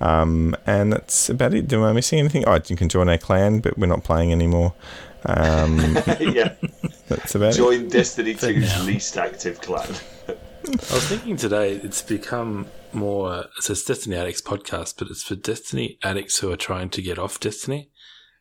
Um, 0.00 0.56
and 0.66 0.92
that's 0.92 1.28
about 1.30 1.54
it. 1.54 1.72
Am 1.72 1.84
I 1.84 1.92
missing 1.92 2.18
anything? 2.18 2.44
Oh, 2.48 2.58
you 2.66 2.76
can 2.76 2.88
join 2.88 3.08
our 3.08 3.16
clan, 3.16 3.60
but 3.60 3.78
we're 3.78 3.86
not 3.86 4.02
playing 4.02 4.32
anymore. 4.32 4.74
Um, 5.26 5.78
yeah, 6.20 6.54
that's 7.08 7.36
about 7.36 7.54
it. 7.54 7.56
join 7.56 7.88
Destiny 7.88 8.34
For 8.34 8.48
2's 8.48 8.84
least 8.86 9.16
active 9.16 9.60
clan. 9.60 9.88
I 10.28 10.70
was 10.72 11.06
thinking 11.08 11.36
today 11.36 11.72
it's 11.72 12.02
become 12.02 12.66
more. 12.92 13.42
It 13.56 13.62
says 13.62 13.84
Destiny 13.84 14.16
Addicts 14.16 14.42
podcast, 14.42 14.94
but 14.98 15.08
it's 15.10 15.22
for 15.22 15.36
Destiny 15.36 15.98
addicts 16.02 16.38
who 16.40 16.50
are 16.50 16.56
trying 16.56 16.88
to 16.90 17.02
get 17.02 17.18
off 17.18 17.38
Destiny, 17.38 17.90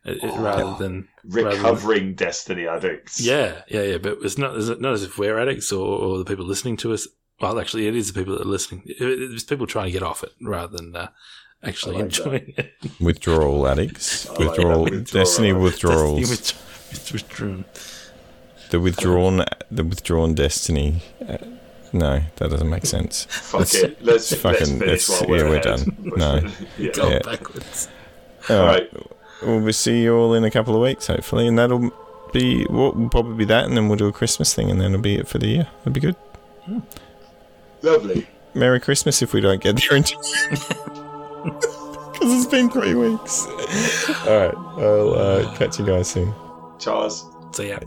it, 0.04 0.16
it- 0.16 0.20
Oh. 0.24 0.38
rather 0.42 0.76
than 0.82 1.08
rather 1.24 1.50
than- 1.50 1.58
Recovering 1.64 2.14
Destiny 2.14 2.66
addicts. 2.66 3.20
yeah, 3.20 3.62
yeah, 3.68 3.82
yeah. 3.82 3.98
But 3.98 4.18
it's 4.22 4.38
not. 4.38 4.56
It's 4.56 4.68
not 4.80 4.92
as 4.92 5.02
if 5.02 5.18
we're 5.18 5.38
addicts 5.38 5.72
or, 5.72 5.86
or 5.86 6.18
the 6.18 6.24
people 6.24 6.44
listening 6.44 6.76
to 6.78 6.92
us. 6.92 7.06
Well, 7.40 7.58
actually, 7.58 7.86
it 7.88 7.96
is 7.96 8.12
the 8.12 8.18
people 8.20 8.34
that 8.36 8.42
are 8.46 8.50
listening. 8.50 8.82
It's 8.86 9.42
people 9.44 9.66
trying 9.66 9.86
to 9.86 9.92
get 9.92 10.02
off 10.02 10.22
it 10.22 10.30
rather 10.40 10.76
than 10.76 10.94
uh, 10.94 11.08
actually 11.62 11.96
I 11.96 12.00
like 12.00 12.10
that. 12.12 12.18
enjoying 12.24 12.54
it. 12.56 12.72
Withdrawal 13.00 13.66
addicts. 13.66 14.28
Like. 14.28 14.38
Withdrawal. 14.38 14.84
Withdrawal 14.84 15.02
Destiny 15.24 15.52
withdrawals. 15.52 16.20
Destiny 16.20 16.30
with- 16.30 16.70
with- 16.92 17.12
withdrawn. 17.12 17.64
the 18.70 18.80
withdrawn. 18.80 19.44
The 19.70 19.84
withdrawn 19.84 20.34
Destiny. 20.34 21.02
Uh, 21.28 21.38
no, 21.92 22.20
that 22.36 22.50
doesn't 22.50 22.70
make 22.70 22.86
sense. 22.86 23.24
Fuck 23.30 23.60
Let's- 23.60 23.74
it. 23.74 24.02
Let's, 24.02 24.30
let's 24.30 24.44
let's 24.44 24.60
fucking- 24.60 24.78
let's- 24.78 25.08
while 25.20 25.28
we're 25.28 25.44
yeah, 25.44 25.50
we're 25.50 25.60
done. 25.60 25.96
No. 26.16 26.50
yeah. 26.78 26.90
Go 26.92 27.08
Yeah. 27.10 27.18
backwards. 27.20 27.88
All 28.48 28.58
All 28.58 28.66
right. 28.66 28.90
Right. 29.44 29.52
Well, 29.54 29.60
we'll 29.60 29.72
see 29.72 30.02
you 30.02 30.16
all 30.16 30.34
in 30.34 30.44
a 30.44 30.50
couple 30.50 30.74
of 30.74 30.82
weeks, 30.82 31.06
hopefully, 31.06 31.46
and 31.46 31.58
that'll 31.58 31.92
be 32.32 32.64
what 32.64 32.96
will 32.96 33.08
probably 33.08 33.36
be 33.36 33.44
that, 33.46 33.64
and 33.64 33.76
then 33.76 33.88
we'll 33.88 33.96
do 33.96 34.06
a 34.06 34.12
Christmas 34.12 34.54
thing, 34.54 34.70
and 34.70 34.80
then 34.80 34.92
it'll 34.92 35.02
be 35.02 35.16
it 35.16 35.28
for 35.28 35.38
the 35.38 35.46
year. 35.46 35.68
It'll 35.80 35.92
be 35.92 36.00
good. 36.00 36.16
Lovely. 37.82 38.26
Merry 38.54 38.80
Christmas 38.80 39.20
if 39.20 39.32
we 39.32 39.40
don't 39.40 39.60
get 39.60 39.76
there 39.76 39.96
in 39.96 40.02
because 40.02 40.38
it's 42.22 42.46
been 42.46 42.70
three 42.70 42.94
weeks. 42.94 43.46
All 44.26 44.38
right, 44.38 44.54
I'll 44.54 45.14
uh, 45.14 45.56
catch 45.56 45.78
you 45.78 45.86
guys 45.86 46.08
soon. 46.08 46.32
Charles. 46.78 47.26
So 47.52 47.62
yeah. 47.62 47.78